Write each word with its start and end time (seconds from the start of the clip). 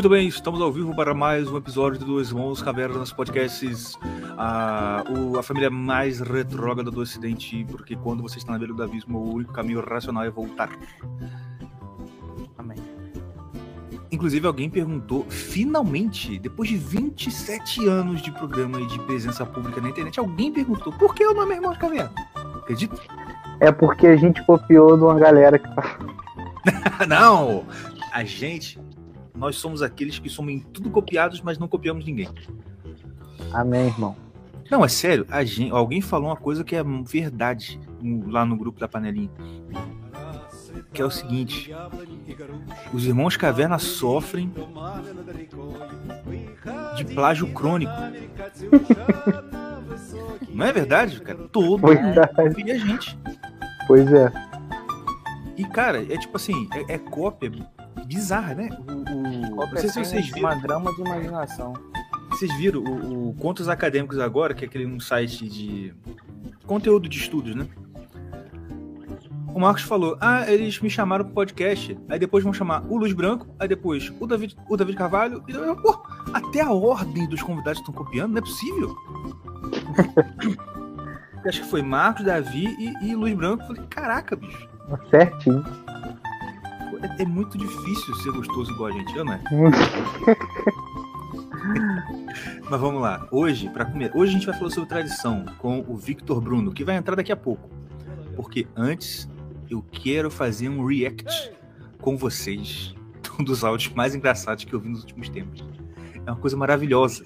Muito 0.00 0.08
bem, 0.08 0.26
estamos 0.28 0.62
ao 0.62 0.72
vivo 0.72 0.96
para 0.96 1.12
mais 1.12 1.46
um 1.50 1.58
episódio 1.58 1.98
do 1.98 2.06
Dois 2.06 2.30
Irmãos 2.30 2.62
Cavernas 2.62 3.12
Podcasts, 3.12 3.98
a, 4.38 5.04
o, 5.10 5.38
a 5.38 5.42
família 5.42 5.68
mais 5.68 6.20
retrógrada 6.20 6.90
do 6.90 7.02
Ocidente, 7.02 7.66
porque 7.70 7.94
quando 7.94 8.22
você 8.22 8.38
está 8.38 8.50
na 8.50 8.58
beira 8.58 8.72
do 8.72 8.82
abismo, 8.82 9.18
o 9.18 9.34
único 9.34 9.52
caminho 9.52 9.84
racional 9.86 10.24
é 10.24 10.30
voltar. 10.30 10.70
Amém. 12.56 12.78
Inclusive, 14.10 14.46
alguém 14.46 14.70
perguntou, 14.70 15.26
finalmente, 15.28 16.38
depois 16.38 16.70
de 16.70 16.78
27 16.78 17.86
anos 17.86 18.22
de 18.22 18.32
programa 18.32 18.80
e 18.80 18.86
de 18.86 18.98
presença 19.00 19.44
pública 19.44 19.82
na 19.82 19.90
internet, 19.90 20.18
alguém 20.18 20.50
perguntou 20.50 20.94
por 20.94 21.14
que 21.14 21.26
o 21.26 21.34
nome 21.34 21.52
é 21.52 21.56
Irmãos 21.56 21.76
Caverna? 21.76 22.10
Acredita? 22.56 22.96
É 23.60 23.70
porque 23.70 24.06
a 24.06 24.16
gente 24.16 24.42
copiou 24.46 24.96
de 24.96 25.02
uma 25.02 25.18
galera 25.18 25.58
que 25.58 25.68
tá. 25.74 25.98
não! 27.06 27.66
A 28.12 28.24
gente 28.24 28.80
nós 29.34 29.56
somos 29.56 29.82
aqueles 29.82 30.18
que 30.18 30.28
somos 30.28 30.52
em 30.52 30.60
tudo 30.60 30.90
copiados, 30.90 31.40
mas 31.40 31.58
não 31.58 31.68
copiamos 31.68 32.04
ninguém. 32.04 32.28
Amém, 33.52 33.86
irmão. 33.86 34.16
Não, 34.70 34.84
é 34.84 34.88
sério. 34.88 35.26
Gente, 35.44 35.72
alguém 35.72 36.00
falou 36.00 36.28
uma 36.28 36.36
coisa 36.36 36.62
que 36.62 36.76
é 36.76 36.82
verdade 37.04 37.80
lá 38.26 38.44
no 38.44 38.56
grupo 38.56 38.78
da 38.78 38.86
panelinha. 38.86 39.30
Que 40.92 41.02
é 41.02 41.04
o 41.04 41.10
seguinte: 41.10 41.72
os 42.92 43.06
irmãos 43.06 43.36
Caverna 43.36 43.78
sofrem 43.78 44.52
de 46.96 47.04
plágio 47.04 47.52
crônico. 47.52 47.92
Não 50.52 50.66
é 50.66 50.72
verdade, 50.72 51.20
cara? 51.20 51.38
Todo 51.48 51.80
mundo 51.80 52.28
copia 52.34 52.74
a 52.74 52.78
gente. 52.78 53.18
Pois 53.86 54.12
é. 54.12 54.32
E, 55.56 55.64
cara, 55.64 56.02
é 56.02 56.16
tipo 56.16 56.36
assim, 56.36 56.68
é, 56.72 56.94
é 56.94 56.98
cópia 56.98 57.50
bizarra, 58.06 58.54
né? 58.54 58.68
O, 58.88 58.92
o... 58.92 59.56
Não 59.56 59.76
sei 59.76 59.88
se 59.88 60.04
vocês 60.04 60.26
viram. 60.26 60.48
Uma 60.48 60.54
grama 60.54 60.94
de 60.94 61.00
imaginação. 61.00 61.74
Vocês 62.30 62.52
viram 62.56 62.80
o, 62.80 63.30
o 63.30 63.34
Contos 63.34 63.68
Acadêmicos 63.68 64.18
agora, 64.18 64.54
que 64.54 64.64
é 64.64 64.68
aquele 64.68 64.86
um 64.86 65.00
site 65.00 65.48
de 65.48 65.94
conteúdo 66.66 67.08
de 67.08 67.18
estudos, 67.18 67.54
né? 67.54 67.66
O 69.54 69.58
Marcos 69.58 69.82
falou: 69.82 70.16
Ah, 70.20 70.50
eles 70.50 70.80
me 70.80 70.88
chamaram 70.88 71.24
pro 71.24 71.34
podcast. 71.34 71.98
Aí 72.08 72.18
depois 72.18 72.44
vão 72.44 72.52
chamar 72.52 72.84
o 72.88 72.96
Luz 72.96 73.12
Branco, 73.12 73.48
aí 73.58 73.66
depois 73.66 74.12
o 74.20 74.26
David, 74.26 74.56
o 74.68 74.76
David 74.76 74.96
Carvalho. 74.96 75.42
E 75.48 75.52
eu, 75.52 75.76
pô, 75.76 76.00
até 76.32 76.60
a 76.60 76.70
ordem 76.72 77.28
dos 77.28 77.42
convidados 77.42 77.80
estão 77.80 77.92
copiando, 77.92 78.32
não 78.32 78.38
é 78.38 78.42
possível. 78.42 78.96
Acho 81.44 81.62
que 81.62 81.68
foi 81.68 81.82
Marcos, 81.82 82.24
Davi 82.24 82.66
e, 82.78 83.10
e 83.10 83.14
Luz 83.14 83.34
Branco. 83.34 83.66
Falei, 83.66 83.82
caraca, 83.88 84.36
bicho. 84.36 84.68
Certinho 85.10 85.64
é, 87.02 87.22
é, 87.22 87.26
muito 87.26 87.56
difícil 87.56 88.14
ser 88.16 88.32
gostoso 88.32 88.72
igual 88.72 88.90
a 88.90 88.92
gente, 88.92 89.14
não 89.16 89.32
é? 89.32 89.40
Mas 92.70 92.80
vamos 92.80 93.02
lá. 93.02 93.26
Hoje, 93.30 93.68
para 93.68 93.84
comer, 93.84 94.10
hoje 94.14 94.30
a 94.30 94.34
gente 94.34 94.46
vai 94.46 94.56
falar 94.56 94.70
sobre 94.70 94.88
tradição 94.88 95.44
com 95.58 95.84
o 95.86 95.96
Victor 95.96 96.40
Bruno, 96.40 96.72
que 96.72 96.84
vai 96.84 96.96
entrar 96.96 97.14
daqui 97.14 97.32
a 97.32 97.36
pouco. 97.36 97.68
Porque 98.36 98.66
antes 98.76 99.28
eu 99.68 99.84
quero 99.90 100.30
fazer 100.30 100.68
um 100.68 100.84
react 100.84 101.52
com 102.00 102.16
vocês 102.16 102.94
um 103.38 103.44
dos 103.44 103.64
áudios 103.64 103.92
mais 103.94 104.14
engraçados 104.14 104.64
que 104.64 104.72
eu 104.72 104.80
vi 104.80 104.88
nos 104.88 105.00
últimos 105.00 105.28
tempos. 105.28 105.64
É 106.26 106.30
uma 106.30 106.36
coisa 106.36 106.56
maravilhosa. 106.56 107.24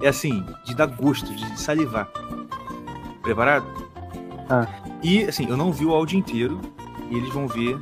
É 0.00 0.08
assim, 0.08 0.44
de 0.64 0.74
dar 0.74 0.86
gosto, 0.86 1.34
de 1.34 1.60
salivar. 1.60 2.10
Preparado? 3.22 3.66
Ah. 4.48 4.66
E 5.02 5.24
assim, 5.24 5.48
eu 5.48 5.56
não 5.56 5.72
vi 5.72 5.84
o 5.84 5.92
áudio 5.92 6.18
inteiro 6.18 6.60
e 7.10 7.16
eles 7.16 7.32
vão 7.32 7.48
ver 7.48 7.78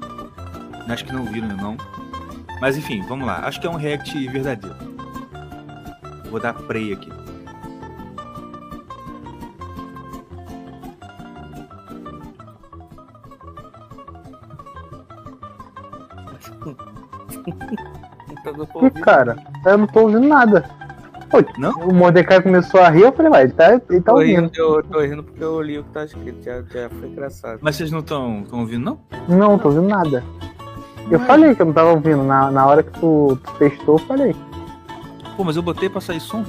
Acho 0.89 1.05
que 1.05 1.13
não 1.13 1.25
viram, 1.25 1.49
não. 1.49 1.77
Mas 2.61 2.77
enfim, 2.77 3.03
vamos 3.09 3.27
lá. 3.27 3.41
Acho 3.45 3.61
que 3.61 3.67
é 3.67 3.71
um 3.71 3.77
react 3.77 4.29
verdadeiro. 4.29 4.77
Vou 6.31 6.41
dar 6.41 6.55
play 6.55 6.93
aqui. 6.93 7.11
cara, 19.03 19.37
eu 19.65 19.79
não 19.79 19.87
tô 19.87 20.01
ouvindo 20.03 20.27
nada. 20.27 20.69
Pô, 21.31 21.39
não? 21.59 21.73
O 21.81 21.95
Mordecai 21.95 22.43
começou 22.43 22.81
a 22.81 22.91
rir, 22.91 23.03
eu 23.03 23.13
falei, 23.13 23.31
vai, 23.31 23.45
ele 23.45 23.53
tá, 23.53 23.81
ele 23.89 24.01
tá 24.03 24.13
ouvindo. 24.13 24.43
Rindo, 24.43 24.53
eu 24.55 24.83
tô 24.83 25.01
rindo 25.01 25.23
porque 25.23 25.43
eu 25.43 25.63
li 25.63 25.79
o 25.79 25.85
que 25.85 25.91
tá 25.91 26.05
escrito, 26.05 26.43
já, 26.43 26.61
já 26.63 26.91
foi 26.91 27.09
engraçado. 27.09 27.59
Mas 27.63 27.77
vocês 27.77 27.91
não 27.91 28.01
estão 28.01 28.45
ouvindo, 28.53 28.85
não? 28.85 29.01
Não, 29.27 29.53
não 29.53 29.59
tô 29.59 29.69
ouvindo 29.69 29.89
nada. 29.89 30.23
Eu 31.11 31.21
falei 31.21 31.55
que 31.55 31.63
eu 31.63 31.67
não 31.67 31.73
tava 31.73 31.91
ouvindo. 31.91 32.23
Na, 32.23 32.51
na 32.51 32.67
hora 32.67 32.83
que 32.83 32.99
tu, 32.99 33.39
tu 33.43 33.53
testou, 33.59 33.99
eu 33.99 34.07
falei. 34.07 34.37
Pô, 35.37 35.45
mas 35.45 35.57
eu 35.57 35.63
botei 35.63 35.89
pra 35.89 36.01
sair 36.01 36.21
som. 36.21 36.45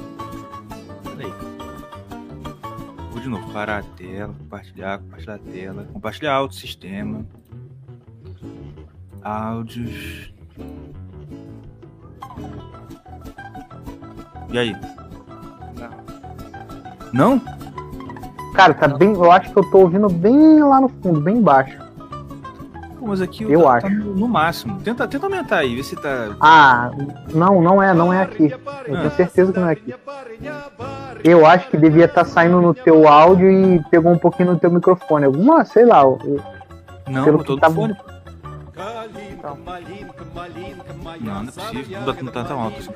Peraí. 1.16 1.32
Vou 3.10 3.20
de 3.20 3.28
novo. 3.28 3.50
Parar 3.52 3.78
a 3.78 3.82
tela, 3.82 4.34
compartilhar, 4.38 4.98
compartilhar 4.98 5.34
a 5.34 5.38
tela. 5.38 5.88
Compartilhar 5.92 6.34
áudio 6.34 6.58
sistema. 6.58 7.26
Áudios. 9.22 10.32
E 14.50 14.58
aí? 14.58 14.76
Não? 17.12 17.40
Cara, 18.54 18.74
tá 18.74 18.88
bem. 18.88 19.12
Eu 19.12 19.30
acho 19.30 19.52
que 19.52 19.58
eu 19.58 19.70
tô 19.70 19.78
ouvindo 19.78 20.08
bem 20.08 20.62
lá 20.62 20.80
no 20.80 20.88
fundo, 20.88 21.20
bem 21.20 21.40
baixo. 21.40 21.83
Pô, 23.04 23.08
mas 23.08 23.20
aqui 23.20 23.44
eu 23.44 23.62
tá, 23.62 23.72
acho. 23.74 23.86
Tá 23.86 23.90
no, 23.92 24.14
no, 24.16 24.26
máximo. 24.26 24.80
Tenta, 24.80 25.06
tenta 25.06 25.26
aumentar 25.26 25.58
aí, 25.58 25.76
vê 25.76 25.82
se 25.82 25.94
tá. 25.94 26.34
Ah, 26.40 26.90
não, 27.34 27.60
não 27.60 27.82
é, 27.82 27.92
não 27.92 28.10
é 28.10 28.22
aqui. 28.22 28.50
Eu 28.86 28.96
tenho 28.96 29.10
certeza 29.10 29.52
que 29.52 29.60
não 29.60 29.68
é 29.68 29.72
aqui. 29.72 29.94
Eu 31.22 31.44
acho 31.44 31.68
que 31.68 31.76
devia 31.76 32.06
estar 32.06 32.24
tá 32.24 32.30
saindo 32.30 32.62
no 32.62 32.72
teu 32.72 33.06
áudio 33.06 33.50
e 33.50 33.82
pegou 33.90 34.10
um 34.10 34.16
pouquinho 34.16 34.52
no 34.52 34.58
teu 34.58 34.70
microfone. 34.70 35.26
Alguma, 35.26 35.66
sei 35.66 35.84
lá. 35.84 36.00
Eu, 36.00 36.40
não, 37.06 37.24
pelo 37.24 37.44
que 37.44 37.60
tá... 37.60 37.70
fone. 37.70 37.94
Então. 39.30 39.58
Não, 41.20 41.34
não 41.34 41.42
é 41.42 41.52
possível. 41.52 42.00
Não, 42.00 42.14
não 42.14 42.32
tá 42.32 42.44
tão 42.44 42.60
alto 42.62 42.78
assim. 42.78 42.90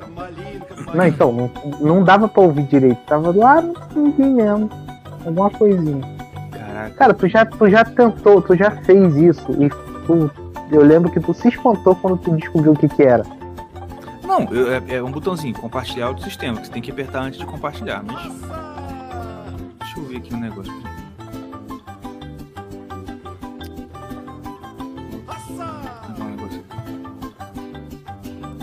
Não, 0.91 1.05
então, 1.05 1.31
não, 1.31 1.51
não 1.79 2.03
dava 2.03 2.27
pra 2.27 2.41
ouvir 2.41 2.63
direito. 2.63 2.99
Tava 3.05 3.31
lá 3.35 3.61
no 3.61 3.77
mesmo. 4.17 4.71
Alguma 5.23 5.51
coisinha. 5.51 6.01
Caraca. 6.51 6.95
Cara, 6.95 7.13
tu 7.13 7.27
já, 7.27 7.45
tu 7.45 7.69
já 7.69 7.85
tentou, 7.85 8.41
tu 8.41 8.55
já 8.55 8.71
fez 8.71 9.15
isso 9.15 9.51
e 9.59 9.69
tu, 10.09 10.31
eu 10.71 10.83
lembro 10.83 11.11
que 11.11 11.19
tu 11.19 11.33
se 11.35 11.49
espantou 11.49 11.95
quando 11.95 12.17
tu 12.17 12.35
descobriu 12.35 12.71
o 12.71 12.75
que 12.75 12.89
que 12.89 13.03
era. 13.03 13.23
Não, 14.23 14.41
eu, 14.51 14.73
é, 14.73 14.83
é, 14.95 15.03
um 15.03 15.11
botãozinho, 15.11 15.53
compartilhar 15.53 16.09
o 16.09 16.17
sistema, 16.19 16.59
que 16.59 16.65
você 16.65 16.73
tem 16.73 16.81
que 16.81 16.89
apertar 16.91 17.21
antes 17.21 17.39
de 17.39 17.45
compartilhar, 17.45 18.03
mas... 18.03 18.19
Deixa 19.79 19.99
eu 19.99 20.05
ver 20.05 20.17
aqui 20.17 20.33
um 20.33 20.39
negócio. 20.39 20.73
Um 26.19 26.23
negócio 26.23 26.63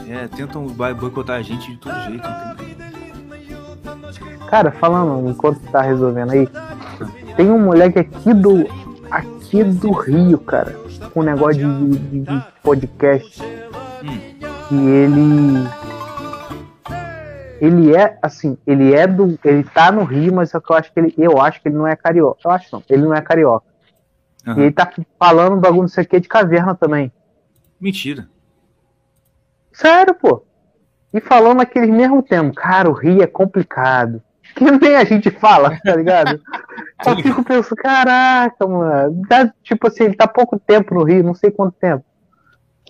É, 0.08 0.28
tentam 0.28 0.66
boicotar 0.66 1.36
a 1.36 1.42
gente 1.42 1.70
de 1.70 1.76
todo 1.78 1.94
jeito. 2.04 2.28
Cara, 4.48 4.70
falando, 4.70 5.28
enquanto 5.28 5.60
tá 5.70 5.82
resolvendo 5.82 6.30
aí, 6.30 6.48
tem 7.36 7.50
um 7.50 7.58
moleque 7.58 7.98
aqui 7.98 8.32
do. 8.32 8.85
Aqui 9.46 9.64
do 9.64 9.92
Rio, 9.92 10.38
cara 10.38 10.76
com 11.12 11.20
um 11.20 11.22
negócio 11.22 11.62
de, 11.62 11.98
de, 11.98 12.20
de 12.20 12.44
podcast. 12.62 13.42
Hum. 13.42 14.36
E 14.70 14.88
ele. 14.88 15.68
Ele 17.58 17.96
é, 17.96 18.18
assim, 18.20 18.58
ele 18.66 18.92
é 18.92 19.06
do. 19.06 19.38
Ele 19.42 19.64
tá 19.64 19.90
no 19.90 20.04
Rio, 20.04 20.34
mas 20.34 20.52
eu 20.52 20.60
acho 20.70 20.92
que 20.92 21.00
ele. 21.00 21.14
Eu 21.16 21.40
acho 21.40 21.62
que 21.62 21.68
ele 21.68 21.76
não 21.76 21.86
é 21.86 21.96
carioca. 21.96 22.40
Eu 22.44 22.50
acho 22.50 22.68
não, 22.70 22.82
ele 22.88 23.02
não 23.02 23.14
é 23.14 23.20
carioca. 23.22 23.66
Uhum. 24.46 24.58
E 24.58 24.60
ele 24.62 24.72
tá 24.72 24.90
falando 25.18 25.56
bagulho 25.56 25.82
não 25.82 25.88
sei 25.88 26.04
o 26.04 26.06
que 26.06 26.20
de 26.20 26.28
caverna 26.28 26.74
também. 26.74 27.10
Mentira. 27.80 28.28
Sério, 29.72 30.14
pô. 30.14 30.44
E 31.12 31.20
falando 31.20 31.60
aquele 31.60 31.90
mesmo 31.90 32.22
tempo, 32.22 32.54
cara, 32.54 32.90
o 32.90 32.92
Rio 32.92 33.22
é 33.22 33.26
complicado. 33.26 34.22
Que 34.54 34.70
nem 34.70 34.96
a 34.96 35.04
gente 35.04 35.30
fala, 35.30 35.78
tá 35.82 35.96
ligado? 35.96 36.40
Eu 37.04 37.16
fico 37.16 37.44
pensando, 37.44 37.76
caraca, 37.76 38.66
mano. 38.66 39.22
Tá, 39.28 39.52
tipo 39.62 39.86
assim, 39.86 40.04
ele 40.04 40.14
tá 40.14 40.26
pouco 40.26 40.58
tempo 40.58 40.94
no 40.94 41.04
Rio, 41.04 41.22
não 41.22 41.34
sei 41.34 41.50
quanto 41.50 41.74
tempo. 41.74 42.04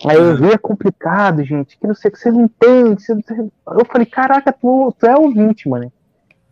Aí 0.05 0.17
o 0.17 0.35
Rio 0.35 0.51
é 0.53 0.57
complicado, 0.57 1.43
gente. 1.43 1.77
Que 1.77 1.87
não 1.87 1.95
sei 1.95 2.11
que 2.11 2.19
você 2.19 2.31
não 2.31 2.45
entende. 2.45 3.03
Você... 3.03 3.13
Eu 3.13 3.85
falei, 3.85 4.05
caraca, 4.05 4.53
tu, 4.53 4.93
tu 4.97 5.05
é 5.05 5.17
ouvinte, 5.17 5.67
mano. 5.67 5.91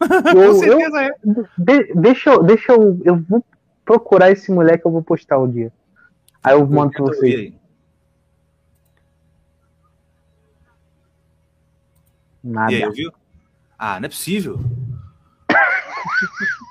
Eu, 0.35 0.53
Com 0.53 0.59
certeza 0.59 1.01
é. 1.03 1.11
De, 1.57 1.93
deixa 1.93 2.29
eu. 2.31 2.43
Deixa 2.43 2.73
eu. 2.73 2.99
Eu 3.05 3.17
vou 3.17 3.43
procurar 3.85 4.29
esse 4.29 4.51
moleque 4.51 4.85
eu 4.85 4.91
vou 4.91 5.01
postar 5.01 5.37
o 5.37 5.47
dia. 5.47 5.71
Aí 6.43 6.53
eu 6.53 6.67
mando 6.67 6.91
pra 6.91 7.05
vocês. 7.05 7.53
Nada. 12.43 12.73
E 12.73 12.75
aí, 12.75 12.85
ouviu? 12.85 13.11
Ah, 13.79 13.99
não 13.99 14.05
é 14.05 14.09
possível. 14.09 14.59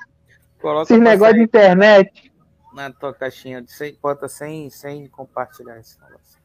Coloca 0.65 0.91
Esse 0.91 0.99
negócio 0.99 1.35
de 1.35 1.43
internet. 1.43 2.33
Na 2.73 2.91
tua 2.91 3.13
caixinha, 3.13 3.61
de 3.61 3.71
sem, 3.71 3.99
bota 4.01 4.27
sem, 4.29 4.71
sem 4.71 5.07
compartilhar 5.09 5.79
esse 5.79 6.01
negócio. 6.01 6.41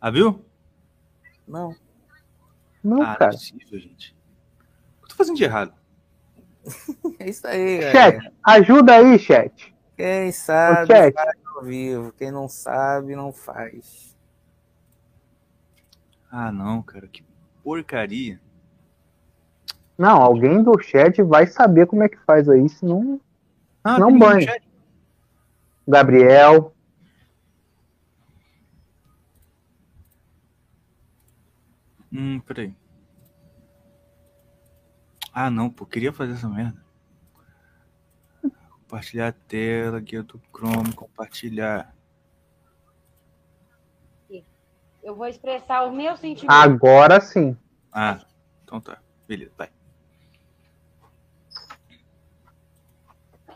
Ah, 0.00 0.10
viu? 0.10 0.44
Não. 1.46 1.76
Não, 2.82 3.00
ah, 3.00 3.16
não 3.20 3.26
é 3.28 3.30
possível, 3.30 3.78
gente. 3.78 4.10
O 4.10 4.98
que 4.98 5.04
eu 5.04 5.08
tô 5.10 5.14
fazendo 5.14 5.36
de 5.36 5.44
errado? 5.44 5.72
É 7.20 7.30
isso 7.30 7.46
aí, 7.46 7.80
Chat, 7.92 7.92
galera. 7.92 8.32
ajuda 8.42 8.94
aí, 8.94 9.18
chat. 9.20 9.74
Quem 9.96 10.32
sabe 10.32 10.86
chat. 10.88 11.14
faz 11.14 11.38
ao 11.46 11.62
vivo. 11.62 12.12
Quem 12.12 12.32
não 12.32 12.48
sabe, 12.48 13.14
não 13.14 13.32
faz. 13.32 14.16
Ah, 16.28 16.50
não, 16.50 16.82
cara. 16.82 17.06
Que 17.06 17.24
porcaria. 17.62 18.40
Não, 19.98 20.22
alguém 20.22 20.62
do 20.62 20.78
chat 20.80 21.20
vai 21.22 21.48
saber 21.48 21.86
como 21.88 22.04
é 22.04 22.08
que 22.08 22.18
faz 22.18 22.48
aí, 22.48 22.68
senão. 22.68 23.20
Ah, 23.82 23.98
Não 23.98 24.16
banhe. 24.16 24.46
Gabriel. 25.86 26.72
Hum, 32.12 32.38
peraí. 32.40 32.72
Ah, 35.34 35.50
não, 35.50 35.68
pô. 35.68 35.84
Queria 35.84 36.12
fazer 36.12 36.34
essa 36.34 36.48
merda. 36.48 36.80
Compartilhar 38.82 39.28
a 39.28 39.32
tela, 39.32 40.00
guia 40.00 40.22
do 40.22 40.40
Chrome, 40.52 40.92
compartilhar. 40.94 41.92
Eu 45.02 45.14
vou 45.14 45.26
expressar 45.26 45.84
o 45.84 45.92
meu 45.92 46.16
sentimento. 46.16 46.50
Agora 46.52 47.20
sim. 47.20 47.56
Ah, 47.92 48.24
então 48.62 48.80
tá. 48.80 49.00
Beleza, 49.26 49.52
vai. 49.56 49.70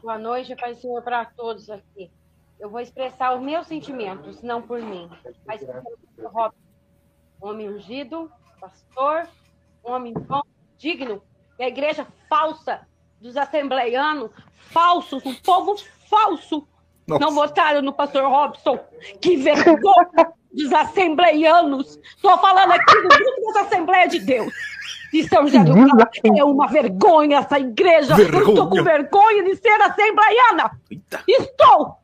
Boa 0.03 0.19
noite, 0.19 0.57
Pai 0.57 0.75
Senhor, 0.75 1.01
para 1.01 1.25
todos 1.25 1.71
aqui. 1.71 2.11
Eu 2.59 2.69
vou 2.69 2.81
expressar 2.81 3.37
os 3.37 3.41
meus 3.41 3.69
sentimentos, 3.69 4.43
não 4.43 4.61
por 4.61 4.81
mim, 4.81 5.09
mas 5.47 5.63
pelo 5.65 6.29
Robson. 6.29 6.59
Homem 7.41 7.69
ungido, 7.69 8.29
pastor, 8.61 9.29
homem 9.81 10.13
bom, 10.13 10.43
digno. 10.77 11.23
E 11.57 11.63
a 11.63 11.69
igreja 11.69 12.05
falsa 12.29 12.85
dos 13.21 13.37
assembleianos, 13.37 14.33
falsos, 14.73 15.25
um 15.25 15.37
povo 15.37 15.77
falso. 16.11 16.67
Nossa. 17.07 17.25
Não 17.25 17.33
votaram 17.33 17.81
no 17.81 17.93
pastor 17.93 18.29
Robson. 18.29 18.81
Que 19.21 19.37
vergonha 19.37 20.33
dos 20.53 20.73
assembleianos. 20.73 21.97
Estou 21.97 22.37
falando 22.39 22.73
aqui 22.73 23.03
do 23.03 23.09
grupo 23.09 23.53
da 23.55 23.61
Assembleia 23.61 24.09
de 24.09 24.19
Deus. 24.19 24.53
De 25.13 25.29
São 25.29 25.47
José 25.47 25.63
do 25.63 25.75
Carmo. 25.75 26.39
É 26.39 26.45
uma 26.45 26.67
vergonha 26.69 27.39
essa 27.39 27.59
igreja. 27.59 28.15
Eu 28.19 28.27
estou 28.49 28.69
com 28.69 28.83
Vergonha. 28.83 28.83
vergonha 28.83 29.45
de 29.45 29.57
ser 29.57 29.81
assembleiana. 29.83 30.71
Eita. 30.91 31.23
Estou! 31.29 31.97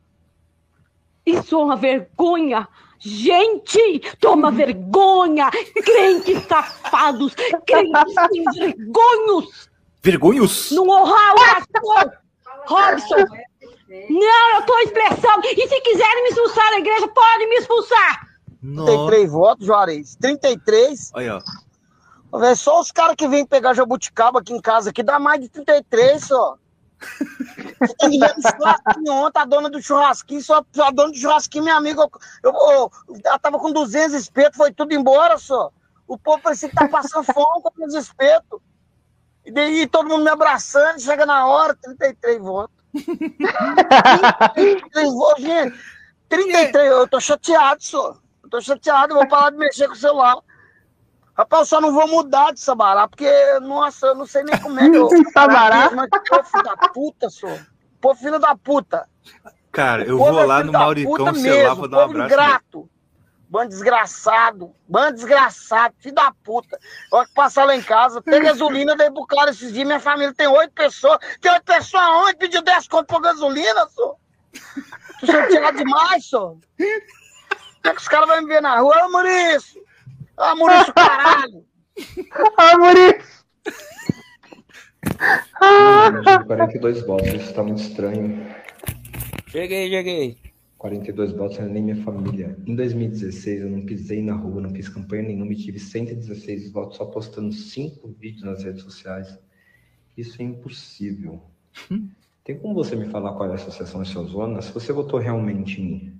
Isso 1.24 1.54
é 1.54 1.58
uma 1.64 1.76
vergonha. 1.76 2.68
Gente, 2.98 4.00
toma 4.20 4.50
vergonha. 4.50 5.50
Crentes 5.84 6.42
safados, 6.46 7.34
crentes 7.66 8.14
sem 8.32 8.44
vergonhos. 8.74 9.70
Vergonhos? 10.02 10.70
Não 10.72 10.88
honrar 10.88 11.34
o 11.34 11.38
pastor 11.38 12.12
Robson. 12.66 13.24
Não, 14.10 14.54
eu 14.54 14.60
estou 14.60 14.78
expressando. 14.80 15.46
E 15.46 15.68
se 15.68 15.80
quiserem 15.80 16.22
me 16.24 16.28
expulsar 16.30 16.70
da 16.70 16.78
igreja, 16.78 17.08
podem 17.08 17.48
me 17.48 17.56
expulsar. 17.56 18.28
Nossa. 18.62 18.92
33 18.92 19.30
votos, 19.30 19.66
Juarez. 19.66 20.16
33. 20.16 21.10
Olha, 21.14 21.36
ó. 21.36 21.40
Ô, 22.30 22.38
véi, 22.38 22.54
só 22.54 22.80
os 22.80 22.90
caras 22.92 23.16
que 23.16 23.26
vêm 23.28 23.46
pegar 23.46 23.74
jabuticaba 23.74 24.40
aqui 24.40 24.52
em 24.52 24.60
casa 24.60 24.90
aqui 24.90 25.02
dá 25.02 25.18
mais 25.18 25.40
de 25.40 25.48
33 25.48 26.24
só. 26.24 26.56
Tá? 27.78 27.86
Churrasquinho 28.56 29.12
ontem, 29.12 29.38
a 29.40 29.44
dona 29.44 29.70
do 29.70 29.80
churrasquinho, 29.80 30.42
só 30.42 30.64
a 30.80 30.90
dona 30.90 31.12
do 31.12 31.16
churrasquinho, 31.16 31.64
minha 31.64 31.76
amiga, 31.76 32.02
eu, 32.42 32.52
eu- 32.52 32.90
ela 33.24 33.38
tava 33.38 33.58
com 33.58 33.72
200 33.72 34.14
espetos, 34.14 34.56
foi 34.56 34.72
tudo 34.72 34.92
embora 34.92 35.38
só. 35.38 35.70
O 36.06 36.18
povo 36.18 36.42
parecia 36.42 36.68
que 36.68 36.74
tá 36.74 36.88
passando 36.88 37.24
fome 37.24 37.62
com 37.62 37.86
os 37.86 37.94
espetos. 37.94 38.60
E 39.44 39.52
daí 39.52 39.86
todo 39.86 40.08
mundo 40.08 40.24
me 40.24 40.30
abraçando, 40.30 41.00
chega 41.00 41.24
na 41.24 41.46
hora, 41.46 41.74
33 41.74 42.38
votos. 42.40 42.76
33 44.54 45.12
votos, 45.14 45.42
gente. 45.44 45.78
33, 46.28 46.90
eu 46.90 47.08
tô 47.08 47.20
chateado, 47.20 47.82
só. 47.82 48.16
Eu 48.42 48.50
tô 48.50 48.60
chateado, 48.60 49.12
eu 49.12 49.18
vou 49.18 49.28
parar 49.28 49.50
de 49.50 49.56
mexer 49.56 49.86
com 49.86 49.94
o 49.94 49.96
celular. 49.96 50.36
Rapaz, 51.38 51.60
eu 51.60 51.66
só 51.66 51.80
não 51.80 51.92
vou 51.92 52.08
mudar 52.08 52.52
de 52.52 52.58
Sabará, 52.58 53.06
porque, 53.06 53.30
nossa, 53.60 54.08
eu 54.08 54.14
não 54.16 54.26
sei 54.26 54.42
nem 54.42 54.58
como 54.60 54.80
é 54.80 54.90
que 54.90 54.96
eu. 54.96 55.08
Sabará? 55.32 55.88
Mas, 55.92 56.10
pô, 56.10 56.42
filho 56.42 56.64
da 56.64 56.76
puta, 56.88 57.30
só. 57.30 57.46
Pô, 58.00 58.12
filho 58.12 58.40
da 58.40 58.56
puta. 58.56 59.08
Cara, 59.70 60.02
eu 60.02 60.18
vou 60.18 60.40
é 60.40 60.44
lá 60.44 60.64
no 60.64 60.72
Mauricão 60.72 61.32
Celular, 61.32 61.32
mesmo, 61.34 61.76
vou 61.76 61.88
dar 61.88 61.98
um 61.98 62.10
abraço. 62.10 62.34
ingrato. 62.34 62.90
Bando 63.48 63.68
desgraçado. 63.68 64.74
Bando 64.88 65.14
desgraçado, 65.14 65.94
filho 66.00 66.16
da 66.16 66.32
puta. 66.42 66.76
Olha 67.12 67.26
que 67.26 67.32
passar 67.32 67.64
lá 67.64 67.76
em 67.76 67.82
casa, 67.82 68.20
tem 68.20 68.42
gasolina, 68.42 68.96
dei 68.96 69.08
pro 69.08 69.24
cara 69.24 69.50
esses 69.50 69.72
dias. 69.72 69.86
Minha 69.86 70.00
família 70.00 70.34
tem 70.34 70.48
oito 70.48 70.72
pessoas. 70.72 71.18
Tem 71.40 71.52
oito 71.52 71.64
pessoas 71.64 72.02
aonde? 72.02 72.36
Pediu 72.36 72.62
10 72.62 72.88
conto 72.88 73.06
por 73.06 73.20
gasolina, 73.20 73.86
só. 73.88 74.16
Tô 75.20 75.26
chateado 75.26 75.78
demais, 75.78 76.26
só. 76.26 76.48
Como 76.48 76.60
é 77.84 77.90
que 77.94 78.00
os 78.00 78.08
caras 78.08 78.28
vão 78.28 78.42
me 78.42 78.48
ver 78.48 78.60
na 78.60 78.80
rua? 78.80 79.06
Ô, 79.06 79.10
Maurício! 79.10 79.87
Ô, 80.38 80.56
Maurício, 80.56 80.94
caralho! 80.94 81.64
Ah, 82.56 82.78
Maurício. 82.78 83.38
42 86.46 87.04
votos, 87.04 87.28
isso 87.34 87.52
tá 87.54 87.64
muito 87.64 87.82
estranho. 87.82 88.46
Cheguei, 89.48 89.90
cheguei. 89.90 90.36
42 90.76 91.32
votos 91.32 91.58
não 91.58 91.66
é 91.66 91.68
nem 91.68 91.82
minha 91.82 92.04
família. 92.04 92.56
Em 92.64 92.76
2016 92.76 93.62
eu 93.62 93.68
não 93.70 93.84
pisei 93.84 94.22
na 94.22 94.34
rua, 94.34 94.60
não 94.60 94.70
fiz 94.70 94.88
campanha 94.88 95.24
nenhuma 95.24 95.52
e 95.52 95.56
tive 95.56 95.80
116 95.80 96.70
votos 96.70 96.98
só 96.98 97.04
postando 97.06 97.52
5 97.52 98.06
vídeos 98.16 98.44
nas 98.44 98.62
redes 98.62 98.82
sociais. 98.82 99.36
Isso 100.16 100.40
é 100.40 100.44
impossível. 100.44 101.42
Tem 102.44 102.56
como 102.56 102.74
você 102.74 102.94
me 102.94 103.06
falar 103.06 103.32
qual 103.32 103.48
é 103.48 103.52
a 103.52 103.54
associação 103.56 104.02
de 104.02 104.08
sua 104.08 104.22
zona? 104.22 104.62
Se 104.62 104.72
você 104.72 104.92
votou 104.92 105.18
realmente 105.18 105.80
em 105.80 105.84
mim. 105.84 106.17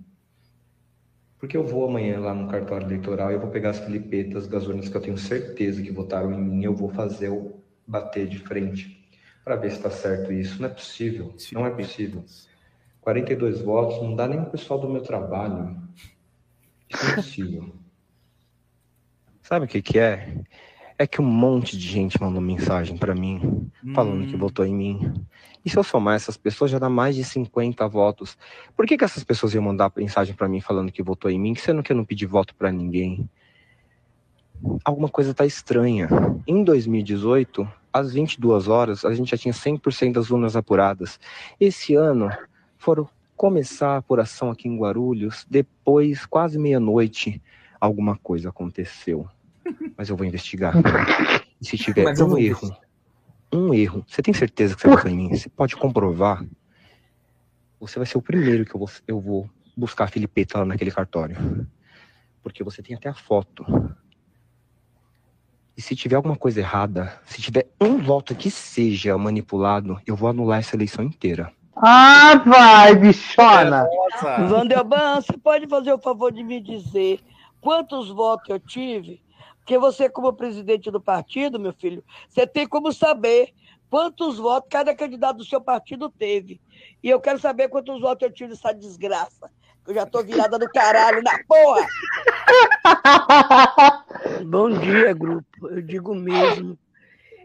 Porque 1.39 1.57
eu 1.57 1.65
vou 1.65 1.87
amanhã 1.89 2.19
lá 2.19 2.35
no 2.35 2.49
cartório 2.49 2.87
eleitoral 2.87 3.31
e 3.31 3.35
eu 3.35 3.41
vou 3.41 3.51
pegar 3.51 3.71
as 3.71 3.79
filipetas 3.79 4.49
das 4.49 4.67
urnas 4.67 4.89
que 4.89 4.97
eu 4.97 5.01
tenho 5.01 5.17
certeza 5.19 5.81
que 5.83 5.91
votaram 5.93 6.33
em 6.33 6.43
mim 6.43 6.61
e 6.61 6.65
eu 6.65 6.75
vou 6.75 6.89
fazer 6.89 7.29
o 7.29 7.61
bater 7.87 8.27
de 8.27 8.39
frente 8.41 9.09
para 9.45 9.57
ver 9.57 9.71
se 9.71 9.77
está 9.77 9.91
certo 9.91 10.33
isso. 10.33 10.61
Não 10.61 10.69
é 10.69 10.73
possível. 10.73 11.35
Não 11.53 11.67
é 11.67 11.71
possível. 11.71 12.25
42 13.01 13.61
votos 13.61 14.03
não 14.03 14.15
dá 14.17 14.27
nem 14.29 14.41
pro 14.43 14.51
pessoal 14.51 14.81
do 14.81 14.89
meu 14.89 15.01
trabalho. 15.01 15.81
Isso 16.89 17.07
é 17.07 17.11
impossível. 17.11 17.73
Sabe 19.43 19.65
o 19.65 19.69
que 19.69 19.81
que 19.81 19.99
é? 19.99 20.43
É 20.99 21.07
que 21.07 21.23
um 21.23 21.25
monte 21.25 21.79
de 21.79 21.87
gente 21.87 22.21
mandou 22.21 22.41
mensagem 22.43 22.99
pra 22.99 23.15
mim 23.15 23.71
falando 23.95 24.27
que 24.27 24.35
Hum. 24.35 24.41
votou 24.41 24.67
em 24.67 24.75
mim. 24.75 25.27
E 25.65 25.71
se 25.71 25.77
eu 25.77 25.83
somar 25.83 26.15
essas 26.15 26.37
pessoas, 26.37 26.71
já 26.71 26.79
dá 26.79 26.89
mais 26.89 27.17
de 27.17 27.25
50 27.25 27.87
votos. 27.89 28.39
Por 28.77 28.87
que 28.87 28.97
que 28.97 29.05
essas 29.05 29.25
pessoas 29.25 29.55
iam 29.55 29.63
mandar 29.63 29.93
mensagem 29.97 30.35
pra 30.35 30.49
mim 30.49 30.61
falando 30.61 30.93
que 30.93 31.03
votou 31.03 31.31
em 31.31 31.39
mim, 31.39 31.55
sendo 31.55 31.83
que 31.83 31.93
eu 31.93 31.97
não 31.97 32.05
pedi 32.05 32.27
voto 32.27 32.55
pra 32.55 32.71
ninguém? 32.71 33.29
Alguma 34.85 35.09
coisa 35.09 35.35
tá 35.35 35.47
estranha. 35.47 36.09
Em 36.47 36.65
2018, 36.65 37.69
às 37.93 38.13
22 38.13 38.69
horas, 38.69 39.05
a 39.05 39.15
gente 39.15 39.31
já 39.31 39.37
tinha 39.37 39.55
100% 39.55 40.13
das 40.13 40.31
urnas 40.31 40.57
apuradas. 40.57 41.19
Esse 41.61 41.95
ano, 41.95 42.31
foram 42.77 43.09
começar 43.37 43.91
a 43.91 43.97
apuração 43.99 44.51
aqui 44.51 44.69
em 44.69 44.77
Guarulhos, 44.77 45.47
depois, 45.49 46.27
quase 46.27 46.59
meia-noite, 46.59 47.41
alguma 47.81 48.17
coisa 48.17 48.49
aconteceu. 48.49 49.29
Mas 49.97 50.09
eu 50.09 50.17
vou 50.17 50.27
investigar. 50.27 50.75
E 51.61 51.67
se 51.67 51.77
tiver 51.77 52.05
Mas 52.05 52.21
um 52.21 52.37
erro, 52.39 52.75
um 53.53 53.73
erro, 53.73 54.05
você 54.07 54.23
tem 54.23 54.35
certeza 54.35 54.75
que 54.75 54.83
você 54.83 54.89
votou 54.89 55.11
em 55.11 55.17
mim? 55.17 55.37
Você 55.37 55.49
pode 55.49 55.77
comprovar? 55.77 56.45
Você 57.81 57.99
vai 57.99 58.07
ser 58.07 58.19
o 58.19 58.23
primeiro 58.23 58.65
que 58.65 58.75
eu 58.75 58.79
vou, 58.79 58.91
eu 59.07 59.21
vou 59.21 59.51
buscar 59.77 60.05
a 60.05 60.09
Filipeta 60.09 60.59
lá 60.59 60.65
naquele 60.65 60.91
cartório. 60.91 61.67
Porque 62.43 62.65
você 62.65 62.83
tem 62.83 62.97
até 62.97 63.09
a 63.09 63.15
foto. 63.15 63.65
E 65.77 65.81
se 65.81 65.95
tiver 65.95 66.17
alguma 66.17 66.37
coisa 66.37 66.59
errada, 66.59 67.21
se 67.25 67.41
tiver 67.41 67.69
um 67.81 67.99
voto 67.99 68.35
que 68.35 68.51
seja 68.51 69.17
manipulado, 69.17 70.01
eu 70.05 70.17
vou 70.17 70.29
anular 70.29 70.59
essa 70.59 70.75
eleição 70.75 71.05
inteira. 71.05 71.53
Ah, 71.77 72.35
vai, 72.45 72.97
bichona. 72.97 73.87
Vanderban, 74.49 75.21
você 75.21 75.39
pode 75.39 75.69
fazer 75.69 75.93
o 75.93 75.99
favor 75.99 76.33
de 76.33 76.43
me 76.43 76.61
dizer 76.61 77.21
quantos 77.61 78.09
votos 78.09 78.51
eu 78.51 78.59
tive? 78.59 79.23
Porque 79.69 79.79
você, 79.79 80.09
como 80.09 80.33
presidente 80.33 80.91
do 80.91 80.99
partido, 80.99 81.61
meu 81.61 81.75
filho, 81.75 82.03
você 82.27 82.47
tem 82.47 82.67
como 82.67 82.91
saber 82.91 83.53
quantos 83.91 84.39
votos 84.39 84.71
cada 84.71 84.95
candidato 84.95 85.37
do 85.37 85.45
seu 85.45 85.61
partido 85.61 86.09
teve. 86.09 86.59
E 87.03 87.11
eu 87.11 87.21
quero 87.21 87.39
saber 87.39 87.69
quantos 87.69 88.01
votos 88.01 88.27
eu 88.27 88.33
tive 88.33 88.49
nessa 88.49 88.73
desgraça. 88.73 89.51
Eu 89.87 89.93
já 89.93 90.07
tô 90.07 90.25
virada 90.25 90.59
do 90.59 90.67
caralho 90.71 91.23
na 91.23 91.39
porra. 91.47 91.87
Bom 94.49 94.71
dia, 94.71 95.13
grupo. 95.13 95.69
Eu 95.69 95.83
digo 95.83 96.15
mesmo, 96.15 96.79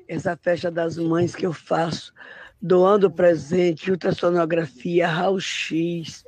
essa 0.07 0.37
festa 0.37 0.71
das 0.71 0.97
mães 0.97 1.35
que 1.35 1.45
eu 1.45 1.51
faço, 1.51 2.13
doando 2.61 3.11
presente, 3.11 3.91
ultrassonografia, 3.91 5.09
raio-x, 5.09 6.23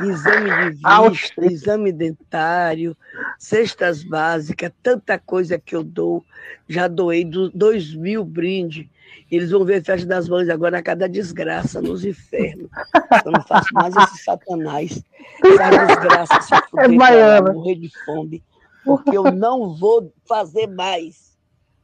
exame 0.00 0.74
de 0.74 0.80
Raio-x. 0.84 1.20
vista, 1.20 1.46
exame 1.46 1.92
dentário, 1.92 2.96
cestas 3.38 4.02
básicas, 4.04 4.72
tanta 4.82 5.18
coisa 5.18 5.58
que 5.58 5.74
eu 5.74 5.82
dou. 5.82 6.24
Já 6.68 6.88
doei 6.88 7.24
do, 7.24 7.50
dois 7.50 7.94
mil 7.94 8.24
brindes. 8.24 8.86
Eles 9.30 9.50
vão 9.50 9.64
ver 9.64 9.84
festa 9.84 10.06
das 10.06 10.28
mães 10.28 10.48
agora 10.48 10.78
a 10.78 10.82
cada 10.82 11.08
desgraça 11.08 11.82
nos 11.82 12.04
infernos. 12.04 12.70
Eu 13.24 13.32
não 13.32 13.42
faço 13.42 13.68
mais 13.74 13.94
esse 13.96 14.24
satanás. 14.24 15.02
Essa 15.44 15.86
desgraça 15.86 16.40
se 16.40 16.56
fuder 16.70 16.88
É 17.12 17.40
morrer 17.52 17.74
de 17.76 17.90
fome. 18.04 18.42
Porque 18.84 19.16
eu 19.16 19.24
não 19.32 19.74
vou 19.76 20.12
fazer 20.26 20.66
mais. 20.66 21.36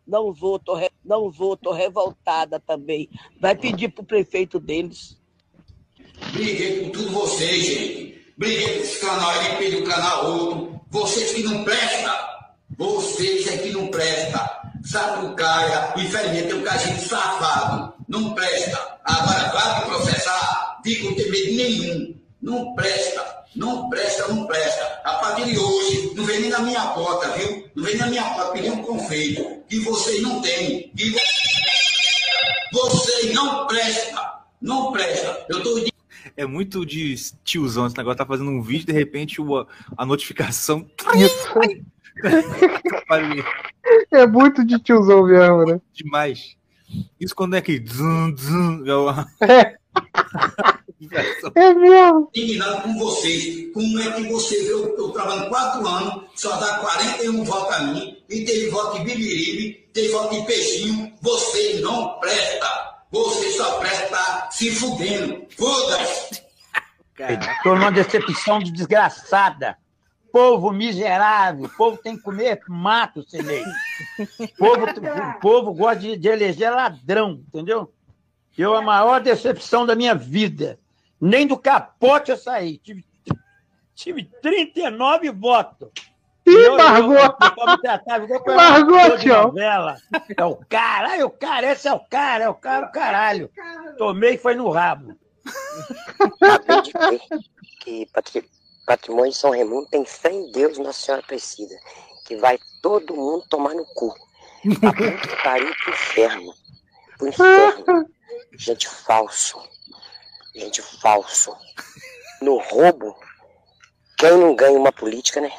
Não 0.06 0.32
vou, 0.32 0.58
tô, 0.58 0.74
re- 0.74 0.90
não 1.04 1.30
vou, 1.30 1.56
tô 1.56 1.72
revoltada 1.72 2.58
também. 2.60 3.08
Vai 3.40 3.54
pedir 3.54 3.88
pro 3.90 4.04
prefeito 4.04 4.58
deles. 4.58 5.18
Briguei 6.32 6.80
com 6.80 6.90
tudo 6.90 7.10
vocês, 7.10 7.64
gente. 7.64 8.24
Briguei 8.36 8.76
com 8.78 8.82
esse 8.84 8.98
canal, 9.00 9.36
ele 9.44 9.56
pediu 9.56 9.84
canal 9.84 10.26
outro. 10.30 10.80
Vocês 10.90 11.32
que 11.32 11.42
não 11.42 11.64
prestam. 11.64 12.14
Vocês 12.76 13.46
é 13.48 13.56
que 13.58 13.70
não 13.70 13.88
prestam. 13.88 14.48
Sapucaia, 14.84 15.94
infelizmente 15.96 16.48
tem 16.48 16.54
um 16.58 16.62
cachimbo 16.62 17.00
safado. 17.00 17.94
Não 18.08 18.34
presta. 18.34 18.98
Agora 19.04 19.48
vai 19.52 19.78
me 19.80 19.86
processar. 19.86 20.80
Fico 20.84 21.06
não 21.06 21.14
tem 21.14 21.30
medo 21.30 21.54
nenhum. 21.56 22.14
Não 22.42 22.74
presta. 22.74 23.34
Não 23.56 23.88
presta, 23.88 24.28
não 24.28 24.46
presta. 24.46 25.00
A 25.04 25.14
partir 25.14 25.44
de 25.44 25.58
hoje, 25.58 26.12
não 26.16 26.24
vem 26.24 26.40
nem 26.40 26.50
na 26.50 26.58
minha 26.58 26.82
porta, 26.88 27.28
viu? 27.38 27.70
Não 27.74 27.84
vem 27.84 27.96
na 27.96 28.06
minha 28.08 28.24
porta 28.24 28.52
pedir 28.52 28.70
um 28.72 28.82
confeito. 28.82 29.62
Que 29.68 29.78
vocês 29.80 30.20
não 30.22 30.42
têm. 30.42 30.90
Que 30.96 31.10
vo- 31.10 31.18
vocês 32.72 33.32
não 33.32 33.66
prestam. 33.66 34.24
Não 34.60 34.92
presta. 34.92 35.44
Eu 35.48 35.62
tô 35.62 35.78
É 36.36 36.46
muito 36.46 36.84
de 36.86 37.14
tiozão 37.44 37.86
esse 37.86 37.96
negócio. 37.96 38.18
Tá 38.18 38.26
fazendo 38.26 38.50
um 38.50 38.62
vídeo, 38.62 38.86
de 38.86 38.92
repente 38.92 39.40
o- 39.40 39.66
a 39.96 40.06
notificação. 40.06 40.86
É 44.10 44.26
muito 44.26 44.64
de 44.64 44.78
tiozão 44.78 45.24
mesmo, 45.26 45.64
né? 45.66 45.80
Demais. 45.92 46.56
Isso 47.20 47.34
quando 47.34 47.56
é 47.56 47.60
que. 47.60 47.82
Zum, 47.86 48.34
zum, 48.36 48.86
é 48.86 48.94
o- 48.94 49.10
É 51.54 51.74
mesmo. 51.74 52.30
indignado 52.34 52.82
com 52.82 52.98
vocês. 52.98 53.72
Como 53.74 53.98
é 53.98 54.12
que 54.12 54.22
você 54.28 54.62
vê 54.62 54.72
eu, 54.72 54.96
eu 54.96 55.08
trabalhando 55.10 55.48
quatro 55.48 55.86
anos, 55.86 56.24
só 56.34 56.56
dá 56.56 56.78
41 56.78 57.44
votos 57.44 57.74
a 57.74 57.82
mim, 57.82 58.16
e 58.30 58.44
teve 58.44 58.70
voto 58.70 58.98
de 58.98 59.04
Bibiribe, 59.04 59.88
teve 59.92 60.08
voto 60.12 60.34
de 60.40 60.46
Peixinho, 60.46 61.12
você 61.20 61.80
não 61.80 62.18
presta. 62.20 62.93
Você 63.14 63.52
só 63.52 63.78
presta 63.78 64.48
se 64.50 64.72
fudendo. 64.72 65.46
Foda-se. 65.56 66.42
Estou 67.16 67.76
numa 67.76 67.92
decepção 67.92 68.58
de 68.58 68.72
desgraçada. 68.72 69.78
Povo 70.32 70.72
miserável, 70.72 71.70
povo 71.78 71.96
tem 71.96 72.16
que 72.16 72.22
comer 72.24 72.60
mato, 72.68 73.22
Sinei. 73.22 73.62
Povo, 74.58 74.86
povo 75.40 75.72
gosta 75.72 76.00
de, 76.00 76.16
de 76.16 76.26
eleger 76.26 76.72
ladrão, 76.72 77.40
entendeu? 77.46 77.94
Eu, 78.58 78.74
a 78.74 78.82
maior 78.82 79.20
decepção 79.20 79.86
da 79.86 79.94
minha 79.94 80.12
vida. 80.12 80.76
Nem 81.20 81.46
do 81.46 81.56
capote 81.56 82.32
eu 82.32 82.36
saí. 82.36 82.78
Tive, 82.78 83.04
tive 83.94 84.24
39 84.42 85.30
votos. 85.30 85.90
Ih, 86.46 86.68
ator 88.76 89.16
de 89.16 89.22
tio. 89.22 89.52
É 90.36 90.44
o 90.44 90.56
cara, 90.68 91.08
ai, 91.08 91.22
o 91.22 91.30
cara, 91.30 91.72
esse 91.72 91.88
é 91.88 91.92
o 91.92 92.00
cara, 92.00 92.44
é 92.44 92.48
o 92.48 92.54
cara, 92.54 92.86
o 92.86 92.92
caralho. 92.92 93.50
Tomei 93.96 94.34
e 94.34 94.38
foi 94.38 94.54
no 94.54 94.68
rabo. 94.70 95.16
Acabei 96.40 96.82
de 96.82 96.92
ver 96.92 97.20
que 97.80 98.06
patri- 98.12 98.48
patrimônio 98.86 99.30
de 99.30 99.36
São 99.38 99.50
Raimundo 99.50 99.88
tem 99.88 100.04
fé 100.04 100.30
em 100.32 100.50
Deus, 100.52 100.78
Nossa 100.78 101.00
Senhora 101.00 101.22
Aparecida, 101.22 101.74
que 102.26 102.36
vai 102.36 102.58
todo 102.82 103.14
mundo 103.16 103.44
tomar 103.48 103.74
no 103.74 103.84
cu. 103.94 104.14
A 104.82 104.92
puta 104.92 105.36
pariu 105.42 105.74
pro 105.82 105.92
inferno. 105.92 106.54
Pro 107.18 107.28
inferno. 107.28 108.06
Gente 108.56 108.88
falso. 108.88 109.62
Gente 110.54 110.80
falso. 110.82 111.54
No 112.40 112.58
roubo, 112.58 113.16
quem 114.18 114.30
não 114.38 114.54
ganha 114.54 114.78
uma 114.78 114.92
política, 114.92 115.40
né? 115.40 115.50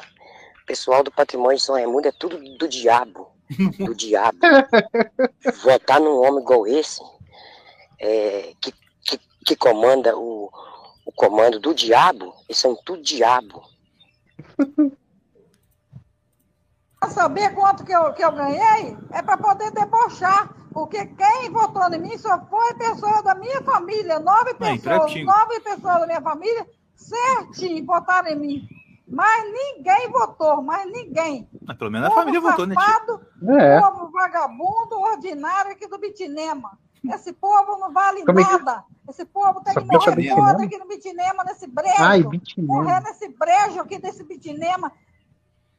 O 0.66 0.74
pessoal 0.74 1.04
do 1.04 1.12
patrimônio 1.12 1.56
de 1.56 1.62
São 1.62 1.76
Raimundo 1.76 2.08
é 2.08 2.10
tudo 2.10 2.38
do 2.58 2.66
diabo. 2.66 3.28
Do 3.78 3.94
diabo. 3.94 4.36
Votar 5.62 6.00
num 6.00 6.20
homem 6.20 6.42
igual 6.42 6.66
esse, 6.66 7.00
é, 8.00 8.52
que, 8.60 8.74
que, 9.04 9.20
que 9.46 9.54
comanda 9.54 10.18
o, 10.18 10.50
o 11.04 11.12
comando 11.12 11.60
do 11.60 11.72
diabo, 11.72 12.34
eles 12.48 12.58
são 12.58 12.74
tudo 12.84 13.00
diabo. 13.00 13.62
Pra 16.98 17.10
saber 17.10 17.54
quanto 17.54 17.84
que 17.84 17.92
eu, 17.92 18.12
que 18.12 18.24
eu 18.24 18.32
ganhei, 18.32 18.96
é 19.12 19.22
para 19.22 19.36
poder 19.36 19.70
debochar. 19.70 20.52
Porque 20.72 21.06
quem 21.06 21.48
votou 21.52 21.94
em 21.94 22.00
mim 22.00 22.18
só 22.18 22.44
foi 22.46 22.74
pessoa 22.74 23.22
da 23.22 23.36
minha 23.36 23.62
família. 23.62 24.18
Nove 24.18 24.50
Aí, 24.58 24.80
pessoas, 24.80 24.82
pratinho. 24.82 25.26
nove 25.26 25.60
pessoas 25.60 26.00
da 26.00 26.06
minha 26.08 26.20
família, 26.20 26.66
certinho, 26.96 27.86
votaram 27.86 28.30
em 28.30 28.36
mim. 28.36 28.75
Mas 29.08 29.44
ninguém 29.52 30.10
votou, 30.10 30.60
mas 30.62 30.84
ninguém. 30.90 31.48
Mas 31.64 31.76
pelo 31.76 31.90
menos 31.90 32.08
a 32.08 32.10
família 32.14 32.40
votou, 32.40 32.66
né, 32.66 32.74
tia? 32.74 32.84
safado, 32.84 33.20
É. 33.58 33.80
povo 33.80 34.10
vagabundo, 34.10 34.98
ordinário 35.00 35.70
aqui 35.72 35.86
do 35.86 35.98
Bitinema. 35.98 36.76
Esse 37.14 37.32
povo 37.32 37.78
não 37.78 37.92
vale 37.92 38.24
Como 38.24 38.40
é 38.40 38.44
que- 38.44 38.50
nada. 38.50 38.82
Esse 39.08 39.24
povo 39.24 39.60
tem 39.62 39.70
Essa 39.70 39.80
que 39.80 39.86
morrer 39.86 40.34
todo 40.34 40.62
aqui 40.64 40.76
no 40.76 40.88
Bitinema, 40.88 41.44
nesse 41.44 41.68
brejo. 41.68 41.94
Ai, 42.02 42.22
Bitinema. 42.24 42.74
Morrer 42.82 43.00
nesse 43.04 43.28
brejo 43.28 43.80
aqui 43.80 43.98
desse 44.00 44.24
Bitinema. 44.24 44.90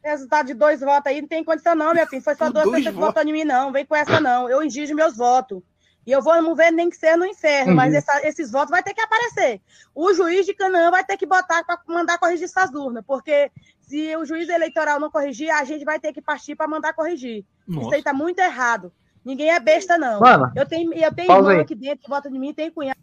Resultado 0.02 0.46
de 0.48 0.54
dois 0.54 0.80
votos 0.80 1.08
aí 1.12 1.20
não 1.20 1.28
tem 1.28 1.44
condição, 1.44 1.76
não, 1.76 1.92
minha 1.92 2.08
filha. 2.08 2.22
Foi 2.22 2.34
só 2.36 2.50
duas 2.50 2.64
Dois 2.64 2.82
que 2.86 2.92
votos. 2.92 3.08
votaram 3.08 3.30
em 3.30 3.34
mim, 3.34 3.44
não. 3.44 3.74
Vem 3.74 3.86
com 3.86 3.94
essa, 3.96 4.22
não. 4.22 4.48
Eu 4.50 4.62
exijo 4.62 4.96
meus 4.96 5.18
votos. 5.18 5.62
E 6.08 6.12
eu 6.14 6.22
vou 6.22 6.42
mover 6.42 6.72
nem 6.72 6.90
que 6.90 6.96
seja 6.96 7.18
no 7.18 7.26
inferno, 7.26 7.76
mas 7.76 7.92
Uhum. 7.92 7.98
essa- 7.98 8.26
esses 8.26 8.50
votos 8.50 8.70
vai 8.72 8.82
ter 8.82 8.94
que 8.94 9.02
aparecer. 9.02 9.60
O 9.94 10.14
juiz 10.14 10.46
de 10.46 10.54
Canaã 10.54 10.90
vai 10.90 11.04
ter 11.04 11.18
que 11.18 11.26
botar 11.26 11.66
para 11.66 11.82
mandar 11.86 12.18
corrigir 12.18 12.46
essas 12.46 12.74
urnas, 12.74 13.04
porque 13.06 13.52
se 13.82 14.16
o 14.16 14.24
juiz 14.24 14.48
eleitoral 14.48 15.02
não 15.02 15.12
corrigir, 15.12 15.50
a 15.52 15.66
gente 15.66 15.84
vai 15.84 16.00
ter 16.00 16.14
que 16.14 16.22
partir 16.22 16.56
para 16.56 16.66
mandar 16.66 16.94
corrigir. 16.94 17.40
Isso 17.68 17.80
Nossa. 17.82 17.96
aí 17.96 18.02
tá 18.02 18.14
muito 18.14 18.40
errado. 18.40 18.90
Ninguém 19.26 19.50
é 19.52 19.60
besta, 19.60 19.98
não. 19.98 20.22
Mano, 20.22 20.50
eu 20.56 20.66
tenho, 20.66 20.94
eu 20.94 21.14
tenho 21.14 21.30
irmão 21.30 21.50
aí. 21.50 21.60
aqui 21.60 21.76
dentro 21.76 22.06
que 22.06 22.10
vota 22.10 22.30
em 22.30 22.40
mim, 22.40 22.54
tem 22.54 22.72
cunhado. 22.72 22.98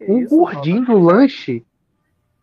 O 0.00 0.24
gordinho 0.28 0.84
do 0.84 0.96
lanche. 0.98 1.64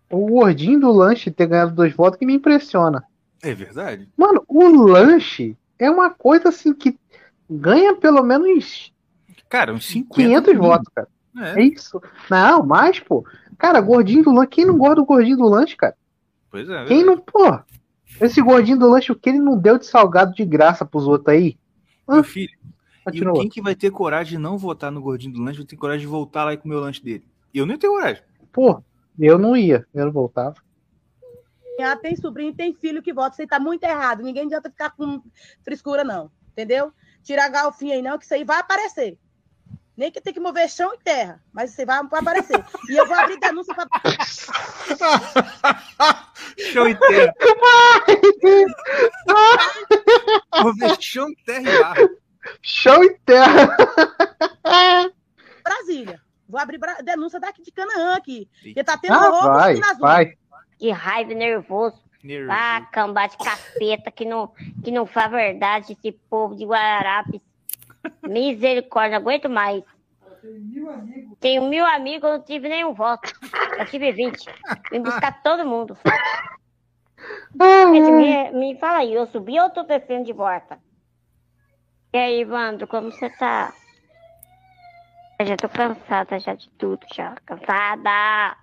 O 0.09 0.27
gordinho 0.27 0.79
do 0.79 0.91
lanche 0.91 1.31
ter 1.31 1.47
ganhado 1.47 1.71
dois 1.73 1.93
votos 1.93 2.19
que 2.19 2.25
me 2.25 2.33
impressiona. 2.33 3.03
É 3.41 3.53
verdade? 3.53 4.09
Mano, 4.17 4.43
o 4.47 4.67
lanche 4.67 5.55
é 5.77 5.89
uma 5.89 6.09
coisa 6.09 6.49
assim 6.49 6.73
que 6.73 6.97
ganha 7.49 7.95
pelo 7.95 8.23
menos 8.23 8.93
Cara, 9.49 9.73
uns 9.73 9.87
50. 9.87 10.15
500 10.15 10.53
mil. 10.53 10.61
votos, 10.61 10.87
cara. 10.93 11.07
É. 11.37 11.61
É 11.61 11.63
isso. 11.63 12.01
Não, 12.29 12.63
mais, 12.63 12.99
pô. 12.99 13.25
Cara, 13.57 13.81
gordinho 13.81 14.23
do 14.23 14.31
lanche. 14.31 14.49
Quem 14.49 14.65
não 14.65 14.77
gosta 14.77 14.95
do 14.95 15.05
gordinho 15.05 15.37
do 15.37 15.47
lanche, 15.47 15.75
cara? 15.75 15.95
Pois 16.51 16.69
é. 16.69 16.85
Quem 16.85 17.03
não, 17.03 17.17
pô? 17.17 17.59
Esse 18.21 18.41
gordinho 18.41 18.77
do 18.77 18.89
lanche, 18.89 19.11
o 19.11 19.15
que 19.15 19.29
ele 19.29 19.39
não 19.39 19.57
deu 19.57 19.77
de 19.77 19.85
salgado 19.85 20.33
de 20.33 20.45
graça 20.45 20.85
pros 20.85 21.07
outros 21.07 21.33
aí? 21.33 21.57
Meu 22.07 22.23
filho. 22.23 22.57
E 23.01 23.03
Continua. 23.03 23.33
quem 23.33 23.49
que 23.49 23.61
vai 23.61 23.75
ter 23.75 23.91
coragem 23.91 24.37
de 24.37 24.37
não 24.37 24.57
votar 24.57 24.91
no 24.91 25.01
gordinho 25.01 25.33
do 25.33 25.41
lanche 25.41 25.57
vai 25.57 25.65
ter 25.65 25.75
coragem 25.75 26.01
de 26.01 26.07
voltar 26.07 26.43
lá 26.43 26.53
e 26.53 26.57
comer 26.57 26.75
o 26.75 26.79
lanche 26.79 27.03
dele? 27.03 27.25
E 27.53 27.57
eu 27.57 27.65
nem 27.65 27.77
tenho 27.77 27.93
coragem. 27.93 28.21
Pô, 28.51 28.83
eu 29.17 29.37
não 29.37 29.55
ia, 29.55 29.87
eu 29.93 30.05
não 30.05 30.11
voltava. 30.11 30.55
tem 32.01 32.15
sobrinho, 32.15 32.53
tem 32.53 32.73
filho 32.73 33.01
que 33.01 33.13
vota. 33.13 33.33
Isso 33.33 33.41
aí 33.41 33.47
tá 33.47 33.59
muito 33.59 33.83
errado. 33.83 34.21
Ninguém 34.21 34.45
adianta 34.45 34.69
ficar 34.69 34.91
com 34.91 35.21
frescura, 35.63 36.03
não. 36.03 36.29
Entendeu? 36.51 36.91
Tira 37.23 37.45
a 37.45 37.49
galfinha 37.49 37.95
aí, 37.95 38.01
não, 38.01 38.17
que 38.17 38.25
isso 38.25 38.33
aí 38.33 38.43
vai 38.43 38.59
aparecer. 38.59 39.17
Nem 39.95 40.11
que 40.11 40.21
tem 40.21 40.33
que 40.33 40.39
mover 40.39 40.69
chão 40.69 40.93
e 40.93 40.97
terra, 41.03 41.43
mas 41.51 41.71
isso 41.71 41.81
aí 41.81 41.85
vai, 41.85 42.01
vai 42.07 42.21
aparecer. 42.21 42.65
E 42.89 42.95
eu 42.95 43.05
vou 43.05 43.17
abrir 43.19 43.37
denúncia 43.37 43.75
pra. 43.75 43.85
Chão 46.71 46.87
e 46.87 46.95
terra. 46.95 47.33
Vou 50.61 50.73
ver 50.75 51.01
chão, 51.01 51.27
terra 51.45 51.69
e 51.69 51.79
barro. 51.81 52.09
Chão 52.61 53.03
e 53.03 53.17
terra. 53.25 53.75
Brasília. 55.63 56.21
Vou 56.47 56.59
abrir 56.59 56.79
denúncia 57.03 57.39
daqui 57.39 57.61
de 57.61 57.71
Canaã 57.71 58.15
aqui. 58.15 58.49
Porque 58.63 58.83
tá 58.83 58.97
tendo 58.97 59.13
Ah, 59.13 59.29
roubo 59.29 59.47
vai, 59.47 59.75
nas 59.75 59.89
ruas. 59.89 59.99
vai. 59.99 60.33
Que 60.77 60.91
raiva, 60.91 61.33
nervoso. 61.33 62.01
Ah, 62.51 62.87
cambá 62.91 63.27
de 63.27 63.37
capeta 63.37 64.11
que 64.11 64.25
não, 64.25 64.51
que 64.83 64.91
não 64.91 65.05
faz 65.05 65.31
verdade 65.31 65.93
esse 65.93 66.11
povo 66.11 66.55
de 66.55 66.65
Guararapes. 66.65 67.41
Misericórdia, 68.23 69.19
não 69.19 69.25
aguento 69.25 69.49
mais. 69.49 69.83
Tenho 71.39 71.67
mil 71.67 71.85
amigos, 71.85 72.29
eu 72.29 72.37
não 72.37 72.43
tive 72.43 72.69
nenhum 72.69 72.93
voto. 72.93 73.31
Eu 73.77 73.85
tive 73.85 74.11
20. 74.11 74.45
Vim 74.91 75.01
buscar 75.01 75.41
todo 75.41 75.65
mundo. 75.65 75.97
Me, 78.11 78.51
me 78.51 78.79
fala 78.79 78.99
aí, 78.99 79.13
eu 79.13 79.27
subi 79.27 79.59
ou 79.59 79.69
tô 79.69 79.83
descendo 79.83 80.25
de 80.25 80.33
volta? 80.33 80.79
E 82.13 82.17
aí, 82.17 82.41
Evandro, 82.41 82.87
como 82.87 83.11
você 83.11 83.29
tá? 83.29 83.73
Eu 85.39 85.45
já 85.45 85.55
tô 85.55 85.69
cansada 85.69 86.39
já 86.39 86.53
de 86.53 86.69
tudo, 86.71 87.05
já. 87.13 87.35
Cansada! 87.45 88.57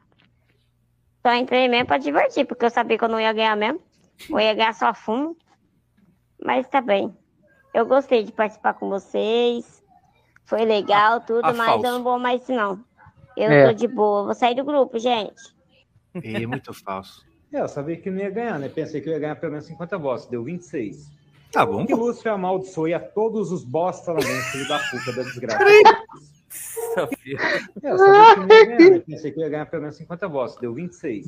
Só 1.27 1.35
entrei 1.35 1.67
mesmo 1.67 1.87
pra 1.89 1.99
divertir, 1.99 2.47
porque 2.47 2.65
eu 2.65 2.71
sabia 2.71 2.97
que 2.97 3.03
eu 3.03 3.09
não 3.09 3.21
ia 3.21 3.33
ganhar 3.33 3.57
mesmo. 3.57 3.81
O 4.31 4.39
EH 4.39 4.73
só 4.75 4.95
fumo. 4.95 5.37
Mas 6.41 6.69
tá 6.69 6.81
bem. 6.81 7.13
Eu 7.75 7.85
gostei 7.85 8.23
de 8.23 8.31
participar 8.31 8.75
com 8.75 8.89
vocês. 8.89 9.83
Foi 10.45 10.65
legal, 10.65 11.21
tudo, 11.23 11.45
a 11.45 11.53
mas 11.53 11.67
falso. 11.67 11.85
eu 11.85 11.93
não 11.95 12.05
vou 12.05 12.17
mais, 12.17 12.47
não. 12.47 12.79
Eu 13.37 13.51
É. 13.51 13.67
tô 13.67 13.73
de 13.73 13.89
boa. 13.89 14.23
Vou 14.27 14.35
sair 14.37 14.55
do 14.55 14.63
grupo, 14.65 15.01
gente. 15.01 15.35
É 16.23 16.47
muito 16.47 16.73
falso. 16.73 17.27
É, 17.53 17.61
eu 17.61 17.69
sabia 17.69 17.97
que 17.97 18.11
não 18.11 18.19
ia 18.21 18.29
ganhar, 18.29 18.59
né? 18.59 18.69
Pensei 18.69 19.01
que 19.01 19.09
eu 19.09 19.13
ia 19.15 19.19
ganhar 19.21 19.37
pelo 19.37 19.53
menos 19.53 19.67
50 19.67 19.97
votos. 19.99 20.27
Deu 20.27 20.43
26. 20.45 21.11
Tá 21.51 21.65
bom. 21.65 21.87
Que 21.87 21.95
Lúcio 21.95 22.31
amaldiçoe 22.31 22.93
a 22.93 23.01
todos 23.01 23.51
os 23.51 23.65
bosta 23.65 24.13
lá 24.13 24.19
dentro, 24.19 24.51
filho 24.51 24.69
da 24.69 24.79
puta 24.79 25.13
da 25.13 25.23
desgraça. 25.23 25.65
É, 27.83 27.91
eu 27.91 27.99
sabia 27.99 28.77
que 28.77 28.91
né? 28.91 28.99
Pensei 29.01 29.31
que 29.31 29.41
ia 29.41 29.49
ganhar 29.49 29.67
pelo 29.67 29.83
menos 29.83 29.97
50 29.97 30.29
votos. 30.29 30.57
Deu 30.57 30.73
26. 30.73 31.27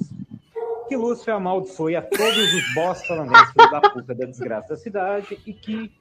Que 0.88 0.96
Lúcio 0.96 1.34
amaldiçoe 1.34 1.96
a 1.96 2.02
todos 2.02 2.54
os 2.54 2.74
bosta 2.74 3.14
filho 3.52 3.70
da 3.70 3.80
puta 3.80 4.14
da 4.14 4.24
desgraça 4.24 4.68
da 4.70 4.76
cidade 4.76 5.38
e 5.46 5.52
que 5.52 5.92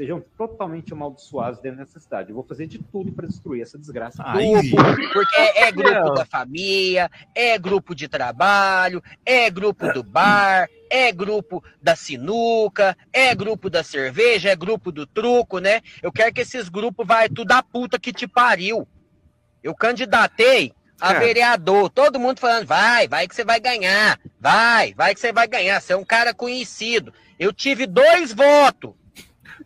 sejam 0.00 0.24
totalmente 0.38 0.94
amaldiçoados 0.94 1.60
dentro 1.60 1.80
dessa 1.80 2.00
cidade. 2.00 2.30
Eu 2.30 2.34
vou 2.34 2.42
fazer 2.42 2.66
de 2.66 2.78
tudo 2.78 3.12
para 3.12 3.26
destruir 3.26 3.60
essa 3.60 3.76
desgraça. 3.76 4.22
Grupo, 4.72 5.12
porque 5.12 5.36
é 5.36 5.70
grupo 5.70 6.14
da 6.14 6.24
família, 6.24 7.10
é 7.34 7.58
grupo 7.58 7.94
de 7.94 8.08
trabalho, 8.08 9.02
é 9.26 9.50
grupo 9.50 9.92
do 9.92 10.02
bar, 10.02 10.70
é 10.88 11.12
grupo 11.12 11.62
da 11.82 11.94
sinuca, 11.94 12.96
é 13.12 13.34
grupo 13.34 13.68
da 13.68 13.84
cerveja, 13.84 14.48
é 14.48 14.56
grupo 14.56 14.90
do 14.90 15.06
truco, 15.06 15.58
né? 15.58 15.82
Eu 16.02 16.10
quero 16.10 16.32
que 16.32 16.40
esses 16.40 16.70
grupos 16.70 17.06
vai 17.06 17.28
tudo 17.28 17.52
a 17.52 17.62
puta 17.62 18.00
que 18.00 18.10
te 18.10 18.26
pariu. 18.26 18.88
Eu 19.62 19.74
candidatei 19.74 20.72
a 20.98 21.08
Cara. 21.08 21.20
vereador, 21.20 21.90
todo 21.90 22.18
mundo 22.18 22.40
falando, 22.40 22.66
vai, 22.66 23.06
vai 23.06 23.28
que 23.28 23.34
você 23.34 23.44
vai 23.44 23.60
ganhar, 23.60 24.18
vai, 24.40 24.94
vai 24.94 25.12
que 25.12 25.20
você 25.20 25.30
vai 25.30 25.46
ganhar, 25.46 25.78
você 25.78 25.92
é 25.92 25.96
um 25.96 26.06
cara 26.06 26.32
conhecido. 26.32 27.12
Eu 27.38 27.52
tive 27.52 27.86
dois 27.86 28.32
votos. 28.32 28.98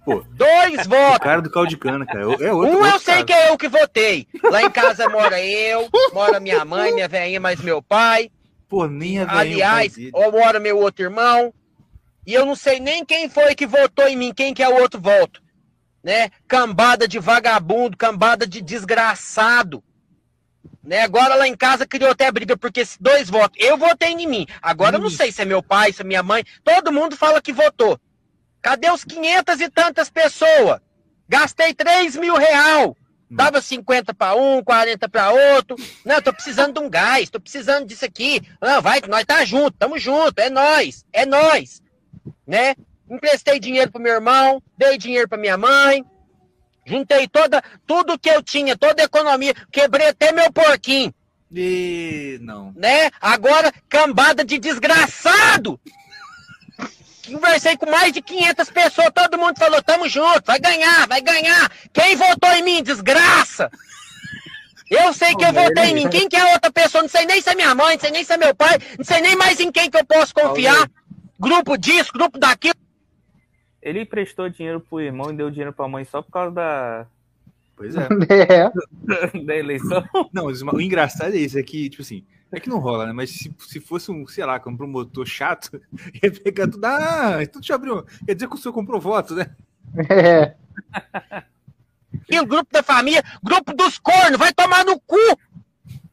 Pô, 0.05 0.25
Dois 0.31 0.87
o 0.87 0.89
votos. 0.89 1.19
cara 1.19 1.41
do 1.43 1.51
caldo 1.51 1.69
de 1.69 1.77
cana, 1.77 2.05
cara. 2.05 2.21
É 2.23 2.53
outro, 2.53 2.79
Um 2.79 2.85
eu 2.87 2.99
sei 2.99 3.15
caso. 3.15 3.27
que 3.27 3.33
é 3.33 3.51
eu 3.51 3.57
que 3.59 3.69
votei. 3.69 4.27
Lá 4.43 4.63
em 4.63 4.71
casa 4.71 5.09
mora 5.09 5.41
eu, 5.43 5.89
mora 6.13 6.41
minha 6.41 6.65
mãe, 6.65 6.93
minha 6.93 7.09
velhinha, 7.09 7.41
mais 7.41 7.61
meu 7.61 7.83
pai. 7.83 8.31
Pô, 8.69 8.87
nem 8.87 9.21
a 9.21 9.31
Aliás, 9.39 9.97
o 9.97 10.11
ó, 10.15 10.31
mora 10.31 10.59
meu 10.59 10.79
outro 10.79 11.05
irmão. 11.05 11.53
E 12.27 12.33
eu 12.35 12.45
não 12.47 12.57
sei 12.57 12.81
nem 12.81 13.05
quem 13.05 13.29
foi 13.29 13.55
que 13.55 13.67
votou 13.67 14.07
em 14.09 14.17
mim, 14.17 14.33
quem 14.35 14.53
que 14.55 14.63
é 14.63 14.69
o 14.69 14.81
outro 14.81 15.01
voto. 15.01 15.43
Né? 16.03 16.31
Cambada 16.49 17.07
de 17.09 17.19
vagabundo, 17.19 17.97
cambada 17.97 18.47
de 18.47 18.61
desgraçado. 18.61 19.83
Né? 20.83 21.01
Agora 21.01 21.35
lá 21.35 21.49
em 21.49 21.57
casa 21.57 21.87
criou 21.87 22.11
até 22.11 22.31
briga, 22.31 22.57
porque 22.57 22.81
esses 22.81 22.99
dois 23.01 23.31
votos. 23.31 23.57
Eu 23.59 23.79
votei 23.79 24.11
em 24.13 24.27
mim. 24.27 24.47
Agora 24.61 24.97
eu 24.97 25.01
não 25.01 25.09
sei 25.09 25.33
se 25.33 25.41
é 25.41 25.45
meu 25.47 25.63
pai, 25.63 25.93
se 25.93 26.03
é 26.03 26.05
minha 26.05 26.23
mãe. 26.23 26.45
Todo 26.63 26.93
mundo 26.93 27.17
fala 27.17 27.41
que 27.41 27.53
votou. 27.53 27.99
Cadê 28.65 28.91
os 28.91 29.05
500 29.05 29.61
e 29.61 29.69
tantas 29.69 30.09
pessoas? 30.09 30.81
Gastei 31.29 31.75
3 31.75 32.17
mil 32.17 32.35
real. 32.35 32.97
Dava 33.31 33.61
50 33.61 34.15
para 34.15 34.35
um, 34.37 34.65
40 34.65 35.07
para 35.07 35.33
outro. 35.33 35.77
Não, 36.03 36.23
tô 36.23 36.33
precisando 36.33 36.73
de 36.73 36.81
um 36.81 36.89
gás, 36.89 37.29
tô 37.29 37.39
precisando 37.39 37.87
disso 37.87 38.07
aqui. 38.07 38.41
Não, 38.63 38.81
vai, 38.81 39.03
que 39.03 39.11
nós 39.11 39.27
tá 39.27 39.45
junto, 39.45 39.73
tamo 39.73 39.99
junto, 39.99 40.39
é 40.39 40.49
nós, 40.49 41.05
é 41.13 41.27
nós. 41.27 41.83
Né? 42.47 42.75
Emprestei 43.11 43.61
dinheiro 43.61 43.93
pro 43.93 44.01
meu 44.01 44.15
irmão, 44.15 44.63
dei 44.79 44.97
dinheiro 44.97 45.29
pra 45.29 45.37
minha 45.37 45.59
mãe. 45.59 46.03
Juntei 46.87 47.29
toda, 47.29 47.63
tudo 47.87 48.19
que 48.19 48.31
eu 48.31 48.43
tinha, 48.43 48.79
toda 48.79 49.03
a 49.03 49.05
economia, 49.05 49.53
quebrei 49.71 50.09
até 50.09 50.33
meu 50.33 50.51
porquinho. 50.51 51.13
E 51.53 52.39
não. 52.41 52.73
Né? 52.75 53.11
Agora, 53.21 53.71
cambada 53.91 54.43
de 54.43 54.57
desgraçado! 54.57 55.79
Conversei 57.33 57.77
com 57.77 57.91
mais 57.91 58.13
de 58.13 58.21
500 58.21 58.71
pessoas, 58.71 59.11
todo 59.15 59.39
mundo 59.39 59.59
falou, 59.59 59.83
tamo 59.83 60.09
junto, 60.09 60.43
vai 60.47 60.59
ganhar, 60.59 61.07
vai 61.07 61.21
ganhar. 61.21 61.71
Quem 61.93 62.17
votou 62.17 62.51
em 62.53 62.63
mim, 62.63 62.83
desgraça? 62.83 63.71
Eu 64.91 65.13
sei 65.13 65.35
que 65.35 65.45
eu 65.45 65.53
votei 65.53 65.85
em 65.87 65.95
mim, 65.95 66.09
quem 66.09 66.29
que 66.29 66.37
é 66.37 66.53
outra 66.53 66.71
pessoa? 66.71 67.03
Não 67.03 67.09
sei 67.09 67.25
nem 67.27 67.41
se 67.41 67.49
é 67.49 67.55
minha 67.55 67.75
mãe, 67.75 67.95
não 67.95 68.01
sei 68.01 68.11
nem 68.11 68.25
se 68.25 68.33
é 68.33 68.37
meu 68.37 68.55
pai, 68.55 68.79
não 68.99 69.05
sei 69.05 69.21
nem 69.21 69.37
mais 69.37 69.59
em 69.59 69.73
quem 69.73 69.91
que 69.91 69.97
eu 69.97 70.05
posso 70.05 70.35
confiar. 70.35 70.89
Grupo 71.39 71.77
disso, 71.77 72.13
grupo 72.13 72.39
daquilo. 72.39 72.75
Ele 73.83 74.03
emprestou 74.03 74.49
dinheiro 74.49 74.81
pro 74.81 75.01
irmão 75.01 75.31
e 75.31 75.37
deu 75.37 75.51
dinheiro 75.51 75.73
pra 75.73 75.89
mãe 75.89 76.05
só 76.05 76.23
por 76.23 76.31
causa 76.31 76.51
da. 76.53 77.07
Pois 77.77 77.95
é. 77.97 78.09
da 79.45 79.57
eleição. 79.57 80.05
Não, 80.33 80.47
o 80.47 80.81
engraçado 80.81 81.35
é 81.35 81.39
isso, 81.39 81.59
é 81.59 81.63
que, 81.63 81.89
tipo 81.91 82.03
assim, 82.03 82.25
é 82.57 82.61
que 82.61 82.69
não 82.69 82.79
rola, 82.79 83.07
né? 83.07 83.13
Mas 83.13 83.31
se, 83.31 83.55
se 83.61 83.81
fosse 83.81 84.11
um, 84.11 84.27
sei 84.27 84.45
lá, 84.45 84.61
um 84.67 84.77
promotor 84.77 85.27
chato, 85.27 85.81
ia 86.23 86.31
pegar 86.31 86.69
tudo. 86.69 86.85
Ah, 86.85 87.39
então 87.41 87.61
abrir 87.75 87.93
um. 87.93 88.03
Quer 88.27 88.35
dizer 88.35 88.49
que 88.49 88.55
o 88.55 88.59
senhor 88.59 88.73
comprou 88.73 89.01
voto, 89.01 89.35
né? 89.35 89.51
É. 90.11 90.55
Aquilo, 92.23 92.47
grupo 92.47 92.73
da 92.73 92.83
família, 92.83 93.23
grupo 93.43 93.75
dos 93.75 93.99
cornos, 93.99 94.39
vai 94.39 94.53
tomar 94.53 94.85
no 94.85 94.99
cu! 95.01 95.17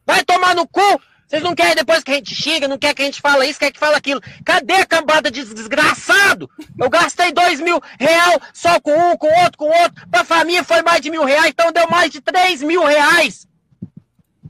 Vai 0.05 0.23
tomar 0.23 0.55
no 0.55 0.67
cu! 0.67 1.01
Vocês 1.31 1.41
não 1.41 1.55
querem 1.55 1.75
depois 1.75 2.03
que 2.03 2.11
a 2.11 2.15
gente 2.15 2.35
xinga, 2.35 2.67
não 2.67 2.77
quer 2.77 2.93
que 2.93 3.01
a 3.01 3.05
gente 3.05 3.21
fala 3.21 3.45
isso, 3.45 3.57
quer 3.57 3.71
que 3.71 3.79
fala 3.79 3.95
aquilo. 3.95 4.19
Cadê 4.43 4.73
a 4.73 4.85
cambada 4.85 5.31
de 5.31 5.45
desgraçado? 5.45 6.49
Eu 6.77 6.89
gastei 6.89 7.31
dois 7.31 7.61
mil 7.61 7.79
real 7.97 8.41
só 8.53 8.81
com 8.81 8.91
um, 8.91 9.15
com 9.15 9.27
outro, 9.27 9.57
com 9.57 9.65
outro. 9.67 10.05
Pra 10.09 10.25
família 10.25 10.61
foi 10.61 10.81
mais 10.81 10.99
de 10.99 11.09
mil 11.09 11.23
reais, 11.23 11.51
então 11.51 11.71
deu 11.71 11.89
mais 11.89 12.11
de 12.11 12.19
três 12.19 12.61
mil 12.61 12.83
reais. 12.83 13.47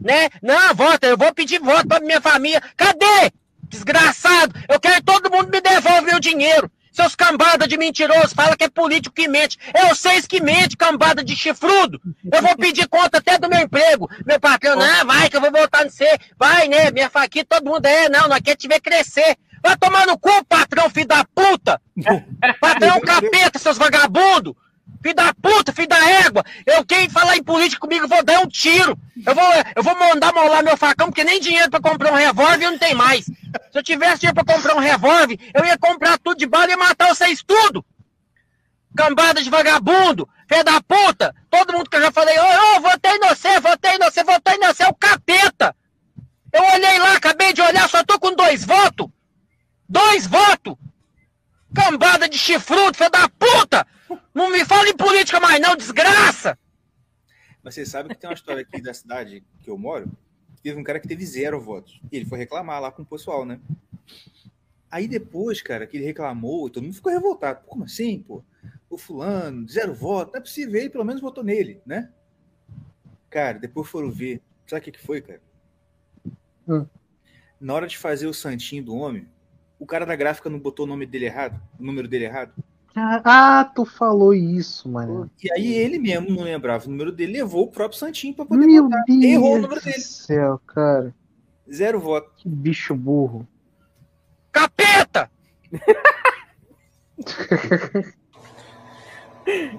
Né? 0.02 0.30
Não, 0.42 0.74
vota, 0.76 1.08
eu 1.08 1.18
vou 1.18 1.34
pedir 1.34 1.60
voto 1.60 1.88
pra 1.88 2.00
minha 2.00 2.22
família. 2.22 2.62
Cadê? 2.76 3.32
Desgraçado! 3.64 4.54
Eu 4.68 4.80
quero 4.80 4.96
que 4.96 5.04
todo 5.04 5.32
mundo 5.32 5.50
me 5.50 5.62
devolva 5.62 6.02
meu 6.02 6.20
dinheiro. 6.20 6.70
Seus 6.92 7.16
cambada 7.16 7.66
de 7.66 7.78
mentiroso, 7.78 8.36
fala 8.36 8.58
que 8.58 8.66
é 8.66 8.70
político 8.70 9.16
que 9.16 9.28
mente. 9.28 9.58
É 9.74 9.88
vocês 9.88 10.28
que 10.28 10.42
mente, 10.42 10.76
cambada 10.76 11.24
de 11.24 11.38
chifrudo. 11.38 12.02
Eu 12.32 12.42
vou 12.42 12.56
pedir 12.58 12.88
conta 12.90 13.20
até 13.20 13.38
do 13.38 13.48
meu 13.48 13.62
emprego. 13.62 14.10
Meu 14.26 14.40
patrão, 14.40 14.76
não, 14.76 15.06
vai 15.06 15.30
que 15.30 15.38
eu 15.38 15.42
vou 15.42 15.52
voltar 15.52 15.86
no 15.86 15.90
você. 15.90 16.18
Vai, 16.38 16.68
né? 16.68 16.92
Minha 16.92 17.10
faquinha, 17.10 17.46
todo 17.46 17.66
mundo 17.66 17.86
é, 17.86 18.10
não, 18.10 18.28
nós 18.28 18.42
quer 18.42 18.58
te 18.58 18.68
ver 18.68 18.82
crescer. 18.82 19.38
Vai 19.64 19.78
tomar 19.78 20.06
no 20.06 20.18
cu, 20.18 20.44
patrão, 20.46 20.90
filho 20.90 21.08
da 21.08 21.24
puta! 21.24 21.80
Patrão 22.60 23.00
capeta, 23.00 23.60
seus 23.60 23.78
vagabundos! 23.78 24.56
Filho 25.02 25.16
da 25.16 25.34
puta, 25.34 25.74
filho 25.74 25.88
da 25.88 26.10
égua! 26.26 26.44
Eu, 26.66 26.86
quem 26.86 27.10
falar 27.10 27.36
em 27.36 27.44
política 27.44 27.82
comigo, 27.82 28.08
vou 28.08 28.24
dar 28.24 28.40
um 28.40 28.48
tiro! 28.48 28.98
Eu 29.26 29.34
vou, 29.34 29.44
eu 29.76 29.84
vou 29.84 29.98
mandar 29.98 30.32
molar 30.32 30.64
meu 30.64 30.78
facão, 30.78 31.08
porque 31.08 31.24
nem 31.24 31.40
dinheiro 31.40 31.72
pra 31.72 31.82
comprar 31.82 32.12
um 32.12 32.16
revólver 32.16 32.66
eu 32.66 32.72
não 32.72 32.78
tenho 32.78 32.96
mais! 32.96 33.26
Se 33.26 33.34
eu 33.74 33.84
tivesse 33.84 34.22
dinheiro 34.22 34.36
pra 34.36 34.56
comprar 34.56 34.76
um 34.76 34.80
revólver, 34.80 35.40
eu 35.56 35.66
ia 35.66 35.78
comprar 35.78 36.20
tudo 36.20 36.38
de 36.38 36.46
bala 36.46 36.72
e 36.72 36.76
matar 36.76 37.08
vocês 37.08 37.44
tudo! 37.44 37.84
Cambada 38.96 39.42
de 39.42 39.50
vagabundo! 39.50 40.30
Filho 40.48 40.64
da 40.64 40.80
puta! 40.82 41.34
Todo 41.50 41.74
mundo 41.74 41.90
que 41.90 41.98
eu 41.98 42.02
já 42.02 42.12
falei, 42.12 42.38
ô, 42.38 42.78
ô, 42.78 42.82
votei 42.82 43.18
no 43.18 43.30
você, 43.30 43.60
votei 43.60 43.98
no 43.98 44.06
você, 44.06 44.24
votei 44.24 44.58
no 44.58 44.68
você, 44.68 44.84
é 44.84 44.88
o 44.88 44.94
capeta! 44.94 45.76
Eu 46.54 46.64
olhei 46.76 47.00
lá, 47.00 47.16
acabei 47.16 47.54
de 47.54 47.62
olhar, 47.62 47.90
só 47.90 48.04
tô 48.04 48.20
com 48.20 48.36
dois 48.36 48.64
votos! 48.64 49.08
Dois 49.90 50.28
votos! 50.28 50.76
Cambada 51.74 52.28
de 52.28 52.38
chifrudo, 52.38 52.98
filho 52.98 53.10
da 53.10 53.30
puta! 53.30 53.88
Não 54.34 54.50
me 54.50 54.66
fala 54.66 54.90
em 54.90 54.96
política 54.96 55.40
mais 55.40 55.60
não, 55.60 55.76
desgraça! 55.76 56.58
Mas 57.64 57.76
você 57.76 57.86
sabe 57.86 58.10
que 58.10 58.16
tem 58.16 58.30
uma 58.30 58.34
história 58.34 58.62
aqui 58.62 58.82
da 58.82 58.94
cidade 58.94 59.44
que 59.62 59.70
eu 59.70 59.78
moro. 59.78 60.10
que 60.56 60.62
Teve 60.62 60.80
um 60.80 60.84
cara 60.84 61.00
que 61.00 61.08
teve 61.08 61.26
zero 61.26 61.62
votos. 61.62 62.02
E 62.12 62.18
ele 62.18 62.26
foi 62.26 62.40
reclamar 62.40 62.82
lá 62.82 62.92
com 62.92 63.04
o 63.04 63.06
pessoal, 63.06 63.46
né? 63.46 63.60
Aí 64.90 65.08
depois, 65.08 65.62
cara, 65.62 65.88
que 65.88 65.96
ele 65.96 66.06
reclamou, 66.06 66.70
todo 66.70 66.84
mundo 66.84 66.96
ficou 66.96 67.12
revoltado. 67.12 67.62
Pô, 67.62 67.68
Como 67.70 67.84
assim, 67.86 68.20
pô? 68.22 68.44
O 68.90 68.98
fulano, 68.98 69.68
zero 69.70 69.94
voto, 69.94 70.34
não 70.34 70.40
é 70.40 70.42
possível, 70.42 70.76
ele 70.76 70.90
pelo 70.90 71.06
menos 71.06 71.22
votou 71.22 71.44
nele, 71.44 71.82
né? 71.86 72.12
Cara, 73.30 73.58
depois 73.58 73.88
foram 73.88 74.12
ver. 74.12 74.42
Sabe 74.68 74.82
o 74.82 74.84
que, 74.84 74.92
que 74.92 75.02
foi, 75.06 75.22
cara? 75.22 75.42
Hum. 76.68 76.86
Na 77.60 77.74
hora 77.74 77.88
de 77.88 77.98
fazer 77.98 78.28
o 78.28 78.34
santinho 78.34 78.84
do 78.84 78.96
homem, 78.96 79.30
o 79.82 79.86
cara 79.88 80.06
da 80.06 80.16
gráfica 80.16 80.48
não 80.48 80.60
botou 80.60 80.86
o 80.86 80.88
nome 80.88 81.08
dele 81.08 81.26
errado, 81.26 81.60
o 81.80 81.84
número 81.84 82.08
dele 82.08 82.26
errado. 82.26 82.54
Ah, 82.96 83.68
tu 83.76 83.84
falou 83.84 84.32
isso, 84.32 84.88
mano. 84.88 85.28
E 85.44 85.52
aí 85.52 85.74
ele 85.74 85.98
mesmo 85.98 86.30
não 86.30 86.44
lembrava 86.44 86.86
o 86.86 86.90
número 86.90 87.12
dele, 87.12 87.40
levou 87.40 87.64
o 87.64 87.72
próprio 87.72 87.98
santinho 87.98 88.36
pra 88.36 88.46
poder 88.46 88.68
Meu 88.68 88.84
votar. 88.84 89.04
Errou 89.10 89.50
o 89.50 89.54
Deus 89.54 89.62
número 89.64 89.82
do 89.82 89.86
dele. 89.86 90.00
céu, 90.00 90.62
cara. 90.68 91.16
Zero 91.74 92.00
voto. 92.00 92.30
Que 92.36 92.48
bicho 92.48 92.94
burro. 92.94 93.48
Capeta! 94.52 95.32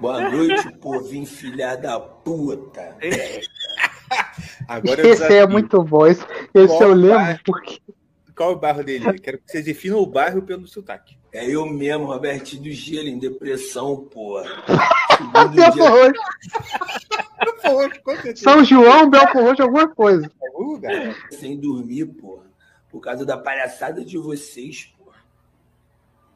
Boa 0.01 0.29
noite, 0.29 0.69
povinho 0.79 1.25
filha 1.25 1.77
da 1.77 1.97
puta. 1.97 2.97
Agora 4.67 5.01
eu 5.01 5.13
Esse 5.13 5.33
é 5.33 5.47
muito 5.47 5.81
bom. 5.81 6.05
Esse, 6.05 6.25
esse 6.53 6.83
eu 6.83 6.93
lembro 6.93 7.39
porque. 7.45 7.81
Qual 8.35 8.51
é 8.51 8.53
o 8.53 8.59
bairro 8.59 8.83
dele? 8.83 9.19
Quero 9.19 9.37
que 9.37 9.51
vocês 9.51 9.65
definam 9.65 9.99
o 9.99 10.05
bairro 10.05 10.41
pelo 10.41 10.67
sotaque. 10.67 11.17
É 11.31 11.49
eu 11.49 11.65
mesmo, 11.65 12.05
Robertinho 12.05 12.63
do 12.63 12.71
Gelo, 12.71 13.07
em 13.07 13.17
depressão, 13.17 14.05
porra. 14.05 14.45
Belfor 15.53 15.89
Roxo. 15.89 16.21
São 18.35 18.63
João, 18.63 19.09
Belfor 19.09 19.43
Roxo, 19.43 19.63
alguma 19.63 19.87
coisa. 19.87 20.31
Sem 21.31 21.59
dormir, 21.59 22.05
porra. 22.05 22.45
Por 22.89 22.99
causa 22.99 23.25
da 23.25 23.37
palhaçada 23.37 24.05
de 24.05 24.17
vocês, 24.17 24.93
porra. 24.97 25.17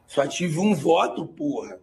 Só 0.06 0.26
tive 0.26 0.58
um 0.58 0.74
voto, 0.74 1.26
porra. 1.26 1.80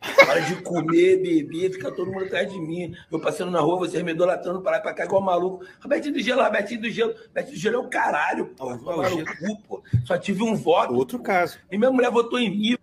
Para 0.00 0.40
de 0.40 0.56
comer, 0.62 1.20
beber, 1.20 1.72
fica 1.72 1.90
todo 1.90 2.10
mundo 2.12 2.24
atrás 2.24 2.50
de 2.50 2.58
mim. 2.60 2.94
Eu 3.10 3.18
passando 3.20 3.50
na 3.50 3.60
rua, 3.60 3.78
vocês 3.78 4.02
me 4.02 4.12
idolatrando 4.12 4.60
para 4.60 4.72
lá 4.72 4.78
e 4.78 4.82
pra 4.82 4.94
cá 4.94 5.04
igual 5.04 5.20
maluco. 5.20 5.64
Robertinho 5.80 6.14
do 6.14 6.20
Gelo, 6.20 6.42
Robertinho 6.42 6.80
do 6.82 6.90
Gelo. 6.90 7.14
Robertinho 7.28 7.56
do 7.56 7.60
Gelo 7.60 7.76
é 7.76 7.78
o 7.78 7.88
caralho, 7.88 8.46
Tomar 8.56 8.76
no 8.76 9.24
cu, 9.24 9.62
pô. 9.68 9.82
Só 10.04 10.16
tive 10.16 10.42
um 10.42 10.54
voto. 10.54 10.94
Outro 10.94 11.18
caso. 11.18 11.58
E 11.70 11.76
minha 11.76 11.90
mulher 11.90 12.10
votou 12.10 12.38
em 12.38 12.50
mim. 12.50 12.76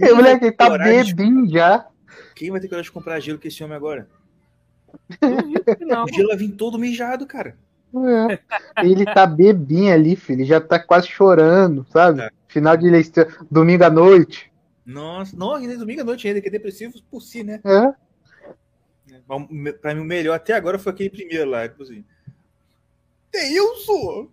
O 0.00 0.16
moleque 0.16 0.50
tá 0.52 0.68
coragem 0.68 1.14
de- 1.14 1.52
já. 1.52 1.86
Quem 2.34 2.50
vai 2.50 2.60
ter 2.60 2.68
coragem 2.68 2.88
de 2.88 2.92
comprar 2.92 3.20
gelo 3.20 3.38
com 3.38 3.46
esse 3.48 3.62
homem 3.62 3.76
agora? 3.76 4.08
Não. 5.80 6.04
O 6.04 6.08
gelo 6.12 6.28
vai 6.28 6.36
vir 6.36 6.52
todo 6.52 6.78
mijado, 6.78 7.26
cara. 7.26 7.56
É. 7.94 8.38
Ele 8.82 9.04
tá 9.04 9.26
bebinho 9.26 9.92
ali, 9.92 10.16
filho. 10.16 10.40
Ele 10.40 10.44
já 10.46 10.60
tá 10.60 10.78
quase 10.78 11.08
chorando, 11.08 11.86
sabe? 11.90 12.28
Final 12.48 12.76
de 12.76 12.86
eleição, 12.86 13.26
domingo 13.50 13.84
à 13.84 13.90
noite. 13.90 14.50
Nossa, 14.84 15.36
não, 15.36 15.54
ainda 15.54 15.74
é 15.74 15.76
domingo 15.76 16.00
à 16.00 16.04
noite 16.04 16.26
ainda, 16.26 16.40
que 16.40 16.48
é 16.48 16.50
depressivo 16.50 17.00
por 17.10 17.20
si, 17.20 17.42
né? 17.44 17.60
É. 17.64 17.94
Mas, 19.28 19.48
me- 19.50 19.72
Pra 19.72 19.94
mim, 19.94 20.00
o 20.00 20.04
melhor 20.04 20.34
até 20.34 20.52
agora 20.54 20.78
foi 20.78 20.92
aquele 20.92 21.10
primeiro 21.10 21.48
lá, 21.50 21.68
tipo 21.68 21.82
assim. 21.82 22.04
Deilson! 23.32 24.28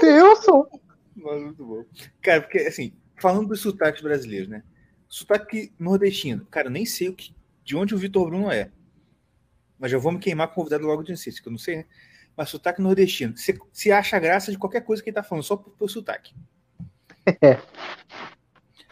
Deilson! 0.00 0.66
Nossa, 1.16 1.40
muito 1.40 1.64
bom. 1.64 1.84
Cara, 2.20 2.42
porque 2.42 2.58
assim, 2.58 2.92
falando 3.16 3.48
dos 3.48 3.60
sotaques 3.60 4.02
brasileiros, 4.02 4.48
né? 4.48 4.62
Sotaque 5.08 5.72
nordestino. 5.78 6.46
Cara, 6.46 6.66
eu 6.68 6.72
nem 6.72 6.84
sei 6.84 7.08
o 7.08 7.14
que, 7.14 7.34
de 7.64 7.76
onde 7.76 7.94
o 7.94 7.98
Vitor 7.98 8.26
Bruno 8.26 8.50
é. 8.50 8.70
Mas 9.78 9.90
já 9.90 9.98
vou 9.98 10.12
me 10.12 10.18
queimar 10.18 10.48
com 10.48 10.52
o 10.52 10.56
convidado 10.56 10.86
logo 10.86 11.02
de 11.02 11.10
início, 11.12 11.42
que 11.42 11.48
eu 11.48 11.52
não 11.52 11.58
sei, 11.58 11.76
né? 11.76 11.84
Mas 12.36 12.48
sotaque 12.50 12.82
nordestino. 12.82 13.36
Você, 13.36 13.58
você 13.72 13.90
acha 13.90 14.18
graça 14.18 14.50
de 14.50 14.58
qualquer 14.58 14.82
coisa 14.82 15.02
que 15.02 15.08
ele 15.10 15.14
tá 15.14 15.22
falando, 15.22 15.44
só 15.44 15.56
por, 15.56 15.70
pelo 15.70 15.88
sotaque. 15.88 16.34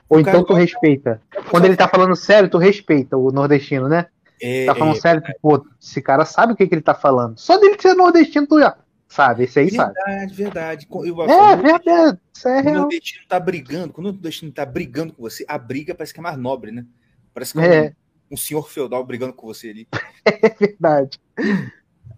Ou 0.08 0.18
O 0.18 0.20
então 0.20 0.32
cara- 0.34 0.44
tu 0.44 0.52
respeita. 0.54 1.22
Quando 1.50 1.64
ele 1.64 1.76
tá 1.76 1.88
falando 1.88 2.14
sério, 2.16 2.48
tu 2.50 2.58
respeita 2.58 3.16
o 3.16 3.30
nordestino, 3.30 3.88
né? 3.88 4.06
É, 4.42 4.66
tá 4.66 4.74
falando 4.74 4.96
é, 4.96 5.00
sério, 5.00 5.22
tu, 5.22 5.32
pô, 5.40 5.66
esse 5.80 6.02
cara 6.02 6.24
sabe 6.24 6.52
o 6.52 6.56
que, 6.56 6.66
que 6.66 6.74
ele 6.74 6.82
tá 6.82 6.94
falando. 6.94 7.38
Só 7.38 7.56
dele 7.58 7.76
ser 7.80 7.94
nordestino, 7.94 8.46
tu 8.46 8.58
já 8.60 8.76
sabe. 9.08 9.44
Esse 9.44 9.60
aí 9.60 9.70
sabe. 9.70 9.94
Verdade, 9.94 10.34
verdade. 10.34 10.88
Eu, 10.90 11.22
É, 11.22 11.56
verdade. 11.56 12.18
Isso 12.34 12.48
é 12.48 12.54
Quando 12.56 12.66
o 12.66 12.68
real. 12.70 12.80
nordestino 12.82 13.24
tá 13.28 13.40
brigando, 13.40 13.92
quando 13.94 14.06
o 14.08 14.12
nordestino 14.12 14.52
tá 14.52 14.66
brigando 14.66 15.12
com 15.14 15.22
você, 15.22 15.44
a 15.48 15.56
briga 15.56 15.94
parece 15.94 16.12
que 16.12 16.20
é 16.20 16.22
mais 16.22 16.36
nobre, 16.36 16.70
né? 16.72 16.84
Parece 17.32 17.52
que 17.54 17.60
é, 17.60 17.76
É. 17.86 17.94
um, 18.30 18.34
um 18.34 18.36
senhor 18.36 18.68
feudal 18.68 19.04
brigando 19.04 19.32
com 19.32 19.46
você 19.46 19.70
ali. 19.70 19.88
É 20.26 20.48
verdade. 20.58 21.18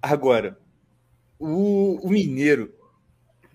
Agora, 0.03 0.59
o, 1.39 1.99
o 2.07 2.09
mineiro 2.11 2.73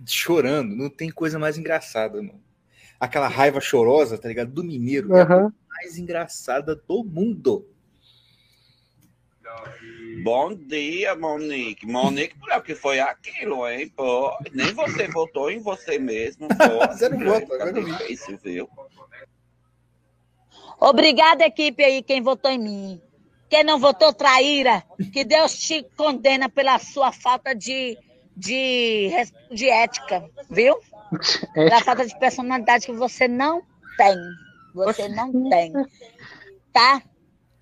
chorando 0.05 0.75
não 0.75 0.89
tem 0.89 1.09
coisa 1.09 1.37
mais 1.39 1.57
engraçada, 1.57 2.21
não. 2.21 2.39
Aquela 3.01 3.27
raiva 3.27 3.59
chorosa, 3.59 4.15
tá 4.15 4.27
ligado? 4.27 4.51
Do 4.51 4.63
mineiro 4.63 5.15
é 5.17 5.21
a 5.23 5.51
mais 5.67 5.97
engraçada 5.97 6.75
do 6.75 7.03
mundo. 7.03 7.67
Bom 10.23 10.53
dia, 10.53 11.15
Monique. 11.15 11.87
Monique, 11.87 12.35
o 12.39 12.61
que 12.61 12.75
foi 12.75 12.99
aquilo, 12.99 13.67
hein? 13.67 13.89
Pô, 13.89 14.31
nem 14.53 14.71
você 14.75 15.07
votou 15.07 15.49
em 15.49 15.57
você 15.57 15.97
mesmo. 15.97 16.47
Pô, 16.47 16.87
Você 16.93 17.09
não 17.09 17.25
vota, 17.25 17.73
vi. 17.73 17.85
difícil, 17.85 18.37
viu? 18.37 18.69
Obrigada, 20.79 21.43
equipe 21.43 21.83
aí, 21.83 22.03
quem 22.03 22.21
votou 22.21 22.51
em 22.51 22.59
mim. 22.59 23.01
Quem 23.49 23.63
não 23.63 23.79
votou, 23.79 24.13
traíra. 24.13 24.83
Que 25.11 25.23
Deus 25.23 25.57
te 25.57 25.81
condena 25.97 26.49
pela 26.49 26.77
sua 26.77 27.11
falta 27.11 27.55
de, 27.55 27.97
de, 28.37 29.09
de 29.51 29.67
ética, 29.69 30.23
viu? 30.51 30.77
Pela 31.53 31.81
falta 31.81 32.05
de 32.05 32.17
personalidade 32.17 32.85
que 32.85 32.93
você 32.93 33.27
não 33.27 33.61
tem. 33.97 34.15
Você 34.73 35.09
não 35.09 35.49
tem. 35.49 35.73
Tá? 36.73 37.01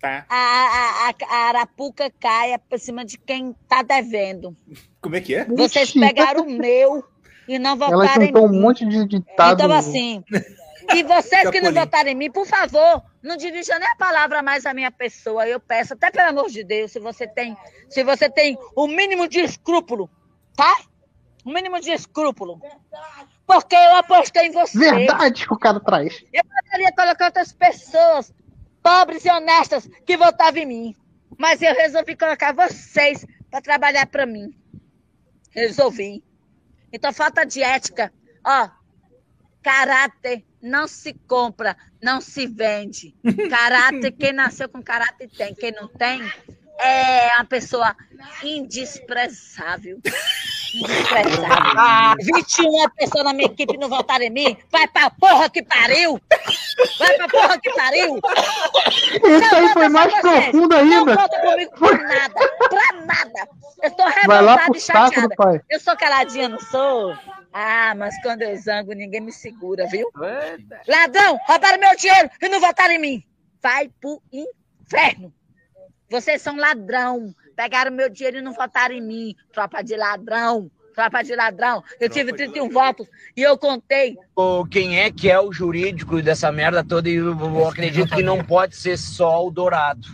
Tá. 0.00 0.24
A, 0.30 0.34
a, 0.34 1.08
a, 1.10 1.14
a 1.28 1.48
arapuca 1.48 2.10
cai 2.18 2.56
por 2.58 2.78
cima 2.78 3.04
de 3.04 3.18
quem 3.18 3.54
tá 3.68 3.82
devendo. 3.82 4.56
Como 5.00 5.14
é 5.14 5.20
que 5.20 5.34
é? 5.34 5.44
Vocês 5.44 5.92
pegaram 5.92 6.44
o 6.44 6.50
meu 6.50 7.04
e 7.46 7.58
não 7.58 7.72
Ela 7.72 7.90
votaram 7.90 8.22
em 8.22 8.26
juntou 8.28 8.46
um 8.46 8.50
mim. 8.50 8.60
monte 8.60 8.86
de 8.86 9.04
ditado. 9.06 9.62
Então, 9.62 9.72
assim, 9.72 10.24
e 10.94 11.02
vocês 11.04 11.50
que 11.50 11.60
não 11.60 11.72
votaram 11.72 12.08
em 12.08 12.14
mim, 12.14 12.30
por 12.30 12.46
favor, 12.46 13.02
não 13.22 13.36
dirijam 13.36 13.78
nem 13.78 13.88
a 13.88 13.96
palavra 13.96 14.42
mais 14.42 14.64
à 14.64 14.72
minha 14.72 14.90
pessoa. 14.90 15.46
Eu 15.46 15.60
peço, 15.60 15.92
até 15.92 16.10
pelo 16.10 16.30
amor 16.30 16.48
de 16.48 16.64
Deus, 16.64 16.92
se 16.92 16.98
você 16.98 17.26
tem, 17.26 17.54
se 17.90 18.02
você 18.02 18.30
tem 18.30 18.56
o 18.74 18.86
mínimo 18.86 19.28
de 19.28 19.40
escrúpulo, 19.40 20.08
tá? 20.56 20.80
O 21.44 21.52
mínimo 21.52 21.78
de 21.78 21.90
escrúpulo. 21.90 22.58
Porque 23.50 23.74
eu 23.74 23.96
apostei 23.96 24.46
em 24.46 24.52
você. 24.52 24.78
Verdade 24.78 25.44
que 25.44 25.52
o 25.52 25.58
cara 25.58 25.80
traz. 25.80 26.24
Eu 26.32 26.44
poderia 26.44 26.92
colocar 26.92 27.24
outras 27.24 27.52
pessoas, 27.52 28.32
pobres 28.80 29.24
e 29.24 29.28
honestas, 29.28 29.90
que 30.06 30.16
votavam 30.16 30.62
em 30.62 30.66
mim. 30.66 30.96
Mas 31.36 31.60
eu 31.60 31.74
resolvi 31.74 32.14
colocar 32.14 32.52
vocês 32.52 33.26
para 33.50 33.60
trabalhar 33.60 34.06
para 34.06 34.24
mim. 34.24 34.56
Resolvi. 35.50 36.22
Então, 36.92 37.12
falta 37.12 37.44
de 37.44 37.60
ética. 37.60 38.12
Ó, 38.46 38.68
caráter 39.60 40.44
não 40.62 40.86
se 40.86 41.12
compra, 41.26 41.76
não 42.00 42.20
se 42.20 42.46
vende. 42.46 43.16
Caráter, 43.50 44.12
quem 44.12 44.32
nasceu 44.32 44.68
com 44.68 44.80
caráter 44.80 45.28
tem. 45.28 45.56
Quem 45.56 45.72
não 45.72 45.88
tem 45.88 46.22
é 46.82 47.30
uma 47.36 47.44
pessoa 47.44 47.94
indesprezável. 48.42 49.98
Indesprezável. 50.74 52.16
21 52.20 52.90
pessoas 52.90 53.24
na 53.24 53.32
minha 53.32 53.46
equipe 53.46 53.76
não 53.76 53.88
votaram 53.88 54.24
em 54.24 54.30
mim. 54.30 54.56
Vai 54.70 54.86
pra 54.88 55.10
porra 55.10 55.50
que 55.50 55.62
pariu! 55.62 56.20
Vai 56.98 57.16
pra 57.16 57.28
porra 57.28 57.60
que 57.60 57.70
pariu! 57.70 58.20
Esse 59.24 59.54
aí 59.54 59.68
foi 59.72 59.88
mais 59.88 60.14
profundo 60.20 60.74
ainda. 60.74 61.14
Não 61.14 61.16
conta 61.16 61.40
comigo 61.40 61.72
pra 61.72 61.98
nada, 61.98 62.34
pra 62.68 62.92
nada. 63.04 63.48
Eu 63.82 63.90
tô 63.92 64.04
revoltada 64.04 64.76
e 64.76 64.80
saco 64.80 65.10
do 65.10 65.14
chateada. 65.14 65.34
pai. 65.36 65.60
Eu 65.70 65.80
sou 65.80 65.96
caladinha, 65.96 66.48
não 66.48 66.60
sou? 66.60 67.16
Ah, 67.52 67.94
mas 67.96 68.20
quando 68.22 68.42
eu 68.42 68.56
zango, 68.56 68.92
ninguém 68.92 69.20
me 69.20 69.32
segura, 69.32 69.86
viu? 69.88 70.10
Ladrão, 70.86 71.38
roubaram 71.46 71.78
meu 71.78 71.96
dinheiro 71.96 72.30
e 72.40 72.48
não 72.48 72.60
votaram 72.60 72.94
em 72.94 72.98
mim. 72.98 73.24
Vai 73.60 73.88
pro 74.00 74.22
inferno. 74.32 75.32
Vocês 76.10 76.42
são 76.42 76.56
ladrão. 76.56 77.32
Pegaram 77.54 77.92
meu 77.92 78.08
dinheiro 78.10 78.38
e 78.38 78.42
não 78.42 78.52
votaram 78.52 78.94
em 78.94 79.00
mim. 79.00 79.36
Tropa 79.52 79.82
de 79.82 79.96
ladrão. 79.96 80.70
Tropa 80.94 81.22
de 81.22 81.36
ladrão. 81.36 81.84
Eu 82.00 82.08
tive 82.08 82.32
31 82.32 82.68
votos 82.68 83.06
e 83.36 83.42
eu 83.42 83.56
contei. 83.56 84.16
Quem 84.70 84.98
é 84.98 85.10
que 85.10 85.30
é 85.30 85.40
o 85.40 85.52
jurídico 85.52 86.20
dessa 86.20 86.50
merda 86.50 86.84
toda? 86.84 87.08
E 87.08 87.14
eu, 87.14 87.38
eu 87.38 87.68
acredito 87.68 88.14
que 88.14 88.22
não 88.22 88.44
pode 88.44 88.76
ser 88.76 88.98
só 88.98 89.46
o 89.46 89.50
Dourado. 89.50 90.08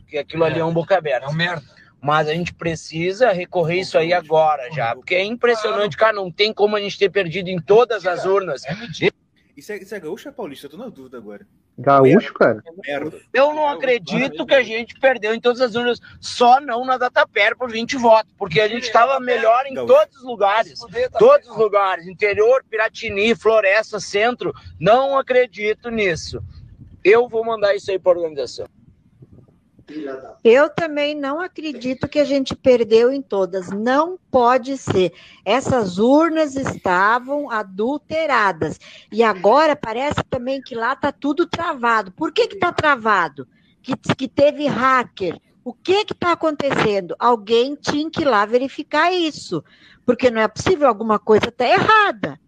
Porque 0.00 0.18
aquilo 0.18 0.44
ali 0.44 0.58
é 0.58 0.64
um 0.64 0.72
boca 0.72 0.96
aberta. 0.98 1.26
É 1.26 1.28
um 1.28 1.34
merda. 1.34 1.64
Mas 2.02 2.28
a 2.28 2.34
gente 2.34 2.52
precisa 2.52 3.32
recorrer 3.32 3.80
isso 3.80 3.96
aí 3.96 4.12
agora 4.12 4.70
já. 4.72 4.94
Porque 4.94 5.14
é 5.14 5.24
impressionante, 5.24 5.96
cara. 5.96 6.12
Não 6.12 6.30
tem 6.30 6.52
como 6.52 6.76
a 6.76 6.80
gente 6.80 6.98
ter 6.98 7.08
perdido 7.08 7.48
em 7.48 7.60
todas 7.60 8.04
as 8.04 8.24
urnas. 8.24 8.62
Isso 9.56 9.72
é, 9.72 9.78
isso 9.78 9.94
é 9.94 10.00
gaúcho 10.00 10.28
ou 10.28 10.32
é 10.32 10.34
paulista? 10.34 10.66
Eu 10.66 10.70
tô 10.70 10.76
na 10.76 10.88
dúvida 10.88 11.16
agora. 11.16 11.46
Gaúcho, 11.78 12.34
cara. 12.34 12.62
Merda. 12.86 13.18
Eu 13.32 13.54
não 13.54 13.66
acredito 13.68 14.44
que 14.44 14.54
a 14.54 14.62
gente 14.62 14.98
perdeu 15.00 15.34
em 15.34 15.40
todas 15.40 15.62
as 15.62 15.74
urnas, 15.74 15.98
só 16.20 16.60
não 16.60 16.84
na 16.84 16.98
Datapera 16.98 17.56
por 17.56 17.70
20 17.70 17.96
votos, 17.96 18.32
porque 18.36 18.60
a 18.60 18.68
gente 18.68 18.84
estava 18.84 19.18
melhor 19.18 19.64
em 19.66 19.74
todos 19.74 20.16
os 20.16 20.24
lugares. 20.24 20.80
Todos 21.18 21.48
os 21.48 21.56
lugares, 21.56 22.06
interior, 22.06 22.62
Piratini, 22.68 23.34
Floresta, 23.34 23.98
Centro. 23.98 24.54
Não 24.78 25.18
acredito 25.18 25.90
nisso. 25.90 26.42
Eu 27.02 27.26
vou 27.26 27.44
mandar 27.44 27.74
isso 27.74 27.90
aí 27.90 27.98
para 27.98 28.12
a 28.12 28.20
organização. 28.20 28.66
Eu 30.42 30.68
também 30.68 31.14
não 31.14 31.40
acredito 31.40 32.08
que 32.08 32.18
a 32.18 32.24
gente 32.24 32.56
perdeu 32.56 33.12
em 33.12 33.22
todas. 33.22 33.70
Não 33.70 34.18
pode 34.30 34.76
ser. 34.76 35.12
Essas 35.44 35.98
urnas 35.98 36.56
estavam 36.56 37.50
adulteradas. 37.50 38.80
E 39.12 39.22
agora 39.22 39.76
parece 39.76 40.22
também 40.28 40.60
que 40.60 40.74
lá 40.74 40.92
está 40.92 41.12
tudo 41.12 41.46
travado. 41.46 42.10
Por 42.12 42.32
que 42.32 42.42
está 42.42 42.72
travado? 42.72 43.46
Que, 43.82 43.96
que 44.14 44.28
teve 44.28 44.66
hacker. 44.66 45.40
O 45.64 45.72
que 45.72 46.04
está 46.10 46.32
acontecendo? 46.32 47.14
Alguém 47.18 47.76
tinha 47.76 48.10
que 48.10 48.22
ir 48.22 48.26
lá 48.26 48.44
verificar 48.44 49.12
isso. 49.12 49.64
Porque 50.04 50.30
não 50.30 50.40
é 50.40 50.48
possível, 50.48 50.88
alguma 50.88 51.18
coisa 51.18 51.48
está 51.48 51.66
errada. 51.66 52.40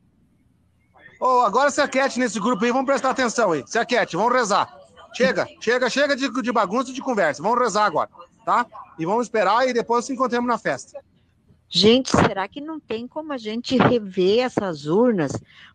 Ô, 1.21 1.41
agora 1.41 1.71
se 1.71 1.81
aquete 1.81 2.19
nesse 2.21 2.39
grupo 2.39 2.65
aí, 2.65 2.71
vamos 2.71 2.87
prestar 2.87 3.11
atenção 3.11 3.51
aí. 3.51 3.65
Se 3.67 3.79
aquete, 3.79 4.17
vamos 4.17 4.33
rezar. 4.33 4.78
Chega, 5.19 5.49
chega, 5.61 5.91
chega 5.91 6.15
de, 6.15 6.31
de 6.31 6.53
bagunça 6.53 6.93
e 6.93 6.95
de 6.95 7.03
conversa. 7.03 7.43
Vamos 7.43 7.59
rezar 7.59 7.87
agora, 7.87 8.09
tá? 8.45 8.65
E 8.97 9.05
vamos 9.05 9.27
esperar 9.27 9.69
e 9.69 9.73
depois 9.73 10.05
nos 10.05 10.11
encontramos 10.11 10.47
na 10.47 10.57
festa. 10.57 11.03
Gente, 11.69 12.11
será 12.11 12.47
que 12.47 12.61
não 12.61 12.79
tem 12.79 13.09
como 13.09 13.33
a 13.33 13.37
gente 13.37 13.77
rever 13.77 14.45
essas 14.45 14.87
urnas? 14.87 15.33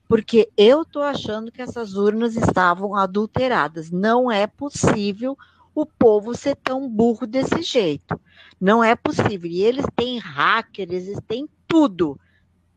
Porque 0.08 0.50
eu 0.56 0.84
estou 0.84 1.04
achando 1.04 1.52
que 1.52 1.62
essas 1.62 1.94
urnas 1.96 2.38
estavam 2.38 2.96
adulteradas. 2.96 3.92
Não 3.92 4.32
é 4.32 4.48
possível 4.48 5.38
o 5.76 5.86
povo 5.86 6.34
ser 6.34 6.56
tão 6.56 6.88
burro 6.88 7.28
desse 7.28 7.62
jeito. 7.64 8.18
Não 8.62 8.82
é 8.82 8.96
possível. 8.96 9.52
E 9.52 9.62
eles 9.62 9.86
têm 9.94 10.20
hacker, 10.20 10.88
eles 10.90 11.20
têm 11.28 11.50
tudo. 11.68 12.18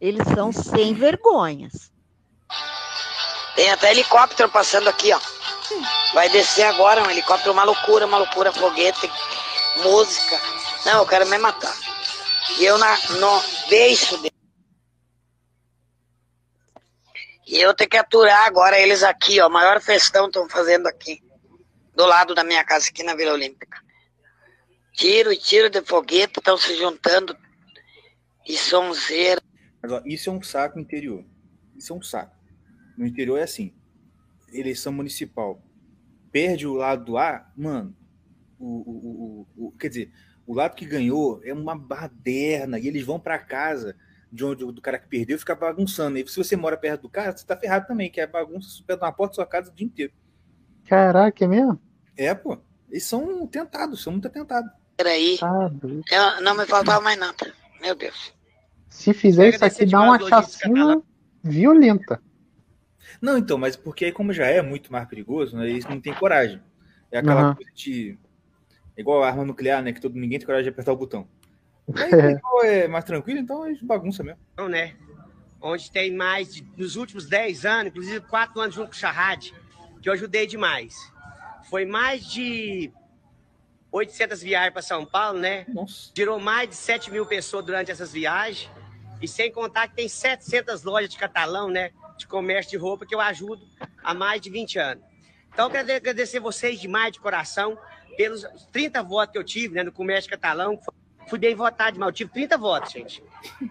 Eles 0.01 0.27
são 0.35 0.51
sem 0.51 0.95
vergonhas. 0.95 1.93
Tem 3.55 3.71
até 3.71 3.93
helicóptero 3.93 4.49
passando 4.49 4.89
aqui, 4.89 5.13
ó. 5.13 5.36
Vai 6.15 6.29
descer 6.29 6.65
agora 6.65 7.03
um 7.03 7.11
helicóptero, 7.11 7.53
uma 7.53 7.65
loucura, 7.65 8.07
uma 8.07 8.19
loucura, 8.19 8.53
foguete, 8.53 9.11
música. 9.83 10.41
Não, 10.85 11.01
eu 11.01 11.07
quero 11.07 11.27
me 11.27 11.39
matar. 11.39 11.75
E 12.59 12.65
eu 12.65 12.79
na, 12.79 12.97
no 13.19 13.69
beijo 13.69 14.17
dele. 14.19 14.35
E 17.47 17.61
eu 17.61 17.75
tenho 17.75 17.91
que 17.91 17.97
aturar 17.97 18.47
agora 18.47 18.79
eles 18.79 19.03
aqui, 19.03 19.41
ó. 19.41 19.49
Maior 19.49 19.81
festão 19.81 20.27
estão 20.27 20.49
fazendo 20.49 20.87
aqui. 20.87 21.23
Do 21.95 22.05
lado 22.05 22.35
da 22.35 22.45
minha 22.45 22.65
casa, 22.65 22.89
aqui 22.89 23.03
na 23.03 23.15
Vila 23.15 23.33
Olímpica. 23.33 23.81
Tiro 24.93 25.33
e 25.33 25.37
tiro 25.37 25.71
de 25.71 25.83
foguete 25.83 26.39
estão 26.39 26.57
se 26.57 26.77
juntando. 26.77 27.37
E 28.47 28.57
sonzeira. 28.57 29.41
Mas, 29.83 29.93
ó, 29.93 30.03
isso 30.05 30.31
é 30.31 30.33
um 30.33 30.43
saco 30.43 30.79
interior. 30.79 31.25
Isso 31.77 31.93
é 31.93 31.97
um 31.97 32.03
saco. 32.03 32.35
No 32.97 33.07
interior 33.07 33.39
é 33.39 33.43
assim. 33.43 33.75
Eleição 34.53 34.93
municipal. 34.93 35.63
Perde 36.31 36.67
o 36.67 36.75
lado 36.75 37.05
do 37.05 37.17
ar, 37.17 37.53
mano. 37.57 37.95
O, 38.59 38.67
o, 38.67 39.47
o, 39.57 39.67
o, 39.67 39.73
quer 39.73 39.89
dizer, 39.89 40.13
o 40.47 40.55
lado 40.55 40.75
que 40.75 40.87
ganhou 40.87 41.41
é 41.45 41.53
uma 41.53 41.77
baderna. 41.77 42.79
E 42.79 42.87
eles 42.87 43.05
vão 43.05 43.19
para 43.19 43.39
casa 43.39 43.97
de 44.31 44.45
onde 44.45 44.65
do 44.65 44.83
cara 44.83 44.99
que 44.99 45.09
perdeu 45.09 45.39
fica 45.39 45.55
bagunçando. 45.55 46.19
E 46.19 46.29
se 46.29 46.37
você 46.37 46.57
mora 46.57 46.77
perto 46.77 47.03
do 47.03 47.09
cara, 47.09 47.37
você 47.37 47.47
tá 47.47 47.57
ferrado 47.57 47.87
também, 47.87 48.11
que 48.11 48.21
é 48.21 48.27
bagunça 48.27 48.83
perto 48.87 49.01
na 49.01 49.13
porta 49.13 49.33
da 49.33 49.35
sua 49.37 49.47
casa 49.47 49.71
o 49.71 49.75
dia 49.75 49.87
inteiro. 49.87 50.13
Caraca, 50.87 51.45
é 51.45 51.49
mesmo? 51.49 51.81
É, 52.17 52.35
pô. 52.35 52.59
Eles 52.91 53.05
são 53.05 53.47
tentados, 53.47 54.03
são 54.03 54.13
muito 54.13 54.29
atentados. 54.29 54.71
Peraí. 54.97 55.39
Eu, 56.11 56.43
não 56.43 56.57
me 56.57 56.65
faltava 56.67 57.01
mais 57.01 57.19
nada. 57.19 57.53
Meu 57.81 57.95
Deus. 57.95 58.33
Se 58.89 59.13
fizer 59.13 59.49
isso 59.49 59.65
aqui, 59.65 59.85
dá 59.85 60.01
uma 60.01 60.19
chacina 60.29 61.03
violenta. 61.43 62.23
Não, 63.21 63.37
então, 63.39 63.57
mas 63.59 63.77
porque 63.77 64.07
aí, 64.07 64.13
como 64.13 64.33
já 64.33 64.47
é 64.47 64.61
muito 64.63 64.93
mais 64.93 65.07
perigoso, 65.09 65.57
né, 65.57 65.69
eles 65.69 65.85
não 65.87 66.01
têm 66.01 66.13
coragem. 66.15 66.61
É 67.11 67.19
aquela 67.19 67.49
Uhum. 67.49 67.55
coisa 67.55 67.71
de. 67.75 68.19
é 68.97 69.01
Igual 69.01 69.23
a 69.23 69.29
arma 69.29 69.45
nuclear, 69.45 69.83
né? 69.83 69.93
Que 69.93 70.01
todo, 70.01 70.15
ninguém 70.15 70.39
tem 70.39 70.47
coragem 70.47 70.65
de 70.65 70.71
apertar 70.71 70.93
o 70.93 70.97
botão. 70.97 71.29
Aí, 71.95 72.11
É. 72.65 72.85
é 72.85 72.89
mais 72.89 73.05
tranquilo, 73.05 73.39
então 73.39 73.67
eles 73.67 73.81
bagunça 73.83 74.23
mesmo. 74.25 74.41
Não, 74.57 74.69
né? 74.69 74.95
Onde 75.61 75.91
tem 75.91 76.13
mais, 76.15 76.55
de, 76.55 76.67
nos 76.77 76.97
últimos 76.97 77.27
10 77.27 77.65
anos, 77.65 77.87
inclusive 77.89 78.21
4 78.21 78.61
anos 78.61 78.75
junto 78.75 78.89
com 78.89 78.93
o 78.95 78.99
Charrad, 78.99 79.51
que 80.03 80.09
eu 80.09 80.13
ajudei 80.13 80.47
demais. 80.47 80.95
Foi 81.71 81.85
mais 81.85 82.27
de 82.27 82.93
800 83.91 84.43
viagens 84.43 84.73
para 84.73 84.83
São 84.83 85.05
Paulo, 85.07 85.39
né? 85.39 85.65
Nossa. 85.69 86.11
Girou 86.17 86.39
mais 86.39 86.69
de 86.69 86.75
7 86.77 87.11
mil 87.11 87.25
pessoas 87.27 87.65
durante 87.65 87.91
essas 87.91 88.13
viagens. 88.13 88.71
E 89.21 89.27
sem 89.27 89.51
contar 89.51 89.89
que 89.89 89.95
tem 89.97 90.09
700 90.09 90.83
lojas 90.85 91.09
de 91.09 91.17
catalão, 91.17 91.71
né? 91.71 91.91
De 92.17 92.27
comércio 92.27 92.71
de 92.71 92.77
roupa 92.77 93.05
que 93.05 93.15
eu 93.15 93.21
ajudo 93.21 93.67
há 94.03 94.15
mais 94.15 94.41
de 94.41 94.51
20 94.51 94.79
anos. 94.79 95.05
Então, 95.53 95.67
eu 95.67 95.71
quero 95.71 95.93
agradecer 95.93 96.41
vocês 96.41 96.81
demais 96.81 97.13
de 97.13 97.21
coração 97.21 97.79
pelos 98.17 98.45
30 98.73 99.03
votos 99.03 99.33
que 99.33 99.39
eu 99.39 99.45
tive 99.45 99.75
né, 99.75 99.83
no 99.83 99.93
comércio 99.93 100.31
catalão. 100.31 100.79
Fui 101.29 101.39
bem 101.39 101.55
votado, 101.55 101.99
mas 101.99 102.09
eu 102.09 102.13
tive 102.13 102.31
30 102.33 102.59
votos, 102.59 102.93
gente. 102.93 103.23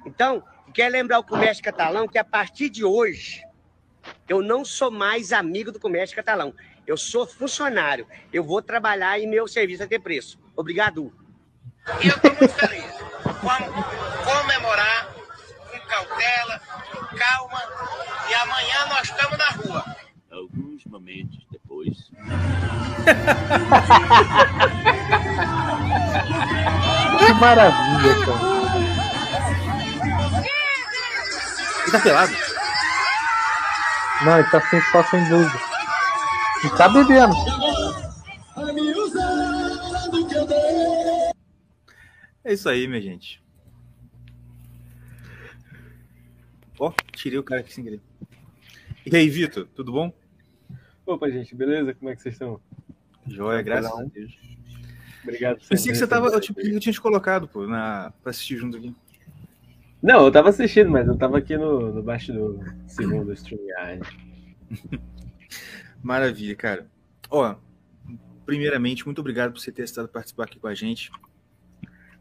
Então, 0.06 0.44
quero 0.74 0.92
lembrar 0.92 1.20
o 1.20 1.24
comércio 1.24 1.64
catalão 1.64 2.08
que 2.08 2.18
a 2.18 2.24
partir 2.24 2.70
de 2.70 2.84
hoje 2.84 3.44
eu 4.28 4.42
não 4.42 4.66
sou 4.66 4.92
mais 4.92 5.32
amigo 5.32 5.72
do 5.72 5.80
comércio 5.80 6.16
catalão. 6.16 6.54
Eu 6.86 6.98
sou 6.98 7.26
funcionário. 7.26 8.08
Eu 8.32 8.44
vou 8.44 8.62
trabalhar 8.62 9.18
e 9.20 9.26
meu 9.26 9.48
serviço 9.48 9.80
vai 9.80 9.88
ter 9.88 10.00
preço. 10.00 10.40
Obrigado. 10.56 11.14
E 12.04 12.08
eu 12.08 12.16
estou 12.16 12.34
muito 12.34 12.54
feliz. 12.54 12.86
Vamos 13.42 13.86
comemorar 14.26 15.14
com 15.72 15.80
cautela, 15.88 16.62
calma. 17.16 17.62
E 18.30 18.34
amanhã 18.34 18.86
nós 18.90 19.04
estamos 19.10 19.38
na 19.38 19.50
rua. 19.50 19.96
Alguns 20.32 20.86
momentos 20.86 21.46
depois. 21.52 22.12
Que 27.26 27.34
maravilha, 27.34 28.26
cara. 28.26 28.56
Ele 31.82 31.92
tá 31.92 32.00
pelado? 32.00 32.34
Não, 34.24 34.40
ele 34.40 34.50
tá 34.50 34.62
sem, 34.70 34.82
só 34.82 35.04
sem 35.04 35.24
blusa. 35.26 35.60
E 36.64 36.70
tá 36.70 36.90
bebendo. 36.90 37.36
É 42.44 42.54
isso 42.54 42.70
aí, 42.70 42.88
minha 42.88 43.02
gente. 43.02 43.45
Ó, 46.80 46.92
tirei 47.14 47.40
o 47.40 47.44
cara 47.44 47.62
aqui 47.62 47.74
sem 47.74 47.84
querer. 47.84 48.02
E 49.06 49.16
aí, 49.16 49.30
Vitor, 49.30 49.68
tudo 49.74 49.92
bom? 49.92 50.14
Opa, 51.06 51.30
gente, 51.30 51.56
beleza? 51.56 51.94
Como 51.94 52.10
é 52.10 52.16
que 52.16 52.22
vocês 52.22 52.36
estão? 52.36 52.60
Joia, 53.28 53.62
graças 53.62 53.92
Cada 53.92 54.04
a. 54.04 54.06
Deus. 54.06 54.38
Obrigado 55.24 55.60
por 55.60 55.68
Pensei 55.70 55.92
que 55.92 55.98
você 55.98 56.08
tava. 56.08 56.28
Eu, 56.28 56.40
tipo, 56.40 56.60
eu 56.60 56.80
tinha 56.80 56.94
te 56.94 57.02
colocado, 57.02 57.48
pô, 57.48 57.66
na, 57.66 58.12
pra 58.22 58.32
assistir 58.32 58.58
junto 58.58 58.78
aqui. 58.78 58.94
Não, 60.02 60.26
eu 60.26 60.32
tava 60.32 60.50
assistindo, 60.50 60.90
mas 60.92 61.08
eu 61.08 61.18
tava 61.18 61.38
aqui 61.38 61.58
no, 61.58 61.94
no 61.94 62.04
bastidor, 62.04 62.60
segundo 62.88 63.30
o 63.30 63.34
StreamYard. 63.34 64.08
Maravilha, 66.04 66.56
cara. 66.56 66.88
Ó, 67.30 67.56
primeiramente, 68.46 69.06
muito 69.06 69.20
obrigado 69.20 69.54
por 69.54 69.60
você 69.60 69.72
ter 69.72 69.84
estado 69.84 70.08
participar 70.08 70.44
aqui 70.44 70.60
com 70.60 70.68
a 70.68 70.76
gente 70.76 71.12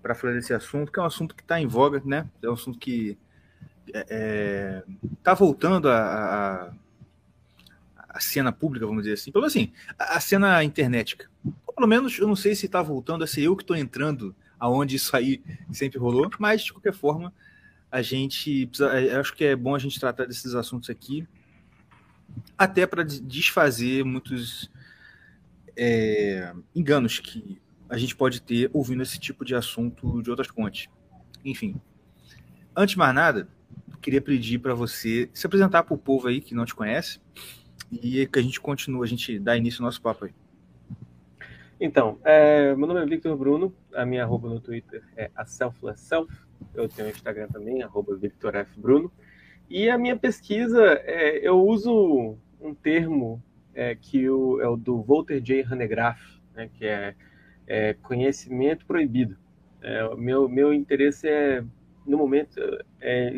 para 0.01 0.15
falar 0.15 0.35
desse 0.35 0.55
assunto, 0.55 0.93
que 0.93 0.99
é 0.99 1.03
um 1.03 1.07
assunto 1.07 1.35
que 1.35 1.43
está 1.43 1.61
em 1.61 1.67
voga, 1.67 2.01
né? 2.05 2.29
É 2.43 2.49
um 2.49 2.55
assunto 2.55 2.79
que 2.79 3.19
está 3.87 5.35
voltando 5.35 5.89
a, 5.89 5.99
a, 5.99 6.73
a 8.09 8.21
cena 8.21 8.53
pública, 8.53 8.87
vamos 8.87 9.03
dizer 9.03 9.15
assim. 9.15 9.33
Pelo 9.33 9.43
menos 9.43 9.55
assim, 9.55 9.73
a, 9.99 10.21
cena 10.21 10.63
internetica. 10.63 11.31
Pelo 11.75 11.89
menos, 11.89 12.19
eu 12.19 12.27
não 12.27 12.37
sei 12.37 12.55
se 12.55 12.67
está 12.67 12.81
voltando 12.81 13.25
a 13.25 13.27
ser 13.27 13.43
eu 13.43 13.57
que 13.57 13.63
estou 13.63 13.77
entrando 13.77 14.35
aonde 14.59 14.97
isso 14.97 15.17
aí 15.17 15.43
sempre 15.73 15.99
rolou, 15.99 16.31
mas 16.39 16.63
de 16.63 16.73
qualquer 16.73 16.95
forma, 16.95 17.33
a 17.91 18.01
gente 18.01 18.67
precisa, 18.67 19.01
eu 19.01 19.21
acho 19.21 19.35
que 19.35 19.45
é 19.45 19.57
bom 19.57 19.75
a 19.75 19.79
gente 19.79 20.01
tratar 20.01 20.27
desses 20.27 20.55
assuntos 20.55 20.89
aqui 20.89 21.27
até 22.57 22.87
para 22.87 23.05
desfazer 23.05 24.05
muitos 24.05 24.71
é, 25.77 26.53
enganos 26.75 27.19
que 27.19 27.61
a 27.89 27.99
gente 27.99 28.17
pode 28.17 28.41
ter 28.41 28.71
ouvindo 28.73 29.03
esse 29.03 29.19
tipo 29.19 29.45
de 29.45 29.55
assunto 29.55 30.23
de 30.23 30.31
outras 30.31 30.49
fontes. 30.49 30.89
Enfim, 31.45 31.81
antes 32.75 32.95
de 32.95 32.99
mais 32.99 33.15
nada, 33.15 33.49
queria 34.05 34.21
pedir 34.21 34.59
para 34.59 34.75
você 34.75 35.31
se 35.33 35.47
apresentar 35.47 35.83
para 35.83 35.95
o 35.95 35.99
povo 35.99 36.29
aí 36.29 36.39
que 36.39 36.55
não 36.55 36.67
te 36.67 36.75
conhece 36.75 37.19
e 37.91 38.27
que 38.27 38.39
a 38.39 38.43
gente 38.43 38.61
continue, 38.61 39.03
a 39.03 39.09
gente 39.09 39.39
dá 39.39 39.57
início 39.57 39.81
ao 39.81 39.87
nosso 39.87 40.03
papo 40.03 40.27
aí. 40.27 40.31
Então, 41.81 42.19
é, 42.23 42.77
meu 42.77 42.87
nome 42.87 43.01
é 43.01 43.07
Victor 43.07 43.35
Bruno, 43.35 43.75
a 43.95 44.05
minha 44.05 44.23
arroba 44.23 44.51
no 44.51 44.61
Twitter 44.61 45.03
é 45.17 45.31
a 45.35 45.47
Selfless 45.47 46.03
Self, 46.03 46.31
eu 46.75 46.87
tenho 46.87 47.09
Instagram 47.09 47.49
também, 47.49 47.83
arroba 47.83 48.15
Victor 48.15 48.55
F. 48.55 48.79
Bruno, 48.79 49.11
e 49.71 49.89
a 49.89 49.97
minha 49.97 50.17
pesquisa, 50.17 51.01
é, 51.05 51.39
eu 51.39 51.67
uso 51.67 52.37
um 52.61 52.75
termo 52.75 53.43
é, 53.75 53.95
que 53.95 54.29
o, 54.29 54.61
é 54.61 54.69
o 54.69 54.77
do 54.77 55.03
Walter 55.03 55.41
J. 55.41 55.65
Hanegraaff, 55.65 56.21
né, 56.55 56.69
que 56.75 56.85
é, 56.85 57.15
é, 57.67 57.95
conhecimento 57.95 58.85
proibido. 58.85 59.35
É, 59.81 60.15
meu, 60.15 60.47
meu 60.47 60.75
interesse 60.75 61.27
é, 61.27 61.65
no 62.07 62.19
momento, 62.19 62.61
é, 63.01 63.35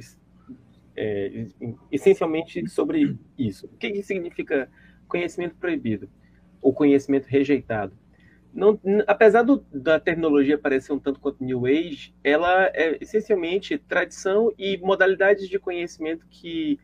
é, 0.97 1.47
essencialmente 1.93 2.69
sobre 2.69 3.19
isso. 3.39 3.67
O 3.67 3.77
que, 3.77 4.03
significa 4.03 4.69
conhecimento 5.07 5.55
proibido? 5.57 6.09
Ou 6.61 6.73
conhecimento 6.73 7.27
rejeitado? 7.27 7.93
Não, 8.53 8.81
apesar 9.07 9.43
do, 9.43 9.65
da 9.71 10.01
terminologia 10.01 10.57
parecer 10.57 10.93
um 10.93 10.99
tanto 10.99 11.21
quanto 11.21 11.45
New 11.45 11.67
Age, 11.67 12.15
ela 12.25 12.67
é 12.73 12.97
essencialmente 13.03 13.77
tradição 13.77 14.51
e 14.59 14.79
modalidades 14.79 15.49
de 15.49 15.59
conhecimento 15.59 16.27
que, 16.31 16.81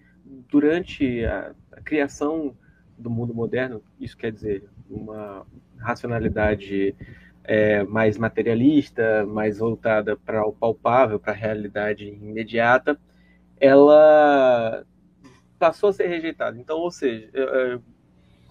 durante 0.50 1.24
a, 1.24 1.54
a 1.72 1.80
criação 1.80 2.54
do 2.98 3.08
mundo 3.08 3.34
moderno, 3.34 3.82
isso 3.98 4.16
quer 4.16 4.30
dizer 4.30 4.68
uma 4.90 5.46
racionalidade 5.78 6.94
é, 7.44 7.82
mais 7.84 8.18
materialista, 8.18 9.26
mais 9.26 9.58
voltada 9.58 10.16
para 10.16 10.46
o 10.46 10.52
palpável, 10.52 11.18
para 11.18 11.32
a 11.32 11.36
realidade 11.36 12.06
imediata, 12.06 12.98
ela 13.62 14.84
passou 15.56 15.90
a 15.90 15.92
ser 15.92 16.08
rejeitada. 16.08 16.58
Então, 16.58 16.80
ou 16.80 16.90
seja, 16.90 17.30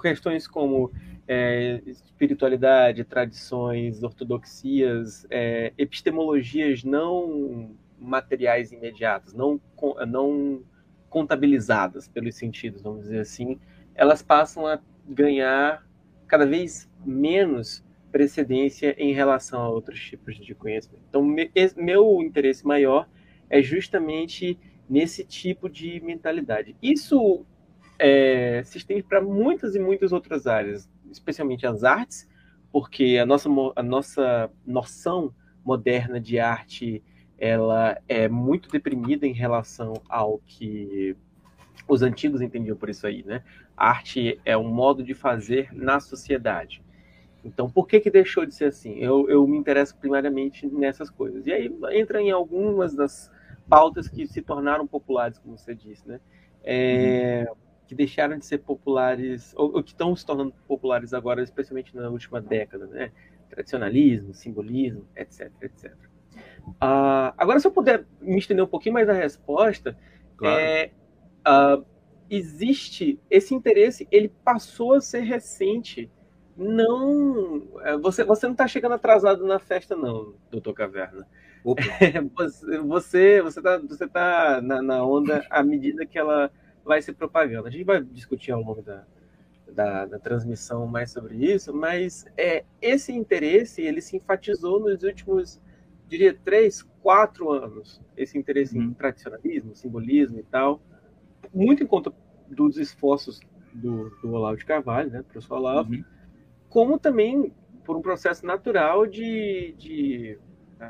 questões 0.02 0.48
como 0.48 0.90
é, 1.28 1.82
espiritualidade, 1.86 3.04
tradições, 3.04 4.04
ortodoxias, 4.04 5.28
é, 5.30 5.74
epistemologias 5.78 6.86
não 6.86 7.76
materiais 8.00 8.72
imediatas, 8.72 9.34
não, 9.34 9.60
não 10.08 10.64
contabilizadas 11.10 12.08
pelos 12.08 12.36
sentidos, 12.36 12.82
vamos 12.82 13.02
dizer 13.04 13.20
assim, 13.20 13.60
elas 13.94 14.22
passam 14.22 14.66
a 14.66 14.80
ganhar 15.06 15.86
cada 16.26 16.46
vez 16.46 16.90
menos 17.06 17.84
precedência 18.14 18.96
em 18.98 19.14
relação 19.14 19.62
a 19.62 19.70
outros 19.70 20.00
tipos 20.00 20.38
de 20.38 20.56
conhecimento. 20.56 21.04
Então, 21.10 21.22
meu 21.76 22.22
interesse 22.22 22.66
maior 22.66 23.08
é 23.50 23.62
justamente 23.62 24.58
nesse 24.92 25.24
tipo 25.24 25.70
de 25.70 26.02
mentalidade. 26.02 26.76
Isso 26.84 27.46
é, 27.98 28.62
se 28.66 28.78
estende 28.78 29.02
para 29.02 29.22
muitas 29.22 29.74
e 29.74 29.80
muitas 29.80 30.12
outras 30.12 30.46
áreas, 30.46 30.90
especialmente 31.10 31.66
as 31.66 31.86
artes, 31.86 32.30
porque 32.74 33.18
a 33.18 33.26
nossa, 33.26 33.50
a 33.78 33.82
nossa 33.82 34.52
noção 34.68 35.34
moderna 35.64 36.20
de 36.20 36.40
arte 36.40 37.02
ela 37.38 37.98
é 38.08 38.28
muito 38.28 38.70
deprimida 38.70 39.26
em 39.26 39.34
relação 39.34 39.94
ao 40.10 40.40
que 40.46 41.16
os 41.88 42.02
antigos 42.02 42.42
entendiam 42.42 42.76
por 42.76 42.90
isso 42.90 43.08
aí, 43.08 43.24
né? 43.24 43.44
Arte 43.76 44.40
é 44.44 44.58
um 44.58 44.70
modo 44.70 45.04
de 45.04 45.14
fazer 45.14 45.70
na 45.74 46.02
sociedade. 46.02 46.84
Então, 47.44 47.70
por 47.70 47.88
que 47.88 48.00
que 48.00 48.12
deixou 48.12 48.46
de 48.46 48.54
ser 48.54 48.66
assim? 48.66 49.00
Eu, 49.00 49.28
eu 49.30 49.48
me 49.48 49.58
interesso 49.58 49.98
primariamente 49.98 50.68
nessas 50.68 51.10
coisas. 51.10 51.48
E 51.48 51.52
aí 51.52 51.74
entra 51.94 52.22
em 52.22 52.30
algumas 52.30 52.94
das 52.94 53.32
pautas 53.72 54.10
que 54.10 54.28
se 54.28 54.42
tornaram 54.42 54.86
populares, 54.86 55.40
como 55.40 55.58
você 55.58 55.74
disse, 55.74 56.06
né? 56.06 56.20
É, 56.62 57.50
que 57.88 57.96
deixaram 57.96 58.38
de 58.38 58.46
ser 58.46 58.58
populares, 58.58 59.54
ou, 59.56 59.78
ou 59.78 59.82
que 59.82 59.92
estão 59.92 60.14
se 60.14 60.26
tornando 60.26 60.54
populares 60.68 61.14
agora, 61.14 61.42
especialmente 61.42 61.96
na 61.96 62.10
última 62.10 62.42
década, 62.42 62.86
né? 62.88 63.14
Tradicionalismo, 63.50 64.34
simbolismo, 64.34 65.08
etc, 65.16 65.50
etc. 65.62 65.94
Ah, 66.82 67.34
agora, 67.38 67.60
se 67.62 67.68
eu 67.68 67.72
puder 67.72 68.06
me 68.20 68.38
estender 68.38 68.64
um 68.64 68.68
pouquinho 68.68 68.94
mais 68.94 69.08
na 69.08 69.14
resposta, 69.14 69.98
Claro. 70.36 70.60
é, 70.60 70.92
ah, 71.46 71.82
existe 72.30 73.20
esse 73.30 73.56
interesse, 73.56 74.06
ele 74.12 74.28
passou 74.44 74.94
a 74.94 75.02
ser 75.02 75.22
recente. 75.22 76.12
Não, 76.58 77.64
é, 77.84 77.98
você, 77.98 78.24
você 78.26 78.46
não 78.46 78.54
está 78.54 78.68
chegando 78.68 78.94
atrasado 78.96 79.46
na 79.46 79.60
festa, 79.60 79.96
não, 79.96 80.34
doutor 80.50 80.74
Caverna. 80.74 81.26
Você, 82.36 82.80
você, 82.80 83.42
você 83.42 83.62
tá, 83.62 83.78
você 83.78 84.08
tá 84.08 84.62
na, 84.62 84.82
na 84.82 85.06
onda 85.06 85.46
à 85.50 85.62
medida 85.62 86.06
que 86.06 86.18
ela 86.18 86.52
vai 86.84 87.02
se 87.02 87.14
propagando. 87.14 87.68
A 87.68 87.72
gente 87.72 87.84
vai 87.84 88.02
discutir 88.02 88.52
ao 88.52 88.62
longo 88.62 88.82
da, 88.82 89.06
da, 89.72 90.06
da 90.06 90.20
transmissão 90.20 90.88
mais 90.88 91.12
sobre 91.12 91.36
isso, 91.36 91.74
mas 91.74 92.26
é, 92.38 92.66
esse 92.82 93.14
interesse 93.14 93.82
ele 93.82 94.02
se 94.02 94.18
enfatizou 94.18 94.80
nos 94.80 95.04
últimos, 95.04 95.62
diria, 96.08 96.34
três, 96.34 96.82
quatro 97.02 97.52
anos. 97.52 98.02
Esse 98.18 98.38
interesse 98.38 98.78
em 98.78 98.94
tradicionalismo, 98.94 99.76
simbolismo 99.76 100.40
e 100.40 100.44
tal, 100.44 100.82
muito 101.54 101.84
em 101.84 101.88
conta 101.88 102.12
dos 102.48 102.78
esforços 102.78 103.40
do, 103.74 104.10
do 104.22 104.34
Olavo 104.34 104.58
de 104.58 104.66
Carvalho, 104.66 105.10
né, 105.10 105.24
professor 105.24 105.58
Olavo, 105.58 105.92
como 106.70 107.00
também 107.00 107.54
por 107.84 107.96
um 107.96 108.02
processo 108.02 108.46
natural 108.46 109.08
de, 109.08 109.74
de 109.78 110.38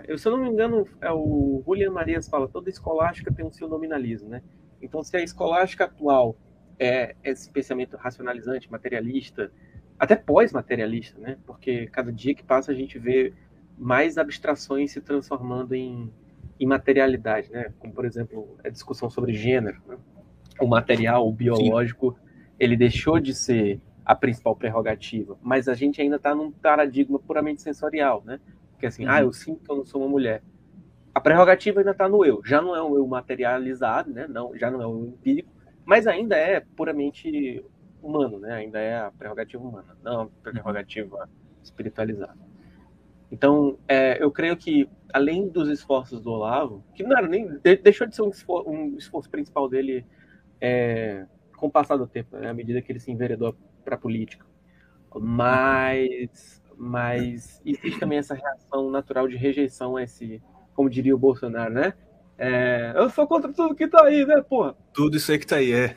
eu, 0.07 0.17
se 0.17 0.27
eu 0.27 0.31
não 0.31 0.43
me 0.43 0.49
engano, 0.49 0.87
é 1.01 1.11
o 1.11 1.61
Julian 1.65 1.91
Marias 1.91 2.29
fala, 2.29 2.47
toda 2.47 2.69
escolástica 2.69 3.33
tem 3.33 3.45
o 3.45 3.51
seu 3.51 3.67
nominalismo, 3.67 4.29
né? 4.29 4.41
Então, 4.81 5.03
se 5.03 5.15
a 5.17 5.21
escolástica 5.21 5.85
atual 5.85 6.35
é 6.79 7.15
esse 7.23 7.49
pensamento 7.51 7.97
racionalizante, 7.97 8.71
materialista, 8.71 9.51
até 9.99 10.15
pós-materialista, 10.15 11.19
né? 11.19 11.37
Porque 11.45 11.87
cada 11.87 12.11
dia 12.11 12.33
que 12.33 12.43
passa 12.43 12.71
a 12.71 12.75
gente 12.75 12.97
vê 12.97 13.33
mais 13.77 14.17
abstrações 14.17 14.91
se 14.91 15.01
transformando 15.01 15.73
em, 15.73 16.11
em 16.59 16.65
materialidade, 16.65 17.51
né? 17.51 17.71
Como, 17.77 17.93
por 17.93 18.05
exemplo, 18.05 18.57
a 18.63 18.69
discussão 18.69 19.09
sobre 19.09 19.33
gênero. 19.33 19.81
Né? 19.87 19.97
O 20.59 20.67
material, 20.67 21.27
o 21.27 21.31
biológico, 21.31 22.17
ele 22.59 22.77
deixou 22.77 23.19
de 23.19 23.33
ser 23.33 23.79
a 24.03 24.15
principal 24.15 24.55
prerrogativa, 24.55 25.37
mas 25.41 25.67
a 25.67 25.73
gente 25.73 26.01
ainda 26.01 26.15
está 26.15 26.33
num 26.33 26.51
paradigma 26.51 27.19
puramente 27.19 27.61
sensorial, 27.61 28.23
né? 28.25 28.39
Que 28.81 28.87
assim, 28.87 29.05
Uhum. 29.05 29.11
ah, 29.11 29.21
eu 29.23 29.33
sinto 29.33 29.63
que 29.63 29.71
eu 29.71 29.77
não 29.77 29.85
sou 29.85 30.01
uma 30.01 30.09
mulher. 30.09 30.43
A 31.15 31.21
prerrogativa 31.21 31.81
ainda 31.81 31.91
está 31.91 32.09
no 32.09 32.25
eu. 32.25 32.41
Já 32.45 32.61
não 32.61 32.75
é 32.75 32.83
um 32.83 32.95
eu 32.97 33.07
materializado, 33.07 34.11
né? 34.13 34.27
Não, 34.27 34.57
já 34.57 34.71
não 34.71 34.81
é 34.81 34.87
um 34.87 35.05
empírico, 35.07 35.51
mas 35.85 36.07
ainda 36.07 36.37
é 36.37 36.61
puramente 36.61 37.65
humano, 38.01 38.39
né? 38.39 38.53
Ainda 38.53 38.79
é 38.79 38.99
a 38.99 39.11
prerrogativa 39.11 39.63
humana, 39.63 39.97
não 40.03 40.23
a 40.23 40.27
prerrogativa 40.43 41.29
espiritualizada. 41.63 42.37
Então, 43.31 43.77
é, 43.87 44.21
eu 44.23 44.31
creio 44.31 44.57
que, 44.57 44.89
além 45.13 45.47
dos 45.47 45.69
esforços 45.69 46.21
do 46.21 46.31
Olavo, 46.31 46.83
que 46.95 47.03
não 47.03 47.17
era 47.17 47.27
nem. 47.27 47.47
de- 47.59 47.77
deixou 47.77 48.07
de 48.07 48.15
ser 48.15 48.23
um 48.23 48.29
esforço, 48.29 48.69
um 48.69 48.97
esforço 48.97 49.29
principal 49.29 49.69
dele 49.69 50.05
é, 50.61 51.25
com 51.57 51.67
o 51.67 51.71
passar 51.71 51.97
do 51.97 52.07
tempo, 52.07 52.37
né, 52.37 52.49
à 52.49 52.53
medida 52.53 52.81
que 52.81 52.91
ele 52.91 52.99
se 52.99 53.11
enveredou 53.11 53.55
para 53.85 53.95
a 53.95 53.99
política. 53.99 54.45
Mas, 55.15 56.60
mas 56.77 57.61
existe 57.65 57.99
também 57.99 58.17
essa 58.17 58.33
reação 58.33 58.89
natural 58.89 59.27
de 59.27 59.35
rejeição 59.35 59.97
a 59.97 60.03
esse, 60.03 60.41
como 60.73 60.89
diria 60.89 61.15
o 61.15 61.19
Bolsonaro, 61.19 61.73
né? 61.73 61.93
É, 62.37 62.93
eu 62.95 63.09
sou 63.09 63.27
contra 63.27 63.53
tudo 63.53 63.75
que 63.75 63.87
tá 63.87 64.03
aí, 64.03 64.25
né, 64.25 64.41
porra? 64.41 64.75
Tudo 64.93 65.17
isso 65.17 65.31
aí 65.31 65.37
que 65.37 65.45
tá 65.45 65.57
aí, 65.57 65.71
é. 65.71 65.95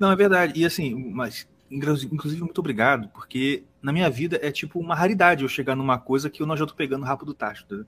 Não, 0.00 0.10
é 0.10 0.16
verdade. 0.16 0.58
E 0.58 0.64
assim, 0.64 0.94
mas 1.12 1.48
inclu- 1.70 1.96
inclusive 2.12 2.40
muito 2.42 2.58
obrigado, 2.58 3.08
porque 3.10 3.64
na 3.82 3.92
minha 3.92 4.08
vida 4.10 4.38
é 4.42 4.50
tipo 4.50 4.78
uma 4.80 4.94
raridade 4.94 5.42
eu 5.42 5.48
chegar 5.48 5.74
numa 5.76 5.98
coisa 5.98 6.30
que 6.30 6.42
eu 6.42 6.46
não 6.46 6.56
já 6.56 6.66
tô 6.66 6.74
pegando 6.74 7.04
rápido 7.04 7.26
do 7.26 7.34
tacho. 7.34 7.64
entendeu? 7.64 7.86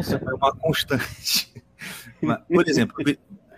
Isso 0.00 0.14
é 0.14 0.34
uma 0.34 0.54
constante. 0.54 1.52
Por 2.48 2.68
exemplo, 2.68 2.96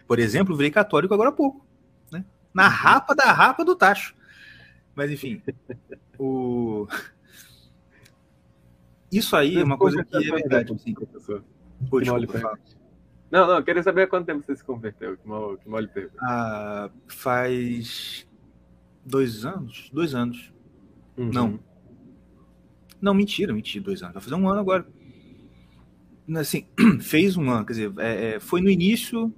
por 0.06 0.18
exemplo, 0.18 0.56
virei 0.56 0.70
católico 0.70 1.12
agora 1.12 1.30
há 1.30 1.32
pouco, 1.32 1.66
né? 2.10 2.24
Na 2.52 2.68
rapa 2.68 3.14
da 3.14 3.32
rapa 3.32 3.64
do 3.64 3.74
tacho. 3.74 4.14
Mas 4.94 5.10
enfim, 5.10 5.42
o 6.18 6.86
isso 9.14 9.36
aí 9.36 9.58
é 9.58 9.62
uma 9.62 9.78
coisa 9.78 10.04
que 10.04 10.16
é 10.16 10.20
verdade. 10.20 10.72
Assim. 10.72 10.92
professor. 10.92 11.44
Pô, 11.88 12.00
desculpa. 12.00 12.58
Não, 13.30 13.46
não, 13.46 13.56
eu 13.56 13.62
queria 13.62 13.82
saber 13.82 14.02
há 14.02 14.06
quanto 14.08 14.26
tempo 14.26 14.44
você 14.44 14.56
se 14.56 14.64
converteu. 14.64 15.16
Que 15.16 15.28
mal, 15.28 15.56
que 15.56 15.68
mal 15.68 15.80
lhe 15.80 15.86
pergunto. 15.86 16.18
Ah, 16.20 16.90
faz 17.06 18.26
dois 19.04 19.44
anos? 19.44 19.88
Dois 19.92 20.16
anos. 20.16 20.52
Não. 21.16 21.60
Não, 23.00 23.14
mentira, 23.14 23.52
mentira, 23.52 23.84
dois 23.84 24.02
anos. 24.02 24.14
Vai 24.14 24.22
fazer 24.22 24.34
um 24.34 24.48
ano 24.48 24.60
agora. 24.60 24.84
Assim, 26.36 26.66
fez 27.00 27.36
um 27.36 27.48
ano, 27.50 27.64
quer 27.66 27.72
dizer, 27.72 27.92
é, 27.98 28.34
é, 28.34 28.40
foi 28.40 28.60
no 28.60 28.70
início 28.70 29.32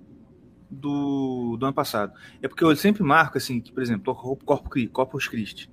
do, 0.70 1.57
do 1.57 1.66
ano 1.66 1.74
passado. 1.74 2.12
É 2.42 2.48
porque 2.48 2.64
eu 2.64 2.74
sempre 2.76 3.02
marco, 3.02 3.38
assim, 3.38 3.61
que, 3.61 3.72
por 3.72 3.83
exemplo, 3.83 4.14
Corpus, 4.14 4.88
Corpus 4.92 5.29
Christi. 5.29 5.70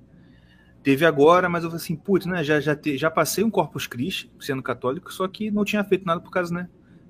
Teve 0.82 1.06
agora, 1.06 1.48
mas 1.48 1.64
eu 1.64 1.70
falei 1.70 1.82
assim, 1.82 1.96
putz, 1.96 2.26
né, 2.26 2.44
já, 2.44 2.60
já, 2.60 2.76
te- 2.76 2.98
já 2.98 3.10
passei 3.10 3.42
um 3.42 3.50
Corpus 3.50 3.86
Christi, 3.86 4.30
sendo 4.38 4.62
católico, 4.62 5.12
só 5.12 5.26
que 5.26 5.50
não 5.50 5.64
tinha 5.64 5.82
feito 5.82 6.04
nada 6.04 6.20
por 6.20 6.30
causa, 6.30 6.52
né, 6.52 6.68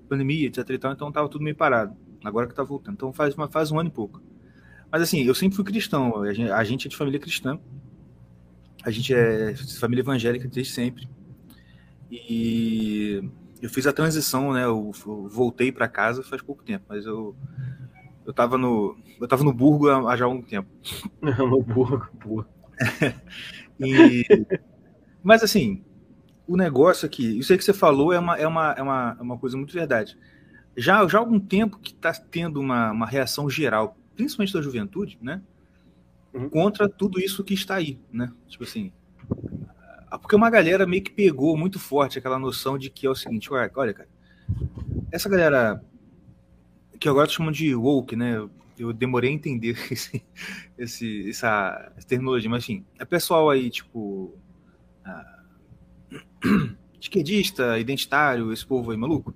pandemia, 0.09 0.47
etc 0.47 0.71
e 0.71 0.79
tal, 0.79 0.93
então 0.93 1.11
tava 1.11 1.29
tudo 1.29 1.43
meio 1.43 1.57
parado. 1.57 1.97
Agora 2.23 2.47
que 2.47 2.55
tá 2.55 2.63
voltando. 2.63 2.95
Então 2.95 3.13
faz, 3.13 3.35
uma, 3.35 3.49
faz 3.49 3.71
um 3.71 3.79
ano 3.79 3.89
e 3.89 3.93
pouco. 3.93 4.23
Mas 4.91 5.03
assim, 5.03 5.23
eu 5.23 5.35
sempre 5.35 5.57
fui 5.57 5.65
cristão, 5.65 6.23
a 6.23 6.33
gente, 6.33 6.51
a 6.51 6.65
gente 6.65 6.87
é 6.87 6.91
de 6.91 6.97
família 6.97 7.19
cristã, 7.19 7.59
a 8.85 8.91
gente 8.91 9.13
é 9.13 9.55
família 9.79 10.03
evangélica 10.03 10.47
desde 10.47 10.73
sempre. 10.73 11.09
E 12.11 13.29
eu 13.65 13.71
fiz 13.71 13.87
a 13.87 13.95
transição, 13.95 14.53
né, 14.53 14.65
eu, 14.65 14.93
eu 15.07 15.29
voltei 15.31 15.73
para 15.73 15.89
casa 15.89 16.23
faz 16.23 16.43
pouco 16.43 16.63
tempo, 16.63 16.85
mas 16.87 17.07
eu 17.07 17.35
eu 18.27 18.33
tava 18.33 18.59
no 18.59 18.95
eu 19.19 19.27
tava 19.27 19.43
no 19.43 19.55
Burgo 19.55 19.89
há, 19.89 20.13
há 20.13 20.17
já 20.19 20.27
algum 20.27 20.43
tempo. 20.43 20.69
no 21.23 21.63
Burgo, 21.63 22.09
boa. 22.23 22.47
E, 23.81 24.25
mas 25.21 25.43
assim, 25.43 25.83
o 26.47 26.57
negócio 26.57 27.05
aqui, 27.07 27.41
isso 27.41 27.53
aí 27.53 27.59
que 27.59 27.65
você 27.65 27.73
falou 27.73 28.13
é 28.13 28.21
uma, 28.21 28.37
é 28.39 28.47
uma, 28.47 28.73
é 28.79 28.83
uma, 28.83 29.17
é 29.19 29.23
uma 29.23 29.37
coisa 29.37 29.57
muito 29.57 29.75
verdade. 29.75 30.17
Já, 30.77 31.05
já 31.09 31.19
há 31.19 31.21
algum 31.21 31.41
tempo 31.41 31.81
que 31.81 31.91
está 31.91 32.13
tendo 32.13 32.61
uma, 32.61 32.93
uma 32.93 33.05
reação 33.05 33.51
geral, 33.51 33.97
principalmente 34.15 34.53
da 34.53 34.63
juventude, 34.63 35.19
né? 35.21 35.43
Contra 36.53 36.89
tudo 36.89 37.19
isso 37.19 37.43
que 37.43 37.53
está 37.53 37.75
aí, 37.75 37.99
né? 38.13 38.31
Tipo 38.47 38.63
assim. 38.63 38.93
Ah, 40.15 40.19
Porque 40.19 40.37
uma 40.37 40.49
galera 40.49 40.87
meio 40.87 41.03
que 41.03 41.11
pegou 41.11 41.57
muito 41.57 41.81
forte 41.81 42.19
aquela 42.19 42.39
noção 42.39 42.79
de 42.79 42.89
que 42.89 43.05
é 43.05 43.11
o 43.11 43.15
seguinte, 43.17 43.53
olha, 43.53 43.71
olha 43.75 43.93
cara, 43.93 44.09
essa 45.11 45.29
galera 45.29 45.85
que 47.01 47.09
agora 47.09 47.29
chamam 47.29 47.51
de 47.51 47.75
woke, 47.75 48.15
né? 48.15 48.49
Eu, 48.79 48.93
demorei 48.93 49.31
a 49.31 49.33
entender 49.33 49.77
esse, 49.91 50.23
esse, 50.79 51.29
essa 51.31 51.93
terminologia, 52.07 52.49
mas 52.49 52.63
enfim, 52.63 52.85
é 52.99 53.05
pessoal 53.05 53.51
aí, 53.51 53.71
tipo, 53.71 54.33
ah, 55.05 55.43
esquerdista, 57.01 57.77
identitário, 57.79 58.53
esse 58.53 58.65
povo 58.65 58.93
aí 58.93 58.97
maluco, 58.97 59.35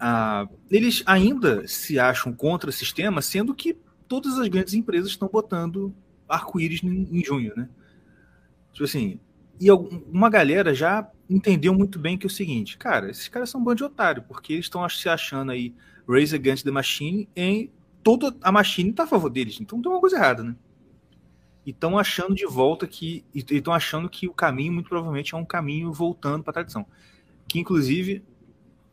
ah, 0.00 0.48
eles 0.70 1.02
ainda 1.04 1.68
se 1.68 1.98
acham 1.98 2.32
contra 2.32 2.70
o 2.70 2.72
sistema, 2.72 3.20
sendo 3.20 3.54
que 3.54 3.76
todas 4.08 4.38
as 4.38 4.48
grandes 4.48 4.72
empresas 4.72 5.10
estão 5.10 5.28
botando 5.28 5.94
arco-íris 6.26 6.82
em, 6.82 7.18
em 7.18 7.22
junho, 7.22 7.52
né? 7.54 7.68
Tipo 8.72 8.84
assim, 8.84 9.20
e 9.66 9.70
uma 9.70 10.28
galera 10.28 10.74
já 10.74 11.08
entendeu 11.30 11.72
muito 11.72 11.98
bem 11.98 12.18
que 12.18 12.26
é 12.26 12.28
o 12.28 12.30
seguinte, 12.30 12.76
cara, 12.76 13.10
esses 13.10 13.28
caras 13.28 13.48
são 13.48 13.60
um 13.60 13.64
bando 13.64 13.76
de 13.76 13.84
otário, 13.84 14.24
porque 14.26 14.54
eles 14.54 14.64
estão 14.64 14.88
se 14.88 15.08
achando 15.08 15.52
aí 15.52 15.74
Raise 16.08 16.34
Against 16.34 16.64
the 16.64 16.70
Machine 16.70 17.28
em 17.36 17.70
toda 18.02 18.34
a 18.42 18.50
machine 18.50 18.90
está 18.90 19.04
a 19.04 19.06
favor 19.06 19.30
deles, 19.30 19.60
então 19.60 19.80
tem 19.80 19.90
uma 19.90 20.00
coisa 20.00 20.16
errada, 20.16 20.42
né? 20.42 20.56
E 21.64 21.70
estão 21.70 21.96
achando 21.96 22.34
de 22.34 22.44
volta 22.44 22.86
que. 22.86 23.24
Estão 23.32 23.72
achando 23.72 24.08
que 24.08 24.26
o 24.26 24.34
caminho, 24.34 24.72
muito 24.72 24.88
provavelmente, 24.88 25.32
é 25.32 25.38
um 25.38 25.44
caminho 25.44 25.92
voltando 25.92 26.42
para 26.42 26.50
a 26.50 26.54
tradição. 26.54 26.84
Que 27.46 27.60
inclusive. 27.60 28.24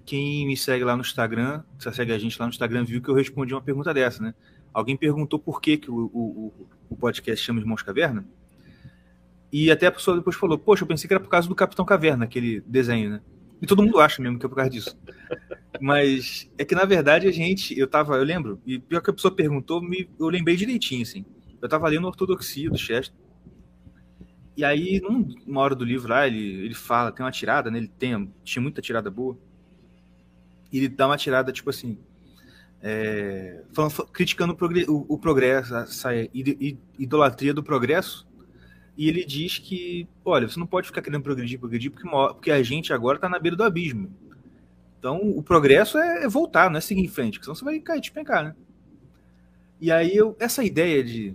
quem 0.05 0.45
me 0.45 0.55
segue 0.55 0.84
lá 0.84 0.95
no 0.95 1.01
Instagram, 1.01 1.63
você 1.78 1.91
segue 1.91 2.11
a 2.11 2.20
gente 2.20 2.39
lá 2.39 2.45
no 2.45 2.51
Instagram, 2.51 2.84
viu 2.84 3.01
que 3.01 3.09
eu 3.09 3.15
respondi 3.15 3.53
uma 3.53 3.61
pergunta 3.61 3.93
dessa, 3.93 4.22
né? 4.22 4.36
Alguém 4.72 4.95
perguntou 4.95 5.39
por 5.39 5.59
que, 5.59 5.78
que 5.78 5.89
o, 5.89 6.11
o, 6.13 6.53
o 6.89 6.95
podcast 6.95 7.43
chama 7.43 7.59
Irmãos 7.59 7.82
Caverna. 7.82 8.24
E 9.52 9.72
até 9.72 9.88
a 9.88 9.91
pessoa 9.91 10.18
depois 10.18 10.36
falou, 10.36 10.58
poxa, 10.58 10.84
eu 10.84 10.88
pensei 10.88 11.08
que 11.08 11.14
era 11.14 11.24
por 11.24 11.30
causa 11.30 11.47
do 11.47 11.56
Capitão 11.56 11.86
Caverna, 11.86 12.26
aquele 12.26 12.62
desenho, 12.62 13.10
né? 13.12 13.22
E 13.62 13.68
todo 13.68 13.84
mundo 13.84 14.00
acha 14.00 14.22
mesmo 14.22 14.39
que 14.39 14.45
é 14.45 14.50
por 14.50 14.56
causa 14.56 14.70
disso. 14.70 14.97
Mas 15.82 16.50
é 16.58 16.64
que, 16.64 16.76
na 16.76 16.86
verdade, 16.86 17.28
a 17.28 17.32
gente, 17.32 17.78
eu 17.78 17.88
tava, 17.88 18.16
eu 18.16 18.24
lembro, 18.24 18.62
e 18.66 18.80
pior 18.80 19.02
que 19.02 19.10
a 19.10 19.14
pessoa 19.14 19.36
perguntou, 19.36 19.82
me, 19.82 20.10
eu 20.20 20.30
lembrei 20.30 20.56
direitinho, 20.56 21.02
assim. 21.02 21.26
Eu 21.62 21.68
tava 21.68 21.88
lendo 21.89 22.08
Ortodoxia 22.08 22.70
do 22.70 22.78
Chester. 22.78 23.16
E 24.56 24.64
aí, 24.64 25.02
numa 25.45 25.62
hora 25.62 25.76
do 25.76 25.84
livro 25.84 26.10
lá, 26.10 26.28
ele, 26.28 26.66
ele 26.66 26.74
fala, 26.74 27.12
tem 27.12 27.26
uma 27.26 27.32
tirada, 27.32 27.70
né? 27.70 27.80
Ele 27.80 27.88
tem, 27.88 28.34
tinha 28.43 28.62
muita 28.62 28.82
tirada 28.82 29.10
boa. 29.10 29.38
E 30.72 30.78
ele 30.78 30.89
dá 30.89 31.08
uma 31.08 31.18
tirada, 31.18 31.52
tipo 31.52 31.70
assim, 31.70 31.97
é, 32.82 33.62
falando, 33.74 33.93
criticando 34.08 34.58
o, 34.88 35.18
progresso, 35.18 35.76
essa 35.76 36.10
idolatria 36.97 37.54
do 37.54 37.64
progresso. 37.64 38.28
E 39.00 39.08
ele 39.08 39.24
diz 39.24 39.58
que, 39.58 40.06
olha, 40.26 40.45
você 40.45 40.60
não 40.60 40.68
pode 40.68 40.88
ficar 40.88 41.02
querendo 41.02 41.24
progredir, 41.24 41.58
progredir, 41.58 41.89
porque, 41.89 42.06
porque 42.10 42.52
a 42.52 42.62
gente 42.62 42.91
agora 42.91 43.18
está 43.18 43.30
na 43.30 43.39
beira 43.39 43.56
do 43.56 43.64
abismo. 43.64 44.14
Então, 45.00 45.22
o 45.22 45.41
progresso 45.41 45.97
é, 45.97 46.26
é, 46.26 46.28
voltar, 46.28 46.70
não 46.70 46.80
é 46.80 46.82
seguir 46.82 47.00
em 47.00 47.08
frente, 47.08 47.36
porque 47.36 47.45
senão 47.45 47.56
você 47.56 47.64
vai 47.64 47.80
cair, 47.80 48.02
despencar, 48.02 48.43
né? 48.43 48.56
E 49.80 49.89
aí, 49.89 50.14
eu, 50.14 50.36
essa 50.38 50.66
ideia 50.66 51.02
de 51.02 51.34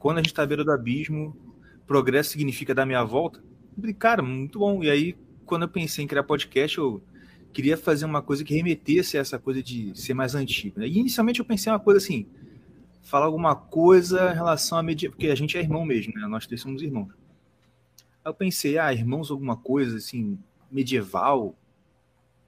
quando 0.00 0.18
a 0.18 0.20
gente 0.20 0.32
está 0.32 0.42
à 0.42 0.46
beira 0.46 0.64
do 0.64 0.72
abismo, 0.72 1.36
progresso 1.86 2.30
significa 2.30 2.74
dar 2.74 2.84
minha 2.84 3.04
volta. 3.04 3.40
Cara, 3.96 4.20
muito 4.20 4.58
bom. 4.58 4.82
E 4.82 4.90
aí, 4.90 5.16
quando 5.46 5.62
eu 5.62 5.68
pensei 5.68 6.04
em 6.04 6.08
criar 6.08 6.24
podcast, 6.24 6.76
eu 6.76 7.00
queria 7.52 7.76
fazer 7.76 8.04
uma 8.04 8.20
coisa 8.20 8.42
que 8.42 8.52
remetesse 8.52 9.16
a 9.16 9.20
essa 9.20 9.38
coisa 9.38 9.62
de 9.62 9.96
ser 9.96 10.12
mais 10.12 10.34
antigo. 10.34 10.80
Né? 10.80 10.88
E 10.88 10.98
inicialmente 10.98 11.38
eu 11.38 11.46
pensei 11.46 11.72
uma 11.72 11.78
coisa 11.78 11.98
assim, 11.98 12.26
falar 13.02 13.26
alguma 13.26 13.54
coisa 13.54 14.32
em 14.32 14.34
relação 14.34 14.78
a 14.78 14.82
medieval, 14.82 15.16
porque 15.16 15.28
a 15.28 15.34
gente 15.34 15.56
é 15.56 15.60
irmão 15.60 15.84
mesmo, 15.84 16.12
né? 16.14 16.26
Nós 16.26 16.46
três 16.46 16.60
somos 16.60 16.82
irmãos. 16.82 17.10
Aí 18.24 18.30
eu 18.30 18.34
pensei, 18.34 18.78
ah, 18.78 18.92
irmãos, 18.92 19.30
alguma 19.30 19.56
coisa 19.56 19.96
assim, 19.96 20.38
medieval, 20.70 21.54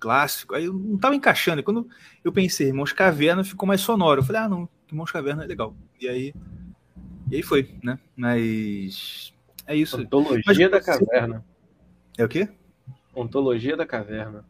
clássico. 0.00 0.54
Aí 0.54 0.64
eu 0.64 0.72
não 0.72 0.98
tava 0.98 1.14
encaixando. 1.14 1.60
E 1.60 1.62
quando 1.62 1.86
eu 2.24 2.32
pensei, 2.32 2.68
Irmãos 2.68 2.92
Caverna, 2.92 3.44
ficou 3.44 3.66
mais 3.66 3.82
sonoro. 3.82 4.20
Eu 4.20 4.24
falei, 4.24 4.42
ah, 4.42 4.48
não, 4.48 4.68
Irmãos 4.88 5.12
Caverna 5.12 5.44
é 5.44 5.46
legal. 5.46 5.76
E 6.00 6.08
aí, 6.08 6.34
e 7.30 7.36
aí 7.36 7.42
foi, 7.42 7.74
né? 7.82 7.98
Mas 8.16 9.32
é 9.66 9.76
isso. 9.76 10.00
Ontologia 10.00 10.42
Mas, 10.46 10.70
da 10.70 10.80
Caverna. 10.80 11.44
É 12.18 12.24
o 12.24 12.28
quê? 12.28 12.48
Ontologia 13.14 13.76
da 13.76 13.86
Caverna. 13.86 14.44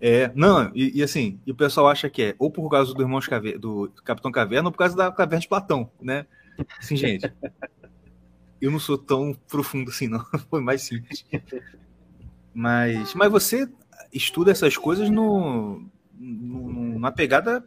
É, 0.00 0.30
não, 0.34 0.70
e, 0.74 0.98
e, 0.98 1.02
assim, 1.02 1.40
e 1.46 1.52
o 1.52 1.54
pessoal 1.54 1.88
acha 1.88 2.10
que 2.10 2.22
é 2.22 2.34
ou 2.38 2.50
por 2.50 2.68
causa 2.68 2.92
do 2.92 3.20
Caverna, 3.20 3.58
do 3.58 3.92
Capitão 4.04 4.32
Caverna 4.32 4.68
ou 4.68 4.72
por 4.72 4.78
causa 4.78 4.96
da 4.96 5.10
Caverna 5.10 5.40
de 5.40 5.48
Platão, 5.48 5.90
né? 6.00 6.26
Assim, 6.78 6.96
gente, 6.96 7.32
eu 8.60 8.70
não 8.70 8.78
sou 8.78 8.96
tão 8.96 9.34
profundo 9.48 9.90
assim, 9.90 10.08
não. 10.08 10.24
Foi 10.50 10.60
mais 10.60 10.82
simples. 10.82 11.24
Mas, 12.52 13.14
mas 13.14 13.30
você 13.30 13.68
estuda 14.12 14.52
essas 14.52 14.76
coisas 14.76 15.10
no, 15.10 15.84
no, 16.14 16.98
na 16.98 17.10
pegada 17.10 17.66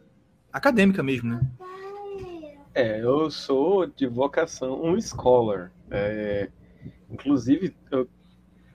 acadêmica 0.52 1.02
mesmo, 1.02 1.30
né? 1.30 1.40
É, 2.74 3.02
eu 3.02 3.30
sou 3.30 3.86
de 3.86 4.06
vocação 4.06 4.82
um 4.82 5.00
scholar. 5.00 5.72
É, 5.90 6.48
inclusive, 7.10 7.74
eu 7.90 8.08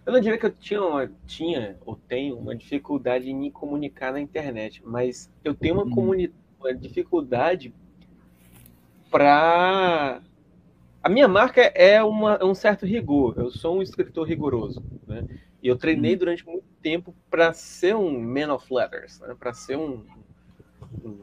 eu 0.06 0.12
não 0.12 0.20
diria 0.20 0.38
que 0.38 0.46
eu 0.46 0.52
tinha, 0.52 0.82
uma, 0.82 1.12
tinha 1.26 1.78
ou 1.86 1.96
tenho 1.96 2.38
uma 2.38 2.56
dificuldade 2.56 3.30
em 3.30 3.36
me 3.36 3.50
comunicar 3.50 4.12
na 4.12 4.20
internet, 4.20 4.82
mas 4.86 5.32
eu 5.44 5.54
tenho 5.54 5.76
uma, 5.76 5.90
comuni 5.90 6.34
uma 6.60 6.74
dificuldade 6.74 7.74
para. 9.10 10.22
A 11.02 11.10
minha 11.10 11.28
marca 11.28 11.62
é 11.62 12.02
uma, 12.04 12.36
é 12.36 12.46
um 12.46 12.56
certo 12.56 12.86
rigor. 12.86 13.36
Eu 13.38 13.50
sou 13.50 13.78
um 13.78 13.82
escritor 13.82 14.28
rigoroso, 14.28 14.84
né? 15.08 15.26
E 15.62 15.68
eu 15.68 15.78
treinei 15.78 16.16
durante 16.16 16.46
muito 16.46 16.66
tempo 16.82 17.16
para 17.30 17.54
ser 17.54 17.96
um 17.96 18.20
man 18.20 18.54
of 18.54 18.74
letters, 18.74 19.20
né? 19.22 19.34
para 19.38 19.54
ser 19.54 19.78
um, 19.78 20.04
um, 21.04 21.20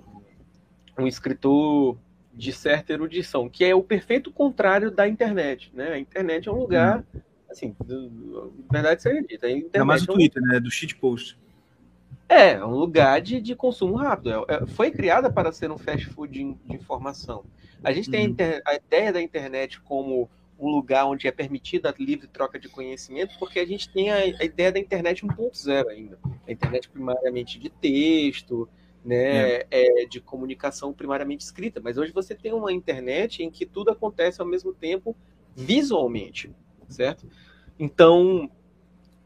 um 0.99 1.07
escritor 1.07 1.99
de 2.33 2.53
certa 2.53 2.95
erudição, 2.95 3.49
que 3.49 3.65
é 3.65 3.75
o 3.75 3.83
perfeito 3.83 4.31
contrário 4.31 4.91
da 4.91 5.07
internet, 5.07 5.71
né? 5.75 5.93
A 5.93 5.99
internet 5.99 6.49
é 6.49 6.53
um 6.53 6.59
lugar 6.59 7.05
hum 7.15 7.21
Assim, 7.51 7.75
do, 7.85 8.53
verdade 8.71 9.03
seja 9.03 9.21
dita. 9.23 9.49
É 9.73 9.83
mais 9.83 10.03
o 10.07 10.13
é 10.13 10.15
Twitter, 10.15 10.43
né? 10.43 10.61
Do 10.61 10.71
shitpost. 10.71 11.37
É, 12.29 12.53
é 12.53 12.65
um 12.65 12.77
lugar 12.77 13.21
de, 13.21 13.41
de 13.41 13.57
consumo 13.57 13.97
rápido. 13.97 14.31
É- 14.31 14.55
é- 14.55 14.67
foi 14.67 14.91
criada 14.91 15.31
para 15.33 15.51
ser 15.51 15.71
um 15.71 15.77
fast 15.79 16.07
food 16.11 16.33
de, 16.33 16.55
de 16.55 16.77
informação. 16.77 17.45
A 17.83 17.93
gente 17.93 18.09
tem 18.11 18.21
a, 18.21 18.25
Uhum. 18.25 18.31
inter- 18.31 18.63
a 18.65 18.75
ideia 18.75 19.13
da 19.13 19.21
internet 19.21 19.81
como 19.81 20.31
um 20.59 20.69
lugar 20.71 21.07
onde 21.07 21.27
é 21.27 21.33
permitida 21.33 21.89
a 21.89 21.95
livre 21.99 22.29
troca 22.29 22.59
de 22.59 22.69
conhecimento, 22.69 23.37
porque 23.39 23.59
a 23.59 23.67
gente 23.67 23.89
tem 23.89 24.11
a, 24.11 24.17
a 24.17 24.45
ideia 24.45 24.71
da 24.71 24.79
internet 24.79 25.25
1.0 25.27 25.89
ainda. 25.89 26.19
A 26.47 26.53
internet 26.53 26.89
primariamente 26.91 27.59
de 27.59 27.71
texto, 27.71 28.69
né, 29.05 29.63
é, 29.71 30.05
de 30.09 30.21
comunicação 30.21 30.93
primariamente 30.93 31.43
escrita. 31.43 31.81
Mas 31.83 31.97
hoje 31.97 32.13
você 32.13 32.35
tem 32.35 32.53
uma 32.53 32.71
internet 32.73 33.43
em 33.43 33.51
que 33.51 33.65
tudo 33.67 33.91
acontece 33.91 34.41
ao 34.41 34.47
mesmo 34.47 34.73
tempo 34.75 35.17
visualmente, 35.57 36.53
certo? 36.91 37.27
Então, 37.79 38.51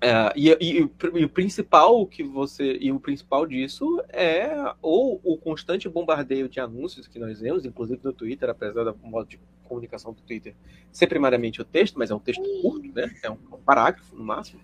é, 0.00 0.32
e, 0.36 0.50
e- 0.50 0.78
e 0.78 0.82
o 0.82 0.88
pr- 0.88 1.24
o 1.24 1.28
principal 1.28 2.06
que 2.06 2.22
você 2.22 2.76
e 2.80 2.92
o 2.92 3.00
principal 3.00 3.46
disso 3.46 4.02
é 4.10 4.50
ou 4.82 5.20
o 5.24 5.36
constante 5.38 5.88
bombardeio 5.88 6.48
de 6.48 6.60
anúncios 6.60 7.06
que 7.08 7.18
nós 7.18 7.40
vemos, 7.40 7.64
inclusive 7.64 8.00
no 8.04 8.12
Twitter, 8.12 8.50
apesar 8.50 8.84
do 8.84 8.96
modo 9.02 9.28
de 9.28 9.40
comunicação 9.64 10.12
do 10.12 10.20
Twitter 10.20 10.54
ser 10.92 11.06
primariamente 11.06 11.60
o 11.62 11.64
texto, 11.64 11.98
mas 11.98 12.10
é 12.10 12.14
um 12.14 12.18
texto 12.20 12.42
curto, 12.60 12.92
né? 12.94 13.10
É 13.22 13.30
um, 13.30 13.38
um 13.52 13.58
parágrafo 13.64 14.14
no 14.14 14.22
máximo. 14.22 14.60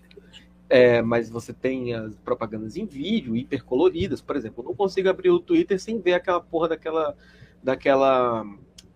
É, 0.69 1.01
mas 1.01 1.29
você 1.29 1.51
tem 1.51 1.93
as 1.93 2.15
propagandas 2.19 2.77
em 2.77 2.85
vídeo, 2.85 3.35
hipercoloridas, 3.35 4.21
por 4.21 4.37
exemplo. 4.37 4.63
Eu 4.63 4.69
não 4.69 4.75
consigo 4.75 5.09
abrir 5.09 5.29
o 5.29 5.39
Twitter 5.39 5.77
sem 5.81 5.99
ver 5.99 6.13
aquela 6.13 6.39
porra 6.39 6.69
daquela, 6.69 7.17
daquela, 7.61 8.45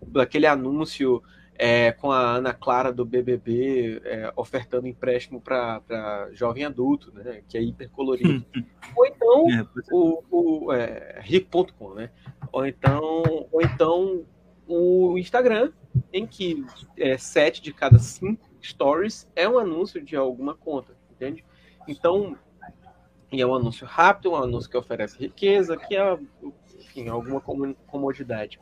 daquele 0.06 0.46
anúncio 0.46 1.22
é, 1.58 1.92
com 1.92 2.10
a 2.10 2.36
Ana 2.36 2.52
Clara 2.52 2.92
do 2.92 3.04
BBB 3.04 4.00
é, 4.04 4.32
ofertando 4.36 4.86
empréstimo 4.86 5.40
para 5.40 6.28
jovem 6.32 6.64
adulto, 6.64 7.12
né? 7.12 7.42
Que 7.48 7.58
é 7.58 7.62
hipercolorido. 7.62 8.44
ou 8.96 9.06
então 9.06 9.50
É, 9.50 9.66
o, 9.92 10.22
o 10.30 10.72
é, 10.72 11.18
rico.com, 11.20 11.94
né? 11.94 12.10
Ou 12.52 12.66
então, 12.66 13.22
ou 13.50 13.62
então 13.62 14.24
o 14.66 15.16
Instagram, 15.18 15.72
em 16.12 16.26
que 16.26 16.64
é, 16.96 17.16
sete 17.16 17.62
de 17.62 17.72
cada 17.72 17.98
cinco 17.98 18.48
stories 18.62 19.28
é 19.34 19.48
um 19.48 19.58
anúncio 19.58 20.02
de 20.02 20.16
alguma 20.16 20.54
conta, 20.54 20.96
entende? 21.10 21.44
Então, 21.86 22.36
e 23.30 23.40
é 23.40 23.46
um 23.46 23.54
anúncio 23.54 23.86
rápido, 23.86 24.32
um 24.32 24.36
anúncio 24.36 24.70
que 24.70 24.76
oferece 24.76 25.18
riqueza, 25.18 25.76
que 25.76 25.96
é, 25.96 26.18
enfim, 26.78 27.08
alguma 27.08 27.40
comodidade. 27.40 28.58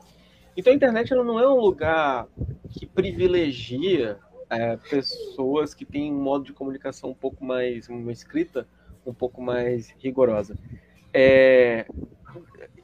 Então 0.55 0.71
a 0.71 0.75
internet 0.75 1.11
ela 1.11 1.23
não 1.23 1.39
é 1.39 1.47
um 1.47 1.59
lugar 1.59 2.27
que 2.71 2.85
privilegia 2.85 4.17
é, 4.49 4.77
pessoas 4.77 5.73
que 5.73 5.85
têm 5.85 6.13
um 6.13 6.21
modo 6.21 6.45
de 6.45 6.53
comunicação 6.53 7.09
um 7.09 7.15
pouco 7.15 7.43
mais, 7.43 7.89
uma 7.89 8.11
escrita 8.11 8.67
um 9.05 9.13
pouco 9.13 9.41
mais 9.41 9.89
rigorosa. 9.99 10.57
É, 11.13 11.85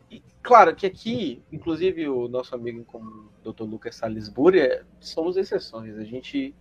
e, 0.09 0.21
claro 0.41 0.75
que 0.75 0.85
aqui, 0.85 1.41
inclusive 1.51 2.07
o 2.07 2.27
nosso 2.27 2.53
amigo 2.55 2.83
comum, 2.83 3.27
Dr. 3.43 3.63
Lucas 3.63 3.95
Salisbury, 3.95 4.59
é, 4.59 4.83
somos 4.99 5.37
exceções. 5.37 5.97
A 5.97 6.03
gente 6.03 6.53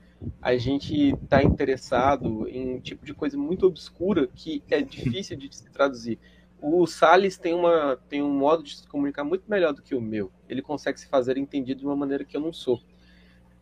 a 0.42 0.54
gente 0.54 1.14
está 1.14 1.42
interessado 1.42 2.46
em 2.46 2.74
um 2.74 2.80
tipo 2.80 3.06
de 3.06 3.14
coisa 3.14 3.38
muito 3.38 3.66
obscura 3.66 4.26
que 4.26 4.62
é 4.70 4.82
difícil 4.82 5.36
de 5.36 5.54
se 5.54 5.70
traduzir. 5.70 6.18
O 6.62 6.86
Salles 6.86 7.38
tem, 7.38 7.54
uma, 7.54 7.96
tem 8.08 8.22
um 8.22 8.30
modo 8.30 8.62
de 8.62 8.76
se 8.76 8.86
comunicar 8.86 9.24
muito 9.24 9.44
melhor 9.48 9.72
do 9.72 9.82
que 9.82 9.94
o 9.94 10.00
meu. 10.00 10.30
Ele 10.48 10.60
consegue 10.60 11.00
se 11.00 11.08
fazer 11.08 11.38
entendido 11.38 11.80
de 11.80 11.86
uma 11.86 11.96
maneira 11.96 12.24
que 12.24 12.36
eu 12.36 12.40
não 12.40 12.52
sou. 12.52 12.80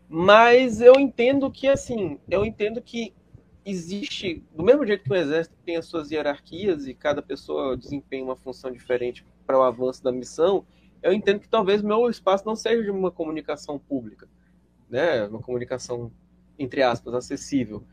Mas 0.09 0.81
eu 0.81 0.95
entendo 0.95 1.51
que, 1.51 1.69
assim, 1.69 2.19
eu 2.29 2.45
entendo 2.45 2.81
que 2.81 3.15
existe, 3.65 4.43
do 4.55 4.63
mesmo 4.63 4.87
jeito 4.87 5.05
que 5.05 5.13
o 5.13 5.17
exército 5.17 5.55
tem 5.65 5.77
as 5.77 5.87
suas 5.87 6.11
hierarquias 6.11 6.87
e 6.87 6.95
cada 6.95 7.21
pessoa 7.21 7.77
desempenha 7.77 8.25
uma 8.25 8.37
função 8.37 8.73
diferente 8.73 9.25
para 9.47 9.59
o 9.59 9.63
avanço 9.63 10.03
da 10.03 10.11
missão, 10.11 10.65
eu 11.03 11.13
entendo 11.13 11.41
que 11.41 11.49
talvez 11.49 11.83
meu 11.83 12.09
espaço 12.09 12.47
não 12.47 12.57
seja 12.57 12.83
de 12.83 12.91
uma 12.91 13.11
comunicação 13.11 13.79
pública, 13.79 14.27
né? 14.89 15.27
Uma 15.27 15.41
comunicação 15.41 16.11
entre 16.59 16.83
aspas 16.83 17.15
acessível, 17.15 17.85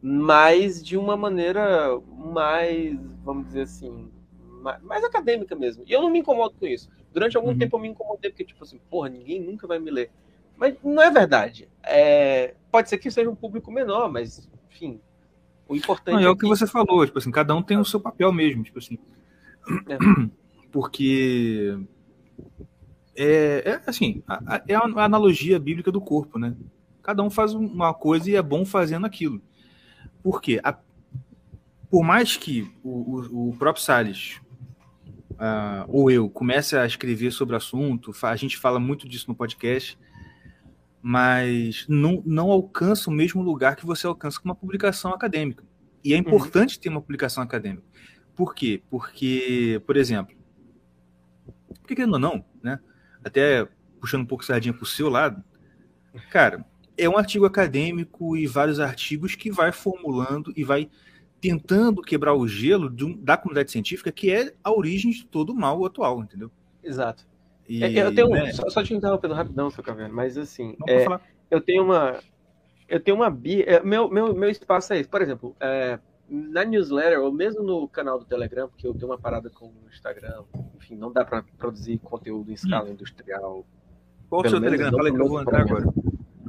mas 0.00 0.82
de 0.82 0.96
uma 0.96 1.16
maneira 1.16 1.98
mais, 2.06 2.98
vamos 3.24 3.46
dizer 3.46 3.62
assim, 3.62 4.10
mais, 4.62 5.04
acadêmica 5.04 5.54
mesmo. 5.54 5.84
E 5.86 5.92
eu 5.92 6.00
não 6.00 6.10
me 6.10 6.20
incomodo 6.20 6.54
com 6.58 6.66
isso. 6.66 6.88
Durante 7.12 7.36
algum 7.36 7.56
tempo 7.56 7.76
eu 7.76 7.80
me 7.80 7.88
incomodei 7.88 8.30
porque 8.30 8.44
tipo 8.44 8.62
assim, 8.64 8.78
porra, 8.90 9.08
ninguém 9.08 9.40
nunca 9.40 9.66
vai 9.66 9.78
me 9.78 9.90
ler. 9.90 10.10
Mas 10.56 10.76
não 10.82 11.02
é 11.02 11.10
verdade. 11.10 11.68
É, 11.82 12.54
pode 12.70 12.88
ser 12.88 12.98
que 12.98 13.10
seja 13.10 13.28
um 13.28 13.34
público 13.34 13.70
menor, 13.72 14.10
mas 14.10 14.48
enfim, 14.70 15.00
o 15.68 15.74
importante 15.76 16.14
Não, 16.14 16.22
é 16.22 16.30
o 16.30 16.34
que 16.36 16.42
que 16.42 16.48
você 16.48 16.66
falou, 16.66 17.04
tipo 17.04 17.18
assim, 17.18 17.30
cada 17.30 17.54
um 17.54 17.62
tem 17.62 17.76
o 17.78 17.84
seu 17.84 18.00
papel 18.00 18.32
mesmo, 18.32 18.62
tipo 18.62 18.78
assim. 18.78 18.98
Porque 20.70 21.78
é, 23.14 23.62
é 23.70 23.82
assim, 23.86 24.22
a- 24.26 24.56
a- 24.56 24.62
é 24.66 24.74
a 24.74 25.04
analogia 25.04 25.58
bíblica 25.58 25.92
do 25.92 26.00
corpo, 26.00 26.38
né? 26.38 26.54
Cada 27.02 27.22
um 27.22 27.30
faz 27.30 27.52
uma 27.54 27.92
coisa 27.92 28.30
e 28.30 28.36
é 28.36 28.42
bom 28.42 28.64
fazendo 28.64 29.04
aquilo. 29.06 29.40
Por 30.22 30.40
quê? 30.40 30.60
A- 30.62 30.78
por 31.90 32.02
mais 32.02 32.36
que 32.36 32.70
o, 32.82 32.90
o- 32.90 33.48
o 33.50 33.56
próprio 33.58 33.84
Salles 33.84 34.40
ah, 35.44 35.84
ou 35.88 36.08
eu 36.08 36.30
comece 36.30 36.76
a 36.76 36.86
escrever 36.86 37.32
sobre 37.32 37.54
o 37.54 37.56
assunto, 37.56 38.12
a 38.22 38.36
gente 38.36 38.56
fala 38.56 38.78
muito 38.78 39.08
disso 39.08 39.24
no 39.26 39.34
podcast, 39.34 39.98
mas 41.02 41.84
não, 41.88 42.22
não 42.24 42.52
alcança 42.52 43.10
o 43.10 43.12
mesmo 43.12 43.42
lugar 43.42 43.74
que 43.74 43.84
você 43.84 44.06
alcança 44.06 44.38
com 44.38 44.48
uma 44.48 44.54
publicação 44.54 45.12
acadêmica. 45.12 45.64
E 46.04 46.14
é 46.14 46.16
importante 46.16 46.78
ter 46.78 46.88
uma 46.88 47.00
publicação 47.00 47.42
acadêmica. 47.42 47.82
Por 48.36 48.54
quê? 48.54 48.84
Porque, 48.88 49.82
por 49.84 49.96
exemplo, 49.96 50.32
porque 51.80 51.96
querendo 51.96 52.12
ou 52.12 52.20
não, 52.20 52.44
né? 52.62 52.78
Até 53.24 53.66
puxando 54.00 54.22
um 54.22 54.26
pouco 54.26 54.44
sardinha 54.44 54.72
pro 54.72 54.86
seu 54.86 55.08
lado, 55.08 55.42
cara, 56.30 56.64
é 56.96 57.08
um 57.08 57.18
artigo 57.18 57.46
acadêmico 57.46 58.36
e 58.36 58.46
vários 58.46 58.78
artigos 58.78 59.34
que 59.34 59.50
vai 59.50 59.72
formulando 59.72 60.52
e 60.56 60.62
vai 60.62 60.88
tentando 61.42 62.00
quebrar 62.00 62.34
o 62.34 62.46
gelo 62.46 62.88
um- 63.02 63.18
da 63.18 63.36
comunidade 63.36 63.72
científica, 63.72 64.12
que 64.12 64.30
é 64.30 64.54
a 64.62 64.70
origem 64.70 65.10
de 65.10 65.26
todo 65.26 65.50
o 65.50 65.54
mal 65.54 65.84
atual, 65.84 66.22
entendeu? 66.22 66.50
Exato. 66.82 67.26
E, 67.68 67.82
É, 67.82 68.06
eu 68.06 68.14
tenho, 68.14 68.28
né, 68.28 68.52
só, 68.52 68.70
só 68.70 68.82
te 68.82 68.94
interrompendo 68.94 69.34
rapidão, 69.34 69.68
seu 69.68 69.82
Caverna, 69.82 70.14
mas 70.14 70.38
assim, 70.38 70.76
Não, 70.78 70.86
é, 70.88 71.04
eu 71.50 71.60
tenho 71.60 71.82
uma, 71.82 72.20
eu 72.88 73.00
tenho 73.00 73.16
uma 73.16 73.28
bi, 73.28 73.62
é, 73.62 73.82
meu, 73.82 74.08
meu, 74.08 74.32
meu 74.32 74.48
espaço 74.48 74.92
é 74.92 75.00
esse, 75.00 75.08
por 75.08 75.20
exemplo, 75.20 75.56
é, 75.58 75.98
na 76.28 76.64
newsletter 76.64 77.20
ou 77.20 77.32
mesmo 77.32 77.62
no 77.62 77.88
canal 77.88 78.20
do 78.20 78.24
Telegram, 78.24 78.68
porque 78.68 78.86
eu 78.86 78.94
tenho 78.94 79.08
uma 79.10 79.18
parada 79.18 79.50
com 79.50 79.66
o 79.66 79.88
Instagram, 79.90 80.44
enfim, 80.76 80.94
não 80.94 81.12
dá 81.12 81.24
para 81.24 81.42
produzir 81.58 81.98
conteúdo 81.98 82.50
em 82.50 82.54
escala 82.54 82.88
industrial. 82.88 83.66
Qual 84.30 84.42
o 84.42 84.48
seu 84.48 84.60
Telegram? 84.60 84.92
Fala 84.92 85.10
que 85.10 85.20
eu 85.20 85.28
vou 85.28 85.40
entrar 85.40 85.60
agora 85.62 85.84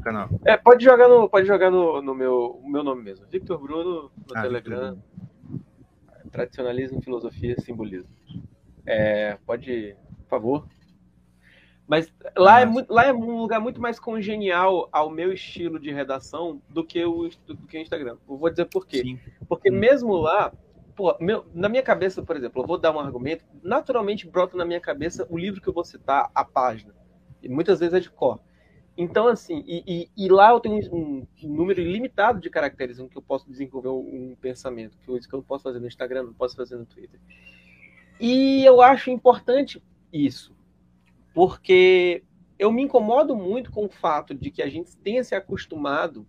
canal. 0.04 0.30
É, 0.46 0.58
pode 0.58 0.84
jogar 0.84 1.08
no, 1.08 1.30
pode 1.30 1.48
jogar 1.48 1.72
no, 1.72 2.02
no 2.02 2.14
meu, 2.14 2.62
meu 2.66 2.84
nome 2.84 3.02
mesmo, 3.04 3.26
Victor 3.28 3.58
Bruno 3.60 4.12
no 4.28 4.36
Ah, 4.38 4.42
Telegram. 4.42 4.98
Tradicionalismo, 6.32 7.02
filosofia, 7.02 7.56
simbolismo. 7.60 8.10
É, 8.86 9.38
pode, 9.46 9.96
por 10.24 10.30
favor. 10.30 10.68
Mas 11.88 12.12
lá 12.38 12.62
é, 12.62 12.66
muito, 12.66 12.92
lá 12.92 13.06
é 13.06 13.14
um 13.14 13.38
lugar 13.38 13.60
muito 13.60 13.80
mais 13.82 14.00
congenial 14.00 14.88
ao 14.92 15.10
meu 15.10 15.32
estilo 15.34 15.80
de 15.80 15.92
redação 15.92 16.62
do 16.70 16.84
que 16.84 17.04
o, 17.06 17.30
do 17.46 17.58
que 17.68 17.78
o 17.78 17.82
Instagram. 17.82 18.18
Eu 18.28 18.38
vou 18.38 18.50
dizer 18.50 18.66
por 18.66 18.88
quê. 18.88 19.20
Porque 19.48 19.70
mesmo 19.70 20.14
lá, 20.16 20.52
pô, 20.96 21.16
meu- 21.20 21.46
na 21.54 21.68
minha 21.70 21.84
cabeça, 21.84 22.24
por 22.24 22.36
exemplo, 22.38 22.64
eu 22.64 22.68
vou 22.68 22.78
dar 22.78 22.96
um 22.96 23.00
argumento, 23.00 23.44
naturalmente 23.62 24.28
brota 24.28 24.56
na 24.58 24.66
minha 24.66 24.80
cabeça 24.80 25.28
o 25.30 25.38
livro 25.38 25.62
que 25.62 25.68
eu 25.68 25.74
vou 25.74 25.84
citar, 25.84 26.32
a 26.34 26.44
página. 26.46 26.96
E 27.44 27.50
muitas 27.50 27.80
vezes 27.82 27.94
é 27.94 28.00
de 28.00 28.10
cor. 28.10 28.40
Então, 28.96 29.28
assim, 29.28 29.64
e, 29.66 29.84
e- 29.88 30.10
e 30.26 30.30
lá 30.30 30.52
eu 30.52 30.60
tenho 30.60 30.78
um, 30.94 31.26
número 31.42 31.82
ilimitado 31.82 32.40
de 32.40 32.50
caracteres 32.50 33.00
em 33.00 33.08
que 33.08 33.18
eu 33.18 33.22
posso 33.22 33.50
desenvolver 33.50 33.90
um, 33.90 34.36
pensamento, 34.40 34.98
que 34.98 35.06
que 35.28 35.34
eu 35.34 35.38
não 35.38 35.44
posso 35.44 35.64
fazer 35.64 35.80
no 35.80 35.88
Instagram, 35.88 36.24
não 36.24 36.34
posso 36.34 36.56
fazer 36.56 36.76
no 36.76 36.86
Twitter. 36.86 37.20
E 38.20 38.64
eu 38.64 38.82
acho 38.82 39.10
importante 39.10 39.82
isso, 40.12 40.56
porque 41.34 42.24
eu 42.60 42.72
me 42.72 42.84
incomodo 42.84 43.36
muito 43.36 43.72
com 43.72 43.86
o 43.86 43.90
fato 43.90 44.36
de 44.36 44.52
que 44.52 44.62
a 44.62 44.70
gente 44.70 44.96
tenha 44.98 45.24
se 45.24 45.34
acostumado 45.34 46.26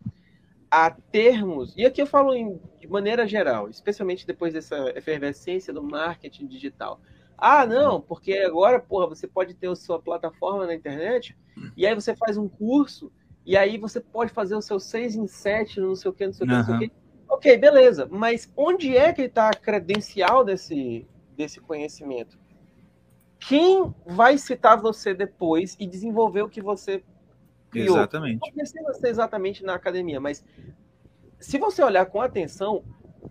a 0.70 0.90
termos, 0.90 1.74
e 1.76 1.84
aqui 1.84 2.00
eu 2.00 2.06
falo 2.06 2.34
em- 2.34 2.58
de 2.80 2.88
maneira 2.88 3.26
geral, 3.28 3.68
especialmente 3.68 4.26
depois 4.26 4.54
dessa 4.54 4.92
efervescência 4.96 5.72
do 5.72 5.82
marketing 5.82 6.46
digital. 6.46 7.00
Ah, 7.36 7.66
não, 7.66 8.00
porque 8.00 8.32
agora, 8.38 8.78
porra, 8.80 9.08
você 9.08 9.26
pode 9.26 9.54
ter 9.54 9.68
a 9.68 9.76
sua 9.76 10.00
plataforma 10.00 10.66
na 10.66 10.74
internet, 10.74 11.36
e 11.76 11.86
aí 11.86 11.94
você 11.94 12.14
faz 12.14 12.36
um 12.36 12.48
curso, 12.48 13.12
e 13.44 13.56
aí 13.56 13.76
você 13.76 14.00
pode 14.00 14.32
fazer 14.32 14.54
o 14.54 14.62
seu 14.62 14.80
6 14.80 15.16
em 15.16 15.26
7, 15.26 15.80
não 15.80 15.94
sei 15.94 16.10
o 16.10 16.14
que, 16.14 16.26
não 16.26 16.32
sei 16.32 16.46
o 16.46 16.48
que, 16.48 16.54
não 16.54 16.64
sei 16.64 16.74
o 16.74 16.78
que. 16.78 16.92
Ok, 17.28 17.56
beleza, 17.56 18.08
mas 18.10 18.50
onde 18.56 18.96
é 18.96 19.12
que 19.12 19.22
está 19.22 19.48
a 19.48 19.54
credencial 19.54 20.44
desse, 20.44 21.06
desse 21.36 21.60
conhecimento? 21.60 22.38
Quem 23.38 23.94
vai 24.06 24.38
citar 24.38 24.80
você 24.80 25.12
depois 25.12 25.76
e 25.78 25.86
desenvolver 25.86 26.42
o 26.42 26.48
que 26.48 26.62
você 26.62 27.02
criou? 27.70 27.96
Exatamente. 27.96 28.40
Não 28.40 28.52
precisa 28.54 28.94
ser 28.94 29.08
exatamente 29.08 29.62
na 29.64 29.74
academia, 29.74 30.20
mas 30.20 30.44
se 31.38 31.58
você 31.58 31.82
olhar 31.82 32.06
com 32.06 32.22
atenção, 32.22 32.82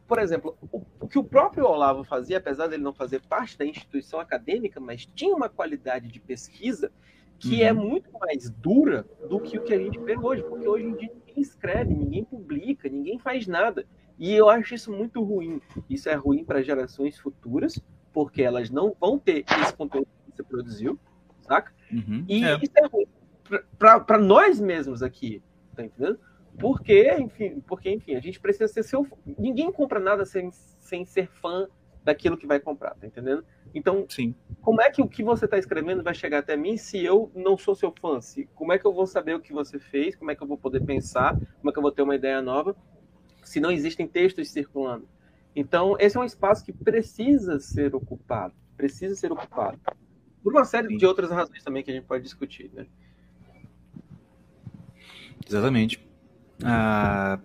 por 0.08 0.20
exemplo, 0.20 0.58
o, 1.00 1.08
que 1.08 1.18
o 1.20 1.24
próprio 1.24 1.66
Olavo 1.66 2.04
fazia, 2.04 2.38
apesar 2.38 2.68
dele 2.68 2.84
não 2.84 2.94
fazer 2.94 3.22
parte 3.22 3.58
da 3.58 3.66
instituição 3.66 4.20
acadêmica, 4.20 4.80
mas 4.80 5.06
tinha 5.06 5.36
uma 5.36 5.50
qualidade 5.50 6.08
de 6.08 6.20
pesquisa 6.20 6.92
que 7.40 7.62
Uhum. 7.62 7.68
é 7.68 7.74
muito 7.74 8.10
mais 8.20 8.50
dura 8.50 9.06
do 9.30 9.40
que 9.40 9.58
o 9.58 9.64
que 9.64 9.74
a 9.74 9.78
gente 9.78 10.00
vê 10.00 10.18
hoje, 10.18 10.44
porque 10.44 10.68
hoje 10.68 10.86
em 10.86 10.96
dia 10.96 11.12
ninguém 11.14 11.42
escreve, 11.42 11.94
ninguém 11.94 12.24
publica, 12.24 12.88
ninguém 12.88 13.20
faz 13.20 13.48
nada. 13.48 13.86
E 14.18 14.32
eu 14.34 14.48
acho 14.50 14.74
isso 14.76 14.92
muito 14.92 15.22
ruim. 15.22 15.60
Isso 15.90 16.08
é 16.08 16.14
ruim 16.14 16.44
para 16.46 16.62
gerações 16.62 17.18
futuras, 17.18 17.78
porque 18.14 18.42
elas 18.44 18.70
não 18.70 18.96
vão 19.00 19.18
ter 19.20 19.44
esse 19.60 19.74
conteúdo 19.76 20.08
que 20.26 20.36
você 20.38 20.44
produziu, 20.44 20.98
saca? 21.42 21.74
Uhum. 21.92 22.24
E 22.30 22.46
É. 22.46 22.56
isso 22.62 22.72
é 22.78 22.88
ruim 22.88 23.08
para 23.78 24.18
nós 24.18 24.60
mesmos 24.60 25.04
aqui, 25.04 25.42
tá 25.76 25.84
entendendo? 25.84 26.18
Porque, 26.60 27.16
enfim, 27.16 27.62
porque, 27.62 27.90
enfim, 27.90 28.16
a 28.16 28.20
gente 28.20 28.40
precisa 28.40 28.68
ser 28.68 28.84
seu. 28.84 29.08
Ninguém 29.38 29.72
compra 29.72 30.00
nada 30.00 30.26
sem, 30.26 30.52
sem 30.52 31.06
ser 31.06 31.28
fã 31.28 31.68
daquilo 32.04 32.38
que 32.38 32.46
vai 32.46 32.60
comprar, 32.60 32.96
tá 32.96 33.08
entendendo? 33.08 33.44
Então, 33.74 34.06
Sim. 34.10 34.36
como 34.62 34.82
é 34.82 34.92
que 34.92 35.02
o 35.02 35.08
que 35.08 35.24
você 35.24 35.46
está 35.46 35.58
escrevendo 35.58 36.04
vai 36.04 36.14
chegar 36.14 36.40
até 36.40 36.56
mim 36.56 36.78
se 36.78 37.04
eu 37.04 37.32
não 37.34 37.58
sou 37.58 37.74
seu 37.74 37.94
fã? 38.00 38.22
Se, 38.22 38.46
como 38.54 38.74
é 38.74 38.78
que 38.78 38.86
eu 38.86 38.94
vou 38.94 39.08
saber 39.08 39.36
o 39.36 39.40
que 39.40 39.54
você 39.54 39.80
fez? 39.80 40.16
Como 40.16 40.30
é 40.30 40.36
que 40.36 40.44
eu 40.44 40.48
vou 40.48 40.58
poder 40.58 40.84
pensar? 40.84 41.38
Como 41.58 41.70
é 41.70 41.72
que 41.72 41.80
eu 41.80 41.82
vou 41.82 41.92
ter 41.92 42.02
uma 42.02 42.16
ideia 42.16 42.42
nova? 42.42 42.76
Se 43.42 43.60
não 43.60 43.72
existem 43.72 44.08
textos 44.08 44.52
circulando. 44.52 45.08
Então, 45.56 45.96
esse 46.00 46.18
é 46.18 46.20
um 46.20 46.26
espaço 46.26 46.64
que 46.64 46.74
precisa 46.74 47.60
ser 47.60 47.96
ocupado. 47.96 48.54
Precisa 48.76 49.16
ser 49.16 49.32
ocupado. 49.32 49.80
Por 50.44 50.52
uma 50.52 50.66
série 50.66 50.96
de 50.98 51.06
outras 51.06 51.32
razões 51.32 51.64
também 51.64 51.84
que 51.84 51.92
a 51.92 51.94
gente 51.94 52.06
pode 52.06 52.24
discutir, 52.24 52.70
né? 52.74 52.86
Exatamente. 55.48 56.13
Ah, 56.64 57.40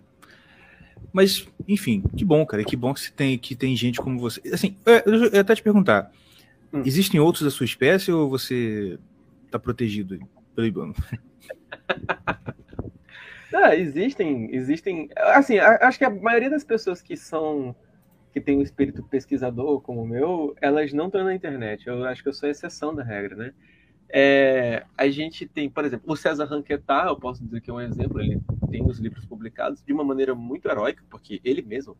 mas, 1.11 1.47
enfim, 1.67 2.03
que 2.15 2.23
bom, 2.23 2.45
cara. 2.45 2.63
Que 2.63 2.75
bom 2.75 2.93
que, 2.93 3.01
você 3.01 3.11
tem, 3.11 3.37
que 3.37 3.55
tem 3.55 3.75
gente 3.75 3.99
como 3.99 4.19
você. 4.19 4.41
Assim, 4.53 4.75
é, 4.85 5.03
eu 5.05 5.25
eu 5.25 5.41
até 5.41 5.55
te 5.55 5.63
perguntar: 5.63 6.11
Hum. 6.73 6.83
existem 6.85 7.19
outros 7.19 7.43
da 7.43 7.49
sua 7.49 7.65
espécie 7.65 8.11
ou 8.11 8.29
você 8.29 8.99
tá 9.49 9.57
protegido 9.57 10.19
pelo 10.55 10.67
Ibama? 10.67 10.93
Ah, 13.51 13.75
existem, 13.75 14.53
existem. 14.55 15.09
Assim, 15.17 15.57
acho 15.57 15.97
que 15.97 16.05
a 16.05 16.09
maioria 16.09 16.51
das 16.51 16.63
pessoas 16.63 17.01
que 17.01 17.17
são 17.17 17.75
que 18.31 18.39
tem 18.39 18.57
um 18.57 18.61
espírito 18.61 19.01
pesquisador 19.03 19.81
como 19.81 20.03
o 20.03 20.07
meu, 20.07 20.55
elas 20.61 20.93
não 20.93 21.07
estão 21.07 21.23
na 21.23 21.33
internet. 21.33 21.87
Eu 21.87 22.05
acho 22.05 22.21
que 22.21 22.29
eu 22.29 22.33
sou 22.33 22.47
a 22.47 22.51
exceção 22.51 22.93
da 22.93 23.03
regra, 23.03 23.35
né? 23.35 23.53
É, 24.07 24.85
a 24.95 25.09
gente 25.09 25.47
tem, 25.47 25.67
por 25.67 25.83
exemplo, 25.83 26.11
o 26.11 26.15
César 26.15 26.45
Ranquetá, 26.45 27.05
eu 27.07 27.15
posso 27.15 27.43
dizer 27.43 27.59
que 27.59 27.71
é 27.71 27.73
um 27.73 27.81
exemplo, 27.81 28.21
ele 28.21 28.39
tem 28.69 28.83
os 28.85 28.99
livros 28.99 29.25
publicados 29.25 29.83
de 29.83 29.93
uma 29.93 30.03
maneira 30.03 30.33
muito 30.35 30.67
heróica, 30.69 31.03
porque 31.09 31.41
ele 31.43 31.61
mesmo, 31.61 31.97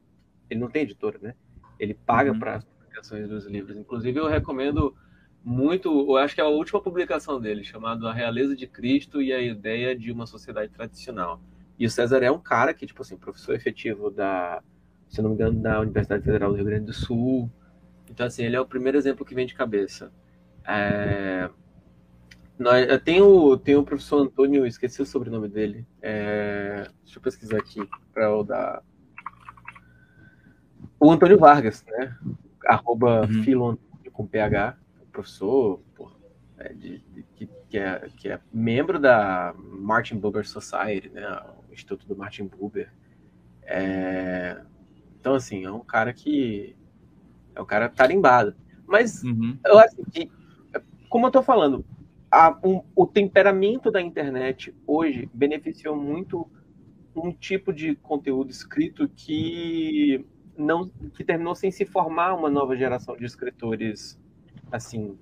ele 0.49 0.59
não 0.59 0.70
tem 0.70 0.84
editora, 0.84 1.17
né? 1.22 1.36
Ele 1.80 1.93
paga 1.93 2.32
Uhum. 2.32 2.39
para 2.39 2.55
as 2.57 2.63
publicações 2.65 3.28
dos 3.28 3.45
livros. 3.45 3.78
Inclusive, 3.78 4.20
eu 4.20 4.28
recomendo 4.28 4.95
muito, 5.43 5.89
eu 5.89 6.17
acho 6.17 6.36
que 6.36 6.41
é 6.41 6.43
a 6.43 6.47
última 6.47 6.82
publicação 6.82 7.39
dele, 7.39 7.63
chamado 7.63 8.07
A 8.07 8.13
Realeza 8.13 8.55
de 8.55 8.67
Cristo 8.67 9.22
e 9.22 9.32
a 9.32 9.41
Ideia 9.41 9.95
de 9.95 10.11
uma 10.11 10.26
Sociedade 10.26 10.72
Tradicional. 10.72 11.41
E 11.78 11.86
o 11.86 11.89
César 11.89 12.22
é 12.24 12.30
um 12.30 12.39
cara 12.39 12.74
que, 12.74 12.86
tipo 12.86 13.01
assim, 13.01 13.17
professor 13.17 13.55
efetivo 13.55 14.09
da, 14.11 14.61
se 15.07 15.22
não 15.22 15.30
me 15.30 15.36
engano, 15.36 15.61
da 15.61 15.80
Universidade 15.80 16.24
Federal 16.26 16.49
do 16.51 16.57
Rio 16.57 16.65
Grande 16.65 16.86
do 16.86 16.93
Sul. 16.93 17.49
Então, 18.09 18.26
assim, 18.26 18.43
ele 18.43 18.55
é 18.57 18.59
o 18.59 18.65
primeiro 18.65 18.97
exemplo 18.97 19.26
que 19.26 19.34
vem 19.34 19.45
de 19.45 19.55
cabeça. 19.55 20.11
É... 20.67 21.49
Nós, 22.60 22.88
eu 22.89 22.99
tenho, 22.99 23.57
tenho 23.57 23.80
o 23.80 23.86
professor 23.86 24.22
Antônio, 24.22 24.66
esqueci 24.66 25.01
o 25.01 25.05
sobrenome 25.05 25.47
dele. 25.47 25.88
É... 26.01 26.89
Deixa 27.03 27.18
eu 27.18 27.22
pesquisar 27.24 27.57
aqui 27.57 27.80
para 28.14 28.26
eu 28.26 28.43
dar. 28.43 28.84
O 30.99 31.10
Antônio 31.10 31.38
Vargas, 31.39 31.84
né? 31.88 32.16
Arroba 32.66 33.26
Antônio 33.26 34.12
com 34.12 34.28
PH, 34.28 34.78
professor, 35.14 35.80
pô, 35.95 36.12
é, 36.57 36.74
de- 36.74 36.99
de- 36.99 37.24
que, 37.36 37.49
que 37.70 37.78
é, 37.78 38.10
que 38.18 38.28
é 38.30 38.39
membro 38.51 38.99
da 38.99 39.55
Martin 39.57 40.18
Buber 40.18 40.45
Society, 40.45 41.10
né? 41.10 41.26
O 41.70 41.74
Instituto 41.74 42.05
do 42.05 42.18
Martin 42.18 42.45
Buber. 42.47 42.91
É, 43.64 44.62
Então, 45.20 45.36
assim, 45.36 45.64
é 45.64 45.72
um 45.72 45.80
cara 45.80 46.12
que. 46.12 46.76
É 47.55 47.62
um 47.62 47.66
cara 47.66 47.88
tarimbado. 47.88 48.53
Mas 48.86 49.24
eu 49.66 49.80
acho 49.80 49.95
que, 50.12 50.30
como 51.10 51.28
eu 51.28 51.32
tô 51.32 51.41
falando, 51.41 51.86
a- 52.32 52.58
um- 52.64 52.82
o 52.96 53.06
temperamento 53.08 53.92
da 53.92 54.02
internet 54.02 54.74
hoje 54.86 55.30
beneficiou 55.34 55.96
muito 55.96 56.50
um 57.16 57.32
tipo 57.32 57.74
de 57.74 57.96
conteúdo 57.96 58.52
escrito 58.52 59.10
que 59.10 60.26
não 60.58 60.88
que 61.14 61.24
terminou 61.24 61.56
sem 61.56 61.72
se 61.72 61.86
formar 61.86 62.34
uma 62.36 62.50
nova 62.50 62.76
geração 62.76 63.16
de 63.18 63.26
escritores 63.26 64.20
assim 64.72 65.18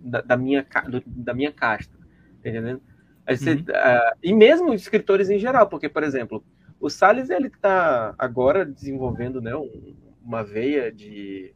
da, 0.00 0.20
da 0.20 0.36
minha 0.36 0.66
do- 0.88 1.02
da 1.06 1.32
minha 1.34 1.52
casta, 1.52 1.96
tá 2.42 2.48
entendendo? 2.48 2.80
Aí 3.26 3.36
você- 3.36 3.52
Uhum. 3.54 3.64
ah, 3.74 4.16
e 4.22 4.32
mesmo 4.34 4.74
escritores 4.74 5.30
em 5.30 5.38
geral, 5.38 5.68
porque 5.68 5.88
por 5.88 6.02
exemplo, 6.02 6.44
o 6.80 6.88
Salles 6.90 7.30
ele 7.30 7.46
está 7.48 8.14
agora 8.18 8.64
desenvolvendo, 8.64 9.40
né, 9.40 9.54
um- 9.56 9.94
uma 10.22 10.42
veia 10.42 10.90
de 10.92 11.54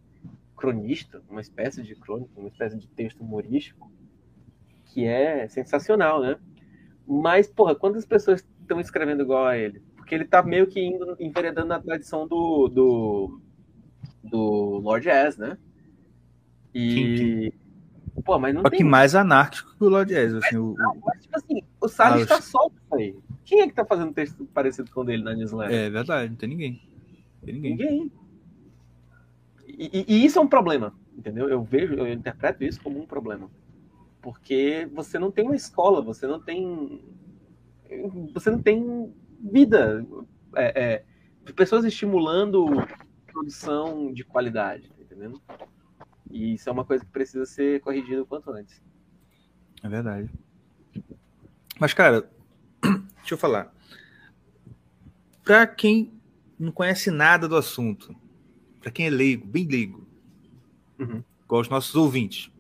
cronista, 0.57 1.23
uma 1.29 1.41
espécie 1.41 1.83
de 1.83 1.95
crônica, 1.95 2.31
uma 2.37 2.49
espécie 2.49 2.79
de 2.79 2.87
texto 2.89 3.21
humorístico 3.21 3.91
que 4.95 5.05
é 5.05 5.49
sensacional, 5.49 6.21
né? 6.23 6.37
Mas, 7.07 7.49
porra, 7.49 7.75
quantas 7.75 8.07
pessoas 8.07 8.47
estão 8.61 8.79
escrevendo 8.81 9.23
igual 9.23 9.45
a 9.45 9.59
ele? 9.59 9.83
Porque 9.97 10.15
ele 10.15 10.25
tá 10.25 10.41
meio 10.43 10.67
que 10.69 10.81
indo, 10.81 11.17
enveredando 11.19 11.67
na 11.69 11.81
tradição 11.81 12.29
do, 12.29 12.69
do, 12.69 13.41
do 14.23 14.41
Lord 14.79 15.09
S, 15.09 15.39
né? 15.39 15.59
E. 16.73 17.53
Pô, 18.25 18.39
mas 18.39 18.55
não 18.55 18.63
Só 18.63 18.71
tem. 18.71 18.79
que 18.79 18.85
mais 18.85 19.15
anárquico 19.15 19.75
que 19.77 19.85
o 19.85 19.89
Lord 19.89 20.15
Ez, 20.15 20.33
assim, 20.35 20.57
o, 20.57 20.73
o- 20.73 20.77
Mas, 21.05 21.23
tipo 21.23 21.37
assim, 21.37 21.63
o 21.81 21.89
Salles 21.89 22.23
Ah, 22.25 22.27
tá 22.27 22.39
os- 22.39 22.45
solto 22.45 22.77
isso 22.85 22.95
aí. 22.95 23.17
Quem 23.45 23.61
é 23.61 23.67
que 23.67 23.75
tá 23.75 23.85
fazendo 23.85 24.13
texto 24.15 24.45
parecido 24.47 24.91
com 24.93 25.01
o 25.01 25.05
dele 25.05 25.25
na 25.25 25.35
newsletter? 25.35 25.77
É 25.77 25.91
verdade, 25.91 26.31
não 26.31 26.37
tem 26.37 26.49
ninguém. 26.49 26.81
Tem 27.45 27.55
ninguém. 27.55 27.73
Ninguém. 27.73 28.13
E, 29.67 29.91
e- 29.93 30.05
e 30.09 30.25
isso 30.25 30.39
é 30.39 30.43
um 30.43 30.47
problema, 30.49 30.95
entendeu? 31.19 31.49
Eu 31.49 31.63
vejo, 31.63 31.95
eu 31.95 32.11
interpreto 32.11 32.63
isso 32.65 32.81
como 32.81 33.01
um 33.03 33.07
problema. 33.07 33.51
Porque 34.25 34.89
você 34.91 35.19
não 35.19 35.31
tem 35.31 35.45
uma 35.45 35.55
escola, 35.55 36.01
você 36.01 36.27
não 36.27 36.41
tem. 36.41 37.05
Você 38.33 38.51
não 38.51 38.59
tem 38.59 39.15
vida. 39.39 40.03
É, 40.57 41.05
é, 41.45 41.53
pessoas 41.53 41.85
estimulando 41.85 42.65
produção 43.27 44.11
de 44.15 44.25
qualidade, 44.25 44.89
tá 44.89 45.03
entendendo? 45.03 45.43
E 46.31 46.55
isso 46.55 46.71
é 46.71 46.73
uma 46.73 46.87
coisa 46.87 47.05
que 47.05 47.11
precisa 47.11 47.45
ser 47.45 47.83
corrigida 47.83 48.23
o 48.23 48.27
quanto 48.27 48.51
antes. 48.51 48.81
É 49.83 49.89
verdade. 49.91 50.31
Mas, 51.79 51.93
cara, 51.93 52.27
deixa 53.19 53.35
eu 53.35 53.39
falar. 53.39 53.75
Pra 55.45 55.67
quem 55.67 56.19
não 56.59 56.73
conhece 56.73 57.11
nada 57.11 57.47
do 57.47 57.57
assunto, 57.57 58.17
pra 58.81 58.91
quem 58.91 59.07
é 59.07 59.11
leigo, 59.11 59.47
bem 59.47 59.67
leigo, 59.67 60.09
igual 61.45 61.61
os 61.61 61.69
nossos 61.69 61.95
ouvintes. 61.95 62.54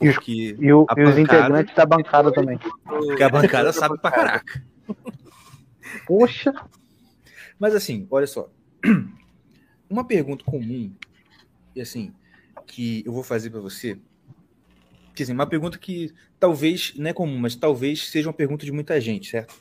E 0.00 0.08
os, 0.08 0.16
e 0.26 0.72
o- 0.72 0.86
e 0.96 1.02
os 1.04 1.18
integrantes 1.18 1.74
da 1.74 1.84
bancada 1.86 2.32
também. 2.32 2.58
Porque 2.84 3.22
a 3.22 3.28
bancada 3.28 3.72
sabe 3.72 3.98
pra 3.98 4.10
caraca. 4.10 4.64
Poxa. 6.06 6.52
Mas 7.58 7.74
assim, 7.74 8.06
olha 8.10 8.26
só. 8.26 8.50
Uma 9.90 10.04
pergunta 10.06 10.44
comum, 10.44 10.92
e 11.74 11.80
assim, 11.80 12.12
que 12.66 13.02
eu 13.04 13.12
vou 13.12 13.22
fazer 13.24 13.50
pra 13.50 13.60
você. 13.60 13.98
Que 15.14 15.24
assim, 15.24 15.32
uma 15.32 15.46
pergunta 15.46 15.76
que 15.76 16.14
talvez 16.38 16.94
não 16.96 17.10
é 17.10 17.12
comum, 17.12 17.36
mas 17.36 17.56
talvez 17.56 18.08
seja 18.08 18.28
uma 18.28 18.32
pergunta 18.32 18.64
de 18.64 18.70
muita 18.70 19.00
gente, 19.00 19.28
certo? 19.28 19.54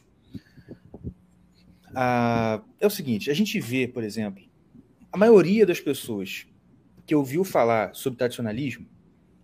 Ah, 1.95 2.61
é 2.79 2.85
o 2.85 2.89
seguinte, 2.91 3.31
a 3.31 3.33
gente 3.33 3.59
vê, 3.59 3.87
por 3.87 4.03
exemplo, 4.03 4.43
a 5.11 5.17
maioria 5.17 5.65
das 5.65 5.79
pessoas 5.79 6.45
que 7.05 7.15
ouviu 7.15 7.43
falar 7.43 7.93
sobre 7.95 8.17
tradicionalismo, 8.19 8.85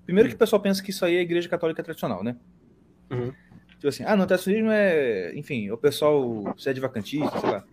primeiro 0.05 0.29
que 0.29 0.35
o 0.35 0.37
pessoal 0.37 0.61
pensa 0.61 0.83
que 0.83 0.91
isso 0.91 1.03
aí 1.03 1.15
é 1.15 1.19
a 1.19 1.23
igreja 1.23 1.49
católica 1.49 1.83
tradicional, 1.83 2.23
né? 2.23 2.35
Tipo 3.71 3.87
assim, 3.87 4.03
ah, 4.03 4.15
não, 4.15 4.25
tradicionalismo 4.25 4.71
é, 4.71 5.35
enfim, 5.35 5.69
o 5.69 5.77
pessoal 5.77 6.55
se 6.57 6.69
é 6.69 6.73
de 6.73 6.79
vacantista, 6.79 7.39
sei 7.39 7.49
lá. 7.49 7.63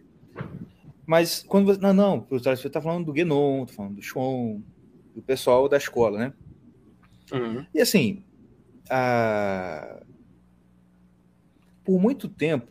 Mas 1.07 1.43
quando 1.43 1.67
você. 1.67 1.81
Não, 1.81 1.93
não, 1.93 2.27
você 2.29 2.71
tá 2.71 2.81
falando 2.81 3.07
do 3.07 3.13
Guénon, 3.13 3.67
tá 3.67 3.73
falando 3.73 3.97
do 3.97 4.03
Schwan, 4.03 4.61
do 5.15 5.23
pessoal 5.23 5.69
da 5.69 5.77
escola, 5.77 6.19
né? 6.19 6.33
E 7.75 7.81
assim, 7.81 8.23
a... 8.91 10.03
por 11.85 12.01
muito 12.01 12.29
tempo, 12.29 12.69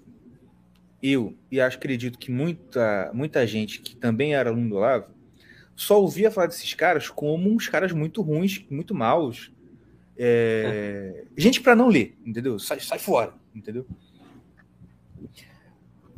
eu, 1.01 1.35
e 1.51 1.59
acho 1.59 1.77
acredito 1.77 2.19
que 2.19 2.31
muita, 2.31 3.11
muita 3.13 3.45
gente 3.47 3.81
que 3.81 3.95
também 3.95 4.35
era 4.35 4.49
aluno 4.49 4.69
do 4.69 4.75
Olavo, 4.75 5.07
só 5.81 5.99
ouvia 5.99 6.29
falar 6.29 6.47
desses 6.47 6.73
caras 6.75 7.09
como 7.09 7.49
uns 7.49 7.67
caras 7.67 7.91
muito 7.91 8.21
ruins, 8.21 8.63
muito 8.69 8.93
maus. 8.93 9.51
É, 10.15 11.25
Gente 11.35 11.59
para 11.59 11.75
não 11.75 11.87
ler, 11.87 12.15
entendeu? 12.23 12.59
Sai, 12.59 12.79
sai 12.79 12.99
fora, 12.99 13.33
entendeu? 13.53 13.85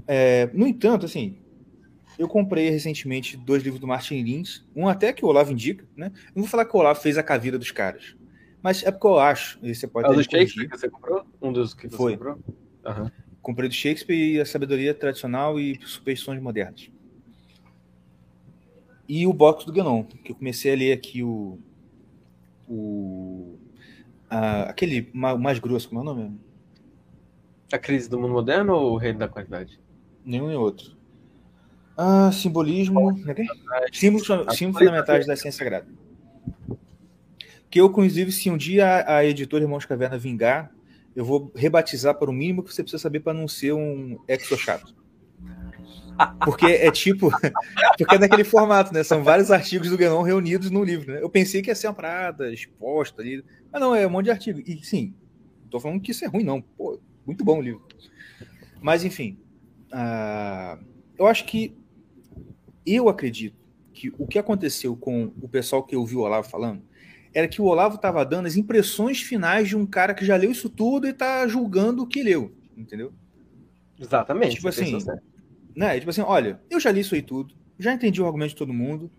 É, 0.06 0.50
no 0.54 0.68
entanto, 0.68 1.06
assim, 1.06 1.38
eu 2.20 2.28
comprei 2.28 2.70
recentemente 2.70 3.38
dois 3.38 3.64
livros 3.64 3.80
do 3.80 3.88
Martin 3.88 4.22
Lins, 4.22 4.66
um 4.76 4.88
até 4.88 5.14
que 5.14 5.24
o 5.24 5.30
Olavo 5.30 5.54
indica, 5.54 5.88
né? 5.96 6.12
Não 6.36 6.44
vou 6.44 6.48
falar 6.50 6.66
que 6.66 6.76
o 6.76 6.80
Olavo 6.80 7.00
fez 7.00 7.18
a 7.18 7.24
caveira 7.24 7.58
dos 7.58 7.72
caras, 7.72 8.18
mas 8.62 8.84
é 8.84 8.92
porque 8.92 9.08
eu 9.08 9.18
acho, 9.18 9.58
e 9.64 9.74
você 9.74 9.88
pode 9.88 10.08
É 10.08 10.12
o 10.12 10.16
do. 10.16 10.24
Shakespeare 10.24 10.68
que 10.68 10.78
você 10.78 10.90
comprou? 10.90 11.26
Um 11.42 11.54
dos 11.54 11.74
que 11.74 11.88
você 11.88 11.96
Foi. 11.96 12.14
comprou? 12.14 12.38
Aham. 12.86 13.10
Comprei 13.42 13.70
do 13.70 13.76
Shakespeare 13.76 14.36
e 14.36 14.42
a 14.42 14.46
sabedoria 14.46 14.94
tradicional 14.94 15.58
e 15.58 15.80
superstições 15.86 16.42
modernas. 16.42 16.90
E 19.08 19.28
o 19.28 19.34
box 19.34 19.66
do 19.66 19.72
Guénon, 19.72 20.04
que 20.04 20.32
eu 20.32 20.36
comecei 20.36 20.74
a 20.74 20.76
ler 20.76 20.94
aqui 20.94 21.24
o. 21.24 21.60
o 22.68 23.58
a- 24.30 24.64
aquele 24.64 25.10
ma- 25.14 25.38
mais 25.38 25.60
grosso, 25.60 25.90
como 25.90 26.02
é 26.02 26.04
o 26.04 26.06
nome? 26.06 26.40
A 27.72 27.78
crise 27.78 28.10
do 28.10 28.20
mundo 28.20 28.34
moderno 28.34 28.74
ou 28.74 28.94
o 28.94 28.98
reino 28.98 29.20
da 29.20 29.28
qualidade? 29.28 29.80
Nenhum 30.24 30.48
nem 30.48 30.56
outro. 30.56 30.96
Ah, 31.98 32.32
simbolismo. 32.32 32.96
como 32.96 33.30
é 33.30 33.36
é? 33.42 33.46
Símbolos, 33.92 34.26
símbolos 34.26 34.58
fundamentais 34.58 35.28
da 35.28 35.36
ciência 35.36 35.60
sagrada. 35.64 35.88
Que 37.70 37.82
eu, 37.82 37.88
inclusive, 37.88 38.32
se 38.32 38.50
um 38.50 38.58
dia 38.58 38.88
a, 38.88 39.18
a 39.18 39.26
editora 39.26 39.64
Irmãos 39.64 39.86
Caverna 39.86 40.18
vingar, 40.18 40.72
eu 41.16 41.26
vou 41.26 41.52
rebatizar 41.56 42.16
para 42.16 42.30
o 42.30 42.34
mínimo 42.34 42.64
que 42.64 42.74
você 42.74 42.82
precisa 42.84 43.02
saber 43.02 43.20
para 43.20 43.34
não 43.34 43.48
ser 43.48 43.74
um 43.74 44.18
exo 44.28 44.58
chato. 44.58 44.96
Porque 46.44 46.66
é 46.66 46.92
tipo. 46.92 47.30
Porque 47.98 48.16
é 48.16 48.20
naquele 48.20 48.44
formato, 48.44 48.94
né? 48.94 49.04
São 49.04 49.24
vários 49.24 49.52
artigos 49.52 49.90
do 49.90 49.98
Guénon 49.98 50.22
reunidos 50.22 50.70
num 50.70 50.84
livro, 50.84 51.14
né? 51.14 51.22
Eu 51.22 51.30
pensei 51.30 51.62
que 51.62 51.70
ia 51.70 51.76
ser 51.76 51.88
uma 51.88 51.94
parada 51.94 52.52
exposta 52.52 53.22
ali. 53.22 53.44
Mas 53.72 53.82
não, 53.82 53.96
é 53.96 54.06
um 54.06 54.10
monte 54.10 54.26
de 54.26 54.32
artigo. 54.32 54.62
E 54.66 54.84
sim, 54.84 55.14
não 55.64 55.70
tô 55.70 55.80
falando 55.80 56.02
que 56.02 56.12
isso 56.12 56.24
é 56.26 56.28
ruim, 56.28 56.44
não. 56.44 56.62
Pô, 56.62 57.00
muito 57.26 57.44
bom 57.44 57.60
o 57.60 57.62
livro. 57.62 57.86
Mas, 58.82 59.04
enfim. 59.04 59.38
ah, 59.92 60.78
eu 61.18 61.28
acho 61.28 61.46
que. 61.46 61.76
Eu 62.86 63.08
acredito 63.08 63.56
que 63.94 64.14
o 64.18 64.28
que 64.28 64.38
aconteceu 64.38 64.96
com 64.96 65.32
o 65.42 65.48
pessoal 65.48 65.84
que 65.84 65.96
eu 65.96 66.06
vi 66.06 66.16
o 66.16 66.22
Olavo 66.22 66.50
falando 66.50 66.82
era 67.34 67.48
que 67.48 67.62
o 67.62 67.66
Olavo 67.66 67.96
estava 67.96 68.26
dando 68.26 68.46
as 68.46 68.56
impressões 68.56 69.22
finais 69.22 69.70
de 69.70 69.76
um 69.76 69.86
cara 69.86 70.14
que 70.14 70.26
já 70.26 70.36
leu 70.36 70.52
isso 70.52 70.70
tudo 70.70 71.08
e 71.08 71.12
está 71.12 71.48
julgando 71.48 72.04
o 72.04 72.08
que 72.08 72.22
leu, 72.22 72.54
entendeu? 72.78 73.12
Exatamente. 74.00 74.56
Tipo 74.56 74.68
assim, 74.68 75.00
certo. 75.00 75.24
Né? 75.76 75.98
Tipo 76.00 76.10
assim, 76.10 76.22
olha, 76.22 76.60
eu 76.70 76.80
já 76.80 76.92
li 76.92 77.02
isso 77.02 77.16
aí 77.16 77.22
tudo, 77.22 77.54
já 77.78 77.94
entendi 77.94 78.22
o 78.22 78.26
argumento 78.26 78.50
de 78.50 78.56
todo 78.56 78.74
mundo, 78.74 79.12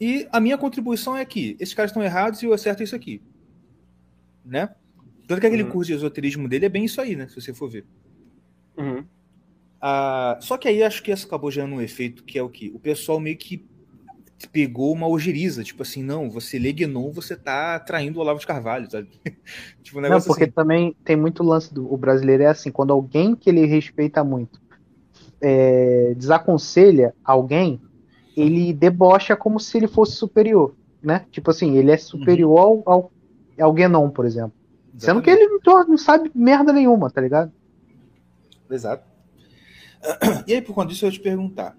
e 0.00 0.26
a 0.32 0.40
minha 0.40 0.56
contribuição 0.56 1.16
é 1.16 1.24
que 1.24 1.56
esses 1.60 1.74
caras 1.74 1.90
estão 1.90 2.02
errados 2.02 2.42
e 2.42 2.46
eu 2.46 2.54
acerto 2.54 2.82
isso 2.82 2.96
aqui. 2.96 3.22
Né? 4.44 4.68
Tanto 5.28 5.40
que 5.40 5.46
aquele 5.46 5.64
curso 5.64 5.88
de 5.88 5.96
esoterismo 5.96 6.48
dele 6.48 6.66
é 6.66 6.68
bem 6.68 6.84
isso 6.84 7.00
aí, 7.00 7.14
né? 7.14 7.28
Se 7.28 7.40
você 7.40 7.52
for 7.52 7.68
ver. 7.68 7.84
Uhum. 8.76 9.04
Ah, 9.80 10.38
só 10.40 10.56
que 10.56 10.66
aí 10.66 10.82
acho 10.82 11.02
que 11.02 11.12
isso 11.12 11.26
acabou 11.26 11.50
gerando 11.50 11.74
um 11.74 11.80
efeito 11.80 12.24
que 12.24 12.38
é 12.38 12.42
o 12.42 12.48
que? 12.48 12.70
O 12.74 12.78
pessoal 12.78 13.20
meio 13.20 13.36
que 13.36 13.64
pegou 14.52 14.92
uma 14.92 15.06
ojeriza, 15.06 15.62
tipo 15.62 15.82
assim, 15.82 16.02
não, 16.02 16.30
você 16.30 16.58
lê 16.58 16.72
Guénon, 16.72 17.12
você 17.12 17.36
tá 17.36 17.78
traindo 17.78 18.18
o 18.18 18.22
Olavo 18.22 18.40
de 18.40 18.46
Carvalho, 18.46 18.90
sabe? 18.90 19.08
tipo 19.82 19.98
um 19.98 20.00
Não, 20.00 20.08
negócio 20.08 20.28
porque 20.28 20.44
assim. 20.44 20.52
também 20.52 20.96
tem 21.04 21.14
muito 21.14 21.42
lance 21.42 21.72
do 21.72 21.92
o 21.92 21.96
brasileiro 21.96 22.42
é 22.42 22.46
assim, 22.46 22.70
quando 22.70 22.92
alguém 22.92 23.36
que 23.36 23.50
ele 23.50 23.66
respeita 23.66 24.24
muito 24.24 24.60
é, 25.40 26.14
desaconselha 26.16 27.14
alguém, 27.24 27.80
ele 28.36 28.72
debocha 28.72 29.36
como 29.36 29.58
se 29.58 29.76
ele 29.76 29.88
fosse 29.88 30.12
superior, 30.12 30.74
né? 31.02 31.26
Tipo 31.30 31.50
assim, 31.50 31.76
ele 31.76 31.90
é 31.90 31.96
superior 31.96 32.58
ao, 32.58 32.82
ao, 32.86 33.12
ao 33.60 33.72
Guénon, 33.72 34.10
por 34.10 34.24
exemplo. 34.24 34.52
Sendo 34.96 35.22
que 35.22 35.30
ele 35.30 35.46
não, 35.46 35.84
não 35.88 35.98
sabe 35.98 36.30
merda 36.34 36.72
nenhuma, 36.72 37.10
tá 37.10 37.20
ligado? 37.20 37.52
Exato. 38.70 39.04
E 40.46 40.54
aí, 40.54 40.62
por 40.62 40.74
conta 40.74 40.88
disso, 40.88 41.04
eu 41.04 41.10
ia 41.10 41.12
te 41.12 41.20
perguntar. 41.20 41.76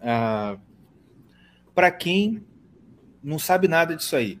ah, 0.00 0.56
para 1.74 1.90
quem 1.90 2.42
não 3.22 3.38
sabe 3.38 3.68
nada 3.68 3.94
disso 3.94 4.16
aí, 4.16 4.40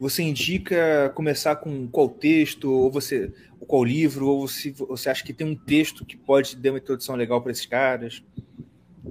você 0.00 0.22
indica 0.22 1.12
começar 1.14 1.56
com 1.56 1.86
qual 1.86 2.08
texto, 2.08 2.72
ou 2.72 2.90
você, 2.90 3.30
ou 3.60 3.66
qual 3.66 3.84
livro, 3.84 4.26
ou 4.26 4.48
se 4.48 4.70
você 4.70 5.10
acha 5.10 5.22
que 5.22 5.34
tem 5.34 5.46
um 5.46 5.54
texto 5.54 6.06
que 6.06 6.16
pode 6.16 6.56
dar 6.56 6.70
uma 6.70 6.78
introdução 6.78 7.14
legal 7.14 7.42
para 7.42 7.52
esses 7.52 7.66
caras? 7.66 8.24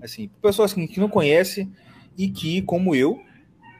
Assim, 0.01 0.31
pessoal 0.41 0.65
assim, 0.65 0.87
que 0.87 0.99
não 0.99 1.07
conhece 1.07 1.69
e 2.17 2.27
que, 2.27 2.63
como 2.63 2.95
eu, 2.95 3.21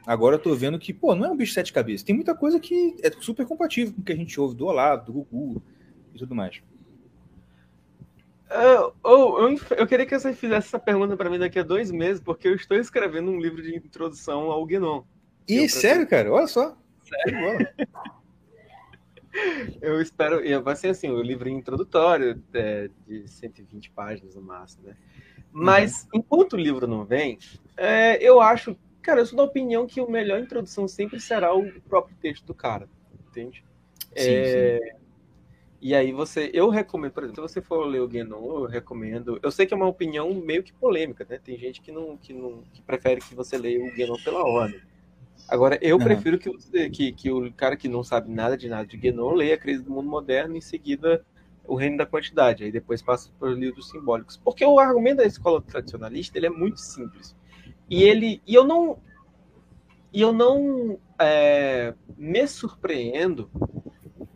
agora 0.06 0.38
tô 0.38 0.54
vendo 0.54 0.78
que, 0.78 0.94
pô, 0.94 1.16
não 1.16 1.24
é 1.24 1.30
um 1.30 1.36
bicho 1.36 1.50
de 1.50 1.54
sete 1.54 1.72
cabeças. 1.72 2.04
Tem 2.04 2.14
muita 2.14 2.32
coisa 2.32 2.60
que 2.60 2.94
é 3.02 3.10
super 3.20 3.44
compatível 3.44 3.92
com 3.92 4.02
o 4.02 4.04
que 4.04 4.12
a 4.12 4.16
gente 4.16 4.40
ouve 4.40 4.54
do 4.54 4.66
Olavo, 4.66 5.06
do 5.06 5.12
Gugu 5.12 5.60
e 6.14 6.18
tudo 6.18 6.32
mais. 6.32 6.62
Eu, 8.48 8.94
eu, 9.04 9.58
eu, 9.78 9.86
queria 9.86 10.06
que 10.06 10.16
você 10.16 10.32
fizesse 10.32 10.68
essa 10.68 10.78
pergunta 10.78 11.16
para 11.16 11.28
mim 11.28 11.40
daqui 11.40 11.58
a 11.58 11.64
dois 11.64 11.90
meses, 11.90 12.22
porque 12.22 12.46
eu 12.46 12.54
estou 12.54 12.76
escrevendo 12.76 13.32
um 13.32 13.40
livro 13.40 13.60
de 13.60 13.76
introdução 13.76 14.52
ao 14.52 14.64
Guénon. 14.64 15.02
Ih, 15.48 15.68
sério, 15.68 16.06
cara? 16.06 16.32
Olha 16.32 16.46
só. 16.46 16.76
Sério? 17.10 17.68
Eu 19.80 20.00
espero. 20.00 20.40
Vai 20.62 20.76
ser 20.76 20.88
assim, 20.88 21.10
o 21.10 21.22
livro 21.22 21.48
introdutório 21.48 22.42
é, 22.52 22.90
de 23.06 23.28
120 23.28 23.90
páginas 23.90 24.34
no 24.34 24.42
máximo, 24.42 24.88
né? 24.88 24.96
Mas, 25.52 26.08
enquanto 26.12 26.54
o 26.54 26.56
livro 26.56 26.86
não 26.86 27.04
vem, 27.04 27.38
é, 27.76 28.22
eu 28.22 28.40
acho. 28.40 28.76
Cara, 29.02 29.20
eu 29.20 29.26
sou 29.26 29.36
da 29.36 29.42
opinião 29.44 29.86
que 29.86 29.98
a 29.98 30.06
melhor 30.06 30.38
introdução 30.38 30.86
sempre 30.86 31.18
será 31.18 31.54
o 31.54 31.72
próprio 31.82 32.16
texto 32.20 32.44
do 32.44 32.54
cara, 32.54 32.88
entende? 33.28 33.64
Sim, 34.14 34.14
É, 34.14 34.96
E 35.80 35.94
aí 35.94 36.12
você. 36.12 36.50
Eu 36.52 36.68
recomendo, 36.68 37.12
por 37.12 37.24
exemplo, 37.24 37.48
se 37.48 37.54
você 37.54 37.62
for 37.62 37.84
ler 37.86 38.00
o 38.00 38.08
Guénon, 38.08 38.60
eu 38.60 38.66
recomendo. 38.66 39.40
Eu 39.42 39.50
sei 39.50 39.66
que 39.66 39.72
é 39.72 39.76
uma 39.76 39.88
opinião 39.88 40.32
meio 40.34 40.62
que 40.62 40.72
polêmica, 40.72 41.26
né? 41.28 41.40
Tem 41.42 41.56
gente 41.56 41.80
que 41.80 41.90
não, 41.90 42.16
que 42.16 42.32
não 42.32 42.62
que 42.72 42.82
prefere 42.82 43.20
que 43.20 43.34
você 43.34 43.56
leia 43.56 43.82
o 43.82 43.92
Guénon 43.92 44.16
pela 44.22 44.44
ordem. 44.44 44.80
Agora, 45.50 45.76
eu 45.82 45.96
Aham. 45.96 46.04
prefiro 46.04 46.38
que, 46.38 46.90
que, 46.90 47.12
que 47.12 47.30
o 47.30 47.52
cara 47.52 47.76
que 47.76 47.88
não 47.88 48.04
sabe 48.04 48.30
nada 48.30 48.56
de 48.56 48.68
nada 48.68 48.86
de 48.86 48.96
Guénon 48.96 49.32
leia 49.32 49.56
a 49.56 49.58
Crise 49.58 49.82
do 49.82 49.90
Mundo 49.90 50.08
Moderno 50.08 50.56
em 50.56 50.60
seguida 50.60 51.26
o 51.66 51.74
Reino 51.74 51.96
da 51.96 52.06
Quantidade, 52.06 52.62
aí 52.62 52.70
depois 52.70 53.02
passa 53.02 53.30
por 53.36 53.52
livros 53.52 53.90
simbólicos. 53.90 54.36
Porque 54.36 54.64
o 54.64 54.78
argumento 54.78 55.18
da 55.18 55.24
escola 55.24 55.60
tradicionalista 55.60 56.38
ele 56.38 56.46
é 56.46 56.50
muito 56.50 56.80
simples. 56.80 57.36
E 57.88 58.04
ele 58.04 58.40
e 58.46 58.54
eu 58.54 58.62
não 58.62 58.98
e 60.12 60.20
eu 60.20 60.32
não 60.32 61.00
é, 61.18 61.94
me 62.16 62.46
surpreendo, 62.46 63.50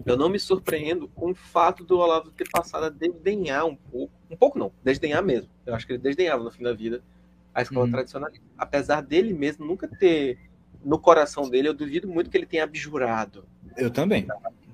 eu 0.04 0.16
não 0.16 0.28
me 0.28 0.40
surpreendo 0.40 1.06
com 1.08 1.30
o 1.30 1.34
fato 1.34 1.84
do 1.84 1.98
Olavo 1.98 2.32
ter 2.32 2.48
passado 2.50 2.86
a 2.86 2.90
desdenhar 2.90 3.66
um 3.66 3.76
pouco, 3.76 4.12
um 4.28 4.36
pouco 4.36 4.58
não, 4.58 4.72
desdenhar 4.82 5.22
mesmo. 5.22 5.48
Eu 5.64 5.76
acho 5.76 5.86
que 5.86 5.92
ele 5.92 6.02
desdenhava 6.02 6.42
no 6.42 6.50
fim 6.50 6.64
da 6.64 6.72
vida 6.72 7.04
a 7.54 7.62
escola 7.62 7.88
tradicionalista. 7.88 8.44
Apesar 8.58 9.00
dele 9.00 9.32
mesmo 9.32 9.64
nunca 9.64 9.86
ter 9.86 10.38
no 10.84 10.98
coração 10.98 11.48
dele, 11.48 11.68
eu 11.68 11.74
duvido 11.74 12.06
muito 12.08 12.30
que 12.30 12.36
ele 12.36 12.46
tenha 12.46 12.64
abjurado 12.64 13.44
Eu 13.76 13.90
também. 13.90 14.26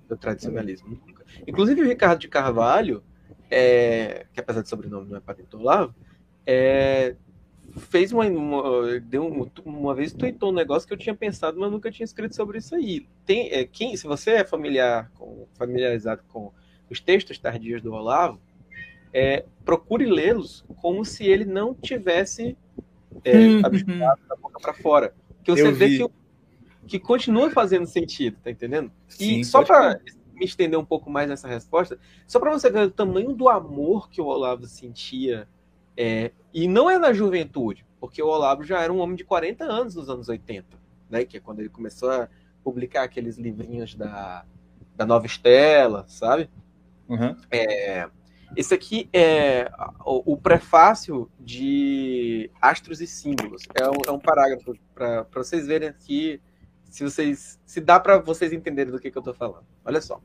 do 0.09 0.17
tradicionalismo. 0.17 0.89
Nunca. 1.07 1.25
Inclusive 1.47 1.81
o 1.83 1.87
Ricardo 1.87 2.19
de 2.21 2.29
Carvalho, 2.29 3.03
é, 3.51 4.27
que 4.33 4.41
apesar 4.41 4.63
de 4.63 4.69
sobrenome 4.69 5.09
não 5.09 5.17
é 5.17 5.21
parente 5.21 5.49
do 5.51 5.61
Olavo, 5.61 5.95
é, 6.47 7.15
fez 7.79 8.13
uma, 8.13 8.25
uma- 8.27 8.99
deu 9.01 9.25
um- 9.25 9.49
uma 9.65 9.95
vez 9.95 10.13
tweetou 10.13 10.51
um 10.51 10.55
negócio 10.55 10.89
que 10.89 10.93
eu 10.95 10.99
tinha 10.99 11.15
pensado, 11.15 11.59
mas 11.61 11.71
nunca 11.71 11.91
tinha 11.91 12.05
escrito 12.05 12.35
sobre 12.35 12.59
isso 12.59 12.75
aí. 12.75 13.07
Tem, 13.25 13.49
é, 13.53 13.65
quem, 13.65 13.97
se 13.97 14.07
você 14.07 14.31
é 14.33 14.45
familiar 14.45 15.11
com, 15.15 15.47
familiarizado 15.55 16.23
com 16.29 16.53
os 16.91 17.01
textos 17.01 17.39
tardios 17.39 17.81
do 17.81 17.93
Olavo, 17.93 18.41
é, 19.13 19.45
procure 19.65 20.07
lê-los 20.07 20.65
como 20.77 21.05
se 21.05 21.25
ele 21.25 21.45
não 21.45 21.73
tivesse 21.75 22.57
é, 23.25 23.39
Hum, 23.39 23.61
abjurado 23.65 24.21
da 24.29 24.35
boca 24.37 24.59
para 24.61 24.73
fora. 24.73 25.15
Que 25.43 25.53
você 25.53 25.66
Eu 25.66 25.74
vê 25.74 25.88
vi. 25.88 25.99
que, 25.99 26.11
que 26.86 26.99
continua 26.99 27.51
fazendo 27.51 27.86
sentido, 27.86 28.36
tá 28.43 28.51
entendendo? 28.51 28.91
Sim, 29.09 29.41
e 29.41 29.45
só 29.45 29.62
para 29.62 30.01
me 30.34 30.45
estender 30.45 30.78
um 30.78 30.84
pouco 30.84 31.11
mais 31.11 31.28
nessa 31.28 31.47
resposta, 31.47 31.99
só 32.26 32.41
para 32.41 32.51
você 32.51 32.70
ver 32.70 32.86
o 32.86 32.91
tamanho 32.91 33.34
do 33.34 33.49
amor 33.49 34.09
que 34.09 34.20
o 34.20 34.26
Olavo 34.26 34.66
sentia, 34.66 35.47
é, 35.97 36.32
e 36.53 36.66
não 36.66 36.88
é 36.88 36.99
na 36.99 37.12
juventude, 37.12 37.84
porque 38.01 38.22
o 38.22 38.26
Olavo 38.26 38.64
já 38.64 38.80
era 38.80 38.93
um 38.93 39.01
homem 39.01 39.16
de 39.16 39.24
40 39.24 39.64
anos 39.64 39.95
nos 39.95 40.09
anos 40.09 40.28
80, 40.28 40.66
né? 41.11 41.24
Que 41.24 41.36
é 41.36 41.41
quando 41.41 41.61
ele 41.61 41.68
começou 41.68 42.11
a 42.11 42.28
publicar 42.64 43.03
aqueles 43.03 43.36
livrinhos 43.36 43.95
da, 43.95 44.45
da 44.97 45.05
Nova 45.05 45.26
Estela, 45.26 46.05
sabe? 46.09 46.49
Uhum. 47.09 47.36
É, 47.51 48.09
esse 48.57 48.75
aqui 48.75 49.09
é 49.13 49.71
o, 50.05 50.37
prefácio 50.37 51.31
de 51.39 52.51
Astros 52.61 53.01
e 53.01 53.07
Símbolos. 53.07 53.63
É 53.75 53.89
um, 53.89 54.03
é 54.09 54.11
um 54.11 54.19
parágrafo 54.19 54.75
para 54.95 55.27
vocês 55.35 55.67
verem 55.67 55.89
aqui, 55.89 56.41
se 56.85 57.05
vocês 57.05 57.61
se 57.65 57.81
dá 57.81 58.01
para 58.01 58.19
vocês 58.19 58.53
entenderem 58.53 58.93
do 58.93 58.99
que, 58.99 59.11
que 59.11 59.17
eu 59.17 59.21
estou 59.21 59.35
falando. 59.35 59.65
Olha 59.85 60.01
só. 60.01 60.21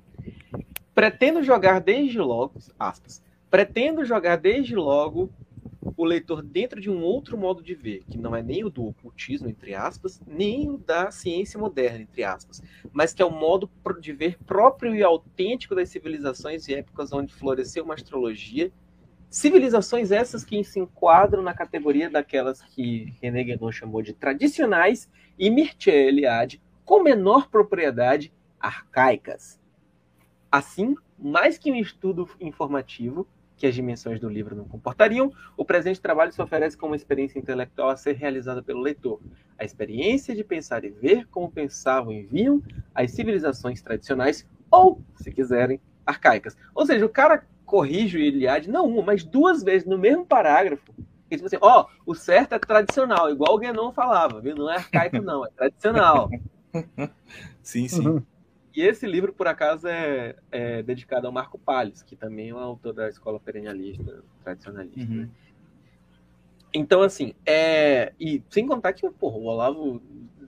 Pretendo 0.94 1.44
jogar 1.44 1.80
desde 1.80 2.20
logo, 2.20 2.54
aspas, 2.80 3.22
pretendo 3.50 4.04
jogar 4.06 4.38
desde 4.38 4.76
logo 4.76 5.30
o 5.98 6.04
leitor 6.04 6.42
dentro 6.42 6.82
de 6.82 6.90
um 6.90 7.02
outro 7.02 7.38
modo 7.38 7.62
de 7.62 7.76
ver, 7.76 8.04
que 8.10 8.18
não 8.18 8.36
é 8.36 8.42
nem 8.42 8.64
o 8.64 8.70
do 8.70 8.88
ocultismo, 8.88 9.50
entre 9.50 9.74
aspas, 9.76 10.22
nem 10.26 10.70
o 10.70 10.78
da 10.78 11.12
ciência 11.12 11.60
moderna, 11.60 12.02
entre 12.02 12.24
aspas, 12.24 12.64
mas 12.92 13.14
que 13.14 13.22
é 13.22 13.26
o 13.26 13.32
modo 13.32 13.70
de 14.00 14.14
ver 14.14 14.38
próprio 14.46 14.96
e 14.96 15.04
autêntico 15.04 15.76
das 15.76 15.90
civilizações 15.90 16.68
e 16.68 16.76
épocas 16.76 17.14
onde 17.14 17.34
floresceu 17.34 17.84
uma 17.84 17.94
astrologia. 17.94 18.72
Civilizações 19.30 20.12
essas 20.12 20.44
que 20.44 20.64
se 20.64 20.80
enquadram 20.80 21.44
na 21.44 21.54
categoria 21.54 22.10
daquelas 22.10 22.62
que 22.62 23.14
René 23.22 23.44
Guénon 23.44 23.72
chamou 23.72 24.02
de 24.02 24.14
tradicionais 24.14 25.10
e 25.38 25.50
Mircea 25.50 25.94
Eliade, 25.94 26.62
com 26.86 27.04
menor 27.04 27.50
propriedade, 27.50 28.32
arcaicas. 28.60 29.60
Assim, 30.52 30.96
mais 31.18 31.58
que 31.58 31.72
um 31.72 31.76
estudo 31.76 32.30
informativo, 32.40 33.28
que 33.58 33.66
as 33.66 33.74
dimensões 33.74 34.20
do 34.20 34.30
livro 34.30 34.56
não 34.56 34.66
comportariam, 34.66 35.32
o 35.56 35.64
presente 35.64 36.02
trabalho 36.02 36.32
se 36.32 36.42
oferece 36.42 36.78
como 36.78 36.92
uma 36.92 36.98
experiência 36.98 37.40
intelectual 37.40 37.90
a 37.90 37.98
ser 37.98 38.16
realizada 38.16 38.62
pelo 38.62 38.82
leitor. 38.82 39.20
A 39.58 39.64
experiência 39.64 40.36
de 40.36 40.44
pensar 40.44 40.84
e 40.84 40.90
ver 40.90 41.28
como 41.28 41.52
pensavam 41.52 42.12
e 42.12 42.24
viam 42.24 42.62
as 42.94 43.12
civilizações 43.12 43.82
tradicionais, 43.82 44.46
ou, 44.70 45.02
se 45.16 45.32
quiserem, 45.32 45.80
arcaicas. 46.06 46.58
Ou 46.74 46.86
seja, 46.86 47.06
o 47.06 47.10
cara 47.10 47.46
corrige 47.66 48.18
o 48.18 48.22
Iliade, 48.22 48.70
não 48.70 48.86
uma, 48.88 49.02
mas 49.02 49.24
duas 49.24 49.64
vezes 49.64 49.88
no 49.88 49.98
mesmo 49.98 50.26
parágrafo. 50.26 50.94
Ele 51.30 51.42
diz 51.42 51.46
assim, 51.46 51.58
ó, 51.62 51.88
o 52.06 52.14
certo 52.14 52.54
é 52.54 52.60
tradicional, 52.60 53.32
igual 53.32 53.56
o 53.56 53.58
Guénon 53.58 53.92
falava, 53.92 54.40
viu? 54.40 54.56
Não 54.56 54.70
é 54.70 54.76
arcaico, 54.76 55.22
não, 55.22 55.46
é 55.46 55.50
tradicional. 55.50 56.30
Sim, 57.64 57.88
sim. 57.88 58.24
E 58.76 58.82
esse 58.82 59.08
livro, 59.08 59.32
por 59.32 59.48
acaso, 59.48 59.88
é, 59.88 60.36
é 60.52 60.84
dedicado 60.84 61.26
ao 61.28 61.34
Marco 61.34 61.58
Palles, 61.58 62.04
que 62.04 62.16
também 62.16 62.50
é 62.50 62.54
um 62.56 62.60
autor 62.60 62.94
da 62.94 63.08
escola 63.08 63.40
perennialista, 63.40 64.24
tradicionalista. 64.44 65.00
né? 65.22 65.30
Então, 66.74 67.02
assim, 67.02 67.34
é... 67.46 68.12
e 68.20 68.44
sem 68.50 68.68
contar 68.68 68.92
que 68.92 69.10
porra, 69.10 69.38
o 69.38 69.46
Olavo 69.46 70.02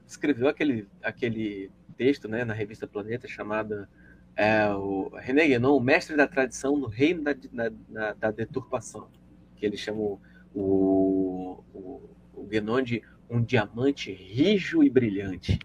escreveu 0.05 0.49
aquele, 0.49 0.87
aquele 1.01 1.71
texto 1.95 2.27
né, 2.27 2.43
na 2.43 2.53
revista 2.53 2.85
Planeta 2.85 3.27
chamada 3.27 3.89
é, 4.35 4.69
o 4.73 5.09
René 5.15 5.47
Guénon, 5.47 5.75
o 5.75 5.81
mestre 5.81 6.15
da 6.15 6.27
tradição 6.27 6.77
no 6.77 6.87
reino 6.87 7.23
da, 7.23 7.33
da, 7.33 8.13
da- 8.13 8.31
deturpação, 8.31 9.07
que 9.55 9.65
ele 9.65 9.75
chama 9.77 9.99
o, 9.99 10.19
o, 10.53 11.63
o, 11.73 12.09
o 12.35 12.43
Guénon 12.43 12.81
de 12.81 13.01
um 13.29 13.41
diamante 13.41 14.11
rijo 14.11 14.83
e 14.83 14.89
brilhante. 14.89 15.57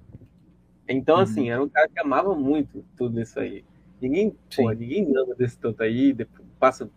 Então, 0.93 1.17
assim, 1.17 1.51
era 1.51 1.63
um 1.63 1.69
cara 1.69 1.89
que 1.89 1.99
amava 1.99 2.35
muito 2.35 2.85
tudo 2.97 3.21
isso 3.21 3.39
aí. 3.41 3.65
Ninguém, 4.01 4.37
pô, 4.55 4.71
ninguém 4.73 5.17
ama 5.17 5.35
desse 5.35 5.59
tanto 5.59 5.83
aí, 5.83 6.13
depois, 6.13 6.47
passa 6.59 6.91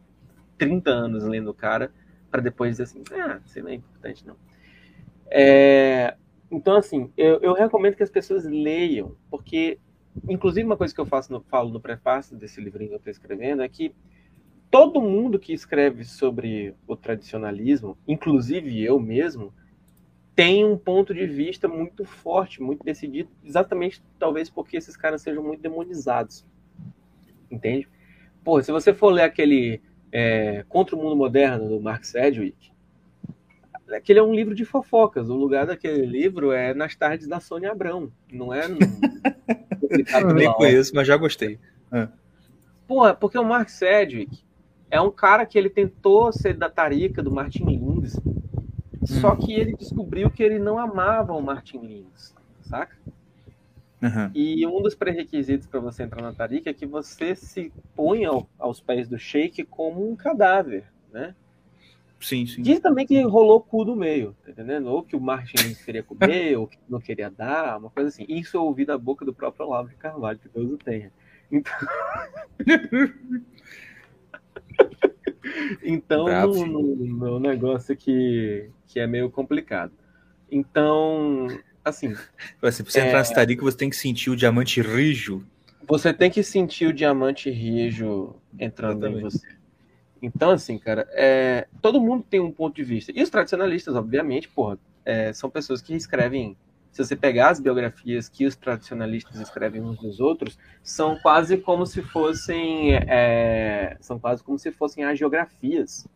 30 0.57 0.89
anos 0.89 1.23
lendo 1.23 1.49
o 1.49 1.53
cara, 1.53 1.91
para 2.31 2.41
depois 2.41 2.71
dizer 2.71 2.83
assim, 2.83 3.03
ah, 3.11 3.39
isso 3.45 3.59
não 3.61 3.69
é 3.69 3.75
importante, 3.75 4.25
não. 4.25 4.35
É, 5.27 6.15
então, 6.51 6.75
assim, 6.75 7.11
eu, 7.15 7.39
eu 7.41 7.53
recomendo 7.53 7.95
que 7.95 8.03
as 8.03 8.09
pessoas 8.09 8.45
leiam, 8.45 9.15
porque, 9.29 9.79
inclusive, 10.27 10.65
uma 10.65 10.77
coisa 10.77 10.93
que 10.93 10.99
eu 10.99 11.05
faço 11.05 11.31
no, 11.31 11.41
falo 11.41 11.69
no 11.69 11.79
prefácio 11.79 12.35
desse 12.35 12.59
livrinho 12.59 12.89
que 12.89 12.95
eu 12.95 12.97
estou 12.97 13.11
escrevendo 13.11 13.61
é 13.61 13.69
que 13.69 13.93
todo 14.69 15.01
mundo 15.01 15.39
que 15.39 15.53
escreve 15.53 16.03
sobre 16.03 16.75
o 16.87 16.95
tradicionalismo, 16.95 17.97
inclusive 18.07 18.83
eu 18.83 18.99
mesmo, 18.99 19.53
tem 20.35 20.65
um 20.65 20.77
ponto 20.77 21.13
de 21.13 21.25
vista 21.25 21.67
muito 21.67 22.03
forte, 22.03 22.61
muito 22.61 22.83
decidido, 22.83 23.29
exatamente 23.43 24.03
talvez 24.19 24.49
porque 24.49 24.75
esses 24.75 24.97
caras 24.97 25.21
sejam 25.21 25.41
muito 25.41 25.61
demonizados. 25.61 26.45
Entende? 27.49 27.87
Pô, 28.43 28.61
se 28.61 28.71
você 28.71 28.93
for 28.93 29.11
ler 29.11 29.23
aquele 29.23 29.81
é, 30.11 30.65
Contra 30.67 30.95
o 30.95 31.01
Mundo 31.01 31.15
Moderno, 31.15 31.69
do 31.69 31.79
Mark 31.79 32.03
Sedgwick, 32.03 32.71
aquele 33.89 34.19
é 34.19 34.23
um 34.23 34.33
livro 34.33 34.53
de 34.53 34.65
fofocas. 34.65 35.29
O 35.29 35.35
lugar 35.35 35.65
daquele 35.65 36.05
livro 36.05 36.51
é 36.51 36.73
nas 36.73 36.95
tardes 36.95 37.27
da 37.27 37.39
Sônia 37.39 37.71
Abrão, 37.71 38.11
não 38.31 38.53
é 38.53 38.67
no. 38.69 38.77
publicado 39.79 40.33
Nem 40.33 40.51
conheço, 40.53 40.93
mas 40.93 41.07
já 41.07 41.15
gostei. 41.15 41.59
Ah. 41.91 42.09
Porra, 42.87 43.15
porque 43.15 43.37
o 43.37 43.43
Mark 43.43 43.69
Sedgwick 43.69 44.43
é 44.91 44.99
um 44.99 45.11
cara 45.11 45.45
que 45.45 45.57
ele 45.57 45.69
tentou 45.69 46.31
ser 46.33 46.55
da 46.55 46.69
tarica 46.69 47.23
do 47.23 47.31
Martin 47.31 47.63
Só 49.05 49.35
que 49.35 49.53
ele 49.53 49.75
descobriu 49.75 50.29
que 50.29 50.43
ele 50.43 50.59
não 50.59 50.79
amava 50.79 51.33
o 51.33 51.41
Martin 51.41 51.79
Lins, 51.79 52.33
saca? 52.61 52.95
Uhum. 54.01 54.31
E 54.33 54.65
um 54.67 54.81
dos 54.81 54.93
pré-requisitos 54.93 55.67
para 55.67 55.79
você 55.79 56.03
entrar 56.03 56.21
na 56.21 56.33
tarica 56.33 56.69
é 56.69 56.73
que 56.73 56.85
você 56.85 57.35
se 57.35 57.71
ponha 57.95 58.29
ao- 58.29 58.47
aos 58.59 58.79
pés 58.79 59.07
do 59.07 59.17
sheik 59.17 59.63
como 59.63 60.09
um 60.09 60.15
cadáver, 60.15 60.85
né? 61.11 61.33
Sim, 62.19 62.45
sim. 62.45 62.61
Diz 62.61 62.79
também 62.79 63.05
que 63.05 63.21
rolou 63.21 63.61
cu 63.61 63.85
do 63.85 63.95
meio, 63.95 64.35
tá 64.43 64.51
entendendo? 64.51 64.87
Ou 64.87 65.03
que 65.03 65.15
o 65.15 65.21
Martin 65.21 65.57
Lins 65.63 65.83
queria 65.83 66.03
comer, 66.03 66.15
ou 66.57 66.67
que 66.67 66.77
não 66.89 66.99
queria 66.99 67.29
dar, 67.29 67.77
uma 67.77 67.89
coisa 67.89 68.09
assim. 68.09 68.25
Isso 68.27 68.57
eu 68.57 68.63
ouvi 68.63 68.85
da 68.85 68.97
boca 68.97 69.25
do 69.25 69.33
próprio 69.33 69.65
Olavo 69.65 69.89
de 69.89 69.95
Carvalho, 69.95 70.39
que 70.39 70.49
Deus 70.49 70.71
o 70.71 70.77
tenha. 70.77 71.11
Então... 71.51 71.73
Então, 75.83 76.25
Bravo. 76.25 76.65
no, 76.65 76.81
no- 76.81 77.05
no 77.05 77.39
negócio 77.39 77.95
que, 77.95 78.69
que 78.87 78.99
é 78.99 79.07
meio 79.07 79.29
complicado. 79.29 79.91
Então, 80.51 81.47
assim. 81.83 82.13
Você 82.61 82.83
precisa 82.83 83.05
é, 83.05 83.07
entrar 83.07 83.19
na 83.19 83.23
Starica, 83.23 83.63
você 83.63 83.77
tem 83.77 83.89
que 83.89 83.95
sentir 83.95 84.29
o 84.29 84.35
diamante 84.35 84.81
rijo. 84.81 85.45
Você 85.87 86.13
tem 86.13 86.31
que 86.31 86.41
sentir 86.41 86.87
o 86.87 86.93
diamante 86.93 87.49
rijo 87.49 88.35
entrando 88.59 89.07
em 89.07 89.21
você. 89.21 89.47
Então, 90.21 90.49
assim, 90.51 90.79
cara, 90.79 91.07
é, 91.11 91.67
todo 91.81 92.01
mundo 92.01 92.25
tem 92.27 92.39
um 92.39 92.51
ponto 92.51 92.75
de 92.75 92.83
vista. 92.83 93.11
E 93.15 93.21
os 93.21 93.29
tradicionalistas, 93.29 93.95
obviamente, 93.95 94.49
porra, 94.49 94.79
é, 95.03 95.31
são 95.33 95.49
pessoas 95.49 95.81
que 95.81 95.93
escrevem. 95.93 96.57
Se 96.95 97.03
você 97.03 97.13
pegar 97.13 97.49
as 97.49 97.59
biografias 97.59 98.29
que 98.29 98.45
os 98.45 98.55
tradicionalistas 98.55 99.37
escrevem 99.41 99.81
uns 99.81 99.97
dos 99.97 100.21
outros, 100.21 100.57
são 100.81 101.19
quase 101.19 101.57
como 101.57 101.85
se 101.85 102.01
fossem. 102.01 102.93
é, 102.95 103.97
são 103.99 104.17
quase 104.17 104.41
como 104.41 104.57
se 104.57 104.71
fossem 104.71 105.03
agiografias. 105.03 106.07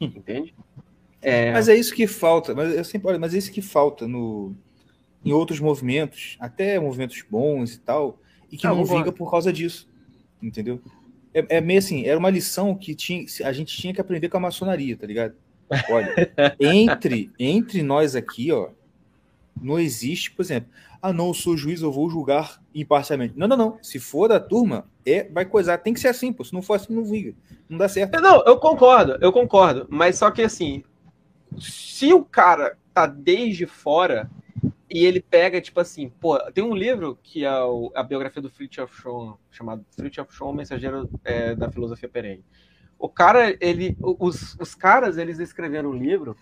Entende? 0.00 0.54
É, 1.20 1.50
Mas 1.50 1.68
é 1.68 1.74
isso 1.74 1.92
que 1.92 2.06
falta. 2.06 2.54
Mas 2.54 2.72
eu 2.72 2.84
sempre 2.84 3.08
olha, 3.08 3.18
mas 3.18 3.34
é 3.34 3.38
isso 3.38 3.50
que 3.50 3.60
falta 3.60 4.06
no 4.06 4.54
em 5.24 5.32
outros 5.32 5.58
movimentos, 5.58 6.36
até 6.38 6.78
movimentos 6.78 7.20
bons 7.28 7.74
e 7.74 7.80
tal, 7.80 8.20
e 8.48 8.56
que 8.56 8.64
Ah, 8.64 8.70
não 8.72 8.84
vinga 8.84 9.10
por 9.10 9.28
causa 9.28 9.52
disso. 9.52 9.88
Entendeu? 10.40 10.80
É, 11.34 11.56
é 11.56 11.60
meio 11.60 11.80
assim, 11.80 12.06
era 12.06 12.16
uma 12.16 12.30
lição 12.30 12.76
que 12.76 12.94
tinha, 12.94 13.26
a 13.44 13.52
gente 13.52 13.76
tinha 13.76 13.92
que 13.92 14.00
aprender 14.00 14.28
com 14.28 14.36
a 14.36 14.40
maçonaria, 14.40 14.96
tá 14.96 15.04
ligado? 15.04 15.34
Olha, 15.90 16.14
entre, 16.60 17.32
entre 17.40 17.82
nós 17.82 18.14
aqui, 18.14 18.52
ó, 18.52 18.70
não 19.60 19.78
existe, 19.78 20.30
por 20.30 20.42
exemplo, 20.42 20.70
ah, 21.00 21.12
não, 21.12 21.28
eu 21.28 21.34
sou 21.34 21.56
juiz, 21.56 21.82
eu 21.82 21.90
vou 21.90 22.08
julgar 22.08 22.62
imparcialmente. 22.74 23.34
Não, 23.36 23.48
não, 23.48 23.56
não. 23.56 23.78
Se 23.82 23.98
for 23.98 24.28
da 24.28 24.38
turma, 24.38 24.88
é, 25.04 25.24
vai 25.24 25.44
coisar. 25.44 25.78
Tem 25.78 25.92
que 25.92 26.00
ser 26.00 26.08
assim, 26.08 26.32
pô. 26.32 26.44
Se 26.44 26.52
não 26.54 26.62
for 26.62 26.74
assim, 26.74 26.94
não 26.94 27.04
vinga. 27.04 27.34
Não 27.68 27.76
dá 27.76 27.88
certo. 27.88 28.20
Não, 28.20 28.42
eu 28.46 28.56
concordo, 28.58 29.18
eu 29.20 29.32
concordo. 29.32 29.86
Mas 29.90 30.18
só 30.18 30.30
que 30.30 30.42
assim, 30.42 30.84
se 31.58 32.12
o 32.12 32.24
cara 32.24 32.76
tá 32.94 33.06
desde 33.06 33.66
fora 33.66 34.30
e 34.88 35.04
ele 35.04 35.20
pega, 35.20 35.60
tipo 35.60 35.80
assim, 35.80 36.08
pô, 36.20 36.38
tem 36.52 36.62
um 36.62 36.74
livro 36.74 37.18
que 37.22 37.44
é 37.44 37.62
o- 37.64 37.90
a 37.94 38.02
biografia 38.02 38.42
do 38.42 38.50
Fritjof 38.50 38.94
Schoen, 38.94 39.34
chamado 39.50 39.84
Fritjof 39.96 40.32
Schoen, 40.34 40.54
Mensageiro 40.54 41.08
é, 41.24 41.54
da 41.54 41.70
Filosofia 41.70 42.08
Perene. 42.08 42.44
O 42.98 43.08
cara, 43.08 43.56
ele, 43.60 43.96
os, 44.00 44.54
os 44.60 44.74
caras, 44.74 45.16
eles 45.18 45.38
escreveram 45.40 45.90
um 45.90 45.94
livro 45.96 46.36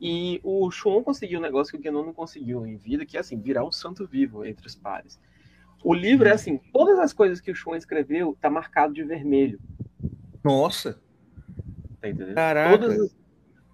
e 0.00 0.40
o 0.42 0.70
Schoen 0.70 1.02
conseguiu 1.02 1.38
um 1.38 1.42
negócio 1.42 1.72
que 1.72 1.78
o 1.78 1.80
Guénon 1.80 2.04
não 2.04 2.12
conseguiu 2.12 2.66
em 2.66 2.76
vida, 2.76 3.06
que 3.06 3.16
é 3.16 3.20
assim, 3.20 3.40
virar 3.40 3.64
um 3.64 3.72
santo 3.72 4.06
vivo 4.06 4.44
entre 4.44 4.66
os 4.66 4.74
pares. 4.74 5.18
O 5.82 5.94
livro 5.94 6.28
é 6.28 6.32
assim, 6.32 6.58
todas 6.72 6.98
as 6.98 7.12
coisas 7.12 7.40
que 7.40 7.50
o 7.50 7.54
Schoen 7.54 7.76
escreveu 7.78 8.36
tá 8.40 8.48
marcado 8.50 8.94
de 8.94 9.02
vermelho. 9.02 9.60
Nossa! 10.42 10.98
Tá 12.00 12.08
entendendo? 12.08 12.34
Caraca. 12.34 12.78
Todas, 12.78 13.00
as- 13.00 13.16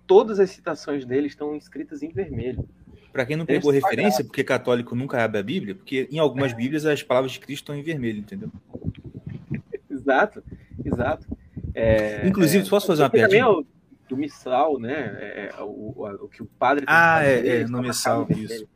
todas 0.07 0.41
as 0.41 0.51
citações 0.51 1.05
dele 1.05 1.27
estão 1.27 1.57
escritas 1.57 2.03
em 2.03 2.11
vermelho. 2.11 2.69
Pra 3.13 3.27
quem 3.27 3.37
não 3.37 3.45
pegou 3.45 3.73
referência, 3.73 4.25
porque 4.25 4.45
católico 4.45 4.95
nunca 4.95 5.23
abre 5.23 5.39
a 5.39 5.43
Bíblia, 5.43 5.75
porque 5.75 6.09
em 6.13 6.19
algumas 6.19 6.53
Bíblias 6.53 6.87
as 6.87 7.03
palavras 7.03 7.33
de 7.33 7.41
Cristo 7.41 7.63
estão 7.63 7.75
em 7.75 7.83
vermelho, 7.83 8.21
entendeu? 8.21 8.51
Exato, 9.91 10.43
exato. 10.85 11.27
É, 11.75 12.27
Inclusive, 12.27 12.65
é, 12.65 12.71
posso 12.71 12.87
fazer 12.87 13.03
uma 13.03 13.11
piadinha? 13.11 13.49
o 13.49 13.65
do 14.11 14.17
missal, 14.17 14.79
né? 14.79 14.93
É, 15.21 15.55
é 15.57 15.63
o, 15.63 15.67
o, 15.97 16.25
o 16.25 16.29
que 16.29 16.43
o 16.43 16.47
padre 16.47 16.85
tem 16.85 16.95
que 16.95 17.01
Ah, 17.01 17.17
fazer, 17.19 17.47
é, 17.47 17.49
é, 17.49 17.61
está 17.63 17.71
no 17.77 17.83
missal, 17.83 18.27
isso. 18.31 18.69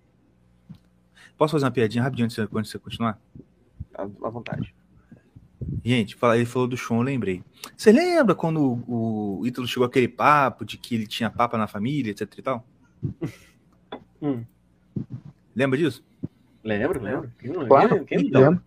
Posso 1.37 1.53
fazer 1.53 1.64
uma 1.64 1.70
piadinha 1.70 2.03
rapidinho 2.03 2.24
antes 2.26 2.37
de 2.37 2.43
antes 2.43 2.70
de 2.70 2.70
você 2.70 2.78
continuar? 2.78 3.18
À 3.93 4.03
à 4.03 4.30
vontade. 4.30 4.74
Gente, 5.85 6.16
ele 6.35 6.45
falou 6.45 6.68
do 6.68 6.76
Sean, 6.76 6.97
eu 6.97 7.03
lembrei. 7.03 7.43
Você 7.76 7.91
lembra 7.91 8.35
quando 8.35 8.61
o, 8.87 9.41
o 9.41 9.47
Ítalo 9.47 9.66
chegou 9.66 9.87
aquele 9.87 10.09
papo 10.09 10.64
de 10.64 10.76
que 10.78 10.95
ele 10.95 11.07
tinha 11.07 11.30
papa 11.30 11.57
na 11.59 11.66
família, 11.66 12.11
etc 12.11 12.39
e 12.39 12.43
tal? 12.43 12.66
Hum. 14.22 14.43
Lembra 15.55 15.78
disso? 15.78 16.03
Lembro, 16.62 17.03
lembro. 17.03 17.30
Quem 17.39 17.51
não- 17.53 17.66
Claro, 17.66 18.05
quem 18.07 18.30
não 18.30 18.41
lembro. 18.41 18.64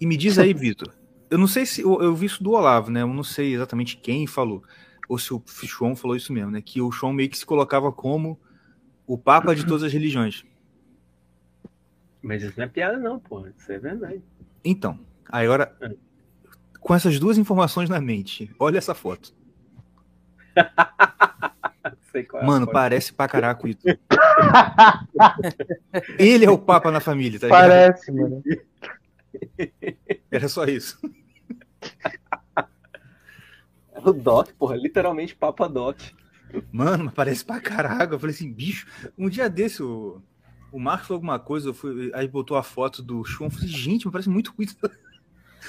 E 0.00 0.06
me 0.06 0.16
diz 0.16 0.38
aí, 0.40 0.52
Vitor. 0.52 0.92
Eu 1.30 1.38
não 1.38 1.46
sei 1.46 1.64
se. 1.64 1.82
Eu, 1.82 2.02
eu 2.02 2.16
vi 2.16 2.26
isso 2.26 2.42
do 2.42 2.50
Olavo, 2.50 2.90
né? 2.90 3.02
Eu 3.02 3.06
não 3.06 3.22
sei 3.22 3.54
exatamente 3.54 3.96
quem 3.96 4.26
falou. 4.26 4.64
Ou 5.08 5.18
se 5.18 5.32
o 5.32 5.42
Sean 5.46 5.94
falou 5.94 6.16
isso 6.16 6.32
mesmo, 6.32 6.50
né? 6.50 6.60
Que 6.60 6.80
o 6.80 6.90
Sean 6.92 7.12
meio 7.12 7.28
que 7.30 7.38
se 7.38 7.46
colocava 7.46 7.92
como 7.92 8.38
o 9.06 9.16
Papa 9.16 9.54
de 9.54 9.64
todas 9.66 9.84
as 9.84 9.92
religiões. 9.92 10.44
Mas 12.22 12.42
isso 12.42 12.54
não 12.56 12.64
é 12.64 12.68
piada, 12.68 12.98
não, 12.98 13.20
porra. 13.20 13.52
Isso 13.56 13.70
é 13.70 13.78
verdade. 13.78 14.20
Então, 14.64 14.98
aí 15.28 15.44
agora, 15.46 15.76
com 16.80 16.94
essas 16.94 17.18
duas 17.20 17.38
informações 17.38 17.88
na 17.88 18.00
mente, 18.00 18.50
olha 18.58 18.78
essa 18.78 18.94
foto. 18.94 19.32
Sei 22.10 22.24
qual 22.24 22.42
é 22.42 22.46
Mano, 22.46 22.64
foto. 22.64 22.74
parece 22.74 23.12
pra 23.12 23.28
caraca 23.28 23.64
o 23.64 23.68
Ítalo. 23.68 23.96
Ele 26.18 26.44
é 26.44 26.50
o 26.50 26.58
Papa 26.58 26.90
na 26.90 26.98
família, 26.98 27.38
tá 27.38 27.46
ligado? 27.46 27.60
Parece, 27.60 28.10
mano. 28.10 28.42
Era 30.30 30.48
só 30.48 30.64
isso. 30.64 30.98
O 34.06 34.12
Doc, 34.12 34.52
porra, 34.52 34.76
literalmente 34.76 35.34
Papa 35.34 35.68
Doc. 35.68 36.00
Mano, 36.70 37.06
mas 37.06 37.14
parece 37.14 37.44
pra 37.44 37.60
caraca. 37.60 38.14
Eu 38.14 38.20
falei 38.20 38.34
assim, 38.34 38.52
bicho, 38.52 38.86
um 39.18 39.28
dia 39.28 39.50
desse 39.50 39.82
o, 39.82 40.22
o 40.70 40.78
Marcos 40.78 41.08
falou 41.08 41.18
alguma 41.18 41.40
coisa, 41.40 41.74
fui, 41.74 42.12
aí 42.14 42.28
botou 42.28 42.56
a 42.56 42.62
foto 42.62 43.02
do 43.02 43.24
Sean. 43.24 43.46
Eu 43.46 43.50
falei, 43.50 43.68
gente, 43.68 44.06
mas 44.06 44.12
parece 44.12 44.30
muito 44.30 44.54
com 44.54 44.62
o 44.62 44.64
Ítalo. 44.64 44.92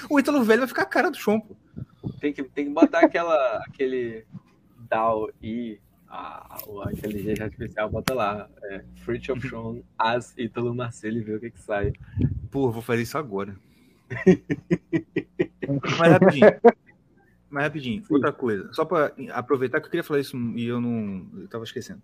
O 0.08 0.20
Ítalo 0.20 0.44
velho 0.44 0.60
vai 0.60 0.68
ficar 0.68 0.82
a 0.82 0.86
cara 0.86 1.10
do 1.10 1.16
Sean, 1.16 1.40
pô. 1.40 1.56
Tem 2.20 2.32
que, 2.32 2.44
tem 2.44 2.66
que 2.66 2.70
botar 2.70 3.00
aquela, 3.00 3.56
aquele 3.66 4.24
DAO 4.88 5.28
e 5.42 5.80
a, 6.08 6.56
a 6.86 6.92
inteligência 6.92 7.46
artificial, 7.46 7.90
bota 7.90 8.14
lá. 8.14 8.48
É, 8.62 8.84
Fruit 8.98 9.32
of 9.32 9.42
Sean 9.50 9.82
as 9.98 10.38
Ítalo 10.38 10.72
Marcelo 10.72 11.16
e 11.16 11.22
vê 11.22 11.34
o 11.34 11.40
que 11.40 11.50
que 11.50 11.60
sai. 11.60 11.92
Pô, 12.48 12.70
vou 12.70 12.80
fazer 12.80 13.02
isso 13.02 13.18
agora. 13.18 13.56
Mas 15.98 16.12
rapidinho. 16.12 16.46
Mas 17.50 17.64
rapidinho, 17.64 18.02
outra 18.10 18.32
coisa. 18.32 18.70
Só 18.72 18.84
pra 18.84 19.12
aproveitar 19.32 19.80
que 19.80 19.86
eu 19.86 19.90
queria 19.90 20.04
falar 20.04 20.20
isso 20.20 20.36
e 20.54 20.66
eu 20.66 20.80
não. 20.80 21.26
Eu 21.38 21.48
tava 21.48 21.64
esquecendo. 21.64 22.02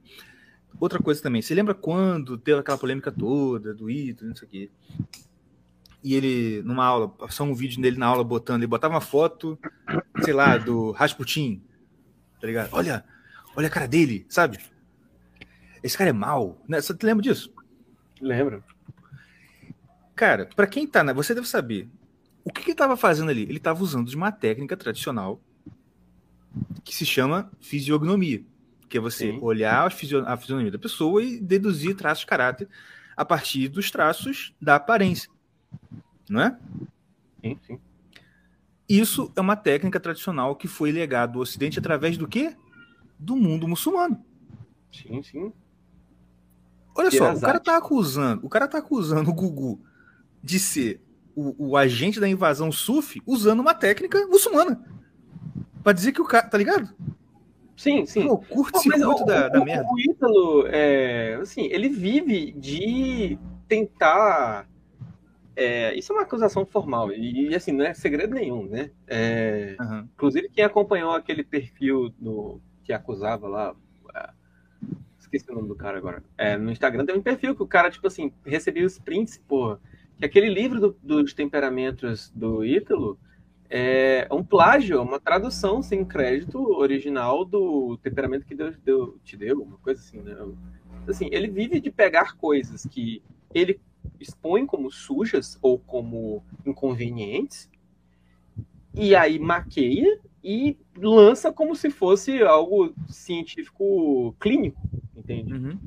Outra 0.80 0.98
coisa 0.98 1.22
também. 1.22 1.42
Você 1.42 1.54
lembra 1.54 1.74
quando 1.74 2.36
teve 2.38 2.58
aquela 2.60 2.78
polêmica 2.78 3.12
toda 3.12 3.72
do 3.74 3.90
Ito, 3.90 4.24
não 4.26 4.34
sei 4.34 4.48
o 4.48 4.50
quê? 4.50 4.70
E 6.02 6.14
ele, 6.14 6.62
numa 6.62 6.84
aula, 6.84 7.08
passou 7.08 7.46
um 7.46 7.54
vídeo 7.54 7.80
dele 7.80 7.96
na 7.98 8.06
aula 8.06 8.24
botando, 8.24 8.60
ele 8.60 8.66
botava 8.66 8.94
uma 8.94 9.00
foto, 9.00 9.58
sei 10.22 10.32
lá, 10.34 10.56
do 10.58 10.90
Rasputin. 10.92 11.62
Tá 12.40 12.46
ligado? 12.46 12.70
Olha, 12.72 13.04
olha 13.56 13.68
a 13.68 13.70
cara 13.70 13.86
dele, 13.88 14.26
sabe? 14.28 14.58
Esse 15.82 15.96
cara 15.96 16.10
é 16.10 16.12
mau. 16.12 16.62
Né? 16.68 16.80
Você 16.80 16.94
lembra 17.02 17.22
disso? 17.22 17.52
Lembro. 18.20 18.62
Cara, 20.14 20.46
pra 20.54 20.66
quem 20.66 20.86
tá, 20.86 21.02
na- 21.02 21.12
você 21.12 21.34
deve 21.34 21.48
saber. 21.48 21.88
O 22.44 22.52
que, 22.52 22.62
que 22.62 22.70
ele 22.70 22.76
tava 22.76 22.96
fazendo 22.96 23.30
ali? 23.30 23.42
Ele 23.42 23.58
tava 23.58 23.82
usando 23.82 24.08
de 24.08 24.16
uma 24.16 24.30
técnica 24.30 24.76
tradicional 24.76 25.40
que 26.84 26.94
se 26.94 27.06
chama 27.06 27.50
fisiognomia, 27.60 28.44
que 28.88 28.98
é 28.98 29.00
você 29.00 29.36
olhar 29.40 29.86
a, 29.86 29.90
fisio- 29.90 30.26
a 30.26 30.36
fisionomia 30.36 30.70
da 30.70 30.78
pessoa 30.78 31.22
e 31.22 31.40
deduzir 31.40 31.96
traços 31.96 32.20
de 32.20 32.26
caráter 32.26 32.68
a 33.16 33.24
partir 33.24 33.68
dos 33.68 33.90
traços 33.90 34.54
da 34.60 34.76
aparência. 34.76 35.30
Não 36.28 36.40
é? 36.40 36.58
Sim, 37.42 37.58
sim. 37.66 37.80
Isso 38.88 39.32
é 39.34 39.40
uma 39.40 39.56
técnica 39.56 39.98
tradicional 39.98 40.54
que 40.54 40.68
foi 40.68 40.92
legado 40.92 41.32
do 41.32 41.38
Ocidente 41.40 41.78
através 41.78 42.18
do 42.18 42.28
quê? 42.28 42.54
Do 43.18 43.34
mundo 43.34 43.66
muçulmano. 43.66 44.22
Sim, 44.92 45.22
sim. 45.22 45.52
Olha 46.94 47.10
só, 47.10 47.32
o 47.34 47.40
cara 47.40 47.58
tá 47.58 47.76
acusando, 47.76 48.46
o 48.46 48.48
cara 48.48 48.68
tá 48.68 48.78
acusando 48.78 49.30
o 49.30 49.34
Gugu 49.34 49.82
de 50.42 50.58
ser 50.60 51.02
o, 51.34 51.70
o 51.70 51.76
agente 51.76 52.20
da 52.20 52.28
invasão 52.28 52.70
sufi 52.72 53.20
usando 53.26 53.60
uma 53.60 53.74
técnica 53.74 54.26
muçulmana. 54.26 54.80
Pra 55.82 55.92
dizer 55.92 56.12
que 56.12 56.22
o 56.22 56.26
cara, 56.26 56.48
tá 56.48 56.56
ligado? 56.56 56.88
Sim, 57.76 58.06
sim. 58.06 58.22
Pô, 58.22 58.38
Pô, 58.38 58.44
mas 58.44 58.48
curto-circuito 58.72 59.22
o- 59.22 59.26
da, 59.26 59.48
da 59.48 59.60
o- 59.60 59.64
merda. 59.64 59.86
O 59.90 59.98
Ítalo, 60.00 60.66
é, 60.68 61.34
assim, 61.42 61.66
ele 61.66 61.88
vive 61.88 62.52
de 62.52 63.38
tentar. 63.68 64.68
é, 65.56 65.94
isso 65.96 66.12
é 66.12 66.16
uma 66.16 66.22
acusação 66.22 66.64
formal, 66.64 67.12
e, 67.12 67.54
assim, 67.54 67.72
não 67.72 67.84
é 67.84 67.92
segredo 67.94 68.34
nenhum, 68.34 68.66
né? 68.66 68.90
É, 69.06 69.76
Inclusive, 70.14 70.48
quem 70.48 70.64
acompanhou 70.64 71.12
aquele 71.12 71.44
perfil 71.44 72.10
do, 72.18 72.60
que 72.84 72.92
acusava 72.92 73.46
lá. 73.48 73.74
esqueci 75.18 75.50
o 75.50 75.54
nome 75.54 75.68
do 75.68 75.74
cara 75.74 75.98
agora. 75.98 76.22
É, 76.38 76.56
no 76.56 76.70
Instagram 76.70 77.04
tem 77.04 77.16
um 77.16 77.22
perfil 77.22 77.54
que 77.56 77.62
o 77.62 77.66
cara, 77.66 77.90
tipo 77.90 78.06
assim, 78.06 78.32
recebia 78.44 78.86
os 78.86 78.98
prints, 78.98 79.38
pô. 79.48 79.76
Que 80.18 80.24
aquele 80.26 80.48
livro 80.48 80.80
do- 80.80 80.96
dos 81.02 81.32
temperamentos 81.34 82.30
do 82.34 82.64
Ítalo 82.64 83.18
é 83.68 84.28
um 84.30 84.44
plágio, 84.44 85.02
uma 85.02 85.18
tradução 85.18 85.82
sem 85.82 86.04
crédito 86.04 86.58
original 86.76 87.44
do 87.44 87.96
temperamento 87.98 88.46
que 88.46 88.54
Deus 88.54 88.76
deu, 88.78 89.18
te 89.24 89.36
deu, 89.36 89.62
uma 89.62 89.78
coisa 89.78 90.00
assim, 90.00 90.20
né? 90.20 90.36
Assim, 91.08 91.28
ele 91.32 91.48
vive 91.48 91.80
de 91.80 91.90
pegar 91.90 92.36
coisas 92.36 92.86
que 92.86 93.22
ele 93.52 93.80
expõe 94.20 94.64
como 94.64 94.90
sujas 94.90 95.58
ou 95.60 95.78
como 95.78 96.44
inconvenientes 96.64 97.68
e 98.94 99.14
aí 99.16 99.38
maqueia 99.38 100.20
e 100.42 100.76
lança 100.96 101.52
como 101.52 101.74
se 101.74 101.90
fosse 101.90 102.42
algo 102.42 102.94
científico 103.08 104.34
clínico, 104.38 104.80
entende? 105.16 105.54
Uhum. 105.54 105.78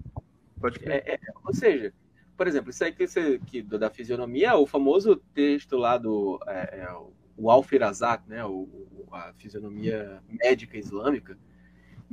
Pode 0.59 0.79
É, 0.83 1.13
é, 1.13 1.19
ou 1.45 1.53
seja, 1.53 1.93
por 2.37 2.47
exemplo, 2.47 2.69
isso 2.69 2.83
aí 2.83 2.91
que, 2.91 3.07
você, 3.07 3.39
que 3.39 3.63
da 3.63 3.89
fisionomia, 3.89 4.55
o 4.55 4.67
famoso 4.67 5.15
texto 5.33 5.75
lá 5.75 5.97
do 5.97 6.39
é, 6.47 6.81
é, 6.81 6.97
o 7.35 7.49
Al-Firazat, 7.49 8.23
né, 8.27 8.45
o, 8.45 8.69
a 9.11 9.33
fisionomia 9.33 10.21
médica 10.29 10.77
islâmica, 10.77 11.37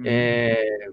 é, 0.02 0.90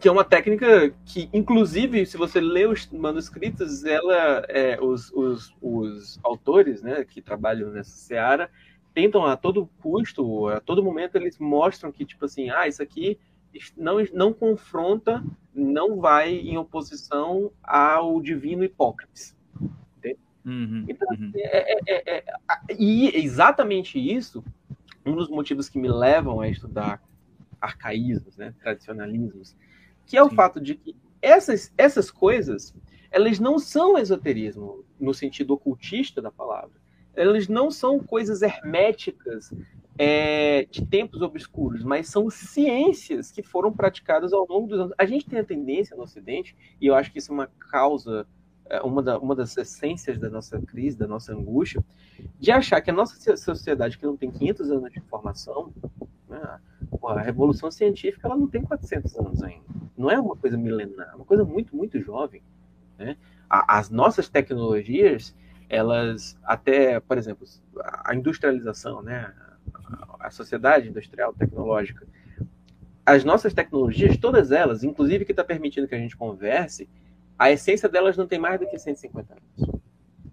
que 0.00 0.08
é 0.08 0.12
uma 0.12 0.24
técnica 0.24 0.94
que, 1.04 1.28
inclusive, 1.32 2.04
se 2.06 2.16
você 2.16 2.40
lê 2.40 2.66
os 2.66 2.90
manuscritos, 2.90 3.84
ela, 3.84 4.44
é, 4.48 4.78
os, 4.80 5.12
os, 5.12 5.54
os 5.60 6.18
autores, 6.22 6.82
né, 6.82 7.04
que 7.04 7.22
trabalham 7.22 7.70
nessa 7.70 7.96
seara, 7.96 8.50
tentam 8.92 9.24
a 9.24 9.36
todo 9.36 9.68
custo, 9.82 10.48
a 10.48 10.60
todo 10.60 10.82
momento, 10.82 11.16
eles 11.16 11.38
mostram 11.38 11.92
que, 11.92 12.04
tipo 12.04 12.24
assim, 12.24 12.50
ah, 12.50 12.66
isso 12.66 12.82
aqui 12.82 13.18
não, 13.76 13.96
não 14.12 14.32
confronta, 14.32 15.22
não 15.54 16.00
vai 16.00 16.34
em 16.34 16.58
oposição 16.58 17.50
ao 17.62 18.20
divino 18.20 18.64
Hipócrates. 18.64 19.34
Uhum, 20.44 20.84
Então, 20.86 21.08
assim, 21.10 21.32
é- 21.36 21.72
é- 21.72 21.80
é- 21.86 22.18
é- 22.18 22.24
e 22.78 23.16
exatamente 23.16 23.98
isso, 23.98 24.44
um 25.06 25.14
dos 25.16 25.30
motivos 25.30 25.70
que 25.70 25.78
me 25.78 25.88
levam 25.88 26.38
a 26.38 26.48
estudar 26.48 27.02
arcaísmos, 27.58 28.36
né, 28.36 28.54
tradicionalismos, 28.60 29.56
que 30.04 30.18
é 30.18 30.22
o 30.22 30.28
fato 30.28 30.60
de 30.60 30.74
que 30.74 30.94
essas, 31.22 31.72
essas 31.78 32.10
coisas, 32.10 32.74
elas 33.10 33.38
não 33.38 33.58
são 33.58 33.96
esoterismo 33.96 34.84
no 35.00 35.14
sentido 35.14 35.54
ocultista 35.54 36.20
da 36.20 36.30
palavra. 36.30 36.83
Elas 37.16 37.48
não 37.48 37.70
são 37.70 37.98
coisas 38.00 38.42
herméticas 38.42 39.52
é, 39.98 40.64
de 40.70 40.84
tempos 40.84 41.22
obscuros, 41.22 41.84
mas 41.84 42.08
são 42.08 42.28
ciências 42.30 43.30
que 43.30 43.42
foram 43.42 43.72
praticadas 43.72 44.32
ao 44.32 44.46
longo 44.46 44.66
dos 44.66 44.80
anos. 44.80 44.94
A 44.98 45.06
gente 45.06 45.26
tem 45.26 45.38
a 45.38 45.44
tendência 45.44 45.96
no 45.96 46.02
Ocidente, 46.02 46.56
e 46.80 46.86
eu 46.86 46.94
acho 46.94 47.12
que 47.12 47.18
isso 47.18 47.30
é 47.30 47.34
uma 47.34 47.46
causa, 47.70 48.26
é, 48.68 48.80
uma, 48.82 49.02
da- 49.02 49.18
uma 49.18 49.34
das 49.36 49.56
essências 49.56 50.18
da 50.18 50.28
nossa 50.28 50.60
crise, 50.60 50.96
da 50.98 51.06
nossa 51.06 51.32
angústia, 51.32 51.84
de 52.40 52.50
achar 52.50 52.80
que 52.80 52.90
a 52.90 52.94
nossa 52.94 53.16
so- 53.20 53.36
sociedade, 53.36 53.98
que 53.98 54.06
não 54.06 54.16
tem 54.16 54.30
500 54.30 54.70
anos 54.70 54.92
de 54.92 55.00
formação, 55.02 55.72
né, 56.28 56.58
a 57.06 57.20
revolução 57.20 57.70
científica 57.70 58.26
ela 58.26 58.36
não 58.36 58.46
tem 58.48 58.62
400 58.62 59.14
anos 59.16 59.42
ainda. 59.42 59.64
Não 59.96 60.10
é 60.10 60.18
uma 60.18 60.36
coisa 60.36 60.56
milenar, 60.56 61.10
é 61.12 61.16
uma 61.16 61.24
coisa 61.24 61.44
muito, 61.44 61.76
muito 61.76 62.00
jovem. 62.00 62.42
Né? 62.98 63.16
As 63.48 63.90
nossas 63.90 64.28
tecnologias, 64.28 65.34
elas 65.74 66.38
até, 66.44 67.00
por 67.00 67.18
exemplo, 67.18 67.46
a 68.04 68.14
industrialização, 68.14 69.02
né? 69.02 69.32
a 70.20 70.30
sociedade 70.30 70.88
industrial 70.88 71.32
tecnológica, 71.32 72.06
as 73.04 73.24
nossas 73.24 73.52
tecnologias, 73.52 74.16
todas 74.16 74.50
elas, 74.50 74.82
inclusive 74.82 75.24
que 75.24 75.32
está 75.32 75.44
permitindo 75.44 75.86
que 75.86 75.94
a 75.94 75.98
gente 75.98 76.16
converse, 76.16 76.88
a 77.38 77.50
essência 77.50 77.88
delas 77.88 78.16
não 78.16 78.26
tem 78.26 78.38
mais 78.38 78.58
do 78.58 78.66
que 78.66 78.78
150 78.78 79.34
anos. 79.34 79.80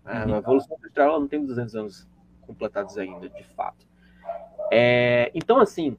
A 0.06 0.26
Uhum. 0.26 0.38
Evolução 0.38 0.78
Industrial 0.78 1.20
não 1.20 1.28
tem 1.28 1.46
200 1.46 1.76
anos 1.76 2.08
completados 2.42 2.98
ainda, 2.98 3.30
de 3.30 3.44
fato. 3.44 3.86
É, 4.72 5.32
então, 5.34 5.60
assim, 5.60 5.98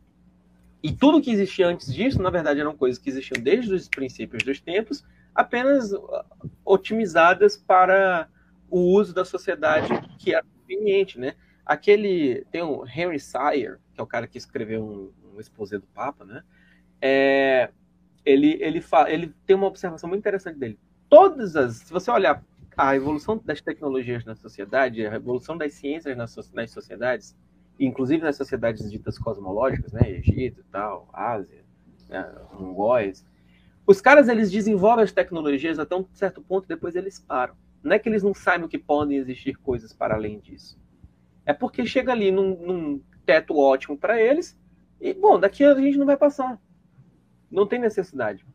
e 0.82 0.92
tudo 0.92 1.20
que 1.20 1.30
existia 1.30 1.66
antes 1.66 1.92
disso, 1.92 2.20
na 2.20 2.30
verdade, 2.30 2.60
eram 2.60 2.76
coisas 2.76 3.00
que 3.00 3.08
existiam 3.08 3.40
desde 3.42 3.72
os 3.72 3.88
princípios 3.88 4.42
dos 4.42 4.60
tempos, 4.60 5.04
apenas 5.34 5.92
uh, 5.92 6.24
otimizadas 6.64 7.56
para 7.56 8.28
o 8.72 8.78
uso 8.96 9.12
da 9.12 9.22
sociedade 9.22 9.88
que 10.18 10.34
era 10.34 10.42
conveniente, 10.44 11.20
né? 11.20 11.34
Aquele 11.64 12.44
tem 12.50 12.62
um 12.62 12.86
Henry 12.86 13.20
Sire, 13.20 13.76
que 13.92 14.00
é 14.00 14.02
o 14.02 14.06
cara 14.06 14.26
que 14.26 14.38
escreveu 14.38 14.82
um, 14.82 15.34
um 15.34 15.38
exposé 15.38 15.78
do 15.78 15.86
Papa, 15.88 16.24
né? 16.24 16.42
É, 16.98 17.68
ele 18.24 18.56
ele 18.62 18.80
fa, 18.80 19.10
ele 19.10 19.34
tem 19.44 19.54
uma 19.54 19.66
observação 19.66 20.08
muito 20.08 20.20
interessante 20.20 20.58
dele. 20.58 20.78
Todas 21.10 21.54
as, 21.54 21.76
se 21.76 21.92
você 21.92 22.10
olhar 22.10 22.42
a 22.74 22.96
evolução 22.96 23.38
das 23.44 23.60
tecnologias 23.60 24.24
na 24.24 24.34
sociedade, 24.34 25.06
a 25.06 25.14
evolução 25.14 25.58
das 25.58 25.74
ciências 25.74 26.16
nas, 26.16 26.34
nas 26.52 26.70
sociedades, 26.70 27.36
inclusive 27.78 28.22
nas 28.22 28.36
sociedades 28.36 28.90
ditas 28.90 29.18
cosmológicas, 29.18 29.92
né, 29.92 30.10
Egito 30.10 30.64
tal, 30.72 31.10
Ásia, 31.12 31.62
né, 32.08 32.34
mongóis, 32.58 33.22
os 33.86 34.00
caras 34.00 34.28
eles 34.28 34.50
desenvolvem 34.50 35.04
as 35.04 35.12
tecnologias 35.12 35.78
até 35.78 35.94
um 35.94 36.06
certo 36.14 36.40
ponto, 36.40 36.66
depois 36.66 36.96
eles 36.96 37.20
param. 37.20 37.54
Não 37.82 37.96
é 37.96 37.98
que 37.98 38.08
eles 38.08 38.22
não 38.22 38.32
saibam 38.32 38.68
que 38.68 38.78
podem 38.78 39.18
existir 39.18 39.54
coisas 39.56 39.92
para 39.92 40.14
além 40.14 40.38
disso. 40.38 40.80
É 41.44 41.52
porque 41.52 41.84
chega 41.84 42.12
ali 42.12 42.30
num, 42.30 42.56
num 42.56 43.02
teto 43.26 43.56
ótimo 43.56 43.98
para 43.98 44.20
eles 44.20 44.58
e, 45.00 45.12
bom, 45.12 45.38
daqui 45.38 45.64
a 45.64 45.74
gente 45.74 45.98
não 45.98 46.06
vai 46.06 46.16
passar. 46.16 46.60
Não 47.50 47.66
tem 47.66 47.80
necessidade. 47.80 48.46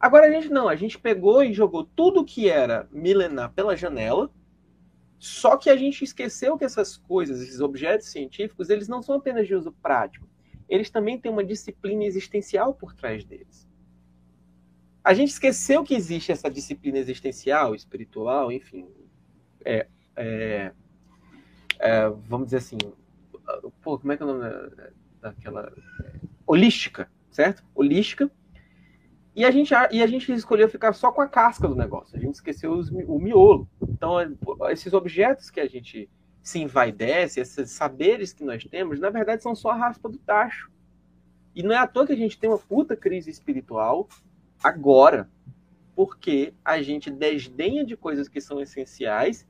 Agora 0.00 0.26
a 0.26 0.30
gente 0.30 0.48
não, 0.48 0.68
a 0.68 0.76
gente 0.76 0.98
pegou 0.98 1.42
e 1.42 1.52
jogou 1.52 1.84
tudo 1.84 2.24
que 2.24 2.50
era 2.50 2.88
milenar 2.92 3.52
pela 3.52 3.76
janela, 3.76 4.30
só 5.18 5.56
que 5.56 5.70
a 5.70 5.76
gente 5.76 6.04
esqueceu 6.04 6.58
que 6.58 6.64
essas 6.64 6.96
coisas, 6.96 7.40
esses 7.40 7.60
objetos 7.60 8.08
científicos, 8.08 8.68
eles 8.68 8.88
não 8.88 9.00
são 9.00 9.14
apenas 9.14 9.46
de 9.46 9.54
uso 9.54 9.72
prático. 9.72 10.28
Eles 10.68 10.90
também 10.90 11.18
têm 11.18 11.32
uma 11.32 11.44
disciplina 11.44 12.04
existencial 12.04 12.74
por 12.74 12.92
trás 12.92 13.24
deles. 13.24 13.66
A 15.04 15.12
gente 15.12 15.28
esqueceu 15.28 15.84
que 15.84 15.94
existe 15.94 16.32
essa 16.32 16.50
disciplina 16.50 16.98
existencial, 16.98 17.74
espiritual, 17.74 18.50
enfim. 18.50 18.88
É, 19.62 19.86
é, 20.16 20.72
é, 21.78 22.08
vamos 22.08 22.46
dizer 22.46 22.56
assim, 22.58 22.78
pô, 23.82 23.98
como 23.98 24.12
é 24.12 24.16
que 24.16 24.22
é 24.22 24.26
o 24.26 24.28
nome 24.32 24.40
da- 24.40 24.90
daquela 25.20 25.70
holística, 26.46 27.10
certo? 27.30 27.62
Holística. 27.74 28.30
E 29.36 29.44
a 29.44 29.50
gente 29.50 29.74
e 29.90 30.02
a 30.02 30.06
gente 30.06 30.32
escolheu 30.32 30.68
ficar 30.68 30.92
só 30.92 31.10
com 31.12 31.20
a 31.20 31.28
casca 31.28 31.68
do 31.68 31.74
negócio. 31.74 32.16
A 32.16 32.20
gente 32.20 32.34
esqueceu 32.34 32.72
os 32.72 32.90
o 32.90 33.18
miolo. 33.18 33.68
Então, 33.82 34.16
esses 34.70 34.92
objetos 34.92 35.50
que 35.50 35.60
a 35.60 35.66
gente 35.68 36.08
se 36.40 36.60
envaidece, 36.60 37.40
esses 37.40 37.70
saberes 37.70 38.32
que 38.32 38.44
nós 38.44 38.64
temos, 38.64 39.00
na 39.00 39.10
verdade 39.10 39.42
são 39.42 39.54
só 39.54 39.70
a 39.70 39.76
raspa 39.76 40.08
do 40.08 40.18
tacho. 40.18 40.70
E 41.54 41.62
não 41.62 41.72
é 41.72 41.78
à 41.78 41.86
toa 41.86 42.06
que 42.06 42.12
a 42.12 42.16
gente 42.16 42.38
tem 42.38 42.48
uma 42.48 42.58
puta 42.58 42.96
crise 42.96 43.30
espiritual 43.30 44.08
agora, 44.64 45.28
porque 45.94 46.54
a 46.64 46.80
gente 46.80 47.10
desdenha 47.10 47.84
de 47.84 47.96
coisas 47.96 48.28
que 48.28 48.40
são 48.40 48.60
essenciais 48.62 49.46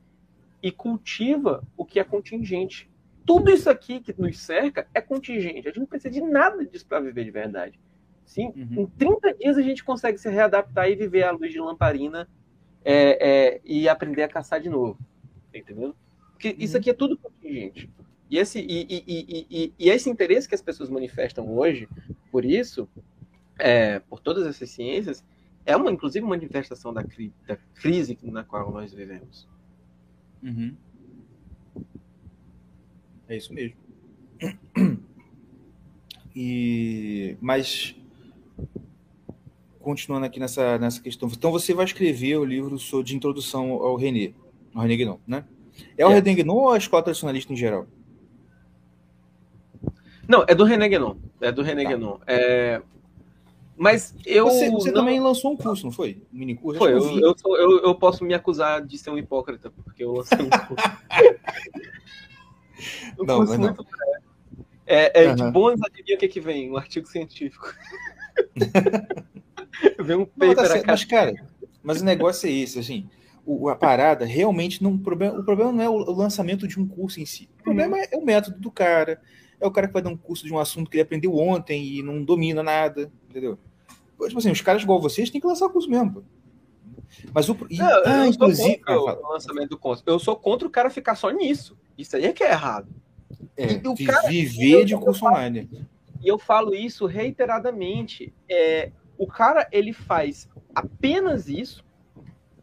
e 0.61 0.71
cultiva 0.71 1.63
o 1.77 1.85
que 1.85 1.99
é 1.99 2.03
contingente. 2.03 2.89
Tudo 3.25 3.49
isso 3.49 3.69
aqui 3.69 4.01
que 4.01 4.13
nos 4.19 4.37
cerca 4.37 4.87
é 4.93 4.99
contingente. 4.99 5.67
A 5.67 5.71
gente 5.71 5.79
não 5.79 5.87
precisa 5.87 6.13
de 6.13 6.21
nada 6.21 6.65
disso 6.65 6.85
para 6.85 6.99
viver 6.99 7.23
de 7.23 7.31
verdade. 7.31 7.79
Sim, 8.25 8.51
Em 8.55 8.85
30 8.85 9.35
dias 9.35 9.57
a 9.57 9.61
gente 9.61 9.83
consegue 9.83 10.17
se 10.17 10.29
readaptar 10.29 10.89
e 10.89 10.95
viver 10.95 11.23
à 11.23 11.31
luz 11.31 11.51
de 11.51 11.59
lamparina 11.59 12.27
é, 12.83 13.29
é, 13.55 13.61
e 13.63 13.87
aprender 13.87 14.23
a 14.23 14.27
caçar 14.27 14.59
de 14.59 14.69
novo. 14.69 14.99
Entendendo? 15.53 15.95
Porque 16.31 16.55
isso 16.59 16.75
aqui 16.75 16.89
é 16.89 16.93
tudo 16.93 17.17
contingente. 17.17 17.89
E 18.29 18.37
esse, 18.37 18.59
e, 18.59 19.03
e, 19.07 19.47
e, 19.49 19.73
e 19.77 19.89
esse 19.89 20.09
interesse 20.09 20.49
que 20.49 20.55
as 20.55 20.61
pessoas 20.61 20.89
manifestam 20.89 21.55
hoje 21.55 21.87
por 22.31 22.43
isso, 22.43 22.89
é, 23.57 23.99
por 23.99 24.19
todas 24.19 24.45
essas 24.45 24.69
ciências, 24.69 25.23
é 25.65 25.75
uma, 25.75 25.91
inclusive, 25.91 26.23
uma 26.23 26.35
manifestação 26.35 26.93
da, 26.93 27.03
cri, 27.03 27.33
da 27.47 27.57
crise 27.75 28.17
na 28.23 28.43
qual 28.43 28.71
nós 28.71 28.93
vivemos. 28.93 29.47
Uhum. 30.43 30.75
É 33.27 33.35
isso 33.35 33.53
mesmo. 33.53 33.75
E 36.35 37.37
mas 37.39 37.95
continuando 39.79 40.25
aqui 40.25 40.39
nessa, 40.39 40.77
nessa 40.77 41.01
questão, 41.01 41.29
então 41.29 41.51
você 41.51 41.73
vai 41.73 41.85
escrever 41.85 42.37
o 42.37 42.43
livro 42.43 42.75
de 43.03 43.15
introdução 43.15 43.71
ao 43.71 43.95
René, 43.95 44.33
ao 44.73 44.81
René 44.81 44.97
Guénon, 44.97 45.19
né? 45.25 45.45
É 45.97 46.05
o 46.05 46.09
É. 46.09 46.15
René 46.15 46.33
Guénon 46.33 46.55
ou 46.55 46.71
a 46.71 46.77
escola 46.77 47.03
tradicionalista 47.03 47.53
em 47.53 47.55
geral? 47.55 47.87
Não, 50.27 50.43
é 50.47 50.55
do 50.55 50.63
René 50.63 50.89
Guénon. 50.89 51.15
É 51.39 51.51
do 51.51 51.61
René 51.61 51.85
Guénon. 51.85 52.19
É... 52.25 52.81
Mas 53.77 54.15
eu. 54.25 54.45
Você, 54.45 54.69
você 54.69 54.91
não- 54.91 54.99
também 54.99 55.19
lançou 55.19 55.51
um 55.51 55.57
curso, 55.57 55.85
não 55.85 55.91
foi? 55.91 56.21
Um 56.33 56.39
mini 56.39 56.55
curso? 56.55 56.79
Foi, 56.79 56.93
eu, 56.93 57.19
eu, 57.19 57.35
sou- 57.37 57.57
eu, 57.57 57.83
eu 57.83 57.95
posso 57.95 58.23
me 58.23 58.33
acusar 58.33 58.85
de 58.85 58.97
ser 58.97 59.09
um 59.09 59.17
hipócrita, 59.17 59.69
porque 59.69 60.03
eu 60.03 60.13
lancei 60.13 60.45
um 60.45 60.49
curso. 60.49 60.89
um 63.19 63.25
Não, 63.25 63.37
curso 63.37 63.51
mas 63.51 63.59
não. 63.59 63.67
muito 63.67 63.83
breve. 63.83 64.25
É, 64.87 65.23
é 65.23 65.33
de 65.33 65.41
Aham. 65.41 65.51
bônus, 65.51 65.81
adivinha 65.81 66.15
o 66.15 66.19
que, 66.19 66.27
que 66.27 66.39
vem? 66.39 66.71
Um 66.71 66.77
artigo 66.77 67.07
científico. 67.07 67.73
vem 69.99 70.15
um 70.15 70.19
Não, 70.19 70.25
paper 70.37 70.55
tá 70.55 70.61
a 70.61 70.65
certo, 70.65 70.87
mas, 70.87 71.03
cara, 71.05 71.33
mas 71.83 72.01
o 72.01 72.05
negócio 72.05 72.47
é 72.47 72.51
esse, 72.51 72.79
assim, 72.79 73.09
o, 73.45 73.69
a 73.69 73.75
parada 73.75 74.25
realmente 74.25 74.83
não. 74.83 74.93
O 74.93 74.99
problema, 74.99 75.39
o 75.39 75.43
problema 75.43 75.71
não 75.71 75.83
é 75.83 75.89
o, 75.89 75.93
o 75.93 76.15
lançamento 76.15 76.67
de 76.67 76.79
um 76.79 76.87
curso 76.87 77.19
em 77.19 77.25
si. 77.25 77.49
O 77.59 77.63
problema 77.63 77.97
é, 77.99 78.09
é 78.11 78.17
o 78.17 78.23
método 78.23 78.59
do 78.59 78.71
cara. 78.71 79.19
É 79.59 79.65
o 79.65 79.71
cara 79.71 79.87
que 79.87 79.93
vai 79.93 80.01
dar 80.01 80.09
um 80.09 80.17
curso 80.17 80.45
de 80.45 80.53
um 80.53 80.59
assunto 80.59 80.89
que 80.89 80.97
ele 80.97 81.03
aprendeu 81.03 81.33
ontem 81.35 81.97
e 81.97 82.03
não 82.03 82.23
domina 82.23 82.61
nada, 82.61 83.11
entendeu? 83.35 83.59
Tipo 84.27 84.37
assim, 84.39 84.51
os 84.51 84.61
caras 84.61 84.81
igual 84.83 85.01
vocês 85.01 85.29
têm 85.29 85.41
que 85.41 85.47
lançar 85.47 85.65
o 85.65 85.69
curso 85.69 85.89
mesmo. 85.89 86.13
pô. 86.13 86.23
Mas 87.33 87.49
o. 87.49 87.57
e- 87.69 87.77
Não, 87.77 87.89
eu 87.89 88.03
ah, 88.05 88.27
inclusive. 88.27 88.81
sou 88.85 88.97
contra 88.97 89.19
o 89.27 89.31
lançamento 89.33 89.69
do 89.69 89.77
curso. 89.77 90.03
Eu 90.05 90.17
sou 90.19 90.35
contra 90.35 90.67
o 90.67 90.71
cara 90.71 90.89
ficar 90.89 91.15
só 91.15 91.29
nisso. 91.29 91.77
Isso 91.97 92.15
aí 92.15 92.25
é 92.25 92.33
que 92.33 92.43
é 92.43 92.51
errado. 92.51 92.87
É, 93.57 93.73
E 93.73 93.87
o 93.87 93.95
cara- 94.05 94.27
viver 94.27 94.85
de 94.85 94.95
curso 94.95 95.25
online. 95.25 95.69
E 96.21 96.27
eu 96.27 96.39
falo 96.39 96.73
isso 96.73 97.05
reiteradamente. 97.05 98.33
É, 98.49 98.91
o 99.17 99.27
cara 99.27 99.67
ele 99.71 99.91
faz 99.93 100.47
apenas 100.73 101.47
isso 101.47 101.83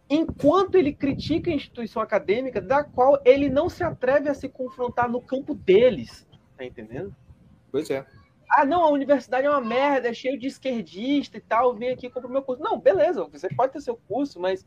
enquanto 0.08 0.74
ele 0.74 0.92
critica 0.92 1.50
a 1.50 1.54
instituição 1.54 2.02
acadêmica 2.02 2.60
da 2.60 2.82
qual 2.84 3.20
ele 3.24 3.48
não 3.48 3.68
se 3.68 3.82
atreve 3.82 4.28
a 4.28 4.34
se 4.34 4.48
confrontar 4.48 5.08
no 5.10 5.20
campo 5.20 5.54
deles. 5.54 6.26
Tá 6.56 6.64
entendendo? 6.64 7.14
Pois 7.70 7.88
é. 7.90 8.04
Ah, 8.54 8.66
não, 8.66 8.84
a 8.84 8.90
universidade 8.90 9.46
é 9.46 9.50
uma 9.50 9.62
merda, 9.62 10.08
é 10.08 10.14
cheio 10.14 10.38
de 10.38 10.46
esquerdista 10.46 11.38
e 11.38 11.40
tal, 11.40 11.74
vem 11.74 11.88
aqui 11.88 12.06
e 12.06 12.10
compra 12.10 12.28
o 12.28 12.32
meu 12.32 12.42
curso. 12.42 12.62
Não, 12.62 12.78
beleza, 12.78 13.24
você 13.24 13.48
pode 13.48 13.72
ter 13.72 13.80
seu 13.80 13.96
curso, 13.96 14.38
mas 14.38 14.66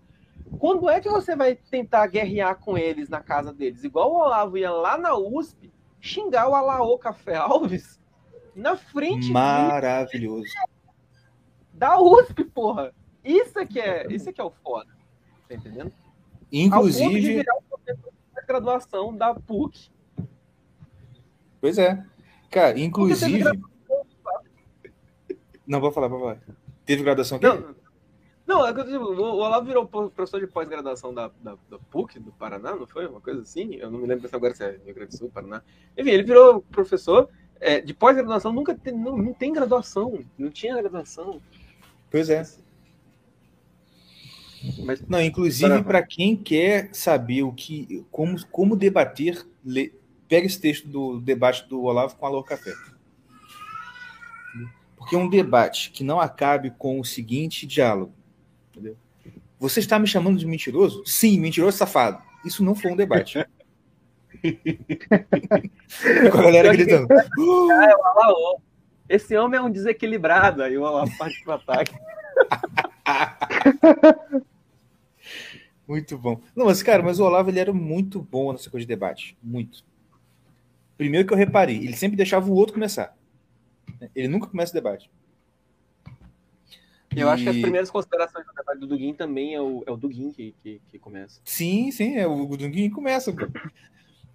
quando 0.57 0.89
é 0.89 0.99
que 0.99 1.07
você 1.07 1.35
vai 1.35 1.55
tentar 1.55 2.07
guerrear 2.07 2.57
com 2.59 2.75
eles 2.75 3.09
na 3.09 3.21
casa 3.21 3.53
deles? 3.53 3.83
Igual 3.83 4.11
o 4.11 4.17
Olavo 4.17 4.57
ia 4.57 4.71
lá 4.71 4.97
na 4.97 5.15
USP 5.15 5.71
xingar 6.01 6.49
o 6.49 6.55
Alaô 6.55 6.97
Café 6.97 7.35
Alves 7.35 7.99
na 8.55 8.75
frente 8.75 9.31
Maravilhoso. 9.31 10.51
da 11.71 11.99
USP, 11.99 12.43
porra. 12.45 12.91
Isso 13.23 13.59
é 13.59 13.65
que 13.65 13.79
é, 13.79 14.07
isso 14.09 14.29
é 14.29 14.33
que 14.33 14.41
é 14.41 14.43
o 14.43 14.51
foda. 14.51 14.95
Tá 15.47 15.55
entendendo? 15.55 15.91
Inclusive, 16.51 17.43
da 17.43 18.41
graduação 18.47 19.15
da 19.15 19.35
PUC. 19.35 19.91
pois 21.59 21.77
é. 21.77 22.03
Cara, 22.49 22.79
inclusive. 22.79 23.43
Não, 25.67 25.79
vou 25.79 25.91
falar, 25.91 26.07
vou 26.07 26.19
falar. 26.19 26.37
Teve 26.85 27.03
graduação 27.03 27.37
aqui? 27.37 27.45
Não, 27.47 27.75
não 28.47 28.67
é 28.67 28.73
que 28.73 28.79
eu 28.79 28.85
digo, 28.85 29.03
o 29.05 29.37
Olavo 29.37 29.65
virou 29.65 29.87
professor 29.87 30.39
de 30.39 30.47
pós-graduação 30.47 31.13
da, 31.13 31.31
da, 31.41 31.57
da 31.69 31.79
PUC, 31.89 32.19
do 32.19 32.31
Paraná, 32.31 32.75
não 32.75 32.85
foi? 32.85 33.07
Uma 33.07 33.19
coisa 33.21 33.41
assim? 33.41 33.75
Eu 33.75 33.89
não 33.89 33.99
me 33.99 34.05
lembro 34.07 34.27
se 34.29 34.35
agora 34.35 34.53
se 34.53 34.63
é 34.63 34.79
Rio 34.85 34.93
Grande 34.93 35.11
do 35.11 35.17
Sul, 35.17 35.31
Paraná. 35.33 35.61
Enfim, 35.97 36.11
ele 36.11 36.23
virou 36.23 36.61
professor 36.61 37.27
é, 37.59 37.81
de 37.81 37.93
pós-graduação, 37.93 38.53
nunca 38.53 38.75
tem, 38.75 38.93
não, 38.93 39.17
não 39.17 39.33
tem 39.33 39.51
graduação, 39.51 40.19
não 40.37 40.51
tinha 40.51 40.75
graduação. 40.77 41.41
Pois 42.11 42.29
é. 42.29 42.43
Mas, 44.83 45.01
Não, 45.07 45.21
inclusive, 45.21 45.83
para 45.83 46.01
quem 46.03 46.35
quer 46.35 46.89
saber 46.93 47.43
o 47.43 47.51
que, 47.51 48.03
como, 48.11 48.43
como 48.47 48.75
debater, 48.75 49.45
lê- 49.63 49.93
pega 50.27 50.47
esse 50.47 50.59
texto 50.59 50.87
do 50.87 51.19
debate 51.19 51.67
do 51.67 51.83
Olavo 51.83 52.15
com 52.15 52.25
a 52.25 52.29
Alô 52.29 52.43
Café. 52.43 52.73
Porque 54.95 55.15
é 55.15 55.17
um 55.17 55.29
debate 55.29 55.91
que 55.91 56.03
não 56.03 56.19
acabe 56.19 56.71
com 56.71 56.99
o 56.99 57.05
seguinte 57.05 57.67
diálogo. 57.67 58.13
Entendeu? 58.71 58.97
Você 59.59 59.79
está 59.79 59.97
me 59.97 60.07
chamando 60.07 60.37
de 60.37 60.45
mentiroso? 60.45 61.03
Sim, 61.05 61.39
mentiroso 61.39 61.77
safado. 61.77 62.21
Isso 62.43 62.63
não 62.63 62.75
foi 62.75 62.91
um 62.91 62.95
debate. 62.95 63.45
com 66.31 66.37
a 66.37 66.43
galera 66.43 66.73
gritando. 66.73 67.07
Ah, 67.11 67.87
é 67.89 67.95
o 67.95 68.03
Alaô. 68.03 68.59
Esse 69.07 69.37
homem 69.37 69.59
é 69.59 69.61
um 69.61 69.69
desequilibrado, 69.69 70.63
aí 70.63 70.75
o 70.77 70.81
Olavo 70.81 71.15
parte 71.17 71.41
pro 71.43 71.53
ataque. 71.53 71.93
Muito 75.87 76.17
bom. 76.17 76.41
Não, 76.55 76.65
mas, 76.65 76.81
cara, 76.81 77.03
mas 77.03 77.19
o 77.19 77.23
Olavo 77.23 77.51
ele 77.51 77.59
era 77.59 77.71
muito 77.71 78.19
bom 78.19 78.51
nessa 78.51 78.71
coisa 78.71 78.83
de 78.83 78.87
debate. 78.87 79.37
Muito. 79.41 79.85
Primeiro 80.97 81.27
que 81.27 81.33
eu 81.33 81.37
reparei, 81.37 81.77
ele 81.77 81.95
sempre 81.95 82.17
deixava 82.17 82.49
o 82.49 82.55
outro 82.55 82.73
começar. 82.73 83.15
Ele 84.15 84.27
nunca 84.27 84.47
começa 84.47 84.71
o 84.71 84.75
debate. 84.75 85.09
Eu 87.15 87.29
acho 87.29 87.43
que 87.43 87.49
as 87.49 87.55
E- 87.55 87.61
primeiras 87.61 87.89
considerações 87.89 88.45
do 88.45 88.53
debate 88.53 88.79
do 88.79 88.87
Duguin 88.87 89.13
também 89.13 89.55
é 89.55 89.61
o, 89.61 89.83
é 89.87 89.91
o 89.91 89.95
Duguin 89.95 90.31
que, 90.33 90.53
que, 90.61 90.81
que 90.87 90.99
começa. 90.99 91.39
Sim, 91.45 91.89
sim, 91.91 92.17
é, 92.17 92.27
o 92.27 92.45
Dunguinho 92.57 92.91
começa. 92.91 93.31
pô. 93.31 93.47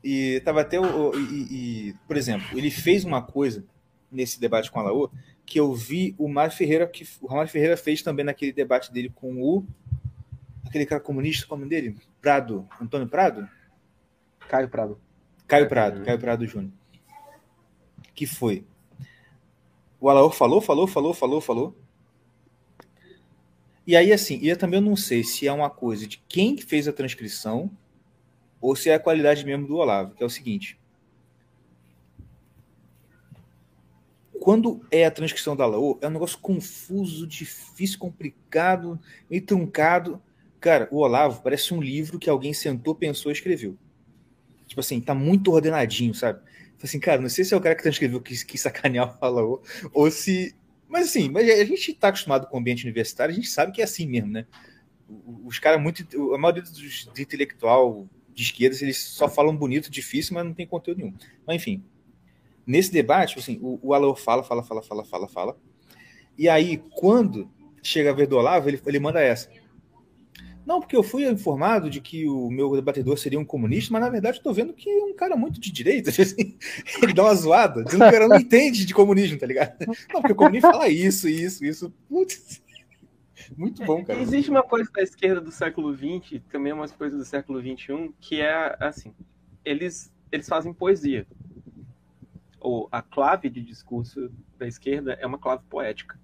E 0.03 0.41
tava 0.47 0.63
até 0.63 0.81
o. 0.81 1.13
e, 1.15 1.89
e, 1.91 1.95
por 2.07 2.17
exemplo, 2.17 2.47
ele 2.59 2.71
fez 2.71 3.05
uma 3.05 3.21
coisa 3.21 3.65
nesse 4.11 4.41
debate 4.41 4.71
com 4.71 4.81
a 4.81 4.85
Laô 4.85 5.11
que 5.45 5.61
eu 5.61 5.75
vi 5.75 6.15
o 6.17 6.27
Mário 6.29 6.55
Ferreira, 6.55 6.87
que 6.87 7.05
o 7.21 7.29
Mário 7.35 7.51
Ferreira 7.51 7.77
fez 7.77 8.03
também 8.03 8.25
naquele 8.25 8.53
debate 8.53 8.91
dele 8.93 9.11
com 9.15 9.43
o. 9.43 9.67
aquele 10.67 10.87
cara 10.87 11.03
comunista, 11.03 11.47
qual 11.47 11.61
é 11.61 11.67
dele? 11.67 11.97
Prado. 12.21 12.67
Antônio 12.81 13.09
Prado? 13.09 13.47
Caio 14.49 14.69
Prado. 14.71 14.99
Caio 15.47 15.69
Prado, 15.69 16.03
Caio 16.05 16.19
Prado 16.19 16.47
Júnior. 16.47 16.73
Que 18.15 18.27
foi? 18.27 18.65
O 20.01 20.09
Alaor 20.09 20.33
falou, 20.33 20.61
falou, 20.61 20.87
falou, 20.87 21.13
falou, 21.13 21.41
falou. 21.41 21.77
E 23.87 23.97
aí, 23.97 24.13
assim, 24.13 24.39
e 24.41 24.49
eu 24.49 24.57
também 24.57 24.81
não 24.81 24.97
sei 24.97 25.23
se 25.23 25.47
é 25.47 25.53
uma 25.53 25.69
coisa 25.69 26.07
de 26.07 26.23
quem 26.29 26.57
que 26.57 26.65
fez 26.65 26.89
a 26.89 26.93
transcrição 26.93 27.71
ou 28.61 28.77
se 28.77 28.89
é 28.89 28.95
a 28.95 29.01
qualidade 29.01 29.45
mesmo 29.45 29.67
do 29.67 29.77
Olavo, 29.77 30.15
que 30.15 30.23
é 30.23 30.27
o 30.27 30.31
seguinte. 30.31 30.79
Quando 34.41 34.81
é 34.91 35.05
a 35.05 35.11
transcrição 35.11 35.55
da 35.55 35.67
Laô, 35.67 35.99
é 36.01 36.07
um 36.07 36.13
negócio 36.13 36.39
confuso, 36.39 37.27
difícil, 37.27 37.99
complicado, 37.99 38.99
meio 39.29 39.45
truncado. 39.45 40.23
Cara, 40.59 40.89
o 40.91 40.99
Olavo 40.99 41.43
parece 41.43 41.75
um 41.75 41.81
livro 41.81 42.19
que 42.19 42.31
alguém 42.31 42.55
sentou, 42.55 42.95
pensou 42.95 43.31
e 43.31 43.35
escreveu. 43.35 43.77
Tipo 44.67 44.81
assim, 44.81 45.01
tá 45.01 45.15
muito 45.15 45.53
ordenadinho, 45.53 46.15
sabe? 46.15 46.41
Assim, 46.83 46.99
cara, 46.99 47.21
não 47.21 47.29
sei 47.29 47.45
se 47.45 47.53
é 47.53 47.57
o 47.57 47.61
cara 47.61 47.75
que 47.75 47.83
transcreveu 47.83 48.21
que 48.21 48.45
quis 48.45 48.61
sacanear 48.61 49.17
Alaô, 49.21 49.63
ou 49.93 50.11
se. 50.11 50.55
Mas 50.89 51.09
assim, 51.09 51.29
mas 51.29 51.49
a 51.49 51.65
gente 51.65 51.95
tá 51.95 52.09
acostumado 52.09 52.47
com 52.47 52.57
o 52.57 52.61
ambiente 52.61 52.85
universitário, 52.85 53.33
a 53.33 53.37
gente 53.37 53.49
sabe 53.49 53.73
que 53.73 53.81
é 53.81 53.85
assim 53.85 54.09
mesmo, 54.09 54.31
né? 54.31 54.47
Os 55.45 55.59
caras 55.59 55.81
muito. 55.81 56.05
A 56.35 56.39
maioria 56.39 56.63
dos 56.63 57.11
de 57.13 57.23
intelectual 57.23 58.09
de 58.35 58.43
esquerda, 58.43 58.77
eles 58.81 58.99
só 58.99 59.29
falam 59.29 59.57
bonito, 59.57 59.91
difícil, 59.91 60.35
mas 60.35 60.45
não 60.45 60.55
tem 60.55 60.67
conteúdo 60.67 60.99
nenhum. 60.99 61.15
Mas 61.47 61.57
enfim. 61.57 61.85
Nesse 62.67 62.93
debate, 62.93 63.39
assim, 63.39 63.59
o, 63.61 63.79
o 63.83 63.95
Alaô 63.95 64.15
fala, 64.15 64.43
fala, 64.43 64.63
fala, 64.63 64.83
fala, 64.83 65.05
fala, 65.05 65.29
fala. 65.29 65.57
E 66.39 66.49
aí, 66.49 66.83
quando 66.95 67.51
chega 67.83 68.11
a 68.11 68.13
vez 68.13 68.29
do 68.29 68.37
Olavo, 68.37 68.69
ele, 68.69 68.81
ele 68.87 68.99
manda 68.99 69.21
essa. 69.21 69.51
Não, 70.71 70.79
porque 70.79 70.95
eu 70.95 71.03
fui 71.03 71.29
informado 71.29 71.91
de 71.91 72.01
que 72.01 72.29
o 72.29 72.49
meu 72.49 72.77
debatedor 72.77 73.19
seria 73.19 73.41
um 73.41 73.45
comunista, 73.45 73.93
mas 73.93 74.03
na 74.03 74.09
verdade 74.09 74.39
eu 74.39 74.43
tô 74.45 74.53
vendo 74.53 74.73
que 74.73 74.89
é 74.89 75.03
um 75.03 75.17
cara 75.17 75.37
muito 75.37 75.59
de 75.59 75.73
direita. 75.73 76.11
assim. 76.23 76.57
ele 77.03 77.13
dá 77.13 77.25
uma 77.25 77.35
zoada, 77.35 77.83
dizendo 77.83 78.03
que 78.03 78.09
o 78.09 78.13
cara 78.13 78.29
não 78.29 78.37
entende 78.37 78.87
de 78.87 78.95
comunismo, 78.95 79.37
tá 79.37 79.49
ligado? 79.49 79.85
Não, 79.85 80.21
porque 80.21 80.33
o 80.33 80.37
comunismo 80.37 80.71
fala 80.71 80.89
isso, 80.89 81.29
isso, 81.29 81.65
isso. 81.65 81.93
Putz. 82.09 82.63
Muito 83.57 83.85
bom, 83.85 84.05
cara. 84.05 84.21
Existe 84.21 84.49
uma 84.49 84.63
coisa 84.63 84.89
da 84.93 85.03
esquerda 85.03 85.41
do 85.41 85.51
século 85.51 85.93
XX, 85.93 86.41
também 86.49 86.73
umas 86.73 86.93
coisas 86.93 87.19
do 87.19 87.25
século 87.25 87.61
XXI, 87.61 88.15
que 88.21 88.41
é 88.41 88.77
assim: 88.79 89.13
eles, 89.65 90.13
eles 90.31 90.49
fazem 90.49 90.73
poesia. 90.73 91.27
Ou 92.61 92.89
a 92.93 93.03
clave 93.03 93.51
de 93.51 93.61
discurso 93.61 94.31
da 94.57 94.69
esquerda 94.69 95.15
é 95.15 95.27
uma 95.27 95.37
clave 95.37 95.65
poética. 95.69 96.17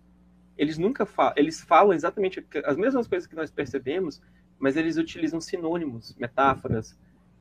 Eles 0.57 0.79
nunca 0.79 1.05
falam, 1.05 1.35
eles 1.37 1.61
falam 1.61 1.93
exatamente 1.93 2.47
as 2.65 2.77
mesmas 2.77 3.09
coisas 3.09 3.27
que 3.27 3.35
nós 3.35 3.51
percebemos, 3.51 4.23
mas 4.59 4.77
eles 4.77 4.97
utilizam 4.97 5.41
sinônimos, 5.41 6.15
metáforas, 6.19 6.99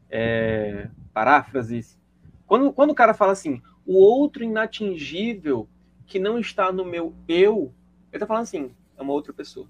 é, 0.10 0.90
paráfrases. 1.14 1.98
Quando, 2.46 2.72
quando 2.74 2.92
o 2.92 2.96
cara 2.96 3.14
fala 3.14 3.32
assim, 3.32 3.62
o 3.86 3.98
outro 3.98 4.44
inatingível 4.44 5.68
que 6.06 6.20
não 6.20 6.38
está 6.40 6.72
no 6.72 6.86
meu 6.86 7.14
eu, 7.28 7.74
ele 8.12 8.20
tá 8.20 8.28
falando 8.28 8.44
assim, 8.44 8.72
é 8.98 9.02
uma 9.02 9.14
outra 9.14 9.34
pessoa. 9.34 9.68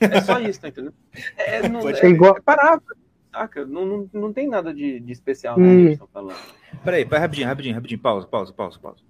É 0.00 0.20
só 0.20 0.38
isso, 0.38 0.60
tá 0.60 0.68
entendendo? 0.68 0.94
É, 1.36 1.68
não, 1.68 1.80
Pode 1.80 2.04
é, 2.04 2.08
igual- 2.08 2.36
é 2.36 2.40
paráfrase, 2.40 3.00
saca? 3.32 3.64
Não, 3.64 3.86
não, 3.86 4.10
não 4.12 4.32
tem 4.32 4.48
nada 4.48 4.72
de, 4.74 5.00
de 5.00 5.12
especial 5.12 5.58
né, 5.58 5.66
que 5.68 5.80
eles 5.80 5.92
estão 5.92 6.08
falando. 6.08 6.36
Peraí, 6.82 7.04
peraí, 7.04 7.20
rapidinho, 7.20 7.46
rapidinho, 7.46 7.74
rapidinho. 7.74 8.00
Pausa, 8.00 8.26
pausa, 8.26 8.52
pausa, 8.52 8.78
pausa. 8.78 9.00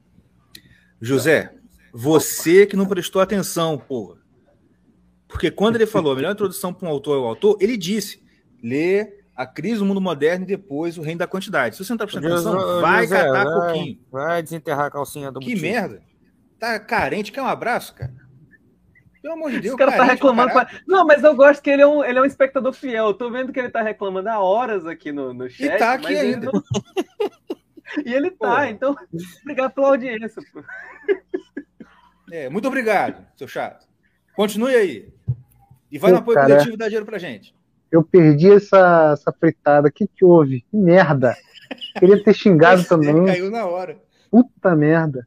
José, 1.01 1.55
você 1.93 2.66
que 2.66 2.77
não 2.77 2.86
prestou 2.86 3.20
atenção, 3.20 3.78
porra. 3.78 4.19
Porque 5.35 5.51
quando 5.51 5.74
ele 5.74 5.85
falou 5.86 6.12
a 6.12 6.15
melhor 6.16 6.31
introdução 6.32 6.73
para 6.73 6.86
um 6.89 6.90
autor 6.93 7.16
é 7.16 7.20
o 7.20 7.24
autor, 7.27 7.59
ele 7.61 7.77
disse: 7.77 8.23
lê 8.62 9.19
a 9.35 9.44
crise 9.44 9.78
do 9.81 9.85
mundo 9.85 10.01
moderno 10.01 10.44
e 10.44 10.47
depois 10.47 10.97
o 10.97 11.02
reino 11.02 11.19
da 11.19 11.27
quantidade. 11.27 11.74
Se 11.77 11.85
você 11.85 11.93
não 11.93 11.98
tá 11.98 12.06
prestando 12.06 12.32
atenção, 12.32 12.52
José, 12.61 12.81
vai 12.81 13.02
José, 13.02 13.16
catar 13.16 13.44
vai- 13.44 13.52
pouquinho. 13.73 13.98
Vai 14.12 14.43
desenterrar 14.44 14.86
a 14.86 14.90
calcinha 14.93 15.32
do 15.32 15.40
Que 15.40 15.48
motivo. 15.51 15.62
merda. 15.66 16.01
Tá 16.59 16.78
carente, 16.78 17.32
quer 17.32 17.43
um 17.43 17.48
abraço, 17.48 17.97
cara? 17.97 18.15
Pelo 19.20 19.35
amor 19.35 19.51
de 19.51 19.61
Deus, 19.61 19.66
Esse 19.74 19.77
cara 19.77 19.90
tá 19.90 19.97
carente 19.98 20.20
pra 20.20 20.31
reclamando. 20.31 20.52
pra- 20.52 20.81
Não, 20.86 21.05
mas 21.05 21.24
eu 21.24 21.35
gosto 21.35 21.61
que 21.62 21.70
ele 21.70 21.82
é, 21.82 21.86
um, 21.86 22.05
ele 22.05 22.19
é 22.19 22.23
um 22.23 22.27
espectador 22.27 22.73
fiel. 22.73 23.06
Eu 23.09 23.15
tô 23.15 23.28
vendo 23.28 23.52
que 23.52 23.59
ele 23.59 23.70
tá 23.70 23.82
reclamando 23.82 24.28
há 24.28 24.39
horas 24.39 24.86
aqui 24.86 25.11
no, 25.11 25.35
no 25.35 25.51
chat. 25.51 25.78
tá 25.78 25.94
aqui 25.94 26.05
mas 26.05 26.19
ele 26.19 26.35
ainda. 26.35 26.51
não- 26.52 26.62
e 28.06 28.15
ele 28.15 28.31
tá, 28.31 28.36
Porra. 28.51 28.70
então, 28.70 28.94
obrigado 29.43 29.73
pela 29.73 29.89
audiência. 29.89 30.40
Pô. 30.52 30.62
É, 32.31 32.48
muito 32.48 32.69
obrigado, 32.69 33.27
seu 33.36 33.48
chato. 33.48 33.85
Continue 34.36 34.74
aí. 34.74 35.09
E 35.90 35.98
vai 35.98 36.11
Pô, 36.11 36.16
no 36.16 36.23
apoio 36.23 36.35
cara. 36.36 36.48
coletivo 36.55 36.77
dar 36.77 36.86
dinheiro 36.86 37.06
pra 37.06 37.19
gente. 37.19 37.55
Eu 37.90 38.02
perdi 38.02 38.51
essa, 38.51 39.12
essa 39.12 39.32
fritada. 39.32 39.89
O 39.89 39.93
que, 39.93 40.06
que 40.09 40.24
houve? 40.24 40.62
Que 40.70 40.77
merda. 40.77 41.36
Queria 41.98 42.23
ter 42.23 42.35
xingado 42.35 42.82
também. 42.89 43.24
Caiu 43.27 43.51
na 43.51 43.65
hora, 43.66 43.98
Puta 44.31 44.74
merda. 44.74 45.27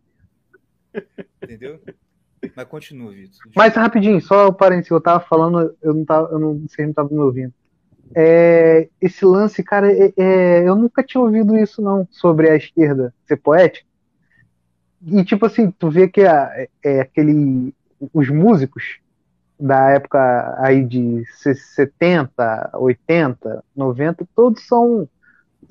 entendeu? 1.42 1.80
Mas 2.56 2.68
continua, 2.68 3.12
Vitor. 3.12 3.40
Mas 3.56 3.74
rapidinho, 3.74 4.20
só 4.22 4.48
o 4.48 4.54
parênteses, 4.54 4.92
eu 4.92 5.02
tava 5.02 5.20
falando, 5.24 5.76
eu 5.82 5.94
não 5.94 6.06
tava, 6.06 6.28
eu 6.32 6.40
não 6.40 6.60
sei 6.68 6.84
se 6.84 6.88
não 6.88 6.94
tava 6.94 7.10
me 7.10 7.20
ouvindo. 7.20 7.54
é, 8.16 8.88
esse 9.02 9.26
lance, 9.26 9.62
cara, 9.64 9.92
é- 9.92 10.14
é, 10.18 10.68
eu 10.68 10.76
nunca 10.76 11.04
tinha 11.04 11.20
ouvido 11.22 11.58
isso 11.58 11.82
não 11.82 12.08
sobre 12.12 12.50
a 12.50 12.56
esquerda 12.56 13.14
ser 13.26 13.38
poética. 13.38 13.86
E 15.06 15.24
tipo 15.26 15.46
assim, 15.46 15.72
tu 15.72 15.90
vê 15.90 16.08
que 16.08 16.22
a- 16.22 16.68
é, 16.84 17.02
aquele, 17.02 17.74
os 18.14 18.30
músicos 18.30 19.00
da 19.60 19.90
época 19.92 20.56
aí 20.60 20.84
de 20.84 21.24
se- 21.38 21.56
70, 21.56 22.70
80, 22.74 23.64
90, 23.76 24.28
todos 24.36 24.66
são 24.68 25.08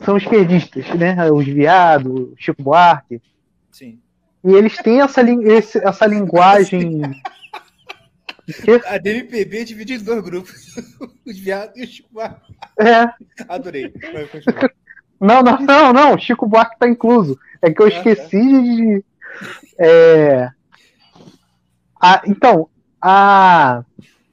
são 0.05 0.17
esquerdistas, 0.17 0.87
né? 0.95 1.31
Os 1.31 1.47
viados, 1.47 2.31
Chico 2.37 2.63
Buarque. 2.63 3.23
Sim. 3.73 3.99
E 4.45 4.53
eles 4.53 4.77
têm 4.77 5.01
essa, 5.01 5.23
esse- 5.23 5.79
essa 5.79 6.05
linguagem. 6.07 7.01
A 8.87 8.99
DMPB 8.99 9.59
é 9.59 9.65
dividida 9.65 10.03
em 10.03 10.05
dois 10.05 10.23
grupos. 10.23 10.77
Os 11.27 11.39
viados 11.39 11.77
e 11.77 11.83
os 11.83 11.89
Chico 11.91 12.09
Buarque. 12.13 12.55
É. 12.79 13.09
Adorei. 13.49 13.93
Não, 15.21 15.43
não, 15.43 15.59
não, 15.61 15.93
não. 15.93 16.19
Chico 16.19 16.47
Buarque 16.47 16.79
tá 16.79 16.89
incluso. 16.89 17.39
É 17.61 17.73
que 17.73 17.83
eu 17.83 17.89
esqueci 17.89 18.39
de. 18.41 19.05
é, 19.81 20.49
a- 22.01 22.23
então, 22.27 22.69
a. 23.01 23.83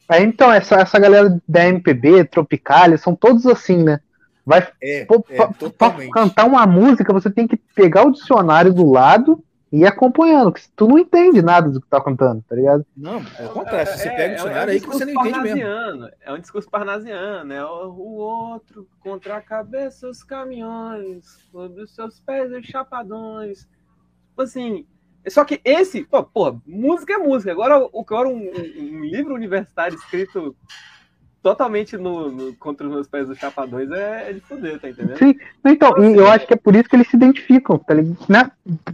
a- 0.09 0.21
então, 0.21 0.51
essa, 0.51 0.75
essa 0.75 0.99
galera 0.99 1.37
da 1.47 1.67
MPB, 1.67 2.25
Tropicália, 2.25 2.97
são 2.97 3.15
todos 3.15 3.45
assim, 3.45 3.83
né? 3.83 3.99
Vai, 4.45 4.67
É, 4.81 5.05
pô, 5.05 5.25
é, 5.29 5.35
pra- 5.37 5.71
pra 5.77 6.07
cantar 6.11 6.45
uma 6.45 6.65
música, 6.67 7.13
você 7.13 7.29
tem 7.31 7.47
que 7.47 7.55
pegar 7.73 8.05
o 8.05 8.11
dicionário 8.11 8.73
do 8.73 8.89
lado 8.91 9.41
e 9.71 9.79
ir 9.79 9.85
acompanhando, 9.87 10.51
que 10.51 10.61
tu 10.75 10.87
não 10.87 10.99
entende 10.99 11.41
nada 11.41 11.69
do 11.69 11.79
que 11.81 11.87
tá 11.87 11.99
cantando, 12.01 12.43
tá 12.47 12.55
ligado? 12.55 12.85
Não, 12.95 13.23
é 13.39 13.45
o 13.45 13.49
contrário. 13.49 13.87
Se 13.87 13.97
você 13.99 14.09
pega 14.09 14.19
o 14.19 14.21
é 14.21 14.27
um 14.31 14.35
dicionário 14.35 14.73
aí 14.73 14.81
que 14.81 14.87
você 14.87 15.05
não 15.05 15.13
entende 15.13 15.39
mesmo. 15.39 16.09
É 16.21 16.33
um 16.33 16.37
discurso 16.39 16.69
parnasiano. 16.69 17.53
É 17.53 17.65
o, 17.65 17.87
o 17.89 18.15
outro 18.17 18.87
contra 18.99 19.37
a 19.37 19.41
cabeça 19.41 20.07
os 20.09 20.21
caminhões, 20.23 21.25
sobre 21.51 21.81
os 21.81 21.95
seus 21.95 22.19
pés 22.19 22.51
os 22.51 22.65
chapadões. 22.67 23.61
Tipo 24.29 24.41
assim. 24.41 24.85
Só 25.27 25.45
que 25.45 25.61
esse, 25.63 26.03
pô, 26.03 26.23
pô, 26.23 26.59
música 26.65 27.13
é 27.13 27.17
música. 27.17 27.51
Agora, 27.51 27.79
o- 27.79 28.01
agora 28.01 28.27
um, 28.27 28.37
um- 28.37 28.97
um 28.99 29.03
livro 29.05 29.33
universitário 29.33 29.95
escrito 29.97 30.55
totalmente 31.41 31.97
no, 31.97 32.31
no- 32.31 32.55
contra 32.55 32.87
os 32.87 32.93
meus 32.93 33.07
pés 33.07 33.27
dos 33.27 33.37
chapadões 33.37 33.89
é, 33.91 34.29
é 34.29 34.33
de 34.33 34.39
fuder, 34.41 34.79
tá 34.79 34.89
entendendo? 34.89 35.17
Sim, 35.17 35.35
então, 35.65 35.91
e 36.03 36.15
eu 36.17 36.27
acho 36.27 36.47
que 36.47 36.53
é 36.53 36.57
por 36.57 36.75
isso 36.75 36.89
que 36.89 36.95
eles 36.95 37.07
se 37.09 37.15
identificam, 37.15 37.77
tá 37.77 37.93
ligado? 37.93 38.17
Né? 38.29 38.51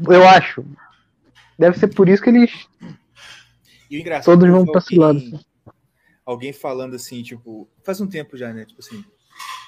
Eu 0.10 0.28
acho. 0.28 0.66
Deve 1.58 1.78
ser 1.78 1.88
por 1.90 2.08
isso 2.10 2.24
que 2.24 2.30
eles 2.30 2.68
E 3.90 3.98
o 3.98 4.00
engraçado 4.00 4.26
todos 4.26 4.46
que 4.46 4.52
vão 4.52 4.66
pra 4.66 4.80
esse 4.80 4.96
lado. 4.96 5.18
alguém- 5.20 5.34
assim. 5.36 5.46
Alguém 6.26 6.54
falando 6.54 6.96
assim, 6.96 7.24
tipo, 7.24 7.68
faz 7.84 8.00
um 8.02 8.08
tempo 8.08 8.38
já, 8.38 8.54
né? 8.54 8.66
Tipo 8.66 8.80
assim, 8.82 9.04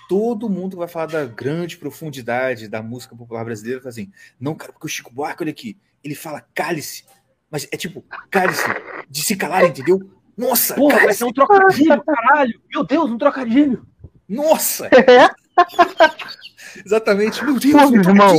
todo 0.07 0.47
mundo 0.49 0.77
vai 0.77 0.87
falar 0.87 1.07
da 1.07 1.25
grande 1.25 1.77
profundidade 1.77 2.67
da 2.67 2.83
música 2.83 3.15
popular 3.15 3.43
brasileira, 3.43 3.79
fala 3.79 3.89
assim, 3.89 4.11
não, 4.39 4.53
cara, 4.55 4.71
porque 4.71 4.85
o 4.85 4.89
Chico 4.89 5.11
Buarque, 5.13 5.41
olha 5.43 5.51
aqui, 5.51 5.75
ele 6.03 6.15
fala 6.15 6.43
cálice, 6.53 7.03
mas 7.49 7.67
é 7.71 7.77
tipo, 7.77 8.03
cálice 8.29 8.63
de 9.09 9.21
se 9.21 9.35
calar, 9.35 9.63
entendeu? 9.65 9.99
Nossa, 10.37 10.75
Porra, 10.75 10.93
vai 10.95 11.01
cálice. 11.03 11.19
ser 11.19 11.25
um 11.25 11.33
trocadilho, 11.33 12.03
caralho! 12.03 12.61
Meu 12.69 12.83
Deus, 12.83 13.09
um 13.11 13.17
trocadilho! 13.17 13.85
Nossa! 14.27 14.89
Exatamente, 16.85 17.43
meu 17.43 17.59
Deus, 17.59 17.73
Pô, 17.73 17.87
um 17.89 17.95
irmão. 17.95 18.35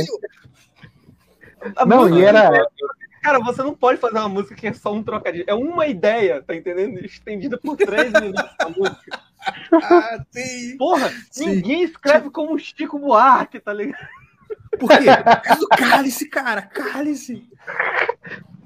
Não, 1.85 2.17
e 2.19 2.23
era- 2.23 2.49
Cara, 3.21 3.39
você 3.39 3.63
não 3.63 3.73
pode 3.73 4.01
fazer 4.01 4.17
uma 4.17 4.27
música 4.27 4.53
que 4.53 4.67
é 4.67 4.73
só 4.73 4.91
um 4.93 5.01
trocadilho. 5.01 5.45
É 5.47 5.53
uma 5.53 5.87
ideia, 5.87 6.43
tá 6.43 6.53
entendendo? 6.53 6.99
Estendida 7.05 7.57
por 7.57 7.77
três 7.77 8.11
minutos 8.11 8.43
a 8.59 8.67
música. 8.67 9.21
Ah, 9.81 10.25
sim. 10.29 10.75
Porra, 10.77 11.09
ninguém 11.37 11.83
escreve 11.83 12.29
como 12.29 12.59
Chico 12.59 12.99
Buarque, 12.99 13.61
tá 13.61 13.71
ligado? 13.71 14.05
Por 14.79 14.89
quê? 14.89 15.05
Por 15.15 15.41
causa 15.41 15.59
do 15.61 15.67
cálice, 15.67 16.29
cara, 16.29 16.61
cálice. 16.63 17.47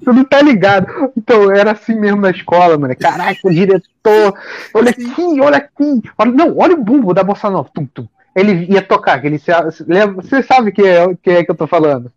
Tu 0.04 0.12
não 0.12 0.24
tá 0.24 0.40
ligado. 0.40 0.86
Então, 1.16 1.50
era 1.50 1.72
assim 1.72 1.94
mesmo 1.98 2.20
na 2.20 2.30
escola, 2.30 2.78
mano. 2.78 2.94
Caraca, 2.96 3.38
o 3.44 3.50
diretor. 3.50 4.34
Olha 4.74 4.90
aqui, 4.90 5.40
olha 5.40 5.56
aqui. 5.58 6.02
Olha, 6.16 6.32
não, 6.32 6.56
olha 6.56 6.74
o 6.74 6.82
bumbo 6.82 7.12
da 7.12 7.22
Bossa 7.24 7.50
Nova. 7.50 7.68
Tum, 7.74 7.84
tum. 7.86 8.08
Ele 8.34 8.66
ia 8.72 8.80
tocar, 8.80 9.20
que 9.20 9.26
ele 9.26 9.38
se, 9.38 9.50
lembra- 9.86 10.22
você 10.22 10.42
sabe 10.42 10.70
que 10.70 10.82
é, 10.82 11.14
que 11.20 11.30
é 11.30 11.44
que 11.44 11.50
eu 11.50 11.54
tô 11.56 11.66
falando. 11.66 12.12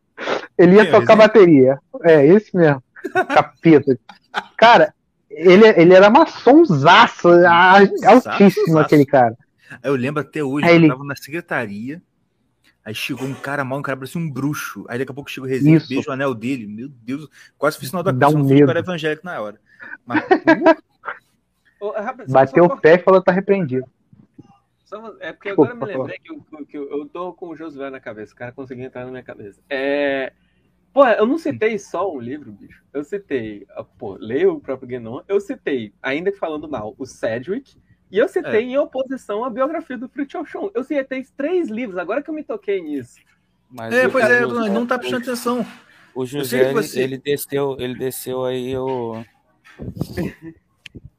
Ele 0.58 0.76
ia 0.76 0.84
é, 0.84 0.92
tocar 0.92 1.16
bateria. 1.16 1.80
É, 2.04 2.26
esse 2.26 2.56
mesmo. 2.56 2.82
Capeta. 3.34 3.98
Cara, 4.56 4.94
ele, 5.30 5.68
ele 5.70 5.94
era 5.96 6.10
maçonzaço, 6.10 7.28
altíssimo 8.06 8.68
zaço. 8.68 8.80
aquele 8.80 9.06
cara. 9.06 9.36
Eu 9.84 9.96
lembro 9.96 10.22
até 10.22 10.44
hoje, 10.44 10.66
Aí 10.68 10.74
eu 10.74 10.76
ele- 10.76 10.88
tava 10.90 11.04
na 11.04 11.16
secretaria, 11.16 12.00
aí 12.84 12.94
chegou 12.96 13.28
um 13.28 13.34
cara 13.34 13.64
mal, 13.64 13.80
um 13.80 13.82
cara 13.82 13.98
parecia 13.98 14.20
um 14.20 14.30
bruxo. 14.30 14.86
Aí 14.88 15.00
daqui 15.00 15.12
a 15.12 15.16
pouco 15.16 15.30
chegou 15.30 15.48
o 15.48 15.52
Resende, 15.52 15.78
Isso. 15.78 15.90
beijo 15.90 16.10
o 16.10 16.14
anel 16.14 16.34
dele. 16.34 16.68
Meu 16.68 16.90
Deus, 16.90 17.28
quase 17.58 17.78
fiz 17.78 17.90
sinal 17.90 18.04
da 18.04 18.12
Dá 18.12 18.28
cruz, 18.28 18.44
um 18.46 18.48
medo. 18.48 18.70
era 18.70 18.80
evangélico 18.80 19.26
na 19.26 19.40
hora. 19.42 19.60
Mas, 20.06 20.24
Bateu 22.30 22.66
o 22.66 22.78
pé 22.78 22.96
e 22.96 23.00
falou 23.00 23.22
tá 23.22 23.32
arrependido. 23.32 23.88
Só- 24.86 25.16
é 25.20 25.32
porque 25.32 25.50
Desculpa, 25.50 25.72
agora 25.72 25.92
eu 25.94 25.98
me 25.98 26.00
lembrei 26.00 26.20
que 26.20 26.32
eu, 26.32 26.66
que 26.66 26.78
eu, 26.78 26.90
eu 27.00 27.06
tô 27.08 27.34
com 27.34 27.48
o 27.50 27.56
Josué 27.56 27.90
na 27.90 28.00
cabeça. 28.00 28.34
O 28.34 28.36
cara 28.36 28.52
conseguiu 28.52 28.86
entrar 28.86 29.06
na 29.06 29.12
minha 29.12 29.24
cabeça. 29.24 29.62
É... 29.70 30.34
Pô, 30.94 31.08
eu 31.08 31.26
não 31.26 31.38
citei 31.38 31.80
só 31.80 32.14
um 32.14 32.20
livro, 32.20 32.52
bicho. 32.52 32.84
Eu 32.94 33.04
citei, 33.04 33.66
pô, 33.98 34.18
leio 34.20 34.56
o 34.56 34.60
próprio 34.60 34.90
Guénon. 34.90 35.22
Eu 35.28 35.40
citei, 35.40 35.94
ainda 36.04 36.32
que 36.32 36.38
falando 36.38 36.68
mal, 36.68 36.94
o 36.98 37.06
Sedgwick. 37.06 37.78
E 38.12 38.18
eu 38.18 38.28
citei 38.28 38.60
É. 38.60 38.62
em 38.62 38.78
oposição 38.78 39.44
a 39.46 39.50
biografia 39.50 39.98
do 39.98 40.10
Fritjof 40.10 40.50
Schumann. 40.52 40.72
Eu 40.76 40.84
citei 40.84 41.24
três 41.38 41.70
livros, 41.70 41.98
agora 41.98 42.22
que 42.22 42.30
eu 42.30 42.34
me 42.34 42.44
toquei 42.44 42.82
nisso. 42.82 43.20
Mas 43.70 43.94
É, 43.94 44.08
pois 44.10 44.26
é, 44.26 44.42
José- 44.42 44.70
não 44.70 44.86
tá 44.86 45.00
prestando 45.00 45.24
atenção. 45.24 45.66
O 46.14 46.26
José, 46.26 46.66
ele, 46.66 46.74
você- 46.74 47.02
ele 47.02 47.18
desceu, 47.18 47.78
ele 47.80 47.96
desceu 47.96 48.44
aí 48.44 48.76
o. 48.78 49.24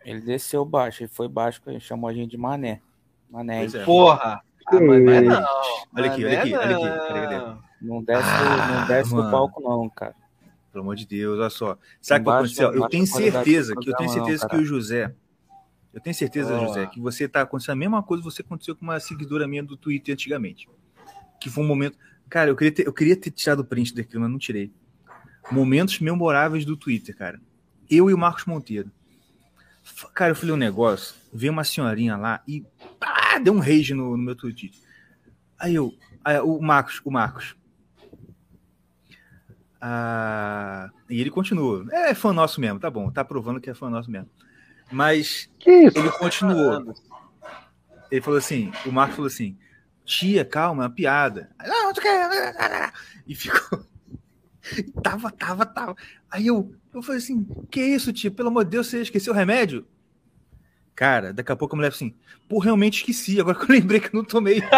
Ele 0.04 0.20
desceu 0.20 0.64
baixo, 0.64 1.04
ele 1.04 1.08
foi 1.12 1.28
baixo, 1.28 1.60
ele 1.66 1.78
chamou 1.78 2.10
a 2.10 2.12
gente 2.12 2.32
de 2.32 2.36
mané. 2.36 2.80
Mané. 3.30 3.64
É. 3.66 3.84
Porra! 3.84 4.42
Ah, 4.66 4.80
mas 4.80 5.02
não 5.02 5.20
não. 5.22 5.46
Olha 5.96 6.10
aqui, 6.10 6.24
olha 6.24 6.40
aqui, 6.42 6.54
olha 6.56 6.76
aqui. 6.76 7.08
Cadê, 7.08 7.20
cadê? 7.38 7.56
Não 7.80 8.02
desce, 8.02 8.28
Ah, 8.28 8.78
não 8.80 8.86
desce 8.88 9.14
do 9.14 9.30
palco, 9.30 9.62
não, 9.62 9.88
cara. 9.88 10.14
Pelo 10.72 10.82
amor 10.82 10.96
de 10.96 11.06
Deus, 11.06 11.38
olha 11.38 11.50
só. 11.50 11.78
Sabe 12.00 12.22
o 12.22 12.24
que 12.24 12.30
aconteceu? 12.36 12.72
Eu 12.74 12.88
tenho 12.88 13.06
certeza 13.06 13.74
que 13.76 13.90
eu 13.90 13.96
tenho 13.96 14.10
certeza 14.10 14.48
que 14.48 14.56
o 14.56 14.64
José. 14.64 15.12
Eu 15.92 16.00
tenho 16.00 16.14
certeza, 16.14 16.54
Ó. 16.54 16.66
José, 16.66 16.86
que 16.86 17.00
você 17.00 17.28
tá 17.28 17.42
acontecendo 17.42 17.72
a 17.72 17.76
mesma 17.76 18.02
coisa 18.02 18.22
que 18.22 18.30
você 18.30 18.42
aconteceu 18.42 18.74
com 18.74 18.82
uma 18.82 18.98
seguidora 18.98 19.46
minha 19.46 19.62
do 19.62 19.76
Twitter 19.76 20.14
antigamente. 20.14 20.68
Que 21.40 21.50
foi 21.50 21.62
um 21.62 21.66
momento. 21.66 21.98
Cara, 22.28 22.50
eu 22.50 22.56
queria 22.56 22.72
ter, 22.72 22.86
eu 22.86 22.92
queria 22.92 23.16
ter 23.16 23.30
tirado 23.30 23.60
o 23.60 23.64
print 23.64 23.94
daquilo, 23.94 24.22
mas 24.22 24.30
não 24.30 24.38
tirei. 24.38 24.72
Momentos 25.50 26.00
memoráveis 26.00 26.64
do 26.64 26.76
Twitter, 26.76 27.14
cara. 27.16 27.40
Eu 27.90 28.08
e 28.08 28.14
o 28.14 28.18
Marcos 28.18 28.46
Monteiro. 28.46 28.90
Cara, 30.14 30.30
eu 30.30 30.36
falei 30.36 30.54
um 30.54 30.58
negócio, 30.58 31.14
veio 31.32 31.52
uma 31.52 31.64
senhorinha 31.64 32.16
lá 32.16 32.40
e 32.46 32.64
pá, 32.98 33.38
deu 33.42 33.52
um 33.52 33.58
rage 33.58 33.92
no, 33.94 34.16
no 34.16 34.22
meu 34.22 34.36
Twitter. 34.36 34.70
Aí 35.58 35.74
eu, 35.74 35.92
aí 36.24 36.38
o 36.38 36.60
Marcos, 36.60 37.00
o 37.04 37.10
Marcos. 37.10 37.56
Ah, 39.80 40.90
e 41.10 41.20
ele 41.20 41.30
continua. 41.30 41.84
É 41.90 42.14
fã 42.14 42.32
nosso 42.32 42.60
mesmo, 42.60 42.78
tá 42.78 42.88
bom, 42.88 43.10
tá 43.10 43.24
provando 43.24 43.60
que 43.60 43.68
é 43.68 43.74
fã 43.74 43.90
nosso 43.90 44.10
mesmo. 44.10 44.30
Mas 44.92 45.48
Que 45.58 45.70
isso? 45.86 45.98
ele 45.98 46.10
continuou. 46.10 46.94
Ele 48.10 48.20
falou 48.20 48.38
assim: 48.38 48.70
o 48.84 48.92
Marcos 48.92 49.16
falou 49.16 49.26
assim: 49.28 49.56
tia, 50.04 50.44
calma, 50.44 50.84
é 50.84 50.86
uma 50.86 50.94
piada. 50.94 51.50
Não, 51.66 51.86
não 51.86 51.92
quer. 51.94 52.92
E 53.26 53.34
ficou. 53.34 53.84
Tava, 55.02 55.28
tava, 55.32 55.66
tava. 55.66 55.96
Aí 56.30 56.46
eu, 56.46 56.72
eu 56.94 57.02
falei 57.02 57.18
assim: 57.18 57.44
que 57.68 57.80
isso, 57.80 58.12
tia? 58.12 58.30
Pelo 58.30 58.48
amor 58.48 58.64
de 58.64 58.70
Deus, 58.70 58.86
você 58.86 59.02
esqueceu 59.02 59.32
o 59.32 59.36
remédio? 59.36 59.84
Cara, 60.94 61.32
daqui 61.32 61.50
a 61.50 61.56
pouco 61.56 61.74
a 61.74 61.76
mulher 61.78 61.88
assim: 61.88 62.14
pô, 62.48 62.60
realmente 62.60 62.98
esqueci. 62.98 63.40
Agora 63.40 63.58
que 63.58 63.64
eu 63.64 63.68
lembrei 63.74 63.98
que 63.98 64.06
eu 64.14 64.18
não 64.18 64.24
tomei. 64.24 64.62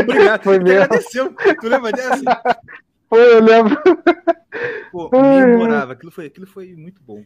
Obrigado. 0.00 0.42
Foi 0.44 0.58
mesmo. 0.58 0.82
agradeceu. 0.84 1.34
Tu 1.60 1.68
lembra 1.68 1.92
dessa? 1.92 2.42
Foi, 3.10 3.34
eu 3.34 3.42
lembro. 3.42 3.78
Ai. 5.12 5.46
memorável. 5.46 5.92
Aquilo 5.92 6.10
foi, 6.12 6.26
aquilo 6.26 6.46
foi 6.46 6.74
muito 6.74 7.02
bom. 7.02 7.24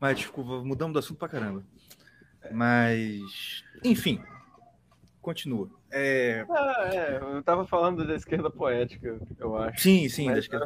Mas, 0.00 0.18
desculpa, 0.18 0.62
mudamos 0.64 0.92
do 0.92 0.98
assunto 0.98 1.18
pra 1.18 1.28
caramba. 1.28 1.62
Mas, 2.50 3.62
enfim, 3.84 4.20
continua. 5.20 5.70
É, 5.90 6.44
Ah, 6.50 6.90
é, 6.92 7.16
eu 7.36 7.42
tava 7.42 7.66
falando 7.66 8.04
da 8.06 8.14
esquerda 8.14 8.50
poética, 8.50 9.20
eu 9.38 9.56
acho. 9.56 9.80
sim, 9.82 10.08
sim, 10.08 10.26
Mas, 10.26 10.48
que 10.48 10.56
é. 10.56 10.58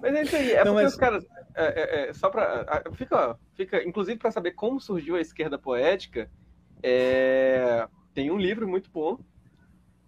Mas 0.00 0.14
é 0.14 0.22
isso 0.22 0.36
aí, 0.36 0.52
é 0.52 0.64
Não, 0.64 0.72
porque 0.72 0.82
mas- 0.84 0.92
os 0.92 0.98
caras. 0.98 1.24
é, 1.54 1.64
é, 1.64 2.08
é, 2.08 2.12
só 2.14 2.30
pra. 2.30 2.82
Fica, 2.94 3.38
fica, 3.54 3.84
inclusive, 3.84 4.18
para 4.18 4.32
saber 4.32 4.52
como 4.52 4.80
surgiu 4.80 5.14
a 5.14 5.20
esquerda 5.20 5.58
poética, 5.58 6.28
é, 6.82 7.86
tem 8.12 8.30
um 8.30 8.38
livro 8.38 8.66
muito 8.66 8.90
bom 8.90 9.18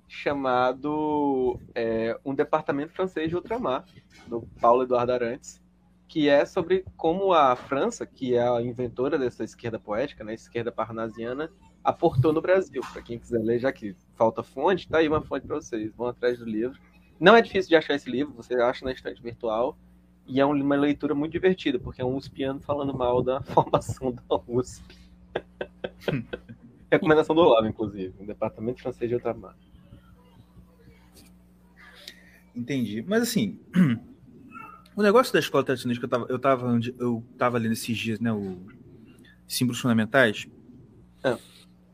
chamado 0.08 1.60
é, 1.74 2.18
Um 2.24 2.34
Departamento 2.34 2.92
Francês 2.92 3.28
de 3.28 3.36
Ultramar, 3.36 3.84
do 4.26 4.42
Paulo 4.60 4.82
Eduardo 4.82 5.12
Arantes. 5.12 5.60
que 6.08 6.28
é 6.28 6.44
sobre 6.46 6.84
como 6.96 7.32
a 7.32 7.56
França, 7.56 8.06
que 8.06 8.34
é 8.34 8.48
a 8.48 8.62
inventora 8.62 9.18
dessa 9.18 9.42
esquerda 9.42 9.78
poética, 9.78 10.22
né, 10.22 10.34
esquerda 10.34 10.70
parnasiana, 10.70 11.50
aportou 11.82 12.32
no 12.32 12.40
Brasil. 12.40 12.80
Para 12.92 13.02
quem 13.02 13.18
quiser 13.18 13.42
ler, 13.42 13.58
já 13.58 13.72
que 13.72 13.94
falta 14.14 14.42
fonte, 14.42 14.88
tá 14.88 14.98
aí 14.98 15.08
uma 15.08 15.20
fonte 15.20 15.46
para 15.46 15.56
vocês. 15.56 15.92
Vão 15.94 16.06
atrás 16.06 16.38
do 16.38 16.44
livro. 16.44 16.78
Não 17.18 17.34
é 17.34 17.42
difícil 17.42 17.70
de 17.70 17.76
achar 17.76 17.94
esse 17.94 18.10
livro, 18.10 18.34
você 18.34 18.54
acha 18.54 18.84
na 18.84 18.92
estante 18.92 19.22
virtual. 19.22 19.76
E 20.26 20.40
é 20.40 20.44
uma 20.44 20.76
leitura 20.76 21.14
muito 21.14 21.32
divertida, 21.32 21.78
porque 21.78 22.02
é 22.02 22.04
um 22.04 22.16
USPiano 22.16 22.60
falando 22.60 22.92
mal 22.92 23.22
da 23.22 23.40
formação 23.52 24.12
da 24.12 24.22
USP. 24.48 24.96
Recomendação 26.90 27.34
do 27.34 27.42
Olavo, 27.42 27.66
inclusive, 27.66 28.14
no 28.18 28.26
Departamento 28.26 28.82
Francês 28.82 29.08
de 29.08 29.14
Ultramar. 29.14 29.56
Entendi. 32.56 33.04
Mas 33.06 33.22
assim, 33.22 33.58
o 34.96 35.02
negócio 35.02 35.32
da 35.32 35.38
escola 35.38 35.62
tradicionalista 35.64 36.06
que 36.06 36.14
eu 36.14 36.18
tava, 36.18 36.32
eu 36.32 36.38
tava, 36.38 36.80
eu 36.98 37.24
tava 37.36 37.58
lendo 37.58 37.72
esses 37.72 37.96
dias, 37.96 38.18
né? 38.18 38.32
O 38.32 38.58
símbolos 39.46 39.80
fundamentais. 39.80 40.46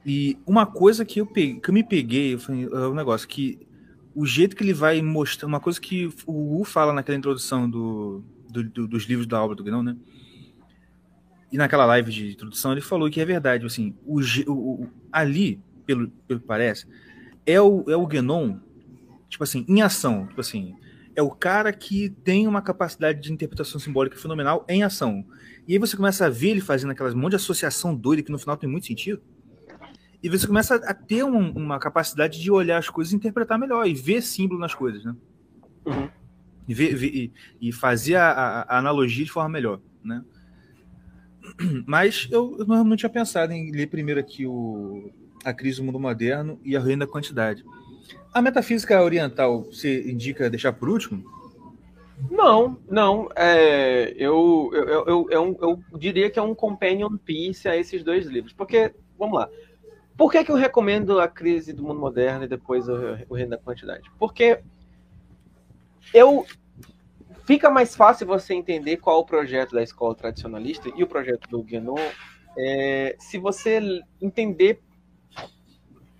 E 0.05 0.37
uma 0.47 0.67
coisa 0.67 1.05
que 1.05 1.21
eu, 1.21 1.27
peguei, 1.27 1.61
que 1.61 1.69
eu 1.71 1.75
me 1.75 1.85
peguei 1.85 2.37
foi 2.37 2.63
é 2.65 2.89
um 2.89 2.95
negócio 2.95 3.29
que 3.29 3.59
o 4.15 4.27
jeito 4.27 4.57
que 4.57 4.63
ele 4.65 4.73
vai 4.75 5.01
mostrar, 5.01 5.47
uma 5.47 5.61
coisa 5.61 5.81
que 5.81 6.11
o 6.27 6.61
U 6.61 6.65
fala 6.65 6.93
naquela 6.93 7.17
introdução 7.17 7.69
do, 7.71 8.23
do- 8.51 8.65
do- 8.65 8.89
dos 8.89 9.05
livros 9.05 9.27
da 9.27 9.43
obra 9.43 9.55
do 9.57 9.63
Guénon, 9.65 9.83
né? 9.83 9.97
E 11.53 11.57
naquela 11.57 11.85
live 11.87 12.11
de 12.11 12.33
introdução 12.33 12.73
ele 12.73 12.81
falou 12.81 13.09
que 13.11 13.21
é 13.21 13.25
verdade, 13.25 13.65
assim, 13.65 13.95
o, 14.05 14.21
o- 14.51 14.89
ali, 15.13 15.61
pelo, 15.87 16.09
pelo 16.27 16.41
que 16.41 16.47
parece, 16.47 16.87
é 17.47 17.61
o, 17.61 17.85
é 17.89 17.97
o 17.97 18.07
Guénon, 18.07 18.59
tipo 19.33 19.43
assim, 19.43 19.65
em 19.67 19.81
ação, 19.81 20.27
tipo 20.27 20.41
assim, 20.43 20.77
é 21.17 21.23
o 21.23 21.31
cara 21.31 21.73
que 21.73 22.11
tem 22.23 22.47
uma 22.47 22.61
capacidade 22.61 23.19
de 23.21 23.33
interpretação 23.33 23.81
simbólica 23.81 24.17
fenomenal 24.17 24.65
em 24.69 24.83
ação. 24.83 25.25
E 25.67 25.73
aí 25.73 25.79
você 25.79 25.97
começa 25.97 26.27
a 26.27 26.29
ver 26.29 26.51
ele 26.51 26.61
fazendo 26.61 26.91
aquelas 26.91 27.15
monte 27.15 27.31
de 27.31 27.37
associação 27.37 27.95
doida 27.95 28.23
que 28.23 28.31
no 28.31 28.39
final 28.39 28.57
tem 28.59 28.69
muito 28.69 28.87
sentido. 28.87 29.23
E 30.23 30.29
você 30.29 30.47
começa 30.47 30.75
a 30.77 30.93
ter 30.95 31.25
um- 31.25 31.51
uma 31.53 31.79
capacidade 31.79 32.41
de 32.41 32.51
olhar 32.51 32.77
as 32.79 32.89
coisas 32.91 33.13
e 33.13 33.17
interpretar 33.17 33.59
melhor 33.59 33.87
e 33.87 33.95
ver 33.95 34.23
símbolo 34.23 34.61
nas 34.61 34.75
coisas, 34.75 35.03
né? 35.03 35.17
E, 36.69 36.75
ver- 36.75 36.95
ver- 36.95 37.15
e- 37.15 37.33
e 37.61 37.73
fazer 37.73 38.17
a, 38.17 38.31
a- 38.31 38.63
a 38.63 38.79
analogia 38.79 39.25
de 39.25 39.31
forma 39.33 39.49
melhor, 39.49 39.81
né? 40.05 40.23
Mas 41.87 42.29
eu, 42.31 42.57
eu 42.59 42.67
não, 42.67 42.85
não 42.85 42.97
tinha 42.97 43.11
pensado 43.11 43.53
em 43.53 43.73
ler 43.73 43.89
primeiro 43.89 44.21
aqui 44.21 44.47
o, 44.47 45.11
a 45.45 45.53
crise 45.53 45.79
do 45.79 45.85
mundo 45.85 45.99
moderno 45.99 46.61
e 46.65 46.77
a 46.77 46.81
reina 46.81 47.05
da 47.07 47.11
quantidade. 47.11 47.65
A 48.33 48.41
metafísica 48.41 49.03
oriental 49.03 49.65
você 49.65 50.11
indica 50.11 50.49
deixar 50.49 50.73
por 50.73 50.89
último? 50.89 51.25
Não, 52.31 52.79
não. 52.89 53.29
É, 53.37 54.13
eu, 54.17 54.71
eu, 54.73 54.85
eu, 54.89 55.27
eu, 55.31 55.59
eu- 55.61 55.99
diria 55.99 56.31
que 56.31 56.39
é 56.39 56.43
um 56.43 56.55
companion 56.55 57.17
piece 57.17 57.69
a 57.69 57.77
esses 57.77 58.03
dois 58.05 58.27
livros. 58.27 58.53
Porque, 58.53 58.95
vamos 59.19 59.39
lá. 59.39 59.49
Por 60.17 60.31
que, 60.31 60.45
que 60.45 60.51
eu 60.53 60.57
recomendo 60.57 61.21
a 61.21 61.27
crise 61.27 61.73
do 61.73 61.83
mundo 61.83 62.01
moderno 62.01 62.45
e 62.45 62.49
depois 62.49 62.89
o, 62.89 62.95
o 63.29 63.35
reino 63.35 63.51
da 63.51 63.59
quantidade? 63.59 64.11
Porque 64.19 64.61
eu 66.15 66.47
fica 67.45 67.71
mais 67.71 67.97
fácil 67.97 68.27
você 68.27 68.55
entender 68.55 68.99
qual 68.99 69.21
o 69.21 69.25
projeto 69.27 69.73
da 69.73 69.83
escola 69.83 70.15
tradicionalista 70.15 70.91
e 70.95 71.03
o 71.03 71.07
projeto 71.07 71.49
do 71.49 71.63
Guénon 71.63 71.97
é, 72.57 73.17
se 73.19 73.39
você 73.39 73.81
entender 74.21 74.81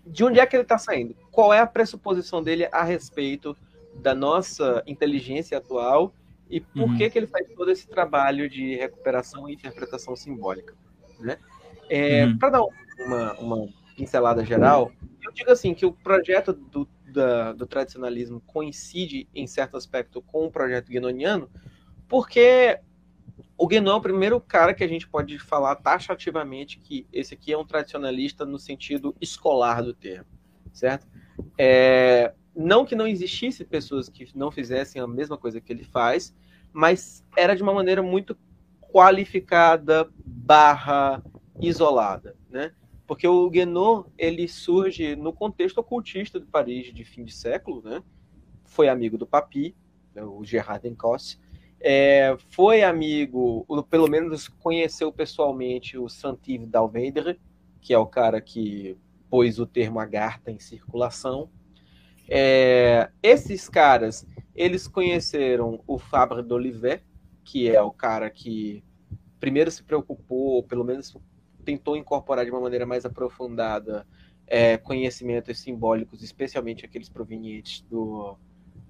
de 0.07 0.25
onde 0.25 0.41
é 0.41 0.47
que 0.47 0.57
ele 0.57 0.63
está 0.65 0.79
saindo, 0.79 1.15
qual 1.31 1.53
é 1.53 1.61
a 1.61 1.67
pressuposição 1.67 2.43
dele 2.43 2.69
a 2.73 2.83
respeito 2.83 3.57
da 3.95 4.15
nossa 4.15 4.83
inteligência 4.87 5.59
atual 5.59 6.15
e 6.51 6.61
por 6.61 6.91
Uhum. 6.91 6.97
que, 6.97 7.09
que 7.11 7.19
ele 7.19 7.27
faz 7.27 7.47
todo 7.57 7.71
esse 7.71 7.87
trabalho 7.89 8.49
de 8.49 8.75
recuperação 8.77 9.49
e 9.49 9.55
interpretação 9.55 10.15
simbólica. 10.17 10.75
Né? 11.21 11.39
É, 11.89 12.25
Uhum. 12.27 12.39
Para 12.39 12.49
dar 12.51 12.63
uma, 12.99 13.33
uma 13.35 13.69
pincelada 13.97 14.45
geral, 14.45 14.93
eu 15.23 15.33
digo 15.33 15.51
assim 15.51 15.75
que 15.75 15.87
o 15.87 15.93
projeto 15.93 16.53
do, 16.53 16.89
da- 17.07 17.53
do 17.53 17.67
tradicionalismo 17.67 18.41
coincide 18.47 19.29
em 19.35 19.47
certo 19.47 19.77
aspecto 19.77 20.21
com 20.23 20.47
o 20.47 20.51
projeto 20.51 20.89
guénoniano, 20.89 21.49
porque 22.09 22.81
o 23.57 23.67
Guénon 23.67 23.93
é 23.93 23.95
o 23.95 24.01
primeiro 24.01 24.41
cara 24.41 24.75
que 24.75 24.83
a 24.83 24.89
gente 24.89 25.09
pode 25.09 25.39
falar 25.39 25.77
taxativamente 25.77 26.79
que 26.79 27.07
esse 27.13 27.35
aqui 27.35 27.53
é 27.53 27.59
um 27.59 27.65
tradicionalista 27.65 28.45
no 28.45 28.59
sentido 28.59 29.15
escolar 29.21 29.83
do 29.83 29.95
termo, 29.95 30.27
certo? 30.73 31.07
É, 31.59 32.35
não 32.55 32.85
que 32.85 32.95
não 32.95 33.07
existisse 33.07 33.65
pessoas 33.65 34.09
que 34.09 34.29
não 34.35 34.51
fizessem 34.51 35.01
a 35.01 35.07
mesma 35.07 35.37
coisa 35.37 35.61
que 35.61 35.73
ele 35.73 35.85
faz, 35.85 36.35
mas 36.73 37.25
era 37.37 37.55
de 37.55 37.63
uma 37.63 37.75
maneira 37.75 38.03
muito 38.03 38.37
qualificada 38.81 40.09
barra 40.25 41.23
isolada, 41.61 42.37
né? 42.51 42.73
Porque 43.07 43.27
o 43.27 43.49
Guénon, 43.51 44.05
ele 44.17 44.49
surge 44.49 45.17
no 45.17 45.33
contexto 45.33 45.79
ocultista 45.79 46.41
de 46.41 46.47
Paris 46.47 46.93
de 46.93 47.05
fim 47.05 47.25
de 47.25 47.33
século, 47.35 47.83
né? 47.83 48.03
Foi 48.65 48.89
amigo 48.89 49.19
do 49.19 49.27
Papi, 49.27 49.75
né, 50.15 50.23
o 50.23 50.45
Gerard 50.45 50.87
Encosse, 50.89 51.39
é, 51.83 52.37
foi 52.51 52.83
amigo, 52.83 53.67
pelo 53.91 54.09
menos 54.09 54.49
conheceu 54.49 55.13
pessoalmente 55.13 55.99
o 55.99 56.09
Santive 56.09 56.65
d'Alvendere, 56.65 57.41
que 57.81 57.93
é 57.93 57.99
o 57.99 58.07
cara 58.07 58.41
que 58.41 58.97
pôs 59.29 59.59
o 59.59 59.67
termo 59.67 59.99
agartha 59.99 60.51
em 60.51 60.59
circulação. 60.61 61.51
É, 62.29 63.11
esses 63.23 63.69
caras, 63.69 64.27
eles 64.55 64.87
conheceram 64.87 65.83
o 65.87 65.99
Fabre 65.99 66.43
d'Olivet, 66.43 67.03
que 67.45 67.69
é 67.69 67.83
o 67.83 67.91
cara 67.91 68.31
que 68.31 68.85
primeiro 69.41 69.71
se 69.71 69.83
preocupou, 69.83 70.53
ou 70.53 70.63
pelo 70.63 70.85
menos 70.85 71.17
tentou 71.65 71.97
incorporar 71.97 72.45
de 72.45 72.51
uma 72.51 72.61
maneira 72.61 72.87
mais 72.87 73.05
aprofundada 73.05 74.07
é, 74.47 74.77
conhecimentos 74.77 75.59
simbólicos, 75.59 76.23
especialmente 76.23 76.85
aqueles 76.85 77.09
provenientes 77.09 77.81
do, 77.83 78.37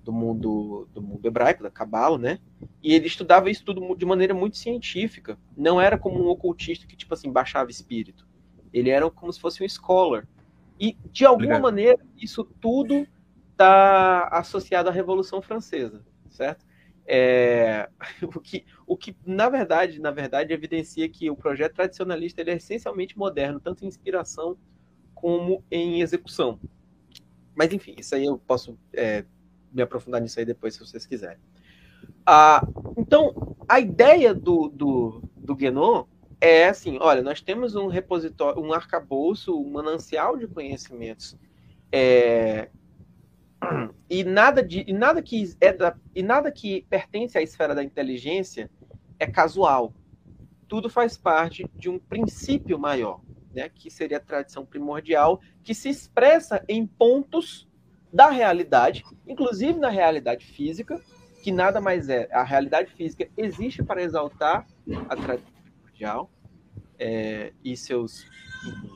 do 0.03 0.13
mundo 0.13 0.89
do 0.93 1.01
mundo 1.01 1.25
hebraico, 1.25 1.63
da 1.63 1.71
Cabala, 1.71 2.19
né? 2.19 2.39
E 2.83 2.95
ele 2.95 3.07
estudava 3.07 3.51
isso 3.51 3.65
tudo 3.65 3.95
de 3.95 4.05
maneira 4.05 4.35
muito 4.35 4.57
científica. 4.57 5.39
Não 5.57 5.81
era 5.81 5.97
como 5.97 6.23
um 6.23 6.29
ocultista 6.29 6.87
que 6.87 6.97
tipo 6.97 7.15
assim 7.15 7.31
baixava 7.31 7.71
espírito. 7.71 8.27
Ele 8.73 8.91
era 8.91 9.09
como 9.11 9.33
se 9.33 9.41
fosse 9.41 9.63
um 9.63 9.69
scholar. 9.69 10.27
E 10.81 10.97
de 11.13 11.25
alguma 11.25 11.45
Obrigado. 11.45 11.63
maneira 11.63 12.07
isso 12.17 12.45
tudo 12.61 13.07
está 13.53 14.29
associado 14.29 14.89
à 14.89 14.93
Revolução 14.93 15.41
Francesa, 15.41 16.05
certo? 16.31 16.65
É, 17.07 17.89
o, 18.23 18.41
que, 18.41 18.65
o 18.87 18.97
que 18.97 19.17
na 19.25 19.49
verdade, 19.49 20.01
na 20.01 20.11
verdade, 20.11 20.53
evidencia 20.53 21.09
que 21.09 21.31
o 21.31 21.37
projeto 21.37 21.75
tradicionalista 21.75 22.41
ele 22.41 22.51
é 22.51 22.57
essencialmente 22.57 23.17
moderno, 23.17 23.61
tanto 23.61 23.85
em 23.85 23.89
inspiração 23.89 24.57
como 25.15 25.63
em 25.71 26.01
execução. 26.01 26.59
Mas 27.55 27.73
enfim, 27.73 27.95
isso 27.99 28.15
aí 28.15 28.25
eu 28.25 28.39
posso 28.39 28.79
é, 28.93 29.25
me 29.73 29.83
aprofundar 29.83 30.21
nisso 30.21 30.39
aí 30.39 30.45
depois, 30.45 30.75
se 30.75 30.81
vocês 30.81 31.07
quiserem. 31.07 31.39
Ah, 32.27 32.67
então, 32.97 33.57
a 33.69 33.81
ideia 33.81 34.35
do, 34.35 34.69
do, 34.69 35.23
do 35.37 35.55
Guénon 35.55 36.05
é 36.41 36.69
assim: 36.69 36.99
olha, 37.01 37.23
nós 37.23 37.41
temos 37.41 37.75
um 37.75 37.87
repositório, 37.87 38.61
um 38.61 38.73
arcabouço, 38.73 39.59
um 39.59 39.71
manancial 39.71 40.37
de 40.37 40.47
conhecimentos. 40.47 41.37
é, 41.91 42.69
e 44.11 44.25
nada 44.25 44.63
de 44.63 44.85
e 44.87 44.93
nada 44.93 45.23
que 45.23 45.55
é 45.61 45.73
da, 45.73 45.97
e 46.15 46.23
nada 46.23 46.51
que 46.51 46.85
pertence 46.89 47.39
à 47.39 47.43
esfera 47.43 47.75
da 47.75 47.83
inteligência 47.83 48.71
é 49.19 49.27
casual. 49.27 49.95
Tudo 50.67 50.89
faz 50.89 51.17
parte 51.17 51.65
de 51.77 51.89
um 51.89 51.99
princípio 51.99 52.79
maior, 52.79 53.21
né, 53.55 53.69
que 53.69 53.91
seria 53.91 54.17
a 54.17 54.21
tradição 54.21 54.65
primordial, 54.65 55.41
que 55.63 55.75
se 55.75 55.89
expressa 55.89 56.65
em 56.69 56.87
pontos 56.87 57.69
da 58.13 58.29
realidade, 58.29 59.05
inclusive 59.27 59.79
na 59.79 59.89
realidade 59.89 60.45
física, 60.45 61.01
que 61.43 61.51
nada 61.51 61.81
mais 61.81 62.09
é. 62.09 62.29
A 62.33 62.43
realidade 62.43 62.93
física 62.93 63.29
existe 63.37 63.83
para 63.83 64.03
exaltar 64.03 64.67
a 65.09 65.17
tradição 65.17 65.53
primordial 65.63 66.31
é, 66.99 67.53
e 67.65 67.77
seus, 67.77 68.27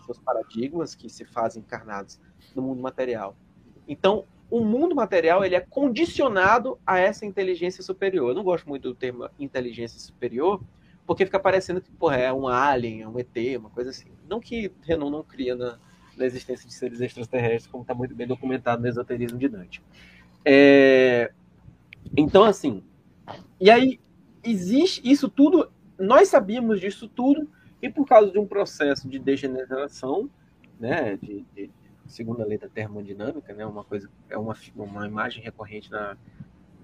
seus 0.04 0.18
paradigmas 0.18 0.94
que 0.94 1.08
se 1.08 1.24
fazem 1.24 1.62
encarnados 1.62 2.20
no 2.54 2.62
mundo 2.62 2.80
material. 2.80 3.36
Então, 3.88 4.24
o 4.50 4.60
mundo 4.60 4.94
material 4.94 5.44
ele 5.44 5.56
é 5.56 5.60
condicionado 5.60 6.78
a 6.86 6.98
essa 6.98 7.26
inteligência 7.26 7.82
superior. 7.82 8.30
Eu 8.30 8.34
não 8.34 8.44
gosto 8.44 8.68
muito 8.68 8.88
do 8.88 8.94
termo 8.94 9.28
inteligência 9.38 9.98
superior, 9.98 10.62
porque 11.04 11.24
fica 11.24 11.40
parecendo 11.40 11.80
que 11.80 11.90
porra, 11.90 12.16
é 12.16 12.32
um 12.32 12.46
alien, 12.46 13.02
é 13.02 13.08
um 13.08 13.18
ET, 13.18 13.58
uma 13.58 13.70
coisa 13.70 13.90
assim. 13.90 14.10
Não 14.28 14.40
que 14.40 14.70
Renan 14.82 15.10
não 15.10 15.22
cria 15.22 15.56
na, 15.56 15.78
na 16.16 16.26
existência 16.26 16.66
de 16.68 16.74
seres 16.74 17.00
extraterrestres, 17.00 17.66
como 17.66 17.82
está 17.82 17.94
muito 17.94 18.14
bem 18.14 18.26
documentado 18.26 18.82
no 18.82 18.88
esoterismo 18.88 19.38
de 19.38 19.48
Dante. 19.48 19.82
É, 20.44 21.32
Então, 22.16 22.44
assim, 22.44 22.82
e 23.60 23.70
aí 23.70 24.00
existe 24.44 25.00
isso 25.04 25.28
tudo, 25.28 25.70
nós 25.98 26.28
sabíamos 26.28 26.80
disso 26.80 27.08
tudo, 27.08 27.48
e 27.82 27.88
por 27.90 28.06
causa 28.06 28.30
de 28.30 28.38
um 28.38 28.46
processo 28.46 29.08
de 29.08 29.18
degeneração, 29.18 30.30
né, 30.80 31.16
de, 31.16 31.44
de 31.54 31.70
segundo 32.06 32.42
a 32.42 32.46
lei 32.46 32.58
da 32.58 32.68
termodinâmica, 32.68 33.52
né, 33.54 33.66
uma 33.66 33.84
coisa 33.84 34.08
é 34.30 34.38
uma, 34.38 34.56
uma 34.76 35.06
imagem 35.06 35.42
recorrente 35.42 35.90
na, 35.90 36.16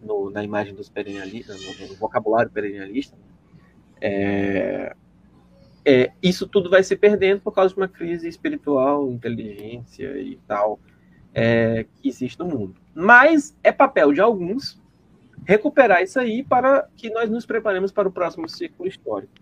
no- 0.03 0.31
na 0.31 0.45
imagem 0.45 0.75
dos 0.75 0.89
perennialistas, 0.89 1.61
no, 1.81 1.89
no 1.89 1.97
vocabulário 1.97 2.51
perennialista, 2.51 3.17
é, 4.01 4.95
é, 5.85 6.13
isso 6.23 6.47
tudo 6.47 6.71
vai 6.71 6.83
se 6.83 6.97
perdendo 6.97 7.41
por 7.41 7.53
causa 7.53 7.75
de 7.75 7.81
uma 7.81 7.89
crise 7.89 8.29
espiritual, 8.29 9.11
inteligência 9.11 10.17
e 10.19 10.37
tal 10.47 10.79
é, 11.35 11.87
que 11.97 12.09
existe 12.09 12.39
no 12.39 12.47
mundo. 12.47 12.77
Mas 12.95 13.57
é 13.63 13.73
papel 13.73 14.13
de 14.13 14.21
alguns 14.21 14.81
recuperar 15.45 16.03
isso 16.03 16.21
aí 16.21 16.45
para 16.45 16.89
que 16.97 17.11
nós 17.11 17.29
nos 17.29 17.45
preparemos 17.45 17.91
para 17.91 18.09
o 18.09 18.13
próximo 18.13 18.49
ciclo 18.49 18.87
histórico. 18.87 19.33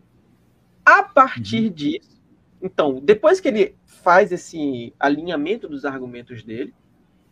A 0.85 1.03
partir 1.03 1.69
disso, 1.69 2.21
então, 2.63 3.01
depois 3.01 3.41
que 3.41 3.49
ele 3.49 3.77
faz 3.85 4.33
esse 4.33 4.95
alinhamento 4.99 5.69
dos 5.69 5.85
argumentos 5.85 6.43
dele 6.43 6.75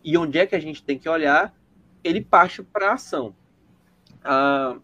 e 0.05 0.16
onde 0.16 0.39
é 0.39 0.47
que 0.47 0.55
a 0.55 0.60
gente 0.60 0.82
tem 0.82 0.98
que 0.98 1.09
olhar, 1.09 1.55
ele 2.05 2.20
parte 2.20 2.62
para 2.62 2.90
a 2.90 2.94
ação. 2.94 3.35
Ah, 4.22 4.76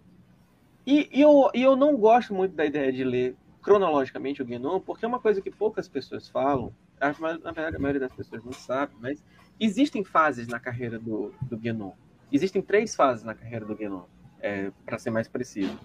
e, 0.87 1.09
e 1.13 1.21
eu, 1.21 1.51
e 1.55 1.63
eu 1.63 1.77
não 1.77 1.97
gosto 1.97 2.35
muito 2.35 2.55
da 2.55 2.65
ideia 2.65 2.93
de 2.93 3.05
ler 3.05 3.37
cronologicamente 3.65 4.43
o 4.43 4.45
Guénon, 4.45 4.79
porque 4.79 5.05
é 5.05 5.09
uma 5.09 5.19
coisa 5.19 5.41
que 5.41 5.51
poucas 5.51 5.89
pessoas 5.89 6.29
falam, 6.29 6.73
acho 7.01 7.21
na 7.23 7.51
verdade 7.51 7.77
a 7.77 7.79
maioria 7.79 8.01
das 8.01 8.13
pessoas 8.13 8.45
não 8.45 8.53
sabe, 8.53 8.93
mas 9.01 9.25
existem 9.59 10.05
fases 10.05 10.47
na 10.47 10.61
carreira 10.61 10.99
do, 10.99 11.33
do 11.43 11.57
Guénon. 11.57 11.93
Existem 12.31 12.61
três 12.61 12.95
fases 12.95 13.25
na 13.25 13.35
carreira 13.35 13.65
do 13.65 13.75
Guénon, 13.75 14.05
é, 14.41 14.71
para 14.85 14.99
ser 14.99 15.11
mais 15.11 15.27
preciso. 15.27 15.79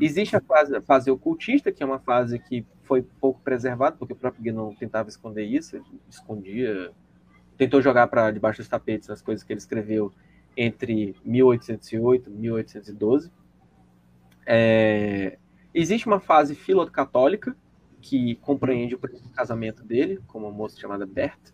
Existe 0.00 0.36
a 0.36 0.40
fase, 0.40 0.76
a 0.76 0.82
fase 0.82 1.10
ocultista, 1.10 1.70
que 1.70 1.82
é 1.82 1.86
uma 1.86 1.98
fase 1.98 2.38
que 2.38 2.64
foi 2.82 3.02
pouco 3.02 3.40
preservada, 3.40 3.96
porque 3.96 4.12
o 4.12 4.16
próprio 4.16 4.42
Guénon 4.42 4.74
tentava 4.74 5.08
esconder 5.08 5.44
isso, 5.44 5.80
escondia, 6.08 6.92
tentou 7.56 7.82
jogar 7.82 8.06
para 8.06 8.30
debaixo 8.30 8.60
dos 8.60 8.68
tapetes 8.68 9.10
as 9.10 9.20
coisas 9.20 9.44
que 9.44 9.52
ele 9.52 9.58
escreveu 9.58 10.12
entre 10.56 11.16
1808 11.24 12.30
e 12.30 12.32
1812. 12.32 13.32
É, 14.46 15.38
existe 15.74 16.06
uma 16.06 16.20
fase 16.20 16.54
filocatólica, 16.54 17.56
que 18.00 18.36
compreende 18.36 18.94
o 18.94 18.98
primeiro 18.98 19.28
casamento 19.30 19.82
dele, 19.84 20.20
com 20.26 20.38
uma 20.38 20.50
moça 20.50 20.78
chamada 20.78 21.04
Berta, 21.04 21.52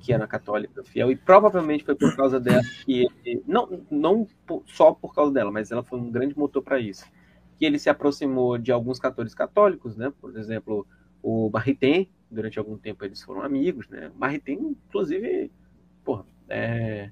que 0.00 0.12
era 0.12 0.26
católica 0.26 0.84
fiel, 0.84 1.10
e 1.10 1.16
provavelmente 1.16 1.84
foi 1.84 1.94
por 1.94 2.14
causa 2.16 2.38
dela 2.38 2.62
que 2.84 3.06
ele, 3.24 3.42
não, 3.46 3.80
não 3.90 4.26
só 4.66 4.92
por 4.92 5.14
causa 5.14 5.32
dela, 5.32 5.50
mas 5.50 5.70
ela 5.70 5.82
foi 5.82 5.98
um 5.98 6.10
grande 6.10 6.38
motor 6.38 6.62
para 6.62 6.78
isso, 6.78 7.04
que 7.56 7.64
ele 7.64 7.78
se 7.78 7.88
aproximou 7.88 8.58
de 8.58 8.70
alguns 8.70 8.98
cantores 8.98 9.34
católicos, 9.34 9.96
né? 9.96 10.12
Por 10.20 10.36
exemplo, 10.36 10.86
o 11.22 11.50
Maritain, 11.50 12.08
durante 12.30 12.58
algum 12.58 12.76
tempo 12.76 13.04
eles 13.04 13.22
foram 13.22 13.42
amigos, 13.42 13.88
né? 13.88 14.10
Maritain, 14.16 14.76
inclusive, 14.86 15.50
porra, 16.04 16.24
é, 16.48 17.10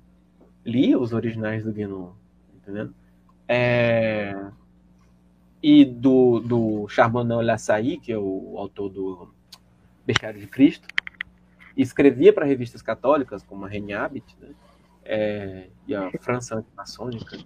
lia 0.64 0.98
os 0.98 1.12
originais 1.12 1.64
do 1.64 1.72
Guénon, 1.72 2.12
entendeu? 2.54 2.90
É, 3.48 4.34
e 5.66 5.82
do, 5.82 6.40
do 6.40 6.86
Charbonneau 6.88 7.40
Lassaí, 7.40 7.96
que 7.96 8.12
é 8.12 8.18
o 8.18 8.56
autor 8.58 8.90
do 8.90 9.32
Bestiário 10.04 10.38
de 10.38 10.46
Cristo, 10.46 10.86
escrevia 11.74 12.34
para 12.34 12.44
revistas 12.44 12.82
católicas, 12.82 13.42
como 13.42 13.64
a 13.64 13.68
Regne 13.68 13.94
Habit, 13.94 14.36
né? 14.38 14.48
É, 15.06 15.68
e 15.88 15.94
a 15.94 16.10
França 16.20 16.56
Antimaçônica. 16.56 17.38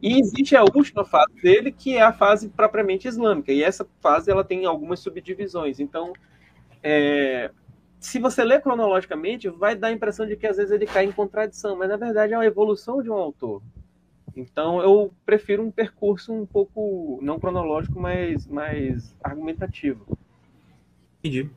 E 0.00 0.18
existe 0.18 0.56
a 0.56 0.62
última 0.62 1.04
fase 1.04 1.34
dele, 1.42 1.70
que 1.70 1.98
é 1.98 2.02
a 2.02 2.14
fase 2.14 2.48
propriamente 2.48 3.06
islâmica, 3.06 3.52
e 3.52 3.62
essa 3.62 3.86
fase 4.00 4.30
ela 4.30 4.42
tem 4.42 4.64
algumas 4.64 5.00
subdivisões. 5.00 5.80
Então, 5.80 6.14
é, 6.82 7.50
se 7.98 8.18
você 8.18 8.42
ler 8.42 8.62
cronologicamente, 8.62 9.50
vai 9.50 9.76
dar 9.76 9.88
a 9.88 9.92
impressão 9.92 10.26
de 10.26 10.34
que 10.34 10.46
às 10.46 10.56
vezes 10.56 10.72
ele 10.72 10.86
cai 10.86 11.04
em 11.04 11.12
contradição, 11.12 11.76
mas 11.76 11.90
na 11.90 11.98
verdade 11.98 12.32
é 12.32 12.38
uma 12.38 12.46
evolução 12.46 13.02
de 13.02 13.10
um 13.10 13.14
autor. 13.14 13.60
Então 14.36 14.80
eu 14.80 15.12
prefiro 15.26 15.62
um 15.62 15.70
percurso 15.70 16.32
um 16.32 16.46
pouco 16.46 17.18
não 17.22 17.38
cronológico, 17.38 17.98
mas 18.00 18.46
mais 18.46 19.14
argumentativo. 19.22 20.18
Entendi. 21.18 21.50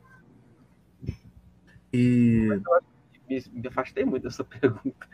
E. 1.92 2.48
Me, 3.28 3.42
me 3.52 3.68
afastei 3.68 4.04
muito 4.04 4.24
dessa 4.24 4.44
pergunta. 4.44 5.08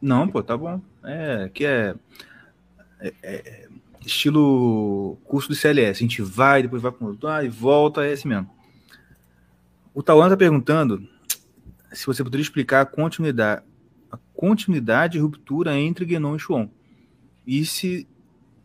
Não, 0.00 0.26
pô, 0.28 0.42
tá 0.42 0.56
bom. 0.56 0.80
É, 1.04 1.48
que 1.52 1.64
é, 1.64 1.94
é- 3.00 3.14
é 3.22 3.68
estilo 4.04 5.16
curso 5.24 5.48
do 5.48 5.54
CLS. 5.54 5.98
A 5.98 6.06
gente 6.06 6.22
vai, 6.22 6.62
depois 6.62 6.82
vai 6.82 6.92
para 6.92 7.06
outro, 7.06 7.28
ah, 7.28 7.44
e 7.44 7.48
volta, 7.48 8.04
é 8.04 8.12
esse 8.12 8.26
mesmo. 8.26 8.48
O 9.94 10.02
Tauan 10.02 10.28
tá 10.28 10.36
perguntando 10.36 11.08
se 11.92 12.06
você 12.06 12.22
poderia 12.22 12.42
explicar 12.42 12.82
a 12.82 12.86
continuidade, 12.86 13.62
a 14.12 14.18
continuidade 14.34 15.16
e 15.16 15.20
ruptura 15.20 15.76
entre 15.78 16.04
Guénon 16.04 16.36
e 16.36 16.38
Chuon. 16.38 16.68
E 17.46 17.64
se, 17.64 18.06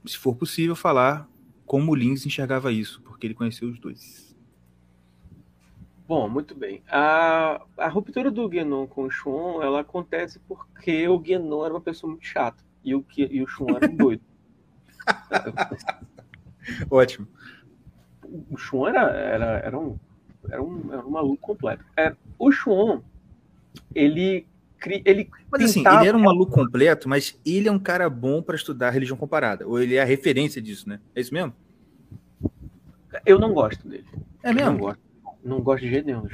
se 0.06 0.18
for 0.18 0.36
possível, 0.36 0.76
falar 0.76 1.30
como 1.66 1.92
o 1.92 1.96
Lins 1.96 2.26
enxergava 2.26 2.72
isso, 2.72 3.02
porque 3.04 3.28
ele 3.28 3.34
conheceu 3.34 3.70
os 3.70 3.80
dois. 3.80 4.36
Bom, 6.08 6.28
muito 6.28 6.54
bem. 6.54 6.84
A, 6.90 7.62
a 7.78 7.88
ruptura 7.88 8.30
do 8.30 8.50
Guénon 8.50 8.86
com 8.88 9.04
o 9.04 9.12
Chuon, 9.12 9.62
ela 9.62 9.80
acontece 9.80 10.40
porque 10.40 11.08
o 11.08 11.18
Guénon 11.18 11.64
era 11.64 11.74
uma 11.74 11.80
pessoa 11.82 12.12
muito 12.12 12.26
chata 12.26 12.62
e 12.84 12.94
o, 12.94 13.02
que- 13.02 13.30
e 13.32 13.42
o 13.42 13.48
Chuon 13.48 13.78
era 13.78 13.90
um 13.90 13.96
doido. 13.96 14.22
Ótimo. 16.90 17.28
O 18.50 18.58
Chuon 18.58 18.88
era, 18.90 19.10
era, 19.12 19.46
era, 19.60 19.80
um, 19.80 19.98
era, 20.50 20.62
um, 20.64 20.94
era 20.94 21.06
um 21.06 21.10
maluco 21.12 21.38
completo. 21.42 21.84
É, 21.96 22.16
o 22.38 22.52
Chuon, 22.52 23.02
ele, 23.96 24.46
cri- 24.82 25.02
ele 25.06 25.30
Mas 25.50 25.64
assim, 25.64 25.88
ele 25.88 26.08
era 26.08 26.18
um 26.18 26.22
maluco 26.22 26.52
completo, 26.52 27.08
mas 27.08 27.40
ele 27.46 27.70
é 27.70 27.72
um 27.72 27.80
cara 27.80 28.10
bom 28.10 28.42
para 28.42 28.56
estudar 28.56 28.90
religião 28.90 29.16
comparada. 29.16 29.66
Ou 29.66 29.80
ele 29.82 29.96
é 29.96 30.02
a 30.02 30.06
referência 30.06 30.62
disso, 30.62 30.90
né? 30.90 31.00
É 31.16 31.22
isso 31.22 31.34
mesmo? 31.34 31.54
Eu 33.26 33.40
não 33.40 33.54
gosto 33.54 33.88
dele. 33.88 34.06
É 34.44 34.52
mesmo? 34.54 34.72
Não 34.72 34.78
gosto. 34.80 35.00
Não 35.44 35.62
gosto 35.62 35.84
de 35.84 35.90
jeito 35.90 36.06
nenhum. 36.06 36.28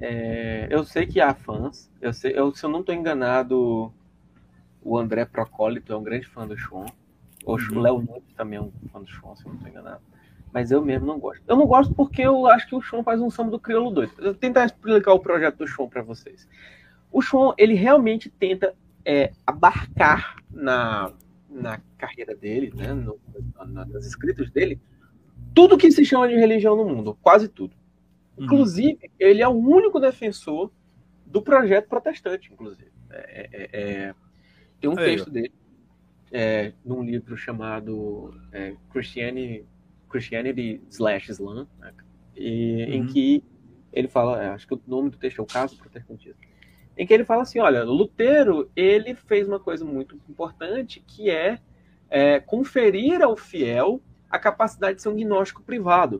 É, 0.00 0.66
eu 0.70 0.84
sei 0.84 1.06
que 1.06 1.20
há 1.20 1.34
fãs. 1.34 1.90
Eu 2.00 2.12
sei, 2.12 2.32
eu, 2.36 2.54
se 2.54 2.64
eu 2.64 2.70
não 2.70 2.80
estou 2.80 2.94
enganado, 2.94 3.92
o 4.82 4.98
André 4.98 5.24
Procólito 5.24 5.92
é 5.92 5.96
um 5.96 6.02
grande 6.02 6.26
fã 6.26 6.46
do 6.46 6.56
Chuon. 6.56 6.86
O 7.44 7.52
Uhum. 7.54 7.80
Léo 7.80 7.98
Nunes 8.00 8.22
também 8.36 8.58
é 8.58 8.62
um 8.62 8.70
fã 8.92 9.00
do 9.00 9.06
Chuon, 9.08 9.34
se 9.36 9.44
eu 9.44 9.48
não 9.48 9.56
estou 9.56 9.70
enganado. 9.70 10.00
Mas 10.52 10.70
eu 10.70 10.82
mesmo 10.84 11.06
não 11.06 11.18
gosto. 11.18 11.42
Eu 11.46 11.56
não 11.56 11.66
gosto 11.66 11.94
porque 11.94 12.22
eu 12.22 12.46
acho 12.46 12.66
que 12.66 12.74
o 12.74 12.80
Chuon 12.80 13.02
faz 13.04 13.20
um 13.20 13.30
samba 13.30 13.50
do 13.52 13.58
crioulo 13.58 13.90
doido. 13.90 14.12
Eu 14.18 14.24
vou 14.26 14.34
tentar 14.34 14.64
explicar 14.66 15.12
o 15.12 15.20
projeto 15.20 15.58
do 15.58 15.66
Chuon 15.66 15.88
para 15.88 16.02
vocês. 16.02 16.48
O 17.12 17.20
Chuon, 17.20 17.52
ele 17.58 17.74
realmente 17.74 18.30
tenta 18.30 18.74
é, 19.04 19.32
abarcar 19.46 20.36
na, 20.52 21.12
na 21.48 21.80
carreira 21.96 22.34
dele, 22.36 22.72
né, 22.76 22.92
no- 22.92 23.18
na- 23.66 23.84
nas 23.86 24.06
escritas 24.06 24.50
dele, 24.50 24.78
tudo 25.54 25.78
que 25.78 25.90
se 25.90 26.04
chama 26.04 26.28
de 26.28 26.34
religião 26.34 26.76
no 26.76 26.84
mundo, 26.84 27.16
quase 27.22 27.48
tudo. 27.48 27.74
Inclusive, 28.38 29.10
ele 29.18 29.42
é 29.42 29.48
o 29.48 29.52
único 29.56 29.98
defensor 29.98 30.70
do 31.26 31.42
projeto 31.42 31.88
protestante, 31.88 32.52
inclusive. 32.52 32.90
É, 33.10 33.48
é- 33.52 33.70
é- 33.72 34.14
tem 34.80 34.88
um 34.90 34.98
aí, 34.98 35.04
texto 35.04 35.28
ó. 35.28 35.30
dele 35.30 35.52
é, 36.32 36.72
num 36.84 37.02
livro 37.02 37.36
chamado 37.36 38.32
é, 38.52 38.76
Christianity, 38.92 39.66
Christianity 40.08 40.80
slash 40.90 41.30
Islam, 41.30 41.66
né, 41.78 41.92
e, 42.36 42.84
em 42.88 43.00
Uhum. 43.00 43.06
que 43.08 43.42
ele 43.92 44.06
fala, 44.08 44.42
é, 44.42 44.48
acho 44.50 44.66
que 44.68 44.74
o 44.74 44.80
nome 44.86 45.10
do 45.10 45.16
texto 45.18 45.40
é 45.40 45.42
o 45.42 45.46
caso 45.46 45.76
protestantismo, 45.76 46.40
em 47.00 47.06
que 47.06 47.14
ele 47.14 47.24
fala 47.24 47.40
assim, 47.44 47.58
olha, 47.58 47.82
Lutero 47.82 48.70
ele 48.76 49.14
fez 49.14 49.48
uma 49.48 49.58
coisa 49.58 49.86
muito 49.86 50.20
importante 50.28 51.00
que 51.00 51.30
é, 51.30 51.58
é, 52.10 52.38
conferir 52.38 53.22
ao 53.22 53.34
fiel 53.38 54.02
a 54.28 54.38
capacidade 54.38 54.96
de 54.96 55.02
ser 55.02 55.08
um 55.08 55.16
gnóstico 55.16 55.62
privado, 55.62 56.18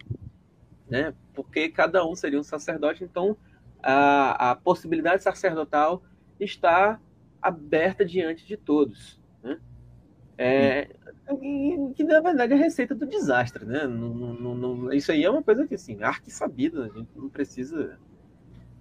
né? 0.88 1.12
Porque 1.34 1.68
cada 1.68 2.02
um 2.06 2.14
seria 2.14 2.40
um 2.40 2.42
sacerdote, 2.42 3.04
então 3.04 3.36
a, 3.82 4.52
a 4.52 4.56
possibilidade 4.56 5.22
sacerdotal 5.22 6.02
está 6.40 6.98
aberta 7.42 8.02
diante 8.02 8.46
de 8.46 8.56
todos, 8.56 9.20
né? 9.42 9.60
É, 10.38 10.88
que 11.94 12.02
na 12.04 12.22
verdade 12.22 12.54
é 12.54 12.56
a 12.56 12.58
receita 12.58 12.94
do 12.94 13.04
desastre, 13.04 13.66
né? 13.66 13.86
Não- 13.86 14.14
não- 14.14 14.54
não- 14.54 14.92
isso 14.94 15.12
aí 15.12 15.24
é 15.24 15.30
uma 15.30 15.42
coisa 15.42 15.66
que 15.66 15.74
assim, 15.74 16.02
arque 16.02 16.30
sabida, 16.30 16.86
a 16.86 16.88
gente 16.88 17.10
não 17.14 17.28
precisa 17.28 17.98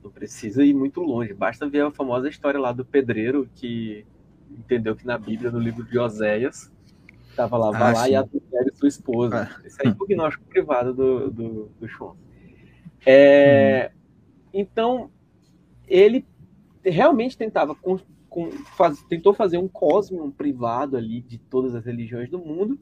não 0.09 0.13
precisa 0.13 0.63
ir 0.65 0.73
muito 0.73 1.01
longe, 1.01 1.33
basta 1.33 1.69
ver 1.69 1.81
a 1.85 1.91
famosa 1.91 2.27
história 2.27 2.59
lá 2.59 2.71
do 2.71 2.83
pedreiro 2.83 3.47
que 3.55 4.03
entendeu 4.49 4.95
que 4.95 5.05
na 5.05 5.17
Bíblia, 5.17 5.51
no 5.51 5.59
livro 5.59 5.83
de 5.83 5.97
Oséias, 5.99 6.71
estava 7.29 7.55
lá, 7.57 7.69
vá 7.71 7.89
Ah, 7.89 7.93
lá 7.93 8.03
sim. 8.05 8.11
e 8.11 8.15
adultere 8.15 8.71
sua 8.75 8.87
esposa. 8.87 9.47
Ah. 9.55 9.61
Esse 9.63 9.81
aí 9.85 9.93
é 9.93 9.95
o 10.03 10.07
gnóstico 10.07 10.43
privado 10.45 10.93
do, 10.93 11.29
do, 11.31 11.69
do 11.79 11.87
Schwann. 11.87 12.15
É, 13.05 13.91
Então, 14.51 15.11
ele 15.87 16.25
realmente 16.83 17.37
tentava 17.37 17.75
com- 17.75 17.99
com- 18.27 18.51
faz- 18.75 19.03
tentou 19.03 19.33
fazer 19.33 19.59
um 19.59 19.67
cosmos 19.67 20.33
privado 20.33 20.97
ali 20.97 21.21
de 21.21 21.37
todas 21.37 21.75
as 21.75 21.85
religiões 21.85 22.29
do 22.29 22.39
mundo 22.39 22.79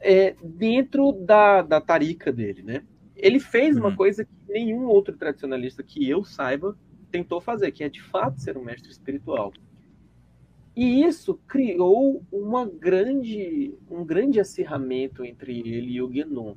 é, 0.00 0.34
dentro 0.42 1.12
da, 1.12 1.62
da 1.62 1.80
tarica 1.80 2.32
dele, 2.32 2.62
né? 2.62 2.82
Ele 3.16 3.38
fez 3.38 3.76
uma 3.76 3.94
coisa 3.94 4.24
que 4.24 4.30
nenhum 4.52 4.86
outro 4.86 5.16
tradicionalista 5.16 5.82
que 5.82 6.08
eu 6.08 6.24
saiba 6.24 6.76
tentou 7.10 7.40
fazer, 7.40 7.72
que 7.72 7.84
é 7.84 7.88
de 7.88 8.02
fato 8.02 8.40
ser 8.40 8.56
um 8.56 8.64
mestre 8.64 8.90
espiritual. 8.90 9.52
E 10.74 11.04
isso 11.04 11.38
criou 11.46 12.22
uma 12.32 12.66
grande, 12.66 13.74
um 13.90 14.04
grande 14.04 14.40
acirramento 14.40 15.24
entre 15.24 15.58
ele 15.60 15.92
e 15.92 16.02
o 16.02 16.08
Guénon. 16.08 16.54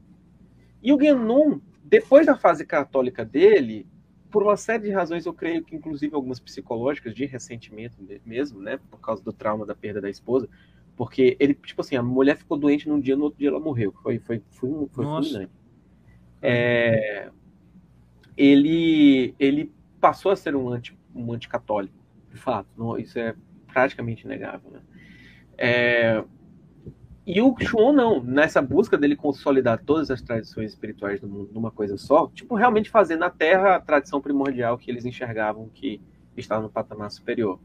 E 0.81 0.93
o 0.93 0.97
Guénon, 0.97 1.59
depois 1.83 2.25
da 2.25 2.37
fase 2.37 2.65
católica 2.65 3.25
dele, 3.25 3.85
por 4.31 4.43
uma 4.43 4.55
série 4.55 4.83
de 4.83 4.91
razões, 4.91 5.25
eu 5.25 5.33
creio 5.33 5.63
que 5.63 5.75
inclusive 5.75 6.15
algumas 6.15 6.39
psicológicas 6.39 7.13
de 7.13 7.25
ressentimento 7.25 7.97
mesmo, 8.25 8.61
né, 8.61 8.79
por 8.89 8.99
causa 8.99 9.23
do 9.23 9.33
trauma 9.33 9.65
da 9.65 9.75
perda 9.75 9.99
da 9.99 10.09
esposa, 10.09 10.47
porque 10.95 11.35
ele, 11.39 11.53
tipo 11.53 11.81
assim, 11.81 11.97
a 11.97 12.03
mulher 12.03 12.37
ficou 12.37 12.57
doente 12.57 12.87
num 12.87 12.99
dia, 12.99 13.17
no 13.17 13.25
outro 13.25 13.39
dia 13.39 13.49
ela 13.49 13.59
morreu. 13.59 13.93
Foi, 14.01 14.17
foi, 14.19 14.41
foi, 14.51 14.69
foi 14.91 15.05
fulminante. 15.05 15.51
É, 16.41 17.29
ele, 18.37 19.33
ele 19.39 19.71
passou 19.99 20.31
a 20.31 20.35
ser 20.35 20.55
um, 20.55 20.69
anti, 20.69 20.97
um 21.13 21.31
anticatólico, 21.33 21.95
de 22.31 22.37
fato. 22.37 22.67
Não, 22.77 22.97
isso 22.97 23.17
é 23.17 23.35
praticamente 23.71 24.25
inegável. 24.25 24.71
Né? 24.71 24.79
É, 25.57 26.23
e 27.25 27.41
o 27.41 27.55
Chuon 27.59 27.91
não, 27.91 28.23
nessa 28.23 28.61
busca 28.61 28.95
dele 28.97 29.15
consolidar 29.15 29.81
todas 29.83 30.11
as 30.11 30.21
tradições 30.21 30.71
espirituais 30.71 31.19
do 31.19 31.27
mundo 31.27 31.49
numa 31.51 31.71
coisa 31.71 31.97
só, 31.97 32.27
tipo, 32.27 32.53
realmente 32.53 32.89
fazer 32.89 33.15
na 33.15 33.31
Terra 33.31 33.75
a 33.75 33.81
tradição 33.81 34.21
primordial 34.21 34.77
que 34.77 34.91
eles 34.91 35.05
enxergavam 35.05 35.67
que 35.73 35.99
estava 36.37 36.61
no 36.61 36.69
patamar 36.69 37.09
superior. 37.09 37.59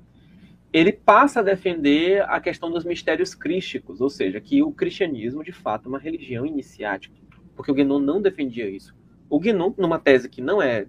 Ele 0.73 0.93
passa 0.93 1.41
a 1.41 1.43
defender 1.43 2.23
a 2.23 2.41
questão 2.41 2.71
dos 2.71 2.85
mistérios 2.85 3.35
crísticos, 3.35 4.01
ou 4.01 4.09
seja, 4.09 4.41
que 4.41 4.63
o 4.63 4.73
cristianismo 4.73 5.45
de 5.45 5.53
fato 5.53 5.87
é 5.87 5.89
uma 5.89 5.99
religião 5.99 6.47
iniciática, 6.47 7.15
porque 7.55 7.71
o 7.71 7.75
Guénon 7.75 7.99
não 7.99 8.23
defendia 8.23 8.71
isso. 8.71 8.95
O 9.31 9.41
Guénon, 9.41 9.73
numa 9.79 9.99
tese 9.99 10.29
que 10.29 10.43
não 10.43 10.61
é 10.61 10.87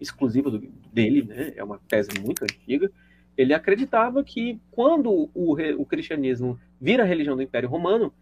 exclusiva 0.00 0.50
do, 0.50 0.58
dele, 0.92 1.22
né, 1.22 1.52
é 1.54 1.62
uma 1.62 1.78
tese 1.86 2.08
muito 2.20 2.42
antiga, 2.42 2.90
ele 3.36 3.54
acreditava 3.54 4.24
que 4.24 4.60
quando 4.70 5.30
o, 5.34 5.56
o 5.78 5.86
cristianismo 5.86 6.58
vira 6.80 7.02
a 7.02 7.06
religião 7.06 7.36
do 7.36 7.42
Império 7.42 7.68
Romano, 7.68 8.12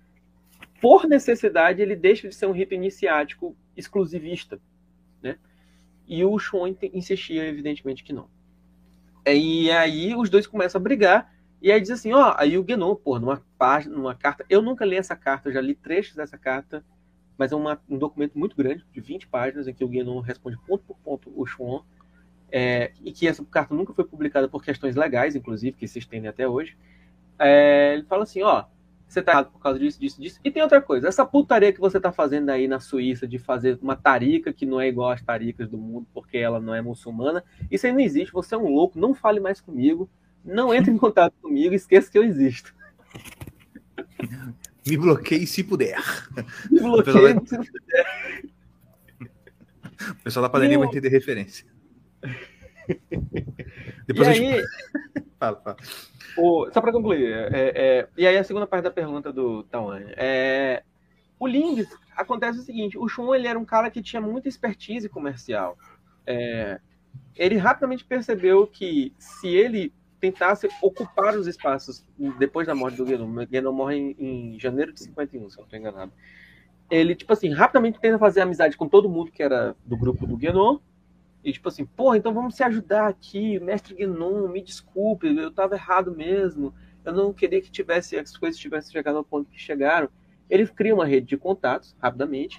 por 0.81 1.07
necessidade 1.07 1.81
ele 1.81 1.97
deixa 1.97 2.29
de 2.29 2.35
ser 2.35 2.47
um 2.47 2.53
rito 2.53 2.75
iniciático 2.75 3.57
exclusivista, 3.77 4.61
né? 5.23 5.39
E 6.07 6.25
o 6.25 6.39
inte- 6.67 6.91
insistia 6.93 7.47
evidentemente 7.47 8.03
que 8.03 8.13
não. 8.13 8.29
É, 9.25 9.37
E 9.37 9.71
aí 9.71 10.15
os 10.15 10.29
dois 10.29 10.47
começam 10.47 10.81
a 10.81 10.83
brigar 10.83 11.33
e 11.63 11.71
aí 11.71 11.81
diz 11.81 11.91
assim, 11.91 12.13
ó, 12.13 12.35
aí 12.39 12.57
o 12.57 12.63
Guénon, 12.65 12.95
pô, 12.97 13.19
numa 13.19 13.43
página, 13.59 13.95
numa 13.95 14.15
carta, 14.15 14.45
eu 14.49 14.63
nunca 14.63 14.85
li 14.85 14.97
essa 14.97 15.15
carta, 15.15 15.49
eu 15.49 15.53
já 15.53 15.61
li 15.61 15.75
trechos 15.75 16.17
dessa 16.17 16.39
carta, 16.39 16.85
mas 17.41 17.53
é 17.53 17.57
uma- 17.57 17.81
um 17.89 17.97
documento 17.97 18.39
muito 18.39 18.55
grande, 18.55 18.85
de 18.93 19.01
20 19.01 19.27
páginas, 19.27 19.67
em 19.67 19.73
que 19.73 19.83
o 19.83 19.89
Guénon 19.89 20.21
responde 20.21 20.59
ponto 20.67 20.85
por 20.85 20.99
ponto 20.99 21.33
o 21.35 21.47
Chuon, 21.47 21.81
é, 22.53 22.93
e 23.03 23.11
que 23.12 23.27
essa 23.27 23.43
carta 23.47 23.75
nunca 23.75 23.95
foi 23.95 24.05
publicada 24.05 24.47
por 24.47 24.62
questões 24.62 24.95
legais, 24.95 25.35
inclusive, 25.35 25.75
que 25.75 25.89
se 25.89 25.99
estendem 25.99 26.29
até 26.29 26.47
hoje. 26.47 26.77
É, 27.39 27.95
ele 27.95 28.03
fala 28.03 28.25
assim, 28.25 28.43
ó, 28.43 28.67
você 29.09 29.23
tá 29.23 29.33
errado 29.33 29.53
por 29.53 29.59
causa 29.59 29.79
disso, 29.79 29.99
disso, 29.99 30.21
disso. 30.21 30.39
E 30.45 30.51
tem 30.51 30.62
outra 30.62 30.83
coisa, 30.83 31.09
essa 31.09 31.25
putaria 31.25 31.73
que 31.73 31.81
você 31.81 31.99
tá 31.99 32.12
fazendo 32.12 32.51
aí 32.51 32.69
na 32.69 32.79
Suíça 32.79 33.27
de 33.27 33.39
fazer 33.39 33.79
uma 33.81 33.97
tarica 33.97 34.53
que 34.53 34.67
não 34.67 34.79
é 34.79 34.89
igual 34.89 35.09
às 35.09 35.23
taricas 35.23 35.67
do 35.67 35.79
mundo 35.79 36.07
porque 36.12 36.37
ela 36.37 36.61
não 36.61 36.75
é 36.75 36.83
muçulmana, 36.83 37.43
isso 37.71 37.87
aí 37.87 37.93
não 37.95 38.01
existe, 38.01 38.35
você 38.35 38.55
é 38.55 38.59
um 38.59 38.69
louco, 38.69 38.99
não 38.99 39.15
fale 39.15 39.41
mais 39.41 39.62
comigo, 39.62 40.11
não 40.45 40.75
entre 40.75 40.91
em 40.91 40.99
contato 40.99 41.33
comigo, 41.41 41.75
esqueça 41.75 42.12
que 42.12 42.19
eu 42.19 42.23
existo. 42.23 42.75
Me 44.86 44.97
bloqueie 44.97 45.47
se 45.47 45.62
puder. 45.65 45.98
Me 46.70 46.81
bloqueie 46.81 47.35
se 47.47 47.57
puder. 47.57 48.43
o 50.11 50.15
pessoal 50.24 50.43
da 50.44 50.48
pandemia 50.51 50.74
E 50.74 50.77
o- 50.77 50.81
vai 50.81 50.89
entender 50.89 51.09
referência. 51.09 51.66
E 54.09 54.12
Depois 54.12 54.27
eu 54.27 54.35
aí, 54.35 54.65
Fala, 55.39 55.61
fala. 55.61 55.77
O- 56.36 56.69
só 56.73 56.81
para 56.81 56.90
concluir, 56.90 57.32
é, 57.32 57.73
é, 57.74 58.09
e 58.16 58.27
aí 58.27 58.36
a 58.36 58.43
segunda 58.43 58.66
parte 58.66 58.82
da 58.85 58.90
pergunta 58.90 59.32
do 59.32 59.62
Tawan. 59.65 60.02
É, 60.16 60.82
o 61.39 61.47
Lings, 61.47 61.86
acontece 62.16 62.59
o 62.59 62.62
seguinte, 62.62 62.98
o 62.98 63.07
Shun 63.09 63.32
ele 63.35 63.47
era 63.47 63.57
um 63.59 63.65
cara 63.65 63.90
que 63.90 64.02
tinha 64.02 64.20
muita 64.20 64.48
expertise 64.48 65.09
comercial. 65.09 65.78
É, 66.27 66.81
ele 67.36 67.57
rapidamente 67.57 68.05
percebeu 68.05 68.66
que 68.66 69.15
se 69.19 69.47
ele 69.48 69.94
tentasse 70.21 70.69
ocupar 70.83 71.37
os 71.37 71.47
espaços 71.47 72.05
depois 72.39 72.67
da 72.67 72.75
morte 72.75 72.97
do 72.97 73.07
Genon, 73.07 73.47
Genon 73.51 73.73
morre 73.73 73.97
em, 73.97 74.17
em 74.19 74.61
janeiro 74.61 74.93
de 74.93 75.01
51, 75.01 75.49
se 75.51 75.57
eu 75.57 75.61
não 75.61 75.65
estou 75.65 75.79
enganado. 75.79 76.13
Ele, 76.91 77.15
tipo 77.15 77.33
assim, 77.33 77.51
rapidamente 77.51 78.01
tenta 78.01 78.19
fazer 78.19 78.41
amizade 78.41 78.77
com 78.77 78.89
todo 78.89 79.09
mundo 79.09 79.31
que 79.31 79.43
era 79.43 79.75
do 79.87 79.97
grupo 79.97 80.27
do 80.27 80.39
Genon, 80.39 80.79
e 81.43 81.53
tipo 81.53 81.69
assim, 81.69 81.87
porra, 81.87 82.19
então 82.19 82.35
vamos 82.35 82.55
se 82.55 82.63
ajudar 82.63 83.09
aqui, 83.09 83.59
mestre 83.61 83.95
Guinon, 83.95 84.47
me 84.49 84.63
desculpe, 84.63 85.27
eu 85.27 85.51
tava 85.51 85.75
errado 85.75 86.15
mesmo, 86.15 86.75
eu 87.05 87.13
não 87.13 87.33
queria 87.33 87.63
que 87.63 87.71
tivesse 87.71 88.19
as 88.19 88.37
coisas 88.37 88.61
tivessem 88.61 88.93
chegado 88.93 89.17
ao 89.17 89.25
ponto 89.25 89.51
que 89.51 89.59
chegaram. 89.59 90.09
Ele 90.51 90.67
cria 90.67 90.95
uma 90.95 91.07
rede 91.07 91.29
de 91.29 91.37
contatos 91.39 91.97
rapidamente 91.99 92.59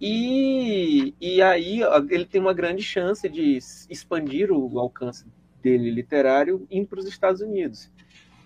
e, 0.00 1.14
e 1.20 1.42
aí 1.42 1.80
ele 2.10 2.24
tem 2.24 2.40
uma 2.40 2.52
grande 2.52 2.82
chance 2.82 3.28
de 3.28 3.58
expandir 3.90 4.52
o 4.52 4.78
alcance 4.78 5.26
dele 5.62 5.90
literário 5.90 6.66
indo 6.70 6.88
para 6.88 6.98
os 6.98 7.06
Estados 7.06 7.40
Unidos, 7.40 7.90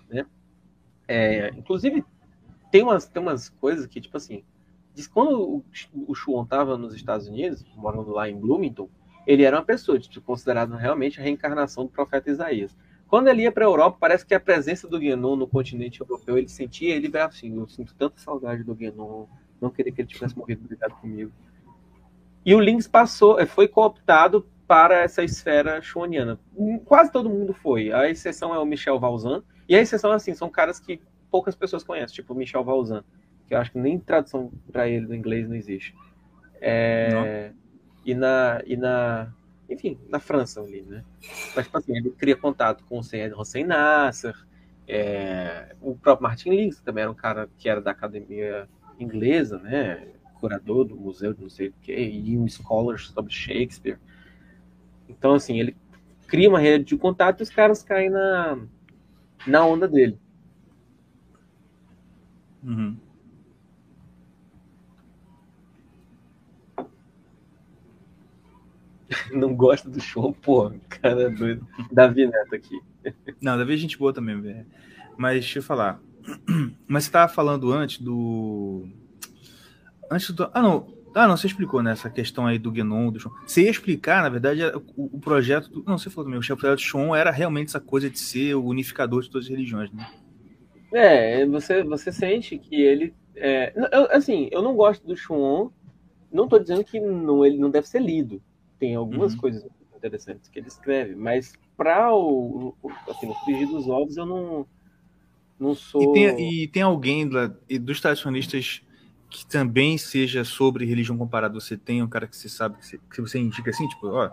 né? 0.09 0.25
É, 1.07 1.49
inclusive 1.49 2.03
tem 2.71 2.83
umas, 2.83 3.07
tem 3.07 3.21
umas 3.21 3.49
coisas 3.49 3.85
que 3.87 3.99
tipo 3.99 4.17
assim, 4.17 4.43
diz 4.93 5.07
quando 5.07 5.41
o, 5.41 5.65
o 6.07 6.15
Chuon 6.15 6.43
estava 6.43 6.77
nos 6.77 6.93
Estados 6.93 7.27
Unidos, 7.27 7.65
morando 7.75 8.11
lá 8.11 8.29
em 8.29 8.37
Bloomington, 8.39 8.89
ele 9.25 9.43
era 9.43 9.57
uma 9.57 9.65
pessoa 9.65 9.99
tipo, 9.99 10.21
considerada 10.21 10.75
realmente 10.77 11.19
a 11.19 11.23
reencarnação 11.23 11.85
do 11.85 11.91
profeta 11.91 12.29
Isaías. 12.29 12.75
Quando 13.07 13.29
ele 13.29 13.43
ia 13.43 13.51
para 13.51 13.65
a 13.65 13.67
Europa, 13.69 13.97
parece 13.99 14.25
que 14.25 14.33
a 14.33 14.39
presença 14.39 14.87
do 14.87 14.99
Guénon 14.99 15.35
no 15.35 15.47
continente 15.47 16.01
europeu, 16.01 16.37
ele 16.37 16.49
sentia, 16.49 16.93
ele 16.93 17.07
veio 17.07 17.25
assim, 17.25 17.57
eu 17.57 17.67
sinto 17.67 17.95
tanta 17.95 18.19
saudade 18.19 18.63
do 18.63 18.75
Guénon, 18.75 19.27
não 19.61 19.69
queria 19.69 19.93
que 19.93 20.01
ele 20.01 20.07
tivesse 20.07 20.37
morrido 20.37 20.67
brigado 20.67 20.93
comigo. 20.95 21.31
E 22.45 22.53
o 22.53 22.59
Lynx 22.59 22.87
passou, 22.87 23.39
eh, 23.39 23.45
foi 23.45 23.67
cooptado 23.67 24.45
para 24.67 25.01
essa 25.01 25.23
esfera 25.23 25.81
chuaniana. 25.81 26.37
Quase 26.85 27.11
todo 27.11 27.29
mundo 27.29 27.53
foi. 27.53 27.91
A 27.91 28.09
exceção 28.09 28.53
é 28.53 28.59
o 28.59 28.65
Michel 28.65 28.99
Valzan. 28.99 29.43
E 29.67 29.75
a 29.75 29.81
exceção, 29.81 30.11
assim, 30.11 30.33
são 30.33 30.49
caras 30.49 30.79
que 30.79 31.01
poucas 31.31 31.55
pessoas 31.55 31.83
conhecem, 31.83 32.15
tipo 32.15 32.33
Michel 32.35 32.63
Valzan, 32.63 33.03
que 33.47 33.53
eu 33.53 33.57
acho 33.59 33.71
que 33.71 33.79
nem 33.79 33.99
tradução 33.99 34.51
para 34.71 34.87
ele 34.87 35.07
no 35.07 35.15
inglês 35.15 35.47
não 35.47 35.55
existe. 35.55 35.95
É, 36.59 37.51
e 38.05 38.15
na 38.15 38.61
e 38.65 38.77
na 38.77 39.31
enfim 39.69 39.99
na 40.09 40.19
França 40.19 40.61
ali 40.61 40.81
né 40.81 41.03
mas 41.55 41.65
tipo 41.65 41.77
assim 41.77 41.95
ele 41.95 42.09
cria 42.11 42.35
contato 42.35 42.83
com 42.85 42.97
o 42.97 43.03
Seyed 43.03 43.33
Hossein 43.35 43.65
Nasser 43.65 44.33
é, 44.87 45.75
o 45.81 45.95
próprio 45.95 46.23
Martin 46.23 46.69
que 46.69 46.81
também 46.81 47.03
era 47.03 47.11
um 47.11 47.15
cara 47.15 47.49
que 47.57 47.67
era 47.67 47.81
da 47.81 47.91
academia 47.91 48.67
inglesa 48.97 49.59
né 49.59 50.07
curador 50.39 50.85
do 50.85 50.95
museu 50.95 51.33
de 51.33 51.41
não 51.41 51.49
sei 51.49 51.67
o 51.67 51.73
que 51.81 51.93
e 51.93 52.37
um 52.37 52.47
scholar 52.47 52.97
sobre 52.97 53.33
Shakespeare 53.33 53.99
então 55.09 55.33
assim 55.33 55.59
ele 55.59 55.75
cria 56.27 56.49
uma 56.49 56.59
rede 56.59 56.85
de 56.85 56.97
contato 56.97 57.39
e 57.39 57.43
os 57.43 57.49
caras 57.49 57.83
caem 57.83 58.09
na 58.09 58.57
na 59.45 59.65
onda 59.65 59.87
dele 59.87 60.17
Uhum. 62.63 62.97
não 69.31 69.55
gosta 69.55 69.89
do 69.89 70.01
show 70.01 70.33
pô 70.41 70.71
cara 70.89 71.23
é 71.23 71.29
doido 71.29 71.65
Davi 71.91 72.25
Neto 72.25 72.55
aqui 72.55 72.81
Não, 73.41 73.57
Davi 73.57 73.73
é 73.73 73.77
gente 73.77 73.97
boa 73.97 74.13
também, 74.13 74.39
velho. 74.39 74.65
Mas 75.17 75.33
deixa 75.35 75.59
eu 75.59 75.63
falar. 75.63 75.99
Mas 76.87 77.05
você 77.05 77.11
tava 77.11 77.31
falando 77.31 77.71
antes 77.71 77.99
do. 77.99 78.87
Antes 80.11 80.31
do. 80.31 80.49
Ah, 80.53 80.61
não. 80.61 80.96
Ah, 81.17 81.27
não, 81.27 81.35
você 81.37 81.47
explicou, 81.47 81.81
né? 81.81 81.91
Essa 81.91 82.09
questão 82.09 82.45
aí 82.45 82.59
do 82.59 82.73
Genon, 82.73 83.11
do 83.11 83.19
Shon. 83.19 83.31
Você 83.45 83.63
ia 83.63 83.69
explicar, 83.71 84.21
na 84.23 84.29
verdade, 84.29 84.61
o, 84.95 85.17
o 85.17 85.19
projeto. 85.19 85.69
Do... 85.69 85.83
Não, 85.85 85.97
você 85.97 86.09
falou 86.09 86.25
também, 86.25 86.39
o 86.39 86.43
chefe 86.43 86.61
do 86.61 86.77
Shon 86.77 87.15
era 87.15 87.31
realmente 87.31 87.69
essa 87.69 87.79
coisa 87.79 88.09
de 88.09 88.19
ser 88.19 88.55
o 88.55 88.65
unificador 88.65 89.21
de 89.23 89.29
todas 89.29 89.45
as 89.45 89.49
religiões, 89.51 89.91
né? 89.91 90.05
É, 90.93 91.45
você, 91.45 91.83
você 91.83 92.11
sente 92.11 92.57
que 92.57 92.75
ele. 92.81 93.13
É, 93.35 93.73
eu- 93.91 94.09
assim, 94.11 94.47
eu 94.51 94.61
não 94.61 94.75
gosto 94.75 95.05
do 95.05 95.15
Chuon. 95.15 95.69
Não 96.31 96.45
estou 96.45 96.59
dizendo 96.59 96.83
que 96.83 96.99
não, 96.99 97.45
ele 97.45 97.57
não 97.57 97.69
deve 97.69 97.87
ser 97.87 98.01
lido. 98.01 98.41
Tem 98.79 98.95
algumas 98.95 99.33
Uhum. 99.33 99.39
coisas 99.41 99.65
interessantes 99.95 100.49
que 100.49 100.59
ele 100.59 100.67
escreve, 100.67 101.15
mas 101.15 101.53
para 101.77 102.13
o, 102.15 102.75
assim, 103.09 103.27
no 103.27 103.35
frigir 103.45 103.67
dos 103.67 103.87
ovos 103.89 104.17
eu 104.17 104.25
não, 104.25 104.67
não 105.59 105.75
sou. 105.75 106.03
E 106.03 106.35
tem, 106.35 106.63
e 106.63 106.67
tem 106.67 106.81
alguém 106.83 107.27
lá, 107.29 107.51
e 107.69 107.79
dos 107.79 107.99
tradicionalistas 108.01 108.81
que 109.29 109.45
também 109.45 109.97
seja 109.97 110.43
sobre 110.43 110.85
religião 110.85 111.17
comparada. 111.17 111.53
Você 111.53 111.77
tem 111.77 112.01
um 112.01 112.07
cara 112.07 112.27
que 112.27 112.35
você 112.35 112.47
sabe, 112.49 112.77
que 112.77 112.85
você, 112.85 112.99
que 113.15 113.21
você 113.21 113.39
indica 113.39 113.69
assim, 113.69 113.87
tipo, 113.87 114.07
ó. 114.07 114.29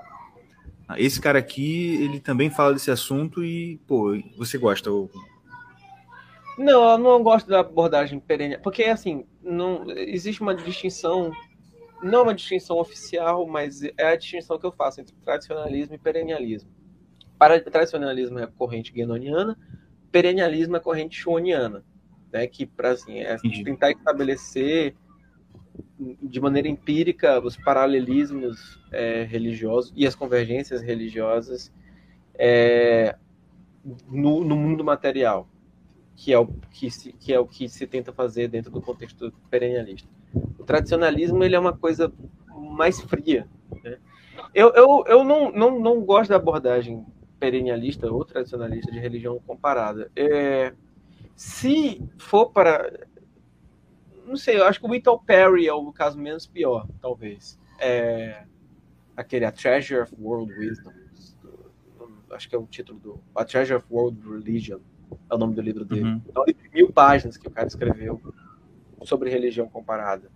Esse 0.97 1.21
cara 1.21 1.39
aqui, 1.39 1.95
ele 2.03 2.21
também 2.21 2.51
fala 2.51 2.75
desse 2.75 2.91
assunto 2.91 3.43
e, 3.45 3.79
pô, 3.87 4.17
você 4.37 4.59
gosta. 4.59 4.91
ou- 4.91 5.11
Não, 6.59 6.91
eu 6.93 6.99
não 6.99 7.23
gosto 7.23 7.49
da 7.49 7.61
abordagem 7.61 8.21
perene, 8.21 8.59
porque 8.59 8.85
assim, 8.85 9.27
não 9.43 9.91
existe 9.91 10.41
uma 10.41 10.55
distinção, 10.55 11.33
não 12.03 12.23
uma 12.23 12.35
distinção 12.35 12.79
oficial, 12.79 13.47
mas 13.47 13.83
é 13.83 13.93
a 14.13 14.17
distinção 14.17 14.59
que 14.59 14.67
eu 14.67 14.73
faço 14.73 15.01
entre 15.01 15.15
tradicionalismo 15.25 15.95
e 15.95 15.99
perennialismo. 15.99 16.71
Para 17.39 17.61
tradicionalismo 17.61 18.39
é 18.39 18.45
a 18.45 18.47
corrente 18.47 18.93
guenoniana, 18.93 19.59
perennialismo 20.13 20.77
é 20.77 20.81
corrente 20.81 21.17
schwanniana, 21.19 21.85
né? 22.35 22.49
Que 22.49 22.67
para 22.67 22.91
assim, 22.91 23.21
é 23.21 23.37
tentar 23.65 23.93
estabelecer 23.93 24.97
de 26.21 26.41
maneira 26.41 26.69
empírica 26.69 27.41
os 27.41 27.57
paralelismos 27.57 28.81
é, 28.93 29.23
religiosos 29.23 29.93
e 29.97 30.05
as 30.05 30.17
convergências 30.17 30.83
religiosas 30.83 31.73
é, 32.35 33.17
no, 34.09 34.45
no, 34.45 34.57
mundo 34.57 34.85
material, 34.85 35.49
que 36.17 36.33
é, 36.33 36.39
o, 36.39 36.47
que, 36.47 36.91
se, 36.91 37.13
que 37.13 37.33
é 37.33 37.39
o 37.39 37.47
que 37.47 37.69
se 37.69 37.87
tenta 37.87 38.13
fazer 38.13 38.49
dentro 38.49 38.73
do 38.73 38.83
contexto 38.83 39.33
perennialista. 39.49 40.09
O 40.59 40.65
tradicionalismo 40.65 41.45
ele 41.45 41.55
é 41.55 41.59
uma 41.59 41.77
coisa 41.77 42.13
mais 42.53 43.01
fria. 43.01 43.47
Né? 43.83 43.99
Eu, 44.53 44.73
eu, 44.75 45.05
eu 45.07 45.25
não, 45.25 45.53
não, 45.53 45.79
não 45.79 46.01
gosto 46.01 46.31
da 46.31 46.37
abordagem 46.37 47.05
perennialista 47.39 48.11
ou 48.11 48.25
tradicionalista 48.25 48.91
de 48.91 48.99
religião 48.99 49.41
comparada. 49.47 50.11
É, 50.17 50.73
se 51.37 52.03
for 52.19 52.51
para. 52.51 53.07
Não 54.27 54.37
sei, 54.37 54.59
eu 54.59 54.65
acho 54.65 54.81
que 54.81 54.87
o 54.87 54.91
Whittle 54.91 55.21
Perry 55.21 55.67
é 55.67 55.73
o 55.73 55.93
caso 55.93 56.19
menos 56.19 56.47
pior, 56.47 56.87
talvez. 57.01 57.59
É, 57.79 58.45
aquele 59.17 59.45
A 59.45 59.53
Treasure 59.53 60.01
of 60.01 60.15
World 60.19 60.53
Wisdom. 60.53 60.93
Acho 62.31 62.49
que 62.49 62.55
é 62.55 62.59
o 62.59 62.67
título 62.67 62.99
do. 62.99 63.21
A 63.35 63.45
Treasure 63.45 63.77
of 63.77 63.87
World 63.91 64.21
Religion. 64.29 64.81
É 65.31 65.35
o 65.35 65.39
nome 65.39 65.55
do 65.55 65.61
livro 65.61 65.85
dele. 65.85 66.05
Uhum. 66.05 66.45
De 66.47 66.57
mil 66.73 66.93
páginas 66.93 67.37
que 67.37 67.47
o 67.47 67.51
cara 67.51 67.69
escreveu 67.69 68.21
sobre 69.05 69.31
religião 69.31 69.69
comparada. 69.69 70.31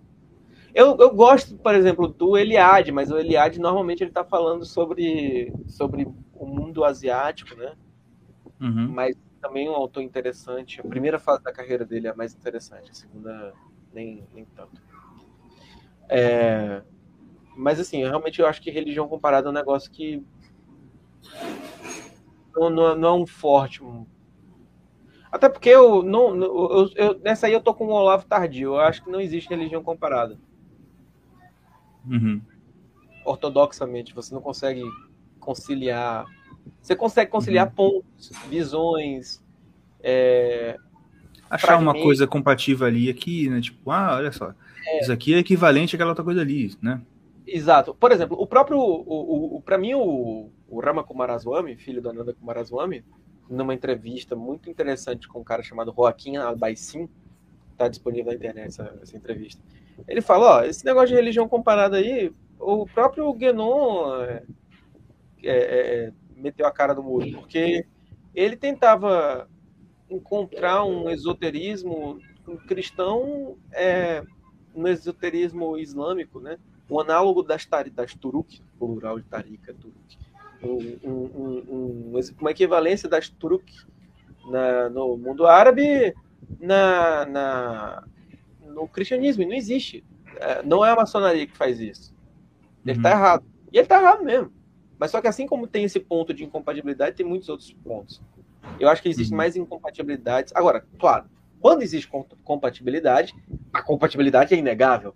Eu, 0.74 0.96
eu 0.98 1.14
gosto, 1.14 1.56
por 1.56 1.74
exemplo, 1.74 2.06
do 2.06 2.36
Eliade, 2.36 2.92
mas 2.92 3.10
o 3.10 3.18
Eliade 3.18 3.58
normalmente 3.58 4.02
ele 4.02 4.10
está 4.10 4.22
falando 4.22 4.64
sobre, 4.64 5.52
sobre 5.66 6.06
o 6.34 6.46
mundo 6.46 6.84
asiático, 6.84 7.56
né? 7.56 7.72
Uhum. 8.60 8.88
Mas 8.88 9.16
também 9.40 9.68
um 9.68 9.74
autor 9.74 10.02
interessante. 10.02 10.80
A 10.80 10.84
primeira 10.84 11.18
fase 11.18 11.42
da 11.42 11.52
carreira 11.52 11.84
dele 11.84 12.06
é 12.06 12.10
a 12.10 12.16
mais 12.16 12.34
interessante, 12.34 12.90
a 12.90 12.94
segunda 12.94 13.52
nem, 13.92 14.26
nem 14.34 14.44
tanto. 14.44 14.80
É, 16.08 16.82
mas 17.56 17.78
assim, 17.80 17.98
realmente 17.98 18.40
eu 18.40 18.46
acho 18.46 18.62
que 18.62 18.70
religião 18.70 19.08
comparada 19.08 19.48
é 19.48 19.50
um 19.50 19.54
negócio 19.54 19.90
que 19.90 20.24
não, 22.54 22.70
não, 22.70 22.96
não 22.96 23.08
é 23.08 23.12
um 23.22 23.26
forte. 23.26 23.82
Até 25.30 25.48
porque 25.48 25.68
eu, 25.68 26.02
não, 26.02 26.34
eu, 26.36 26.90
eu, 26.96 27.18
nessa 27.20 27.46
aí 27.46 27.52
eu 27.52 27.60
tô 27.60 27.74
com 27.74 27.86
o 27.86 27.92
Olavo 27.92 28.26
Tardio. 28.26 28.74
Eu 28.74 28.80
acho 28.80 29.04
que 29.04 29.10
não 29.10 29.20
existe 29.20 29.50
religião 29.50 29.82
comparada. 29.82 30.38
Uhum. 32.06 32.40
Ortodoxamente, 33.24 34.14
você 34.14 34.34
não 34.34 34.40
consegue 34.40 34.82
conciliar. 35.38 36.26
Você 36.80 36.96
consegue 36.96 37.30
conciliar 37.30 37.66
uhum. 37.66 37.72
pontos, 37.72 38.30
visões. 38.48 39.42
É, 40.00 40.76
Achar 41.50 41.78
uma 41.78 41.94
coisa 41.94 42.26
compatível 42.26 42.86
ali 42.86 43.08
aqui, 43.08 43.48
né? 43.48 43.60
Tipo, 43.60 43.90
ah, 43.90 44.16
olha 44.16 44.32
só. 44.32 44.52
É, 44.86 45.00
isso 45.00 45.12
aqui 45.12 45.34
é 45.34 45.38
equivalente 45.38 45.96
àquela 45.96 46.10
outra 46.10 46.24
coisa 46.24 46.42
ali, 46.42 46.74
né? 46.80 47.00
Exato. 47.46 47.94
Por 47.94 48.12
exemplo, 48.12 48.36
o 48.38 48.46
próprio. 48.46 48.78
O, 48.78 49.02
o, 49.06 49.56
o 49.56 49.62
para 49.62 49.78
mim, 49.78 49.94
o, 49.94 50.50
o 50.68 50.80
Rama 50.80 51.02
Kumaraswamy, 51.02 51.76
filho 51.76 52.02
do 52.02 52.10
Ananda 52.10 52.34
Kumaraswamy, 52.34 53.02
numa 53.48 53.72
entrevista 53.72 54.36
muito 54.36 54.68
interessante 54.68 55.26
com 55.26 55.40
um 55.40 55.44
cara 55.44 55.62
chamado 55.62 55.92
Joaquim 55.96 56.36
Albaisim, 56.36 57.08
tá 57.76 57.88
disponível 57.88 58.26
na 58.26 58.34
internet 58.34 58.66
essa, 58.66 58.94
essa 59.02 59.16
entrevista. 59.16 59.62
Ele 60.06 60.20
fala, 60.20 60.58
ó, 60.58 60.64
esse 60.64 60.84
negócio 60.84 61.08
de 61.08 61.14
religião 61.14 61.48
comparada 61.48 61.96
aí, 61.96 62.30
o 62.60 62.86
próprio 62.86 63.32
Guénon 63.32 64.22
é, 64.22 64.42
é, 65.42 65.56
é, 65.56 66.12
meteu 66.38 66.66
a 66.66 66.70
cara 66.70 66.94
no 66.94 67.02
muro, 67.02 67.30
porque 67.32 67.84
ele 68.34 68.56
tentava 68.56 69.48
encontrar 70.10 70.84
um 70.84 71.10
esoterismo 71.10 72.20
cristão 72.66 73.56
é, 73.72 74.22
no 74.74 74.88
esoterismo 74.88 75.76
islâmico, 75.76 76.40
né? 76.40 76.58
O 76.88 77.00
análogo 77.00 77.42
das, 77.42 77.66
tari, 77.66 77.90
das 77.90 78.14
turuk, 78.14 78.62
plural 78.78 79.18
de 79.18 79.26
tarika, 79.26 79.74
turuk. 79.74 80.18
Um, 80.62 80.98
um, 81.04 82.12
um, 82.14 82.20
uma 82.40 82.50
equivalência 82.50 83.08
das 83.08 83.28
turuk 83.28 83.70
na, 84.50 84.88
no 84.88 85.16
mundo 85.16 85.46
árabe 85.46 86.14
na, 86.58 87.26
na, 87.26 88.04
no 88.62 88.88
cristianismo. 88.88 89.42
E 89.42 89.46
não 89.46 89.54
existe. 89.54 90.02
É, 90.36 90.62
não 90.62 90.84
é 90.84 90.90
a 90.90 90.96
maçonaria 90.96 91.46
que 91.46 91.56
faz 91.56 91.78
isso. 91.78 92.14
Ele 92.86 92.96
está 92.96 93.10
uhum. 93.10 93.16
errado. 93.16 93.44
E 93.72 93.76
ele 93.76 93.84
está 93.84 94.00
errado 94.00 94.24
mesmo. 94.24 94.52
Mas 94.98 95.10
só 95.10 95.20
que 95.20 95.28
assim 95.28 95.46
como 95.46 95.66
tem 95.66 95.84
esse 95.84 96.00
ponto 96.00 96.34
de 96.34 96.44
incompatibilidade, 96.44 97.16
tem 97.16 97.26
muitos 97.26 97.48
outros 97.48 97.72
pontos. 97.72 98.20
Eu 98.80 98.88
acho 98.88 99.02
que 99.02 99.08
existem 99.08 99.34
uhum. 99.34 99.38
mais 99.38 99.56
incompatibilidades. 99.56 100.52
Agora, 100.54 100.84
claro, 100.98 101.26
quando 101.60 101.82
existe 101.82 102.10
compatibilidade, 102.44 103.34
a 103.72 103.82
compatibilidade 103.82 104.54
é 104.54 104.58
inegável. 104.58 105.14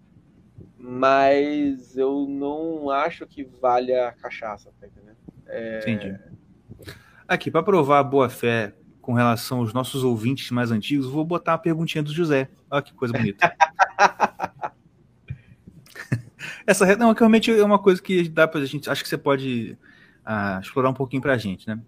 Mas 0.78 1.96
eu 1.96 2.26
não 2.28 2.90
acho 2.90 3.26
que 3.26 3.44
valha 3.44 4.08
a 4.08 4.12
cachaça, 4.12 4.70
tá 4.80 4.86
entendendo? 4.86 5.16
É... 5.46 5.78
Entendi. 5.78 6.18
Aqui, 7.28 7.50
para 7.50 7.62
provar 7.62 8.00
a 8.00 8.04
boa 8.04 8.28
fé 8.28 8.74
com 9.00 9.12
relação 9.12 9.58
aos 9.58 9.72
nossos 9.72 10.04
ouvintes 10.04 10.50
mais 10.50 10.70
antigos, 10.70 11.06
vou 11.06 11.24
botar 11.24 11.54
a 11.54 11.58
perguntinha 11.58 12.02
do 12.02 12.12
José. 12.12 12.48
Olha 12.70 12.82
que 12.82 12.92
coisa 12.92 13.12
bonita. 13.12 13.54
Essa 16.66 16.96
não, 16.96 17.12
realmente 17.12 17.50
é 17.50 17.64
uma 17.64 17.78
coisa 17.78 18.00
que 18.00 18.28
dá 18.28 18.46
pra 18.46 18.64
gente. 18.64 18.88
Acho 18.88 19.02
que 19.02 19.08
você 19.08 19.18
pode 19.18 19.76
ah, 20.24 20.60
explorar 20.62 20.90
um 20.90 20.94
pouquinho 20.94 21.22
pra 21.22 21.36
gente, 21.36 21.66
né? 21.66 21.80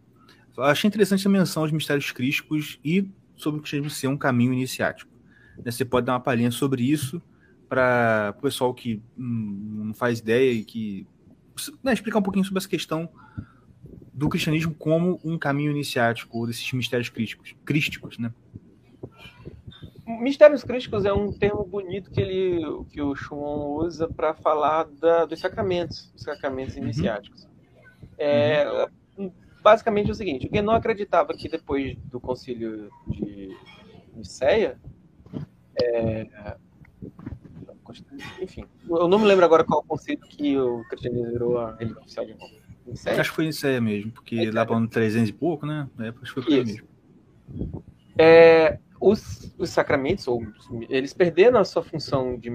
Achei 0.58 0.86
interessante 0.86 1.26
a 1.26 1.30
menção 1.30 1.62
aos 1.64 1.72
mistérios 1.72 2.12
crísticos 2.12 2.78
e 2.84 3.08
sobre 3.36 3.58
o 3.58 3.62
cristianismo 3.62 3.90
ser 3.90 4.06
um 4.06 4.16
caminho 4.16 4.52
iniciático. 4.52 5.10
Né? 5.58 5.70
Você 5.70 5.84
pode 5.84 6.06
dar 6.06 6.12
uma 6.12 6.20
palhinha 6.20 6.50
sobre 6.50 6.82
isso 6.82 7.20
para 7.68 8.34
o 8.38 8.42
pessoal 8.42 8.72
que 8.72 9.02
hum, 9.18 9.84
não 9.86 9.94
faz 9.94 10.20
ideia 10.20 10.52
e 10.52 10.64
que. 10.64 11.06
Né, 11.82 11.92
explicar 11.92 12.18
um 12.18 12.22
pouquinho 12.22 12.44
sobre 12.44 12.58
essa 12.58 12.68
questão 12.68 13.08
do 14.12 14.28
cristianismo 14.28 14.74
como 14.74 15.20
um 15.24 15.36
caminho 15.36 15.72
iniciático 15.72 16.46
desses 16.46 16.72
mistérios 16.72 17.08
crísticos, 17.08 17.54
crísticos, 17.64 18.18
né? 18.18 18.32
Mistérios 20.06 20.62
crísticos 20.62 21.04
é 21.04 21.12
um 21.12 21.32
termo 21.32 21.64
bonito 21.64 22.10
que 22.10 22.20
ele 22.20 22.84
que 22.90 23.00
o 23.00 23.16
Schumann 23.16 23.86
usa 23.86 24.06
para 24.06 24.34
falar 24.34 24.84
da, 24.84 25.24
dos 25.24 25.40
sacramentos, 25.40 26.10
dos 26.12 26.22
sacramentos 26.22 26.76
uhum. 26.76 26.82
iniciáticos. 26.82 27.48
É, 28.18 28.66
uhum. 29.16 29.32
Basicamente 29.62 30.10
é 30.10 30.12
o 30.12 30.14
seguinte: 30.14 30.46
o 30.46 30.62
não 30.62 30.74
acreditava 30.74 31.32
que 31.32 31.48
depois 31.48 31.96
do 32.04 32.20
concílio 32.20 32.90
de 33.08 33.56
Niceia, 34.14 34.78
é, 35.82 36.26
enfim, 38.40 38.64
eu 38.88 39.08
não 39.08 39.18
me 39.18 39.26
lembro 39.26 39.44
agora 39.44 39.64
qual 39.64 39.82
concílio 39.82 40.20
que 40.20 40.56
o 40.58 40.84
cristianismo 40.88 41.30
virou 41.30 41.58
a 41.58 41.74
religião 41.76 42.02
oficial 42.02 42.26
de 42.26 42.32
Roma. 42.32 42.64
Acho 43.18 43.30
que 43.30 43.36
foi 43.36 43.48
aí 43.48 43.80
mesmo, 43.80 44.12
porque 44.12 44.36
é, 44.36 44.50
lá 44.50 44.66
para 44.66 44.76
ano 44.76 44.88
300 44.88 45.30
e 45.30 45.32
pouco, 45.32 45.64
né? 45.64 45.88
É, 45.98 46.08
acho 46.08 46.20
que 46.22 46.28
foi 46.28 46.42
por 46.42 46.52
aí 46.52 46.64
mesmo. 46.64 46.88
É, 48.18 48.78
os, 49.04 49.54
os 49.58 49.68
sacramentos, 49.68 50.26
ou, 50.26 50.42
eles 50.88 51.12
perderam 51.12 51.60
a 51.60 51.64
sua 51.64 51.82
função 51.82 52.38
de, 52.38 52.48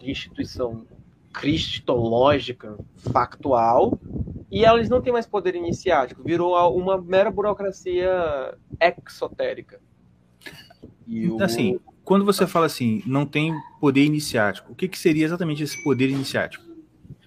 de 0.00 0.10
instituição 0.10 0.86
cristológica, 1.32 2.78
factual, 2.96 4.00
e 4.50 4.64
eles 4.64 4.88
não 4.88 5.02
têm 5.02 5.12
mais 5.12 5.26
poder 5.26 5.54
iniciático, 5.54 6.22
virou 6.24 6.56
uma 6.74 6.98
mera 6.98 7.30
burocracia 7.30 8.56
exotérica. 8.80 9.78
E 11.06 11.28
o... 11.28 11.42
Assim, 11.42 11.78
quando 12.02 12.24
você 12.24 12.46
fala 12.46 12.64
assim, 12.64 13.02
não 13.04 13.26
tem 13.26 13.52
poder 13.78 14.04
iniciático, 14.04 14.72
o 14.72 14.74
que, 14.74 14.88
que 14.88 14.98
seria 14.98 15.26
exatamente 15.26 15.62
esse 15.62 15.82
poder 15.84 16.08
iniciático? 16.08 16.64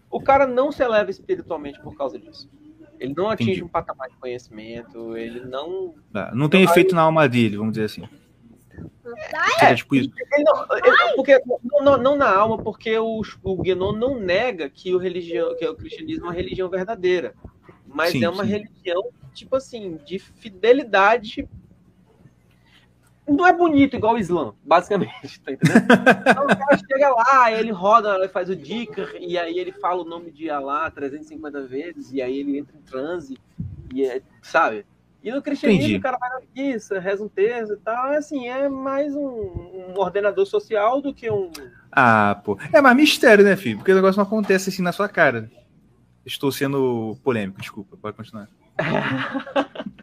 O 0.10 0.20
cara 0.20 0.48
não 0.48 0.72
se 0.72 0.84
eleva 0.84 1.12
espiritualmente 1.12 1.80
por 1.80 1.96
causa 1.96 2.18
disso. 2.18 2.50
Ele 3.00 3.14
não 3.16 3.30
atinge 3.30 3.52
Entendi. 3.52 3.64
um 3.64 3.68
patamar 3.68 4.10
de 4.10 4.18
conhecimento, 4.18 5.16
ele 5.16 5.42
não. 5.42 5.96
Não, 6.12 6.36
não 6.36 6.50
tem 6.50 6.64
efeito 6.64 6.94
na 6.94 7.02
alma 7.02 7.28
dele, 7.30 7.58
vamos 7.58 7.74
dizer 7.74 7.86
assim. 7.86 8.08
É, 9.62 9.76
tipo 9.76 9.96
isso. 9.96 10.10
Não, 10.40 11.16
porque, 11.16 11.42
não, 11.82 11.98
não, 11.98 12.16
na 12.16 12.30
alma, 12.34 12.58
porque 12.58 12.98
o, 12.98 13.22
o 13.44 13.58
Guénon 13.58 13.94
não 13.94 14.20
nega 14.20 14.70
que 14.70 14.94
o, 14.94 14.98
religião, 14.98 15.56
que 15.56 15.68
o 15.68 15.76
cristianismo 15.76 16.26
é 16.26 16.28
uma 16.30 16.34
religião 16.34 16.70
verdadeira. 16.70 17.34
Mas 17.86 18.12
sim, 18.12 18.24
é 18.24 18.30
uma 18.30 18.44
sim. 18.44 18.52
religião, 18.52 19.10
tipo 19.34 19.56
assim, 19.56 19.98
de 20.06 20.20
fidelidade 20.20 21.48
não 23.28 23.48
é 23.48 23.54
bonito 23.54 23.96
igual 23.96 24.16
o 24.16 24.18
Islã, 24.18 24.54
basicamente, 24.64 25.40
tá 25.42 25.52
entendendo? 25.52 25.86
então 26.28 26.44
o 26.44 26.48
cara 26.48 26.78
chega 26.78 27.10
lá, 27.10 27.52
ele 27.52 27.72
roda, 27.72 28.16
ele 28.16 28.28
faz 28.28 28.50
o 28.50 28.56
dicker, 28.56 29.16
e 29.20 29.38
aí 29.38 29.58
ele 29.58 29.72
fala 29.72 30.02
o 30.02 30.06
nome 30.06 30.32
de 30.32 30.50
Allah 30.50 30.90
350 30.92 31.62
vezes, 31.68 32.12
e 32.12 32.22
aí 32.22 32.40
ele 32.40 32.58
entra 32.58 32.76
em 32.76 32.82
transe, 32.82 33.38
e 33.94 34.06
é, 34.06 34.22
sabe? 34.42 34.86
E 35.24 35.32
no 35.32 35.42
cristianismo 35.42 35.84
Entendi. 35.84 36.00
o 36.00 36.02
cara 36.02 36.18
vai 36.18 36.30
na 36.30 36.42
missa, 36.56 37.00
reza 37.00 37.24
um 37.24 37.30
texto 37.30 37.74
e 37.74 37.78
tal, 37.78 38.12
é 38.12 38.18
assim, 38.18 38.48
é 38.48 38.68
mais 38.68 39.16
um, 39.16 39.22
um, 39.22 39.94
ordenador 39.98 40.46
social 40.48 41.00
do 41.00 41.14
que 41.14 41.30
um... 41.30 41.52
Ah, 41.92 42.42
pô, 42.44 42.58
é 42.74 42.82
mais 42.82 42.96
mistério, 42.96 43.44
né, 43.44 43.56
filho? 43.56 43.78
Porque 43.78 43.92
o 43.92 43.96
negócio 43.96 44.18
não 44.18 44.26
acontece 44.26 44.70
assim 44.70 44.82
na 44.82 44.92
sua 44.92 45.08
cara. 45.08 45.52
Estou 46.26 46.52
sendo 46.52 47.18
polêmico, 47.24 47.62
desculpa, 47.62 47.98
pode 47.98 48.18
continuar. 48.18 48.48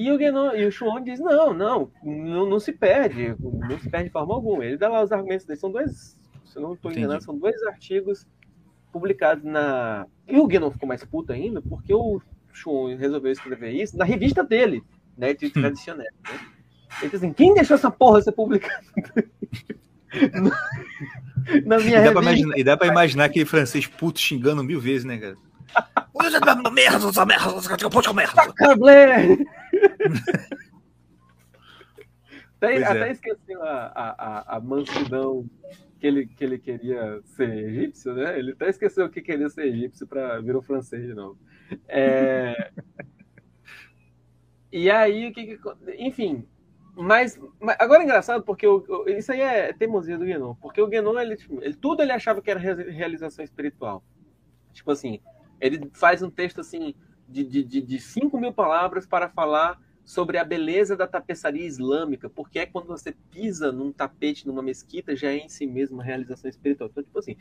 E 0.00 0.12
o 0.12 0.16
Guénon, 0.16 0.54
e 0.54 0.64
o 0.64 0.70
Chuon 0.70 1.02
diz, 1.02 1.18
não, 1.18 1.52
não, 1.52 1.90
não, 2.04 2.48
não 2.48 2.60
se 2.60 2.70
perde, 2.70 3.34
não 3.40 3.76
se 3.80 3.90
perde 3.90 4.06
de 4.06 4.12
forma 4.12 4.32
alguma. 4.32 4.64
Ele 4.64 4.76
dá 4.76 4.88
lá 4.88 5.02
os 5.02 5.10
argumentos 5.10 5.44
dele, 5.44 5.58
são 5.58 5.72
dois, 5.72 6.16
se 6.44 6.56
eu 6.56 6.62
não 6.62 6.74
estou 6.74 6.92
enganado, 6.92 7.24
são 7.24 7.36
dois 7.36 7.60
artigos 7.64 8.24
publicados 8.92 9.42
na... 9.42 10.06
E 10.28 10.38
o 10.38 10.46
Guénon 10.46 10.70
ficou 10.70 10.86
mais 10.86 11.02
puto 11.02 11.32
ainda, 11.32 11.60
porque 11.60 11.92
o 11.92 12.22
Chuon 12.52 12.96
resolveu 12.96 13.32
escrever 13.32 13.72
isso 13.72 13.96
na 13.96 14.04
revista 14.04 14.42
dele, 14.42 14.82
né, 15.16 15.34
de 15.34 15.50
tradicional. 15.50 16.04
Né? 16.04 16.38
Ele 17.02 17.16
assim, 17.16 17.32
quem 17.32 17.54
deixou 17.54 17.76
essa 17.76 17.90
porra 17.90 18.20
ser 18.22 18.32
publicada? 18.32 18.84
na 21.64 21.78
minha 21.78 21.98
E 21.98 22.12
dá, 22.12 22.20
imaginar, 22.20 22.58
e 22.58 22.64
dá 22.64 22.76
pra 22.76 22.86
imaginar 22.86 23.24
aquele 23.24 23.44
francês 23.44 23.86
puto 23.86 24.20
xingando 24.20 24.64
mil 24.64 24.80
vezes, 24.80 25.04
né, 25.04 25.18
cara? 25.18 25.36
merda, 26.70 27.08
essa 27.08 27.24
merda, 27.24 27.56
essa 27.56 27.90
puta 27.90 28.12
merda. 28.12 28.52
Cablé! 28.54 29.38
até, 32.56 32.76
é. 32.76 32.84
até 32.84 33.12
esqueceu 33.12 33.62
a, 33.62 33.92
a, 33.94 34.54
a, 34.54 34.56
a 34.56 34.60
mansidão 34.60 35.48
que 36.00 36.06
ele, 36.06 36.26
que 36.26 36.44
ele 36.44 36.58
queria 36.58 37.20
ser 37.24 37.50
egípcio, 37.50 38.14
né? 38.14 38.38
Ele 38.38 38.52
até 38.52 38.68
esqueceu 38.68 39.08
que 39.10 39.20
queria 39.20 39.48
ser 39.48 39.66
egípcio 39.66 40.06
para 40.06 40.40
virou 40.40 40.62
francês 40.62 41.06
de 41.06 41.14
novo. 41.14 41.38
É... 41.88 42.70
e 44.70 44.90
aí, 44.90 45.28
o 45.28 45.32
que, 45.32 45.56
que 45.56 45.58
Enfim, 45.98 46.46
mas, 46.94 47.38
mas 47.60 47.76
agora 47.78 48.02
é 48.02 48.04
engraçado 48.04 48.42
porque 48.42 48.66
o, 48.66 48.84
o- 48.88 49.08
isso 49.08 49.32
aí 49.32 49.40
é 49.40 49.72
teimosia 49.72 50.18
do 50.18 50.24
Guénon, 50.24 50.54
porque 50.56 50.80
o 50.80 50.86
Guénon, 50.86 51.18
ele, 51.18 51.36
tipo, 51.36 51.62
ele- 51.62 51.74
tudo 51.74 52.02
ele 52.02 52.12
achava 52.12 52.42
que 52.42 52.50
era 52.50 52.60
re- 52.60 52.90
realização 52.90 53.44
espiritual. 53.44 54.02
Tipo 54.72 54.92
assim, 54.92 55.20
ele 55.60 55.90
faz 55.94 56.22
um 56.22 56.30
texto 56.30 56.60
assim 56.60 56.94
de, 57.28 57.44
de, 57.44 57.64
de, 57.64 57.82
de 57.82 58.00
5 58.00 58.38
mil 58.40 58.52
palavras 58.52 59.06
para 59.06 59.28
falar 59.28 59.80
sobre 60.04 60.38
a 60.38 60.44
beleza 60.44 60.96
da 60.96 61.06
tapeçaria 61.06 61.66
islâmica, 61.66 62.30
porque 62.30 62.60
é 62.60 62.66
quando 62.66 62.86
você 62.88 63.12
pisa 63.30 63.72
num 63.72 63.92
tapete 63.92 64.46
numa 64.46 64.62
mesquita, 64.62 65.16
já 65.16 65.30
é 65.30 65.36
em 65.38 65.48
si 65.48 65.66
mesmo 65.66 65.96
uma 65.98 66.04
realização 66.04 66.48
espiritual. 66.50 66.90
Então, 66.90 67.02
tipo 67.04 67.18
assim, 67.18 67.36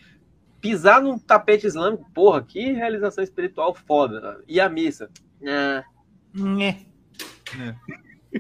pisar 0.62 1.02
num 1.02 1.18
tapete 1.18 1.68
islâmico, 1.68 2.10
porra, 2.14 2.44
que 2.44 2.72
realização 2.72 3.24
espiritual 3.24 3.74
foda. 3.74 4.44
E 4.48 4.60
a 4.60 4.70
missa? 4.70 5.10
Ah, 5.46 5.84
Nhé. 6.34 6.86
É. 7.60 8.40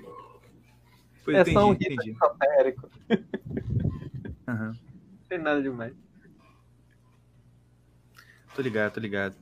Foi, 1.23 1.35
é 1.35 1.45
só 1.45 1.69
um 1.69 1.73
rito 1.73 2.01
esotérico. 2.07 2.89
Aham. 4.47 4.71
Não 4.71 4.77
tem 5.27 5.39
nada 5.39 5.61
demais. 5.61 5.93
Tô 8.55 8.61
ligado, 8.61 8.93
tô 8.93 8.99
ligado. 8.99 9.35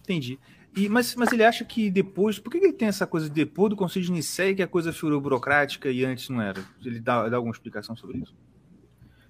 Entendi. 0.00 0.38
E, 0.76 0.88
mas, 0.88 1.14
mas 1.14 1.32
ele 1.32 1.44
acha 1.44 1.64
que 1.64 1.90
depois. 1.90 2.38
Por 2.38 2.50
que 2.50 2.58
que 2.58 2.66
ele 2.66 2.72
tem 2.72 2.88
essa 2.88 3.06
coisa 3.06 3.28
de 3.28 3.34
depois 3.34 3.70
do 3.70 3.76
Conselho 3.76 4.06
de 4.06 4.12
Nicéia 4.12 4.54
que 4.54 4.62
a 4.62 4.68
coisa 4.68 4.92
virou 4.92 5.20
burocrática 5.20 5.90
e 5.90 6.04
antes 6.04 6.28
não 6.28 6.40
era? 6.40 6.64
Ele 6.84 7.00
dá, 7.00 7.28
dá 7.28 7.36
alguma 7.36 7.52
explicação 7.52 7.94
sobre 7.96 8.18
isso? 8.18 8.34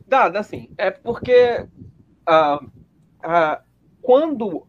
Dá, 0.06 0.28
dá 0.28 0.42
sim. 0.42 0.70
É 0.76 0.90
porque 0.90 1.66
ah, 2.26 2.60
ah, 3.22 3.62
quando, 4.02 4.66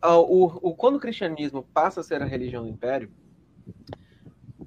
ah, 0.00 0.18
o, 0.18 0.44
o- 0.44 0.74
quando 0.74 0.96
o 0.96 1.00
cristianismo 1.00 1.62
passa 1.74 2.00
a 2.00 2.04
ser 2.04 2.22
a 2.22 2.26
religião 2.26 2.62
do 2.64 2.68
império, 2.68 3.10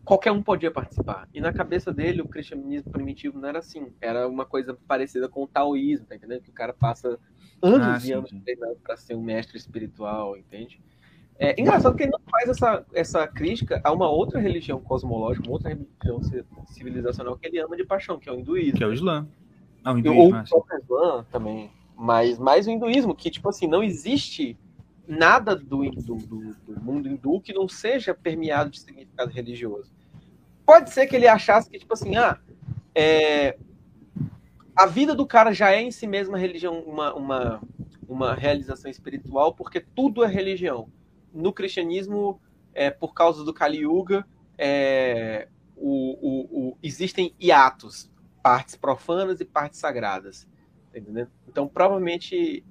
qualquer 0.03 0.31
um 0.31 0.41
podia 0.43 0.71
participar. 0.71 1.27
E 1.33 1.39
na 1.41 1.51
cabeça 1.53 1.93
dele, 1.93 2.21
o 2.21 2.27
cristianismo 2.27 2.91
primitivo 2.91 3.39
não 3.39 3.49
era 3.49 3.59
assim. 3.59 3.91
Era 4.01 4.27
uma 4.27 4.45
coisa 4.45 4.77
parecida 4.87 5.29
com 5.29 5.43
o 5.43 5.47
taoísmo, 5.47 6.05
tá 6.05 6.15
entendendo? 6.15 6.41
Que 6.41 6.49
o 6.49 6.53
cara 6.53 6.73
passa 6.73 7.19
anos 7.61 7.87
Ah, 7.87 7.97
e 7.97 7.99
sim, 7.99 8.13
anos 8.13 8.31
treinando 8.43 8.75
para 8.83 8.97
ser 8.97 9.15
um 9.15 9.21
mestre 9.23 9.57
espiritual, 9.57 10.35
entende? 10.37 10.81
É 11.39 11.59
engraçado 11.59 11.95
que 11.95 12.03
ele 12.03 12.11
não 12.11 12.19
faz 12.29 12.49
essa, 12.49 12.85
essa 12.93 13.27
crítica 13.27 13.81
a 13.83 13.91
uma 13.91 14.09
outra 14.09 14.39
religião 14.39 14.79
cosmológica, 14.79 15.45
uma 15.47 15.53
outra 15.53 15.69
religião 15.69 16.21
ci- 16.21 16.45
civilizacional 16.67 17.35
que 17.37 17.47
ele 17.47 17.59
ama 17.59 17.75
de 17.75 17.83
paixão, 17.83 18.19
que 18.19 18.29
é 18.29 18.31
o 18.31 18.39
hinduísmo. 18.39 18.77
Que 18.77 18.83
é 18.83 18.87
o 18.87 18.93
Islã. 18.93 19.27
Ah, 19.83 19.93
o 19.93 19.97
hinduísmo, 19.97 20.21
Ou 20.21 20.33
ah, 20.35 20.43
o 20.43 20.49
próprio 20.49 20.79
Islã 20.79 21.25
também. 21.31 21.71
Mas 21.95 22.37
mais 22.39 22.67
o 22.67 22.71
hinduísmo, 22.71 23.15
que, 23.15 23.29
tipo 23.29 23.49
assim, 23.49 23.67
não 23.67 23.83
existe 23.83 24.57
nada 25.07 25.55
do, 25.55 25.89
do, 25.91 26.15
do- 26.15 26.53
do 26.55 26.81
mundo 26.81 27.07
hindu 27.07 27.39
que 27.41 27.53
não 27.53 27.67
seja 27.67 28.13
permeado 28.13 28.69
de 28.71 28.79
significado 28.79 29.31
religioso. 29.31 29.91
Pode 30.65 30.91
ser 30.91 31.07
que 31.07 31.15
ele 31.15 31.27
achasse 31.27 31.69
que, 31.69 31.77
tipo 31.77 31.93
assim, 31.93 32.15
ah, 32.15 32.39
é, 32.95 33.57
a 34.75 34.85
vida 34.85 35.13
do 35.13 35.25
cara 35.25 35.53
já 35.53 35.71
é 35.71 35.81
em 35.81 35.91
si 35.91 36.07
mesma 36.07 36.37
religião, 36.37 36.79
uma, 36.81 37.13
uma, 37.13 37.61
uma 38.07 38.33
realização 38.33 38.89
espiritual, 38.89 39.53
porque 39.53 39.79
tudo 39.79 40.23
é 40.23 40.27
religião. 40.27 40.89
No 41.33 41.53
cristianismo, 41.53 42.39
é, 42.73 42.89
por 42.89 43.13
causa 43.13 43.43
do 43.43 43.53
Kali 43.53 43.79
Yuga, 43.79 44.25
é, 44.57 45.47
o, 45.75 45.89
o- 45.89 46.69
o- 46.69 46.77
existem 46.81 47.33
hiatos, 47.39 48.09
partes 48.41 48.75
profanas 48.75 49.39
e 49.39 49.45
partes 49.45 49.79
sagradas. 49.79 50.47
Tá 50.93 50.99
entendendo? 50.99 51.31
Então, 51.49 51.67
provavelmente, 51.67 52.65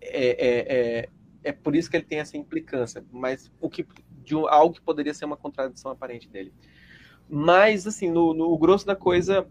é, 0.00 0.46
é, 0.48 1.00
é, 1.00 1.10
é 1.44 1.52
por 1.52 1.76
isso 1.76 1.90
que 1.90 1.96
ele 1.96 2.06
tem 2.06 2.20
essa 2.20 2.36
implicância, 2.36 3.04
mas 3.12 3.50
o 3.60 3.70
que, 3.70 3.86
de 4.24 4.34
algo 4.34 4.74
que 4.74 4.82
poderia 4.82 5.14
ser 5.14 5.24
uma 5.26 5.36
contradição 5.36 5.90
aparente 5.90 6.28
dele. 6.28 6.52
Mas, 7.28 7.86
assim, 7.86 8.10
no, 8.10 8.34
no 8.34 8.56
grosso 8.58 8.86
da 8.86 8.96
coisa, 8.96 9.46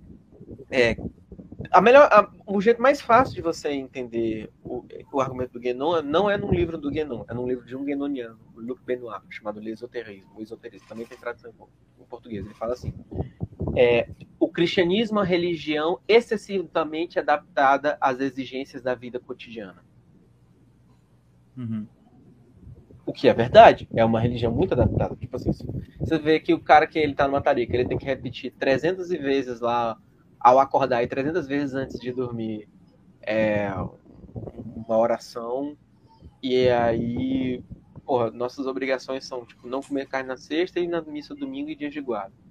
é, 0.72 0.98
a 1.72 1.82
melhor, 1.82 2.10
a- 2.11 2.32
o 2.48 2.61
jeito 2.61 2.82
mais 2.82 3.02
fácil 3.02 3.36
de 3.36 3.41
você 3.41 3.69
entender 3.69 4.49
o, 4.64 4.86
o 5.14 5.22
argumento 5.22 5.53
do 5.53 5.60
Guénon 5.60 6.02
não 6.02 6.30
é 6.30 6.38
num 6.38 6.52
livro 6.52 6.78
do 6.78 6.91
Guénon, 6.91 7.26
é 7.30 7.34
num 7.34 7.48
livro 7.48 7.65
de 7.65 7.76
um 7.76 7.84
guénoniano, 7.84 8.40
Luc 8.56 8.82
Benoit, 8.86 9.22
chamado 9.30 9.60
L'Esoterismo. 9.60 10.32
O 10.38 10.41
esoterismo 10.44 10.88
também 10.88 11.06
tem 11.06 11.18
tradução 11.18 11.52
em 11.99 12.06
português. 12.06 12.45
Ele 12.45 12.56
fala 12.56 12.74
assim: 12.74 12.94
é, 13.78 14.10
o 14.40 14.49
cristianismo 14.49 15.20
é 15.20 15.22
uma 15.22 15.26
religião 15.26 15.99
excessivamente 16.08 17.20
adaptada 17.20 17.95
às 18.02 18.20
exigências 18.20 18.82
da 18.82 18.95
vida 18.95 19.20
cotidiana. 19.20 19.86
Uhum. 21.56 21.86
O 23.06 23.14
que 23.14 23.28
é 23.28 23.34
verdade, 23.34 23.88
é 23.95 24.04
uma 24.04 24.20
religião 24.20 24.52
muito 24.52 24.74
adaptada. 24.74 25.16
Tipo 25.16 25.36
assim, 25.36 25.52
você 25.99 26.18
vê 26.18 26.40
que 26.40 26.56
o 26.56 26.60
cara 26.60 26.88
que 26.88 26.98
ele 26.98 27.14
tá 27.14 27.28
numa 27.28 27.40
tarica, 27.40 27.76
ele 27.76 27.88
tem 27.88 27.99
que 27.99 28.06
repetir 28.06 28.52
300 28.54 29.10
vezes 29.10 29.60
lá 29.60 29.95
ao 30.40 30.60
acordar 30.60 31.04
e 31.04 31.08
300 31.08 31.48
vezes 31.48 31.76
antes 31.76 31.99
de 31.99 32.12
dormir 32.12 32.68
é, 33.22 33.72
uma 34.76 34.98
oração. 34.98 35.78
E 36.41 36.68
aí, 36.70 37.64
porra, 38.04 38.32
nossas 38.32 38.66
obrigações 38.66 39.24
são 39.26 39.45
tipo 39.45 39.68
não 39.68 39.82
comer 39.82 40.08
carne 40.08 40.30
na 40.30 40.38
sexta 40.38 40.80
e 40.80 40.88
na 40.88 40.99
missa 41.02 41.36
domingo 41.36 41.70
e 41.70 41.76
dias 41.76 41.94
de 41.94 42.02
guarda. 42.02 42.47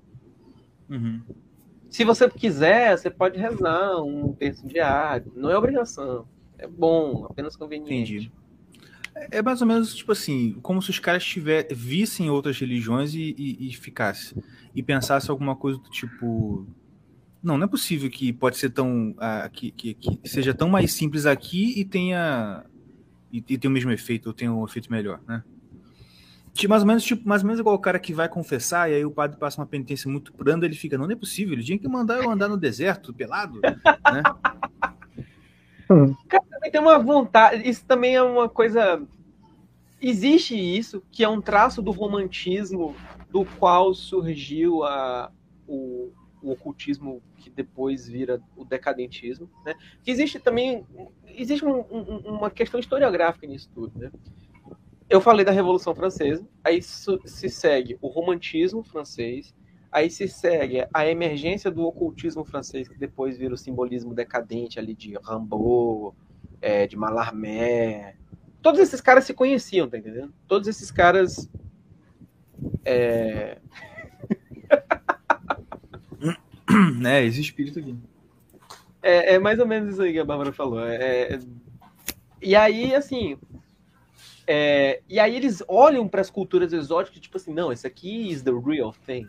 Uhum. 0.89 1.21
Se 1.89 2.05
você 2.05 2.29
quiser, 2.29 2.97
você 2.97 3.11
pode 3.11 3.39
rezar 3.39 4.03
um 4.03 4.33
terço 4.33 4.67
diário. 4.67 5.33
Não 5.35 5.51
é 5.51 5.57
obrigação. 5.57 6.27
É 6.59 6.67
bom, 6.67 7.27
apenas 7.29 7.57
conveniente. 7.57 8.15
Entendi. 8.15 8.33
É 9.31 9.41
mais 9.41 9.63
ou 9.63 9.67
menos 9.67 9.95
tipo 9.95 10.13
assim, 10.13 10.59
como 10.63 10.83
se 10.83 10.91
os 10.91 10.99
caras 10.99 11.25
tiver, 11.25 11.67
vissem 11.73 12.29
outras 12.29 12.59
religiões 12.59 13.15
e, 13.15 13.35
e, 13.39 13.69
e 13.69 13.75
ficasse. 13.75 14.37
E 14.75 14.83
pensasse 14.83 15.31
alguma 15.31 15.57
coisa 15.57 15.79
do 15.79 15.89
tipo. 15.89 16.67
Não, 17.43 17.57
não 17.57 17.65
é 17.65 17.69
possível 17.69 18.11
que 18.11 18.33
pode 18.33 18.59
ser 18.59 18.71
tão. 18.71 19.15
ah, 19.19 19.49
que, 19.51 19.71
que, 19.71 19.95
que 19.95 20.21
seja 20.29 20.53
tão 20.53 20.69
mais 20.69 20.93
simples 20.93 21.25
aqui 21.25 21.79
e 21.81 21.85
tenha. 21.85 22.65
E, 23.33 23.39
e 23.39 23.59
tenha 23.59 23.71
o 23.71 23.73
mesmo 23.73 23.91
efeito, 23.91 24.27
ou 24.27 24.33
tenha 24.35 24.53
um 24.53 24.65
efeito 24.65 24.91
melhor, 24.91 25.21
né? 25.27 25.43
Mais 26.69 26.83
ou 26.83 26.87
menos, 26.89 27.05
tipo, 27.05 27.29
mais 27.29 27.43
ou 27.43 27.47
menos 27.47 27.61
igual 27.61 27.75
o 27.75 27.79
cara 27.79 27.99
que 27.99 28.13
vai 28.15 28.29
confessar 28.29 28.91
e 28.91 28.95
aí 28.95 29.05
o 29.05 29.11
padre 29.11 29.37
passa 29.37 29.61
uma 29.61 29.67
penitência 29.67 30.11
muito 30.11 30.33
branda, 30.37 30.65
ele 30.65 30.75
fica, 30.75 30.97
não, 30.97 31.05
não 31.07 31.13
é 31.13 31.17
possível, 31.17 31.53
ele 31.55 31.63
tinha 31.65 31.79
que 31.79 31.89
mandar 31.89 32.23
eu 32.23 32.31
andar 32.31 32.49
no 32.49 32.57
deserto, 32.57 33.13
pelado, 33.13 33.61
né? 33.61 34.23
Cara, 36.29 36.45
também 36.51 36.71
tem 36.71 36.81
uma 36.81 36.99
vontade. 36.99 37.69
Isso 37.69 37.85
também 37.85 38.17
é 38.17 38.23
uma 38.23 38.49
coisa. 38.49 39.03
Existe 40.01 40.55
isso, 40.57 41.03
que 41.11 41.23
é 41.25 41.29
um 41.29 41.41
traço 41.41 41.81
do 41.81 41.91
romantismo 41.91 42.95
do 43.31 43.45
qual 43.45 43.95
surgiu 43.95 44.83
a, 44.85 45.31
o, 45.67 46.11
o 46.43 46.51
ocultismo 46.51 47.23
que 47.39 47.49
depois 47.51 48.09
vira 48.09 48.41
o 48.57 48.65
decadentismo. 48.65 49.49
Né? 49.65 49.75
Que 50.03 50.11
existe 50.11 50.39
também. 50.39 50.85
Existe 51.27 51.65
um- 51.65 51.85
um- 51.91 52.37
uma 52.37 52.51
questão 52.51 52.81
historiográfica 52.81 53.47
nisso 53.47 53.71
tudo. 53.75 53.93
Né? 53.99 54.11
Eu 55.09 55.21
falei 55.21 55.45
da 55.45 55.53
Revolução 55.53 55.95
Francesa, 55.95 56.47
aí 56.65 56.83
se 56.83 57.49
segue 57.49 57.97
o 58.01 58.09
romantismo 58.09 58.83
francês, 58.83 59.55
aí 59.91 60.11
se 60.11 60.27
segue 60.27 60.87
a 60.93 61.07
emergência 61.07 61.71
do 61.71 61.85
ocultismo 61.85 62.45
francês, 62.45 62.89
que 62.89 62.99
depois 62.99 63.39
vira 63.39 63.55
o 63.55 63.59
simbolismo 63.59 64.13
decadente 64.13 64.81
ali 64.81 64.95
de 64.95 65.15
Rimbaud, 65.25 66.17
é, 66.61 66.87
de 66.87 66.97
Mallarmé. 66.97 68.17
Todos 68.61 68.81
esses 68.81 69.01
caras 69.01 69.25
se 69.25 69.33
conheciam, 69.33 69.89
tá 69.89 69.97
entendendo? 69.97 70.35
Todos 70.49 70.67
esses 70.67 70.91
caras. 70.91 71.49
É... 72.85 73.59
né, 76.99 77.25
esse 77.27 77.41
espírito 77.41 77.79
aqui. 77.79 77.97
É, 79.01 79.35
é 79.35 79.39
mais 79.39 79.61
ou 79.61 79.67
menos 79.67 79.93
isso 79.93 80.03
aí 80.03 80.13
que 80.13 80.19
a 80.19 80.25
Bárbara 80.25 80.53
falou. 80.53 80.85
É, 80.85 81.35
é- 81.35 81.39
E 82.43 82.57
aí, 82.57 82.93
assim. 82.93 83.39
É, 84.47 85.03
e 85.09 85.19
aí 85.19 85.35
eles 85.35 85.63
olham 85.67 86.07
para 86.07 86.21
as 86.21 86.31
culturas 86.31 86.73
exóticas, 86.73 87.21
tipo 87.21 87.37
assim, 87.37 87.53
não, 87.53 87.73
esse 87.73 87.87
aqui 87.87 88.31
is 88.31 88.43
the 88.43 88.53
real 88.53 88.95
thing. 89.05 89.27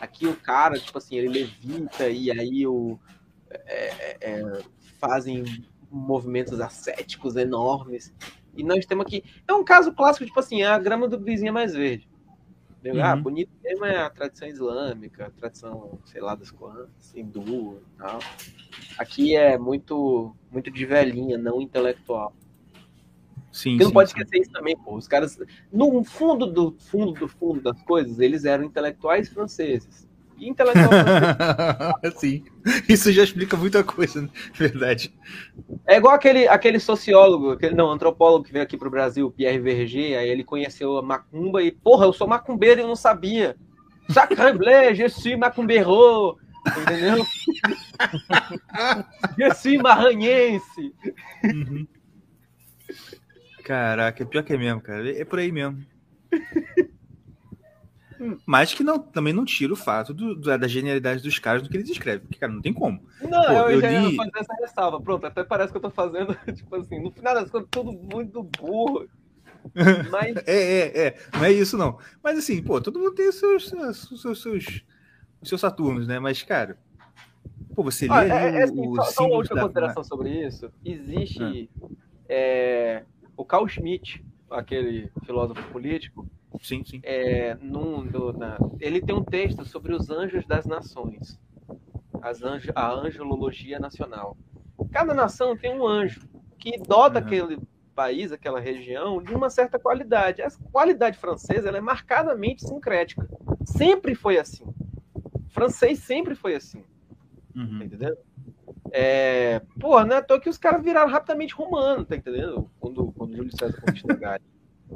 Aqui 0.00 0.26
o 0.26 0.36
cara, 0.36 0.78
tipo 0.78 0.96
assim, 0.98 1.16
ele 1.16 1.28
levita 1.28 2.08
e 2.08 2.30
aí 2.30 2.66
o, 2.66 2.98
é, 3.50 4.16
é, 4.20 4.62
fazem 4.98 5.44
movimentos 5.90 6.60
ascéticos 6.60 7.36
enormes. 7.36 8.14
E 8.56 8.62
nós 8.62 8.84
temos 8.86 9.06
aqui. 9.06 9.24
É 9.48 9.52
um 9.52 9.64
caso 9.64 9.92
clássico, 9.92 10.24
tipo 10.26 10.38
assim, 10.38 10.62
a 10.62 10.78
grama 10.78 11.08
do 11.08 11.18
vizinho 11.18 11.48
é 11.48 11.52
mais 11.52 11.74
verde. 11.74 12.08
Ah, 13.00 13.14
Uhum. 13.14 13.22
bonito 13.22 13.50
mesmo 13.62 13.84
é 13.84 13.96
a 13.98 14.10
tradição 14.10 14.48
islâmica, 14.48 15.26
a 15.26 15.30
tradição, 15.30 16.00
sei 16.04 16.20
lá, 16.20 16.34
das 16.34 16.50
quantas, 16.50 17.14
hindu 17.14 17.80
e 17.80 17.98
tal. 17.98 18.18
Aqui 18.98 19.36
é 19.36 19.56
muito, 19.56 20.34
muito 20.50 20.68
de 20.68 20.84
velhinha, 20.84 21.38
não 21.38 21.60
intelectual. 21.62 22.34
Sim, 23.52 23.76
não 23.76 23.88
sim, 23.88 23.92
pode 23.92 24.10
sim. 24.10 24.18
esquecer 24.18 24.42
isso 24.42 24.50
também, 24.50 24.76
pô. 24.76 24.96
Os 24.96 25.06
caras, 25.06 25.38
no 25.70 26.02
fundo 26.02 26.46
do 26.46 26.74
fundo 26.78 27.12
do 27.12 27.28
fundo 27.28 27.60
das 27.60 27.80
coisas, 27.82 28.18
eles 28.18 28.44
eram 28.44 28.64
intelectuais 28.64 29.28
franceses. 29.28 30.08
E 30.38 30.48
intelectual 30.48 30.88
francês 30.88 32.14
Sim. 32.18 32.44
Isso 32.88 33.12
já 33.12 33.22
explica 33.22 33.56
muita 33.56 33.84
coisa, 33.84 34.22
né? 34.22 34.28
Verdade. 34.54 35.14
É 35.86 35.98
igual 35.98 36.14
aquele, 36.14 36.48
aquele 36.48 36.80
sociólogo, 36.80 37.50
aquele, 37.50 37.74
não, 37.74 37.90
antropólogo 37.90 38.44
que 38.44 38.52
veio 38.52 38.64
aqui 38.64 38.78
pro 38.78 38.90
Brasil, 38.90 39.30
Pierre 39.30 39.58
Verger, 39.58 40.18
aí 40.18 40.28
ele 40.28 40.42
conheceu 40.42 40.96
a 40.96 41.02
macumba 41.02 41.62
e, 41.62 41.70
porra, 41.70 42.06
eu 42.06 42.12
sou 42.12 42.26
macumbeiro 42.26 42.80
e 42.80 42.82
eu 42.82 42.88
não 42.88 42.96
sabia. 42.96 43.56
Sacre 44.08 44.52
bleu, 44.52 44.94
je 44.94 45.08
suis 45.08 45.38
macumbeiro, 45.38 46.36
entendeu? 46.66 47.24
je 49.38 49.54
suis 49.54 49.80
maranhense. 49.80 50.92
Uhum. 51.44 51.86
Caraca, 53.64 54.22
é 54.22 54.26
pior 54.26 54.42
que 54.42 54.52
é 54.52 54.58
mesmo, 54.58 54.80
cara. 54.80 55.10
É 55.18 55.24
por 55.24 55.38
aí 55.38 55.52
mesmo. 55.52 55.78
Mas 58.46 58.72
que 58.72 58.84
não, 58.84 58.98
também 58.98 59.32
não 59.32 59.44
tira 59.44 59.72
o 59.72 59.76
fato 59.76 60.14
do- 60.14 60.34
do- 60.36 60.58
da 60.58 60.68
genialidade 60.68 61.22
dos 61.22 61.38
caras 61.38 61.62
do 61.62 61.68
que 61.68 61.76
eles 61.76 61.90
escrevem. 61.90 62.20
Porque, 62.20 62.38
cara, 62.38 62.52
não 62.52 62.60
tem 62.60 62.72
como. 62.72 63.04
Não, 63.20 63.42
Pô, 63.46 63.52
eu, 63.62 63.70
eu 63.72 63.80
já 63.80 63.90
ia 63.90 64.00
li- 64.00 64.16
fazer 64.16 64.30
essa 64.36 64.54
ressalva. 64.54 65.00
Pronto, 65.00 65.26
até 65.26 65.42
parece 65.42 65.72
que 65.72 65.76
eu 65.76 65.82
tô 65.82 65.90
fazendo, 65.90 66.34
tipo 66.54 66.74
assim, 66.76 67.02
no 67.02 67.10
final 67.10 67.34
das 67.34 67.50
contas, 67.50 67.68
tudo 67.70 67.92
muito 67.92 68.42
burro. 68.42 69.08
Mas 70.10 70.36
É, 70.46 70.54
é, 70.54 71.06
é. 71.08 71.18
Não 71.34 71.44
é 71.44 71.52
isso, 71.52 71.76
não. 71.76 71.98
Mas 72.22 72.38
assim, 72.38 72.62
pô, 72.62 72.80
todo 72.80 72.98
mundo 72.98 73.14
tem 73.14 73.28
os 73.28 73.36
seus, 73.38 73.68
seus, 73.68 74.20
seus, 74.20 74.40
seus, 74.42 74.84
seus 75.42 75.60
Saturnos, 75.60 76.06
né? 76.06 76.18
Mas, 76.20 76.42
cara, 76.42 76.78
pô, 77.74 77.82
você 77.82 78.06
lê 78.06 78.14
Ah, 78.14 78.24
é, 78.24 78.58
é, 78.60 78.62
assim, 78.64 78.86
o 78.86 78.96
só, 78.96 79.02
só 79.02 79.26
uma 79.26 79.36
última 79.36 79.56
da- 79.56 79.62
consideração 79.62 80.04
sobre 80.04 80.46
isso. 80.46 80.70
Existe 80.84 81.68
é, 82.28 83.04
o 83.36 83.44
Carl 83.44 83.66
Schmitt, 83.68 84.24
aquele 84.50 85.10
filósofo 85.24 85.62
político. 85.70 86.26
Sim, 86.60 86.84
sim. 86.84 87.00
É, 87.02 87.54
num- 87.56 88.02
no- 88.04 88.32
na- 88.32 88.58
ele 88.78 89.00
tem 89.00 89.14
um 89.14 89.24
texto 89.24 89.64
sobre 89.64 89.94
os 89.94 90.10
anjos 90.10 90.46
das 90.46 90.66
nações, 90.66 91.40
as 92.20 92.42
anjo, 92.42 92.70
a 92.74 92.90
angelologia 92.92 93.78
nacional. 93.78 94.36
Cada 94.90 95.14
nação 95.14 95.56
tem 95.56 95.74
um 95.74 95.86
anjo 95.86 96.28
que 96.58 96.78
dota 96.78 97.18
aquele 97.18 97.58
país, 97.94 98.32
aquela 98.32 98.60
região, 98.60 99.22
de 99.22 99.34
uma 99.34 99.50
certa 99.50 99.78
qualidade. 99.78 100.40
Essa 100.42 100.62
qualidade 100.70 101.18
francesa 101.18 101.68
ela 101.68 101.78
é 101.78 101.80
marcadamente 101.80 102.62
sincrética. 102.66 103.28
Sempre 103.64 104.14
foi 104.14 104.38
assim. 104.38 104.64
O 105.14 105.50
francês 105.50 105.98
sempre 105.98 106.34
foi 106.34 106.54
assim. 106.54 106.84
Uhum. 107.54 107.82
Entendendo? 107.82 108.16
É, 108.94 109.62
porra, 109.80 110.04
não 110.04 110.16
é 110.16 110.18
à 110.18 110.22
toa 110.22 110.38
que 110.38 110.50
os 110.50 110.58
caras 110.58 110.84
viraram 110.84 111.10
rapidamente 111.10 111.54
romano, 111.54 112.04
tá 112.04 112.14
entendendo? 112.14 112.70
Quando, 112.78 113.10
quando 113.12 113.34
Júlio 113.34 113.56
César 113.56 113.80
conquistou 113.80 114.12
a 114.12 114.16
Gália. 114.16 114.46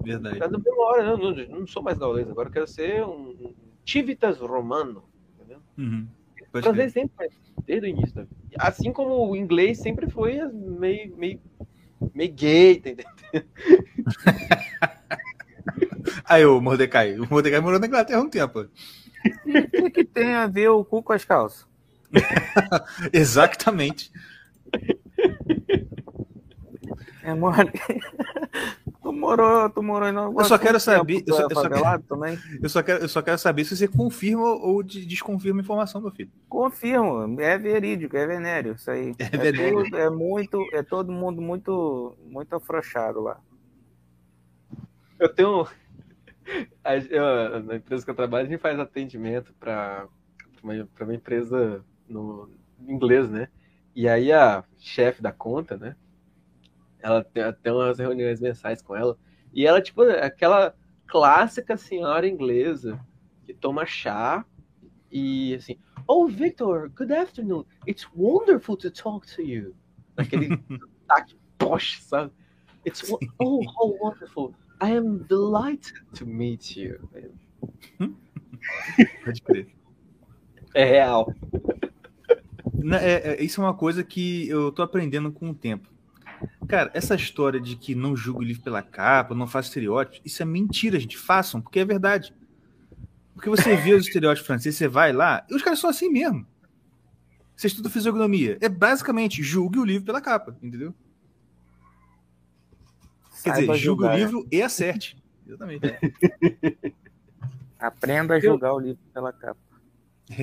Verdade. 0.04 0.38
Mesma 0.38 0.84
hora, 0.84 1.04
eu 1.04 1.16
não, 1.16 1.32
não 1.60 1.66
sou 1.66 1.82
mais 1.82 1.96
gaulês, 1.96 2.28
agora 2.28 2.48
eu 2.48 2.52
quero 2.52 2.66
ser 2.66 3.02
um, 3.04 3.54
Civitas 3.86 4.38
romano. 4.38 5.04
Entendeu? 5.34 5.60
Uhum. 5.78 6.06
O 6.52 6.62
francês 6.62 6.92
sempre 6.92 7.16
foi 7.16 7.26
assim, 7.26 7.38
desde 7.64 7.86
o 7.86 7.90
início 7.90 8.14
da 8.14 8.22
vida. 8.22 8.36
Assim 8.58 8.92
como 8.92 9.30
o 9.30 9.36
inglês 9.36 9.78
sempre 9.78 10.10
foi 10.10 10.42
meio, 10.52 11.16
meio, 11.16 11.40
meio 12.14 12.32
gay, 12.32 12.80
tá 12.80 12.90
entendendo? 12.90 13.16
Aí, 16.24 16.44
o 16.44 16.60
Mordecai. 16.60 17.18
O 17.18 17.26
Mordecai 17.30 17.60
morou 17.60 17.80
na 17.80 17.86
Inglaterra 17.86 18.18
há 18.18 18.22
um 18.22 18.28
tempo. 18.28 18.60
O 18.60 18.68
que, 19.70 19.90
que 19.90 20.04
tem 20.04 20.34
a 20.34 20.46
ver 20.46 20.68
o 20.68 20.84
cu 20.84 21.02
com 21.02 21.12
as 21.12 21.24
calças? 21.24 21.66
Exatamente. 23.12 24.10
É, 27.22 27.34
mano. 27.34 27.70
tu 29.02 29.12
morou, 29.12 29.68
tu 29.70 29.82
morou 29.82 30.08
em 30.08 30.14
Eu 30.14 30.44
só 30.44 30.56
quero 30.58 30.78
saber. 30.78 31.24
Eu 31.26 31.34
só, 31.34 31.42
eu, 31.42 31.50
só 31.54 31.68
quero, 31.68 32.02
também? 32.02 32.38
eu, 32.62 32.68
só 32.68 32.82
quero, 32.82 33.02
eu 33.02 33.08
só 33.08 33.22
quero 33.22 33.38
saber 33.38 33.64
se 33.64 33.76
você 33.76 33.88
confirma 33.88 34.44
ou 34.44 34.82
de- 34.82 35.04
desconfirma 35.04 35.60
a 35.60 35.64
informação, 35.64 36.00
meu 36.00 36.10
filho. 36.12 36.30
Confirmo, 36.48 37.40
é 37.40 37.58
verídico, 37.58 38.16
é 38.16 38.26
venéreo 38.26 38.74
isso 38.74 38.90
aí. 38.90 39.14
É, 39.18 39.52
tudo- 39.52 39.96
é 39.96 40.08
muito, 40.10 40.64
é 40.72 40.82
todo 40.82 41.10
mundo 41.12 41.42
muito, 41.42 42.16
muito 42.24 42.54
afrouxado 42.54 43.20
lá. 43.20 43.40
Eu 45.18 45.28
tenho. 45.34 45.66
eu- 47.10 47.62
na 47.64 47.76
empresa 47.76 48.04
que 48.04 48.10
eu 48.10 48.14
trabalho, 48.14 48.46
a 48.46 48.48
gente 48.50 48.60
faz 48.60 48.78
atendimento 48.78 49.52
para 49.58 50.06
uma, 50.62 50.88
pra 50.94 51.04
uma 51.04 51.14
empresa 51.14 51.84
no 52.08 52.50
inglês, 52.86 53.30
né? 53.30 53.48
E 53.94 54.08
aí 54.08 54.32
a 54.32 54.64
chefe 54.78 55.22
da 55.22 55.32
conta, 55.32 55.76
né? 55.76 55.96
Ela 57.00 57.24
tem, 57.24 57.42
tem 57.62 57.72
umas 57.72 57.98
reuniões 57.98 58.40
mensais 58.40 58.82
com 58.82 58.94
ela. 58.94 59.16
E 59.52 59.66
ela, 59.66 59.80
tipo, 59.80 60.02
aquela 60.02 60.74
clássica 61.06 61.76
senhora 61.76 62.28
inglesa 62.28 63.00
que 63.44 63.54
toma 63.54 63.86
chá 63.86 64.44
e 65.10 65.54
assim, 65.54 65.78
Oh, 66.08 66.28
Victor, 66.28 66.88
good 66.90 67.12
afternoon. 67.12 67.64
It's 67.86 68.06
wonderful 68.14 68.76
to 68.76 68.90
talk 68.90 69.26
to 69.34 69.42
you. 69.42 69.74
Aquele 70.16 70.48
sotaque 71.08 71.34
posh, 71.58 72.00
sabe? 72.02 72.30
It's 72.84 73.12
oh, 73.40 73.62
how 73.76 73.96
wonderful. 74.00 74.54
I 74.80 74.90
am 74.90 75.24
delighted 75.24 75.94
to 76.14 76.24
meet 76.24 76.76
you. 76.76 77.08
Pode 79.24 79.42
crer. 79.42 79.66
É 80.74 80.84
real. 80.84 81.34
Na- 82.78 83.00
é- 83.00 83.34
é- 83.34 83.42
isso 83.42 83.60
é 83.60 83.64
uma 83.64 83.74
coisa 83.74 84.02
que 84.04 84.48
eu 84.48 84.70
tô 84.72 84.82
aprendendo 84.82 85.30
com 85.32 85.50
o 85.50 85.54
tempo. 85.54 85.88
Cara, 86.68 86.90
essa 86.92 87.14
história 87.14 87.58
de 87.60 87.76
que 87.76 87.94
não 87.94 88.14
julga 88.16 88.40
o 88.40 88.44
livro 88.44 88.62
pela 88.62 88.82
capa, 88.82 89.34
não 89.34 89.46
faz 89.46 89.66
estereótipos, 89.66 90.20
isso 90.24 90.42
é 90.42 90.46
mentira, 90.46 91.00
gente. 91.00 91.16
Façam, 91.16 91.60
porque 91.60 91.80
é 91.80 91.84
verdade. 91.84 92.34
Porque 93.34 93.48
você 93.48 93.76
vê 93.76 93.94
os 93.94 94.06
estereótipos 94.06 94.46
franceses, 94.46 94.76
você 94.78 94.88
vai 94.88 95.12
lá, 95.12 95.46
e 95.50 95.54
os 95.54 95.62
caras 95.62 95.78
são 95.78 95.88
assim 95.88 96.10
mesmo. 96.10 96.46
Você 97.54 97.68
estuda 97.68 97.88
fisionomia. 97.88 98.58
É 98.60 98.68
basicamente 98.68 99.42
julgue 99.42 99.78
o 99.78 99.84
livro 99.84 100.04
pela 100.04 100.20
capa, 100.20 100.56
entendeu? 100.62 100.94
Quer 103.42 103.50
dizer, 103.52 103.66
julgue 103.66 103.72
o 103.72 104.06
julgar. 104.06 104.18
livro 104.18 104.46
e 104.50 104.60
acerte. 104.62 105.16
Exatamente. 105.46 105.82
Aprenda 107.78 108.34
a 108.34 108.40
julgar 108.40 108.72
o 108.74 108.80
livro 108.80 109.00
pela 109.12 109.32
capa. 109.32 109.60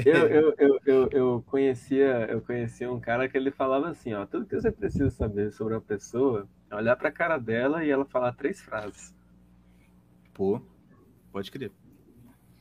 Eu, 0.06 0.28
eu, 0.28 0.56
eu, 0.58 0.80
eu, 0.86 1.10
eu 1.12 1.44
conhecia, 1.46 2.28
eu 2.30 2.42
conhecia 2.42 2.92
um 2.92 3.00
cara 3.00 3.28
que 3.28 3.38
ele 3.38 3.52
falava 3.52 3.90
assim, 3.90 4.14
ó, 4.14 4.26
tudo 4.26 4.46
que 4.46 4.56
você 4.56 4.72
precisa 4.72 5.10
saber 5.10 5.52
sobre 5.52 5.74
uma 5.74 5.82
pessoa 5.82 6.48
é 6.70 6.76
olhar 6.76 6.96
pra 6.96 7.12
cara 7.12 7.38
dela 7.38 7.84
e 7.84 7.90
ela 7.90 8.06
falar 8.06 8.34
três 8.34 8.62
frases. 8.62 9.14
Pô, 10.34 10.62
pode 11.32 11.52
crer. 11.52 11.72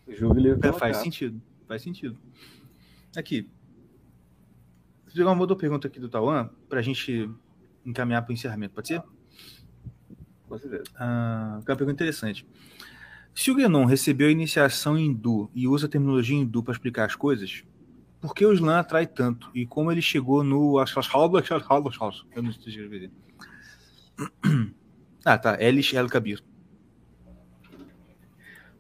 Julgue 0.09 0.41
o 0.41 0.43
livro 0.43 0.69
É, 0.69 0.73
faz 0.73 0.99
sentido. 0.99 1.41
Faz 1.67 1.83
sentido. 1.83 2.19
Aqui. 3.17 3.49
Vou 5.15 5.27
uma 5.27 5.41
outra 5.41 5.57
pergunta 5.57 5.87
aqui 5.87 6.01
do 6.01 6.09
Tauan 6.09 6.51
pra 6.69 6.83
gente 6.83 7.31
encaminhar 7.85 8.23
para 8.23 8.31
o 8.31 8.35
encerramento, 8.35 8.75
pode 8.75 8.89
ser? 8.89 9.03
Com 10.49 10.59
certeza. 10.59 10.85
Ah, 10.97 11.61
é 11.67 11.71
uma 11.71 11.77
pergunta 11.77 11.93
interessante. 11.93 12.47
Se 13.35 13.51
o 13.51 13.55
Guénon 13.55 13.85
recebeu 13.85 14.29
a 14.29 14.33
iniciação 14.33 14.99
hindu 14.99 15.51
e 15.55 15.67
usa 15.67 15.87
a 15.87 15.89
terminologia 15.89 16.37
hindu 16.37 16.63
para 16.63 16.73
explicar 16.73 17.07
as 17.07 17.17
coisas, 17.17 17.65
por 18.21 18.35
que 18.35 18.45
o 18.45 18.53
Islã 18.53 18.79
atrai 18.79 19.07
tanto? 19.07 19.51
E 19.55 19.67
como 19.67 19.91
ele 19.91 20.03
chegou 20.03 20.45
no. 20.45 20.79
Eu 22.35 22.43
não 22.43 22.53
sei 22.53 22.69
escrever. 22.69 23.11
Ah, 25.25 25.39
tá. 25.39 25.61
Elish 25.61 25.95
El 25.95 26.09
Kabir. 26.09 26.43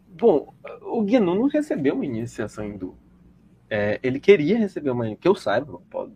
Bom, 0.08 0.54
o 0.82 1.02
Gnu 1.02 1.34
não 1.34 1.48
recebeu 1.48 1.94
uma 1.94 2.04
iniciação 2.04 2.64
hindu. 2.64 2.96
É, 3.68 3.98
ele 4.02 4.20
queria 4.20 4.58
receber 4.58 4.90
uma, 4.90 5.16
que 5.16 5.26
eu 5.26 5.34
saiba, 5.34 5.80
pode- 5.90 6.12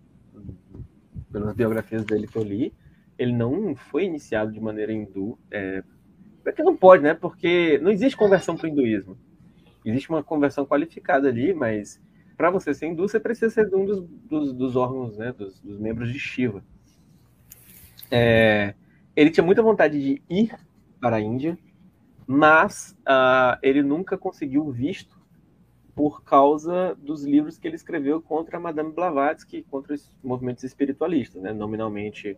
pelas 1.33 1.55
biografias 1.55 2.05
dele 2.05 2.27
que 2.27 2.37
eu 2.37 2.43
li, 2.43 2.73
ele 3.19 3.33
não 3.33 3.75
foi 3.75 4.05
iniciado 4.05 4.53
de 4.53 4.61
maneira 4.61 4.93
hindu. 4.93 5.39
É, 5.51 5.83
porque 6.51 6.63
não 6.63 6.77
pode, 6.77 7.03
né? 7.03 7.15
Porque 7.15 7.79
não 7.79 7.91
existe 7.91 8.17
conversão 8.17 8.57
para 8.57 8.67
o 8.67 8.69
hinduísmo. 8.71 9.19
Existe 9.85 10.09
uma 10.09 10.23
conversão 10.23 10.65
qualificada 10.65 11.29
ali, 11.29 11.53
mas 11.53 12.01
para 12.37 12.51
você 12.51 12.73
ser 12.73 12.87
hindu, 12.87 13.09
você 13.09 13.19
precisa 13.19 13.51
ser 13.51 13.75
um 13.75 13.85
dos, 13.85 14.03
dos, 14.03 14.53
dos 14.53 14.77
órgãos, 14.77 15.17
né? 15.17 15.33
Dos, 15.33 15.61
dos 15.61 15.79
membros 15.79 16.13
de 16.13 16.19
Shiva. 16.19 16.63
É, 18.11 18.75
ele 19.17 19.31
tinha 19.31 19.45
muita 19.45 19.63
vontade 19.63 20.01
de 20.01 20.23
ir 20.31 20.55
para 21.01 21.17
a 21.17 21.21
Índia, 21.21 21.59
mas 22.27 22.97
ah, 23.05 23.59
ele 23.63 23.83
nunca 23.83 24.17
conseguiu 24.17 24.71
visto 24.71 25.17
por 25.97 26.23
causa 26.23 26.95
dos 26.97 27.25
livros 27.25 27.59
que 27.59 27.67
ele 27.67 27.75
escreveu 27.75 28.21
contra 28.21 28.61
Madame 28.61 28.93
Blavatsky, 28.93 29.63
contra 29.65 29.95
os 29.95 30.11
movimentos 30.23 30.63
espiritualistas, 30.63 31.43
né? 31.43 31.53
nominalmente 31.53 32.37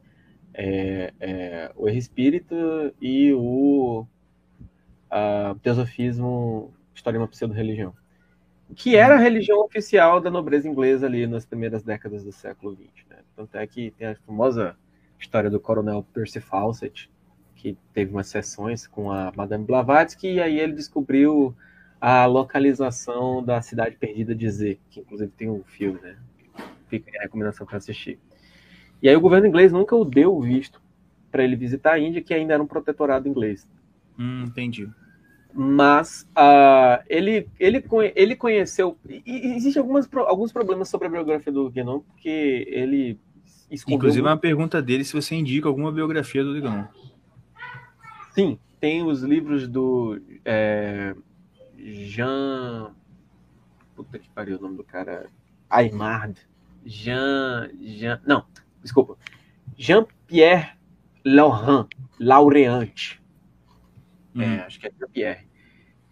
é, 0.54 1.12
é, 1.20 1.72
o 1.76 1.88
Erro 1.88 1.98
Espírita 1.98 2.92
e 3.00 3.32
o 3.32 4.06
a, 5.10 5.54
Teosofismo, 5.62 6.72
História 6.94 7.18
de 7.18 7.22
uma 7.22 7.28
Pseudo-Religião, 7.28 7.94
que 8.74 8.96
era 8.96 9.14
a 9.14 9.18
religião 9.18 9.60
oficial 9.60 10.20
da 10.20 10.30
nobreza 10.30 10.68
inglesa 10.68 11.06
ali 11.06 11.26
nas 11.26 11.46
primeiras 11.46 11.82
décadas 11.82 12.24
do 12.24 12.32
século 12.32 12.74
XX. 12.74 13.06
Né? 13.08 13.16
Tanto 13.36 13.56
é 13.56 13.66
que 13.66 13.92
tem 13.92 14.08
a 14.08 14.16
famosa 14.26 14.76
história 15.18 15.48
do 15.48 15.60
coronel 15.60 16.04
Percy 16.12 16.40
Fawcett, 16.40 17.10
que 17.54 17.76
teve 17.92 18.12
umas 18.12 18.28
sessões 18.28 18.86
com 18.86 19.10
a 19.10 19.32
Madame 19.34 19.64
Blavatsky, 19.64 20.34
e 20.34 20.40
aí 20.40 20.58
ele 20.58 20.72
descobriu 20.72 21.54
a 22.00 22.24
localização 22.26 23.42
da 23.42 23.60
cidade 23.60 23.96
perdida 23.96 24.34
de 24.34 24.48
Z, 24.48 24.78
que 24.90 25.00
inclusive 25.00 25.32
tem 25.36 25.50
um 25.50 25.64
filme, 25.64 26.00
né? 26.00 26.16
Fica 26.88 27.10
a 27.18 27.22
recomendação 27.22 27.66
para 27.66 27.78
assistir. 27.78 28.18
E 29.02 29.08
aí 29.08 29.16
o 29.16 29.20
governo 29.20 29.46
inglês 29.46 29.72
nunca 29.72 29.94
o 29.94 30.04
deu 30.04 30.40
visto 30.40 30.80
para 31.30 31.44
ele 31.44 31.56
visitar 31.56 31.92
a 31.92 31.98
Índia, 31.98 32.22
que 32.22 32.34
ainda 32.34 32.54
era 32.54 32.62
um 32.62 32.66
protetorado 32.66 33.28
inglês. 33.28 33.68
Hum, 34.18 34.44
entendi. 34.46 34.88
Mas 35.54 36.28
uh, 36.36 37.02
ele, 37.08 37.48
ele, 37.58 37.84
ele 38.14 38.36
conheceu. 38.36 38.98
E, 39.08 39.54
existem 39.56 39.80
algumas, 39.80 40.08
alguns 40.12 40.52
problemas 40.52 40.88
sobre 40.88 41.08
a 41.08 41.10
biografia 41.10 41.52
do 41.52 41.70
Guénon, 41.70 42.00
porque 42.00 42.66
ele 42.68 43.18
escondeu. 43.70 43.96
Inclusive, 43.96 44.22
muito... 44.22 44.32
uma 44.32 44.40
pergunta 44.40 44.82
dele 44.82 45.04
se 45.04 45.14
você 45.14 45.34
indica 45.34 45.68
alguma 45.68 45.92
biografia 45.92 46.44
do 46.44 46.54
Guénon. 46.54 46.84
Sim, 48.32 48.58
tem 48.78 49.02
os 49.02 49.22
livros 49.22 49.66
do 49.66 50.20
é, 50.44 51.14
Jean. 51.76 52.92
Puta 53.96 54.18
que 54.18 54.28
pariu 54.30 54.58
o 54.58 54.60
nome 54.60 54.76
do 54.76 54.84
cara. 54.84 55.26
Aymard. 55.68 56.38
Jean. 56.84 57.70
Jean 57.80 58.20
não, 58.24 58.44
desculpa. 58.82 59.16
Jean-Pierre 59.76 60.76
Laurent. 61.24 61.88
Laureante. 62.18 63.22
Hum. 64.34 64.42
É, 64.42 64.60
acho 64.60 64.80
que 64.80 64.86
é 64.86 64.92
Jean-Pierre. 64.98 65.46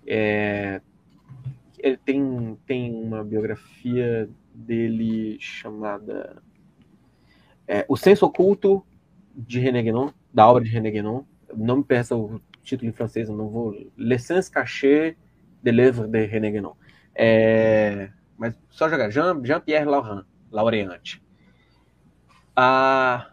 É, 0.07 0.81
ele 1.79 1.97
tem, 1.97 2.59
tem 2.67 2.93
uma 2.93 3.25
biografia 3.25 4.29
dele 4.55 5.37
chamada 5.41 6.43
é, 7.67 7.85
O 7.89 7.97
Senso 7.97 8.25
Oculto 8.25 8.85
de 9.35 9.59
René 9.59 9.83
Guénon, 9.83 10.13
da 10.33 10.49
obra 10.49 10.65
de 10.65 10.71
René 10.71 10.91
Guénon. 10.91 11.25
Não 11.55 11.79
me 11.79 11.85
peça 11.85 12.17
o 12.17 12.41
título 12.63 12.89
em 12.89 12.93
francês, 12.93 13.29
eu 13.29 13.37
não 13.37 13.49
vou. 13.49 13.75
L'essence 13.97 14.51
cachée 14.51 15.17
de 15.63 15.71
l'œuvre 15.71 16.07
de 16.07 16.25
René 16.25 16.51
Guénon. 16.51 16.75
É, 17.15 18.11
mas 18.39 18.59
só 18.71 18.89
jogar 18.89 19.11
Jean, 19.11 19.43
Jean-Pierre 19.45 19.87
Laurent, 19.87 20.25
Laureante. 20.51 21.23
Ah, 22.57 23.31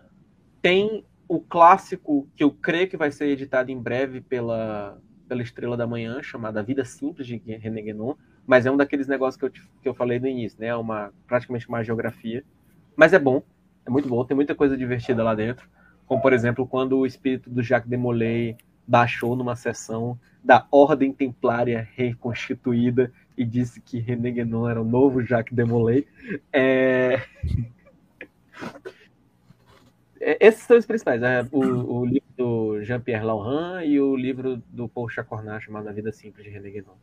tem 0.62 1.06
o 1.28 1.40
clássico 1.40 2.28
que 2.36 2.44
eu 2.44 2.52
creio 2.52 2.90
que 2.90 2.98
vai 2.98 3.10
ser 3.10 3.28
editado 3.28 3.72
em 3.72 3.80
breve 3.80 4.20
pela, 4.20 5.02
pela 5.28 5.42
Estrela 5.42 5.78
da 5.78 5.88
Manhã, 5.88 6.22
chamada 6.22 6.62
Vida 6.62 6.84
Simples 6.84 7.26
de 7.26 7.38
René 7.38 7.82
Guénon, 7.82 8.16
mas 8.46 8.66
é 8.66 8.72
um 8.72 8.78
daqueles 8.78 9.08
negócios 9.08 9.38
que 9.38 9.46
eu, 9.46 9.52
que 9.82 9.90
eu 9.90 9.94
falei 9.94 10.20
no 10.20 10.28
início, 10.28 10.60
né? 10.60 10.68
É 10.68 10.76
uma, 10.76 11.14
praticamente 11.26 11.68
uma 11.70 11.82
geografia. 11.84 12.44
Mas 12.96 13.14
é 13.14 13.20
bom, 13.20 13.42
é 13.86 13.90
muito 13.90 14.08
bom, 14.08 14.26
tem 14.26 14.36
muita 14.36 14.54
coisa 14.54 14.78
divertida 14.78 15.24
lá 15.24 15.34
dentro. 15.34 15.68
Como, 16.06 16.22
por 16.22 16.34
exemplo, 16.34 16.68
quando 16.68 16.98
o 16.98 17.06
espírito 17.06 17.50
do 17.50 17.64
Jacques 17.64 17.90
de 17.90 17.96
Molay 17.96 18.58
baixou 18.86 19.36
numa 19.36 19.56
sessão 19.56 20.20
da 20.44 20.68
Ordem 20.70 21.14
Templária 21.14 21.88
reconstituída 21.96 23.12
e 23.38 23.46
disse 23.46 23.80
que 23.80 24.00
René 24.00 24.32
Guénon 24.32 24.68
era 24.68 24.82
o 24.82 24.86
novo 24.86 25.24
Jacques 25.24 25.56
de 25.56 25.64
Molay. 25.64 26.06
É... 26.52 27.22
É, 30.26 30.38
esses 30.40 30.64
são 30.64 30.78
os 30.78 30.86
principais, 30.86 31.20
né? 31.20 31.46
o, 31.52 31.60
o, 31.60 32.06
livro 32.06 32.28
do 32.38 32.82
Jean-Pierre 32.82 33.26
Laurent 33.26 33.86
e 33.86 34.00
o 34.00 34.16
livro 34.16 34.56
do 34.70 34.88
Paul 34.88 35.10
Chacornat 35.10 35.66
chamado 35.66 35.90
A 35.90 35.92
Vida 35.92 36.14
Simples 36.14 36.46
de 36.46 36.50
René 36.50 36.70
Guénon. 36.70 36.96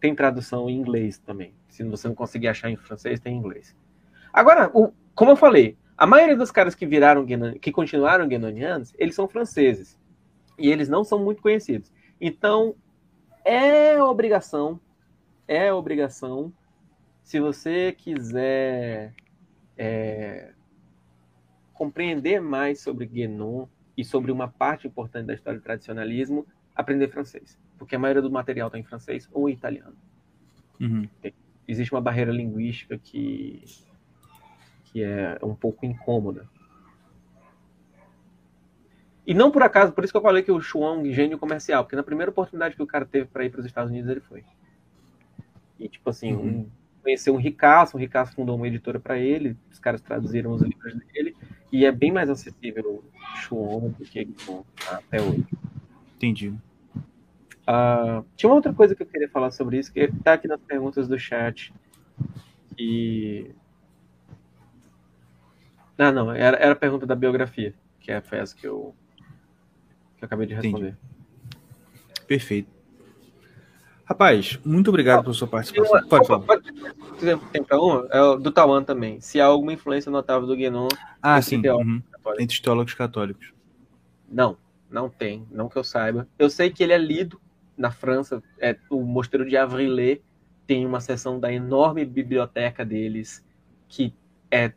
Tem 0.00 0.12
tradução 0.12 0.68
em 0.68 0.76
inglês 0.76 1.16
também. 1.18 1.54
Se 1.68 1.84
você 1.84 2.08
não 2.08 2.16
conseguir 2.16 2.48
achar 2.48 2.68
em 2.68 2.76
francês, 2.76 3.20
tem 3.20 3.36
em 3.36 3.38
inglês. 3.38 3.76
Agora, 4.32 4.72
o, 4.74 4.92
como 5.14 5.30
eu 5.30 5.36
falei, 5.36 5.78
a 5.96 6.04
maioria 6.04 6.36
dos 6.36 6.50
caras 6.50 6.74
que 6.74 6.84
viraram 6.84 7.24
que 7.60 7.70
continuaram 7.70 8.26
guénonianos, 8.26 8.92
eles 8.98 9.14
são 9.14 9.28
franceses. 9.28 9.96
E 10.58 10.68
eles 10.68 10.88
não 10.88 11.04
são 11.04 11.20
muito 11.20 11.40
conhecidos. 11.40 11.92
Então, 12.20 12.74
é 13.44 14.02
obrigação, 14.02 14.80
é 15.46 15.72
obrigação, 15.72 16.52
se 17.22 17.38
você 17.38 17.92
quiser 17.92 19.14
é, 19.78 20.53
compreender 21.74 22.40
mais 22.40 22.80
sobre 22.80 23.04
Guénon 23.04 23.66
e 23.96 24.04
sobre 24.04 24.32
uma 24.32 24.48
parte 24.48 24.86
importante 24.86 25.26
da 25.26 25.34
história 25.34 25.58
do 25.58 25.62
tradicionalismo, 25.62 26.46
aprender 26.74 27.08
francês. 27.08 27.58
Porque 27.78 27.96
a 27.96 27.98
maioria 27.98 28.22
do 28.22 28.30
material 28.30 28.68
está 28.68 28.78
em 28.78 28.82
francês 28.82 29.28
ou 29.32 29.48
em 29.48 29.52
italiano. 29.52 29.96
Uhum. 30.80 31.08
Existe 31.66 31.92
uma 31.92 32.00
barreira 32.00 32.32
linguística 32.32 32.98
que, 32.98 33.64
que 34.84 35.02
é 35.02 35.38
um 35.42 35.54
pouco 35.54 35.84
incômoda. 35.84 36.48
E 39.26 39.32
não 39.32 39.50
por 39.50 39.62
acaso, 39.62 39.92
por 39.92 40.04
isso 40.04 40.12
que 40.12 40.16
eu 40.16 40.22
falei 40.22 40.42
que 40.42 40.52
o 40.52 40.60
Chuan 40.60 40.98
um 40.98 41.12
gênio 41.12 41.38
comercial, 41.38 41.84
porque 41.84 41.96
na 41.96 42.02
primeira 42.02 42.30
oportunidade 42.30 42.76
que 42.76 42.82
o 42.82 42.86
cara 42.86 43.06
teve 43.06 43.26
para 43.26 43.44
ir 43.44 43.50
para 43.50 43.60
os 43.60 43.66
Estados 43.66 43.90
Unidos, 43.90 44.10
ele 44.10 44.20
foi. 44.20 44.44
E, 45.78 45.88
tipo 45.88 46.10
assim, 46.10 46.34
uhum. 46.34 46.46
um, 46.46 46.70
conheceu 47.02 47.34
um 47.34 47.38
ricaço, 47.38 47.96
um 47.96 48.00
ricaço 48.00 48.34
fundou 48.34 48.56
uma 48.56 48.68
editora 48.68 49.00
para 49.00 49.18
ele, 49.18 49.56
os 49.70 49.78
caras 49.78 50.02
traduziram 50.02 50.52
os 50.52 50.62
livros 50.62 50.94
dele, 50.94 51.33
e 51.74 51.84
é 51.84 51.90
bem 51.90 52.12
mais 52.12 52.30
acessível 52.30 53.02
o 53.02 53.36
Chuon 53.36 53.88
do 53.88 54.04
que 54.04 54.20
Gibson 54.20 54.64
até 54.88 55.20
hoje. 55.20 55.44
Entendi. 56.14 56.50
Uh, 57.66 58.24
tinha 58.36 58.48
uma 58.48 58.54
outra 58.54 58.72
coisa 58.72 58.94
que 58.94 59.02
eu 59.02 59.06
queria 59.08 59.28
falar 59.28 59.50
sobre 59.50 59.80
isso, 59.80 59.92
que 59.92 59.98
está 59.98 60.34
aqui 60.34 60.46
nas 60.46 60.60
perguntas 60.60 61.08
do 61.08 61.18
chat. 61.18 61.74
E. 62.78 63.50
Ah, 65.98 66.12
não, 66.12 66.30
era, 66.30 66.56
era 66.58 66.74
a 66.74 66.76
pergunta 66.76 67.06
da 67.06 67.16
biografia, 67.16 67.74
que 67.98 68.12
é 68.12 68.22
essa 68.30 68.54
que 68.54 68.68
eu, 68.68 68.94
que 70.16 70.22
eu 70.22 70.26
acabei 70.26 70.46
de 70.46 70.54
responder. 70.54 70.96
Entendi. 70.96 72.24
Perfeito. 72.28 72.73
Rapaz, 74.06 74.58
muito 74.64 74.88
obrigado 74.88 75.22
pela 75.22 75.34
sua 75.34 75.48
participação. 75.48 76.06
Pode 76.08 76.26
falar. 76.26 76.40
Pode, 76.40 76.72
tem 77.52 77.64
para 77.64 77.80
um? 77.80 78.06
É 78.10 78.36
do 78.38 78.52
Tawan 78.52 78.84
também. 78.84 79.18
Se 79.20 79.40
há 79.40 79.46
alguma 79.46 79.72
influência 79.72 80.12
notável 80.12 80.46
do 80.46 80.54
Guénon 80.54 80.88
ah, 81.22 81.40
sim. 81.40 81.62
Uhum. 81.66 82.02
entre 82.38 82.54
os 82.54 82.60
teólogos 82.60 82.92
católicos. 82.92 83.52
Não, 84.30 84.58
não 84.90 85.08
tem. 85.08 85.46
Não 85.50 85.70
que 85.70 85.76
eu 85.76 85.84
saiba. 85.84 86.28
Eu 86.38 86.50
sei 86.50 86.70
que 86.70 86.82
ele 86.82 86.92
é 86.92 86.98
lido 86.98 87.40
na 87.78 87.90
França. 87.90 88.42
É, 88.58 88.76
o 88.90 89.00
Mosteiro 89.00 89.48
de 89.48 89.56
Avrilé 89.56 90.20
tem 90.66 90.84
uma 90.84 91.00
seção 91.00 91.40
da 91.40 91.50
enorme 91.50 92.04
biblioteca 92.04 92.84
deles 92.84 93.42
que 93.88 94.12
é 94.50 94.72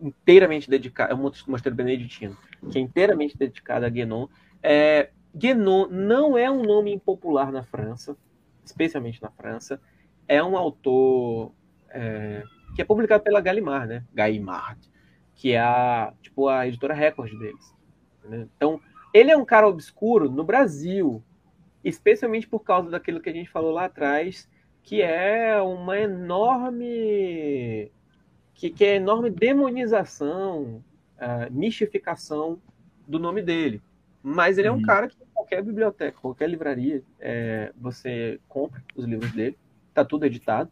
inteiramente 0.00 0.70
dedicada. 0.70 1.12
É 1.12 1.14
um 1.14 1.30
mosteiro 1.46 1.76
beneditino 1.76 2.36
que 2.70 2.78
é 2.78 2.80
inteiramente 2.80 3.36
dedicado 3.36 3.84
a 3.84 3.88
Guénon. 3.90 4.28
É, 4.62 5.10
Guénon 5.36 5.88
não 5.88 6.38
é 6.38 6.50
um 6.50 6.62
nome 6.62 6.92
impopular 6.92 7.52
na 7.52 7.62
França 7.62 8.16
especialmente 8.64 9.20
na 9.22 9.30
França, 9.30 9.80
é 10.28 10.42
um 10.42 10.56
autor 10.56 11.52
é, 11.90 12.42
que 12.74 12.82
é 12.82 12.84
publicado 12.84 13.22
pela 13.22 13.40
Gallimard, 13.40 13.88
né? 13.88 14.04
Gallimard, 14.12 14.80
que 15.34 15.52
é 15.52 15.60
a, 15.60 16.12
tipo, 16.22 16.48
a 16.48 16.66
editora 16.66 16.94
Record 16.94 17.38
deles. 17.38 17.74
Né? 18.24 18.48
Então, 18.56 18.80
ele 19.12 19.30
é 19.30 19.36
um 19.36 19.44
cara 19.44 19.68
obscuro 19.68 20.30
no 20.30 20.44
Brasil, 20.44 21.22
especialmente 21.84 22.48
por 22.48 22.60
causa 22.60 22.90
daquilo 22.90 23.20
que 23.20 23.28
a 23.28 23.32
gente 23.32 23.50
falou 23.50 23.72
lá 23.72 23.84
atrás, 23.84 24.48
que 24.82 25.02
é 25.02 25.60
uma 25.60 25.98
enorme 25.98 27.90
que, 28.54 28.70
que 28.70 28.84
é 28.84 28.96
enorme 28.96 29.30
demonização, 29.30 30.82
uh, 31.18 31.50
mistificação 31.52 32.60
do 33.06 33.18
nome 33.18 33.42
dele. 33.42 33.82
Mas 34.22 34.56
ele 34.56 34.68
é 34.68 34.72
um 34.72 34.76
uhum. 34.76 34.82
cara 34.82 35.08
que 35.08 35.16
qualquer 35.52 35.62
biblioteca, 35.62 36.18
qualquer 36.20 36.48
livraria, 36.48 37.02
é, 37.20 37.72
você 37.78 38.40
compra 38.48 38.82
os 38.96 39.04
livros 39.04 39.30
dele, 39.32 39.56
tá 39.92 40.04
tudo 40.04 40.24
editado. 40.24 40.70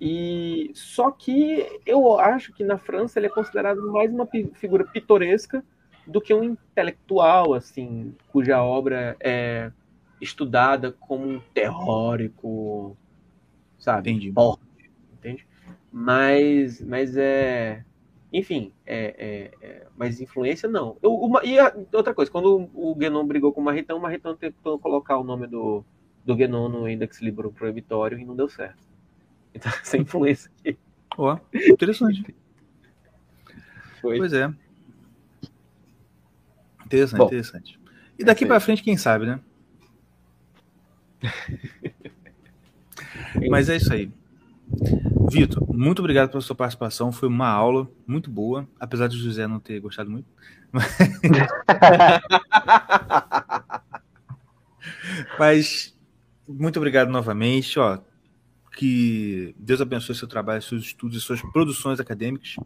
E 0.00 0.72
só 0.74 1.12
que 1.12 1.80
eu 1.86 2.18
acho 2.18 2.52
que 2.52 2.64
na 2.64 2.76
França 2.76 3.20
ele 3.20 3.26
é 3.26 3.30
considerado 3.30 3.92
mais 3.92 4.12
uma 4.12 4.26
figura 4.54 4.84
pitoresca 4.84 5.64
do 6.04 6.20
que 6.20 6.34
um 6.34 6.42
intelectual, 6.42 7.54
assim, 7.54 8.12
cuja 8.28 8.60
obra 8.60 9.16
é 9.20 9.70
estudada 10.20 10.90
como 10.90 11.28
um 11.28 11.40
teórico, 11.54 12.96
sabe? 13.78 14.10
Entendi. 14.10 14.32
Entende? 15.12 15.46
Mas, 15.92 16.80
mas 16.80 17.16
é 17.16 17.84
Enfim, 18.32 18.72
é, 18.86 19.14
é, 19.18 19.66
é, 19.66 19.86
mas 19.94 20.20
influência 20.20 20.68
não. 20.68 20.96
Eu, 21.02 21.12
uma, 21.12 21.44
e 21.44 21.58
a, 21.58 21.74
outra 21.92 22.14
coisa, 22.14 22.30
quando 22.30 22.70
o 22.72 22.94
Guénon 22.94 23.26
brigou 23.26 23.52
com 23.52 23.60
o 23.60 23.64
Marritão, 23.64 23.98
o 23.98 24.00
Marritão 24.00 24.34
tentou 24.34 24.78
colocar 24.78 25.18
o 25.18 25.24
nome 25.24 25.46
do, 25.46 25.84
do 26.24 26.34
Guénon 26.34 26.70
no 26.70 26.88
Index 26.88 27.20
Libro 27.20 27.52
Proibitório 27.52 28.18
e 28.18 28.24
não 28.24 28.34
deu 28.34 28.48
certo. 28.48 28.82
Então, 29.54 29.70
essa 29.82 29.98
influência 29.98 30.50
aqui. 30.58 30.78
Ó, 31.18 31.36
interessante. 31.52 32.34
Foi. 34.00 34.16
Pois 34.16 34.32
é. 34.32 34.50
Interessante, 36.86 37.18
Bom, 37.18 37.26
interessante. 37.26 37.78
E 38.18 38.24
daqui 38.24 38.50
aí. 38.50 38.60
frente, 38.60 38.82
quem 38.82 38.96
sabe, 38.96 39.26
né? 39.26 39.40
Mas 43.50 43.68
é 43.68 43.76
isso 43.76 43.92
aí. 43.92 44.10
Vitor, 45.32 45.72
muito 45.74 46.00
obrigado 46.00 46.30
pela 46.30 46.40
sua 46.42 46.54
participação. 46.56 47.12
Foi 47.12 47.28
uma 47.28 47.48
aula 47.48 47.88
muito 48.06 48.30
boa, 48.30 48.68
apesar 48.78 49.08
de 49.08 49.16
José 49.16 49.46
não 49.46 49.58
ter 49.60 49.80
gostado 49.80 50.10
muito. 50.10 50.26
Mas 55.38 55.96
muito 56.48 56.76
obrigado 56.78 57.10
novamente. 57.10 57.78
Ó, 57.78 57.98
que 58.76 59.54
Deus 59.58 59.80
abençoe 59.80 60.14
seu 60.14 60.28
trabalho, 60.28 60.62
seus 60.62 60.84
estudos 60.84 61.18
e 61.18 61.20
suas 61.20 61.40
produções 61.52 62.00
acadêmicas. 62.00 62.56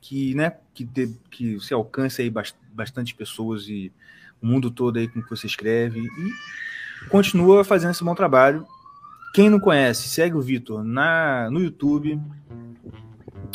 Que, 0.00 0.34
né, 0.34 0.52
que, 0.72 0.84
dê- 0.84 1.12
que 1.30 1.54
você 1.56 1.74
alcance 1.74 2.22
aí 2.22 2.30
bas- 2.30 2.54
bastante 2.72 3.14
pessoas 3.14 3.68
e 3.68 3.92
o 4.40 4.46
mundo 4.46 4.70
todo 4.70 4.98
aí 4.98 5.08
com 5.08 5.18
o 5.18 5.22
que 5.22 5.30
você 5.30 5.46
escreve. 5.46 6.00
E 6.00 7.08
continua 7.08 7.64
fazendo 7.64 7.90
esse 7.90 8.04
bom 8.04 8.14
trabalho. 8.14 8.66
Quem 9.34 9.50
não 9.50 9.60
conhece, 9.60 10.08
segue 10.08 10.36
o 10.36 10.40
Vitor 10.40 10.82
na, 10.82 11.50
no 11.50 11.60
YouTube. 11.60 12.20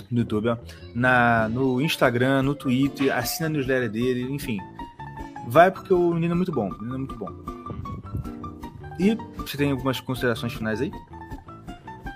No 0.10 0.20
YouTube, 0.20 0.50
ó. 0.50 0.58
Na, 0.94 1.50
no 1.50 1.82
Instagram, 1.82 2.44
no 2.44 2.56
Twitter, 2.56 3.16
assina 3.16 3.48
a 3.48 3.50
newsletter 3.50 3.90
dele, 3.90 4.24
enfim. 4.32 4.60
Vai 5.48 5.72
porque 5.72 5.94
o 5.94 6.14
menino 6.14 6.34
é 6.34 6.38
muito 6.38 6.52
bom. 6.52 6.70
O 6.70 6.78
menino 6.78 6.96
é 6.96 6.98
muito 7.00 7.16
bom. 7.16 7.30
E 9.00 9.16
você 9.38 9.58
tem 9.58 9.72
algumas 9.72 10.00
considerações 10.00 10.54
finais 10.54 10.80
aí? 10.82 10.92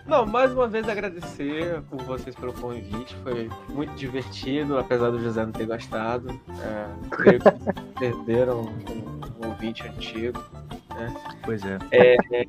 Não, 0.07 0.25
mais 0.25 0.53
uma 0.53 0.67
vez 0.67 0.87
agradecer 0.87 1.81
por 1.89 2.01
vocês 2.03 2.33
pelo 2.33 2.53
convite. 2.53 3.13
Foi 3.23 3.49
muito 3.67 3.93
divertido, 3.95 4.77
apesar 4.77 5.09
do 5.09 5.19
José 5.19 5.45
não 5.45 5.51
ter 5.51 5.65
gostado. 5.65 6.39
É, 6.61 6.87
creio 7.11 7.41
que 7.41 7.51
perderam 7.99 8.61
um, 8.61 9.43
um 9.43 9.49
ouvinte 9.49 9.85
antigo. 9.85 10.41
Né? 10.97 11.13
Pois 11.43 11.63
é. 11.63 11.77
É, 11.91 12.15
é, 12.33 12.45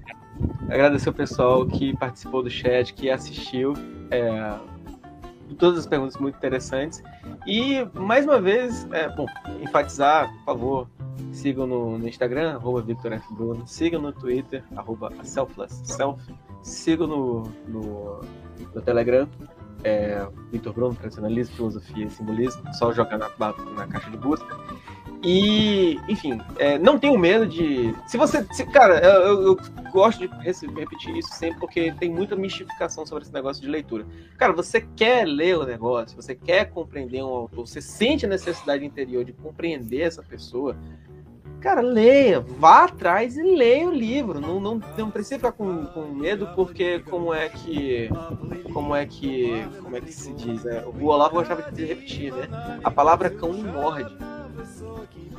agradecer 0.70 1.10
o 1.10 1.12
pessoal 1.12 1.66
que 1.66 1.96
participou 1.96 2.42
do 2.42 2.50
chat, 2.50 2.94
que 2.94 3.10
assistiu. 3.10 3.74
É, 4.10 4.58
todas 5.58 5.80
as 5.80 5.86
perguntas 5.86 6.16
muito 6.16 6.36
interessantes. 6.36 7.02
E, 7.46 7.84
mais 7.94 8.24
uma 8.24 8.40
vez, 8.40 8.86
é, 8.92 9.08
bom, 9.08 9.26
enfatizar, 9.60 10.28
por 10.28 10.44
favor, 10.44 10.88
sigam 11.32 11.66
no, 11.66 11.98
no 11.98 12.08
Instagram, 12.08 12.54
arroba 12.54 12.82
Victor 12.82 13.12
F. 13.12 13.34
Bruno, 13.34 13.66
sigam 13.66 14.00
no 14.00 14.12
Twitter, 14.12 14.62
arroba 14.76 15.12
selflessself, 15.22 16.20
sigam 16.62 17.06
no, 17.06 17.42
no, 17.66 18.20
no 18.74 18.82
Telegram, 18.82 19.28
é, 19.84 20.26
Victor 20.50 20.72
Bruno, 20.72 20.94
Tradicionalismo, 20.94 21.56
Filosofia 21.56 22.06
e 22.06 22.10
Simbolismo, 22.10 22.62
só 22.74 22.92
jogar 22.92 23.18
na, 23.18 23.28
na 23.74 23.86
caixa 23.86 24.10
de 24.10 24.16
busca. 24.16 24.56
E, 25.22 25.98
enfim, 26.08 26.40
é, 26.58 26.78
não 26.78 26.98
tenho 26.98 27.18
medo 27.18 27.44
de. 27.46 27.92
Se 28.06 28.16
você. 28.16 28.46
se- 28.52 28.64
cara, 28.66 28.98
eu, 29.00 29.42
eu- 29.42 29.58
gosto 29.90 30.20
de 30.20 30.26
repetir 30.74 31.16
isso 31.16 31.30
sempre 31.32 31.58
porque 31.58 31.90
tem 31.92 32.10
muita 32.10 32.36
mistificação 32.36 33.06
sobre 33.06 33.24
esse 33.24 33.32
negócio 33.32 33.62
de 33.62 33.68
leitura. 33.68 34.06
Cara, 34.36 34.52
você 34.52 34.80
quer 34.82 35.26
ler 35.26 35.56
o 35.56 35.64
negócio, 35.64 36.14
você 36.14 36.34
quer 36.34 36.66
compreender 36.70 37.22
um 37.22 37.28
autor, 37.28 37.66
você 37.66 37.80
sente 37.80 38.26
a 38.26 38.28
necessidade 38.28 38.84
interior 38.84 39.24
de 39.24 39.32
compreender 39.32 40.02
essa 40.02 40.22
pessoa. 40.22 40.76
Cara, 41.60 41.80
leia, 41.80 42.38
vá 42.40 42.84
atrás 42.84 43.36
e 43.36 43.42
leia 43.42 43.88
o 43.88 43.92
livro. 43.92 44.40
Não, 44.40 44.60
não, 44.60 44.80
não 44.96 45.10
precisa 45.10 45.36
ficar 45.36 45.52
com, 45.52 45.86
com 45.86 46.02
medo, 46.06 46.48
porque 46.54 47.00
como 47.00 47.34
é 47.34 47.48
que. 47.48 48.08
Como 48.72 48.94
é 48.94 49.04
que. 49.06 49.64
Como 49.82 49.96
é 49.96 50.00
que 50.00 50.12
se 50.12 50.32
diz? 50.34 50.62
né? 50.62 50.84
O 50.86 51.06
Olavo 51.06 51.34
gostava 51.36 51.72
de 51.72 51.84
repetir, 51.84 52.32
né? 52.32 52.46
A 52.84 52.90
palavra 52.90 53.28
cão 53.30 53.52
morde. 53.54 54.14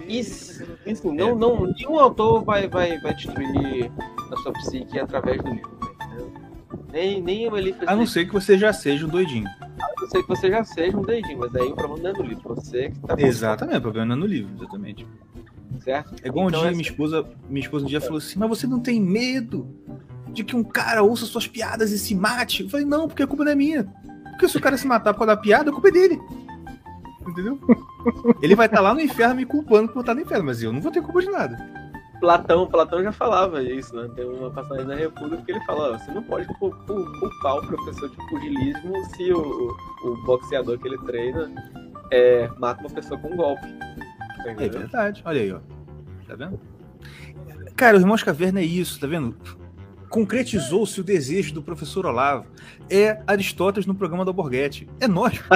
Isso, 0.08 0.64
isso 0.86 1.14
não, 1.14 1.36
não, 1.36 1.66
nenhum 1.66 2.00
autor 2.00 2.44
vai, 2.44 2.68
vai, 2.68 3.00
vai 3.00 3.14
destruir 3.14 3.92
a 4.32 4.38
sua 4.38 4.52
psique 4.54 5.00
através 5.00 5.42
do 5.44 5.50
livro. 5.50 5.80
Nem, 6.92 7.22
nem 7.22 7.48
o 7.48 7.56
Eli 7.56 7.76
A 7.86 7.96
não 7.96 8.08
ser 8.08 8.26
que 8.26 8.34
você 8.34 8.58
já 8.58 8.74
seja 8.74 9.06
um 9.06 9.10
doidinho. 9.10 9.48
A 9.48 10.02
não 10.02 10.10
ser 10.10 10.24
que 10.24 10.28
você 10.28 10.50
já 10.50 10.64
seja 10.64 10.98
um 10.98 11.02
doidinho, 11.02 11.38
mas 11.38 11.56
aí 11.56 11.68
o 11.68 11.76
problema 11.76 12.04
não 12.04 12.10
é 12.10 12.14
do 12.14 12.24
livro, 12.24 12.56
você 12.56 12.90
que 12.90 13.00
tá 13.02 13.16
Exatamente, 13.18 13.78
o 13.78 13.82
problema 13.82 14.08
não 14.08 14.16
é 14.16 14.20
no 14.20 14.26
livro, 14.26 14.52
exatamente. 14.58 15.08
certo? 15.84 16.16
É 16.24 16.28
igual 16.28 16.46
um 16.46 16.50
Então, 16.50 16.62
dia, 16.62 16.70
assim, 16.70 16.78
minha 16.78 16.90
esposa, 16.90 17.28
minha 17.48 17.64
esposa 17.64 17.86
um 17.86 17.88
dia 17.88 18.02
falou 18.02 18.18
assim, 18.18 18.40
mas 18.40 18.50
você 18.50 18.66
não 18.66 18.80
tem 18.80 19.00
medo 19.00 19.68
de 20.30 20.44
que 20.44 20.56
um 20.56 20.64
cara 20.64 21.04
ouça 21.04 21.26
suas 21.26 21.48
piadas 21.48 21.92
e 21.92 22.00
se 22.00 22.16
mate? 22.16 22.64
Eu 22.64 22.70
falei, 22.70 22.86
não, 22.86 23.08
porque 23.08 23.22
a 23.22 23.28
culpa 23.28 23.44
não 23.44 23.52
é 23.52 23.56
minha. 23.56 23.84
Porque 24.32 24.48
se 24.48 24.58
o 24.58 24.62
cara 24.62 24.78
se 24.78 24.88
matar 24.88 25.14
por 25.14 25.20
causa 25.20 25.36
da 25.36 25.42
piada, 25.42 25.70
a 25.70 25.74
culpa 25.74 25.90
é 25.90 25.92
dele. 25.92 26.20
Entendeu? 27.28 27.60
Ele 28.42 28.56
vai 28.56 28.66
estar 28.68 28.82
lá 28.82 28.94
no 28.94 29.02
inferno 29.02 29.36
me 29.36 29.46
culpando 29.46 29.92
por 29.92 30.00
estar 30.02 30.14
no 30.16 30.22
inferno, 30.22 30.46
mas 30.46 30.62
eu 30.64 30.72
não 30.72 30.82
vou 30.82 30.92
ter 30.92 31.02
culpa 31.02 31.22
de 31.22 31.30
nada. 31.30 31.58
Platão, 32.20 32.68
Platão 32.68 33.02
já 33.02 33.12
falava 33.14 33.64
isso, 33.64 33.96
né? 33.96 34.10
Tem 34.16 34.26
uma 34.26 34.52
passagem 34.52 34.86
da 34.86 34.96
República 34.96 35.42
que 35.44 35.52
ele 35.54 35.64
fala, 35.66 35.94
ó, 35.94 35.98
você 35.98 36.12
não 36.12 36.22
pode 36.24 36.46
cu- 36.60 36.72
cu- 36.86 37.20
culpar 37.20 37.58
o 37.58 37.68
professor 37.68 38.10
de 38.10 38.16
pugilismo 38.30 38.94
se 39.16 39.32
o, 39.32 39.70
o 40.04 40.24
boxeador 40.26 40.78
que 40.80 40.88
ele 40.88 40.98
treina 41.00 41.50
é, 42.12 42.50
mata 42.58 42.82
uma 42.82 42.90
pessoa 42.90 43.18
com 43.20 43.30
um 43.34 43.38
golpe. 43.38 43.66
É 44.46 44.52
Entendeu? 44.52 44.80
verdade. 44.82 45.22
Olha 45.26 45.42
aí, 45.42 45.52
ó. 45.54 45.60
Tá 46.28 46.36
vendo? 46.36 46.60
Cara, 47.76 47.96
os 47.96 48.02
Irmãos 48.04 48.22
Caverna 48.24 48.60
é 48.60 48.66
isso, 48.66 49.00
tá 49.00 49.08
vendo? 49.08 49.36
concretizou-se 50.10 51.00
o 51.00 51.04
desejo 51.04 51.54
do 51.54 51.62
professor 51.62 52.06
Olavo. 52.06 52.46
É 52.90 53.22
Aristóteles 53.28 53.86
no 53.86 53.96
programa 53.96 54.26
da 54.26 54.34
Borghetti. 54.34 54.90
É 55.00 55.08
nóis. 55.08 55.40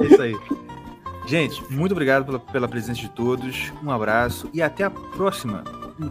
é 0.00 0.04
isso 0.04 0.22
aí. 0.22 0.34
Gente, 1.26 1.62
muito 1.72 1.92
obrigado 1.92 2.24
pela, 2.24 2.38
pela 2.38 2.68
presença 2.68 3.00
de 3.00 3.10
todos. 3.10 3.72
Um 3.82 3.90
abraço 3.90 4.48
e 4.54 4.62
até 4.62 4.84
a 4.84 4.90
próxima. 4.90 5.64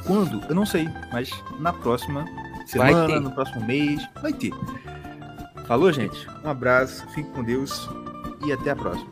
Quando? 0.06 0.44
Eu 0.50 0.56
não 0.56 0.66
sei, 0.66 0.90
mas 1.12 1.32
na 1.60 1.72
próxima 1.72 2.26
semana, 2.66 3.20
no 3.20 3.32
próximo 3.32 3.66
mês, 3.66 4.02
vai 4.22 4.34
ter. 4.34 4.52
Falou, 5.68 5.92
gente. 5.92 6.28
Um 6.44 6.50
abraço, 6.50 7.08
fique 7.14 7.30
com 7.32 7.44
Deus 7.44 7.90
e 8.46 8.52
até 8.52 8.72
a 8.72 8.76
próxima. 8.76 9.10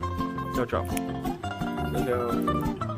Tchau. 0.54 0.66
Tchau, 0.66 0.84
tchau. 0.84 2.93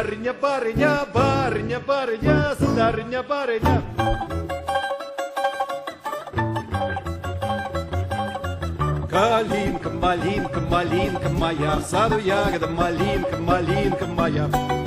Барыня, 0.00 0.32
барыня, 0.32 1.06
барыня, 1.12 1.80
барыня, 1.80 2.54
сударыня, 2.58 3.22
барыня. 3.22 3.82
Калинка, 9.10 9.90
малинка, 9.90 10.60
малинка 10.60 11.28
моя, 11.28 11.76
в 11.76 11.82
саду 11.82 12.18
ягода, 12.18 12.66
малинка, 12.68 13.36
малинка 13.36 14.06
моя. 14.06 14.79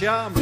job 0.00 0.39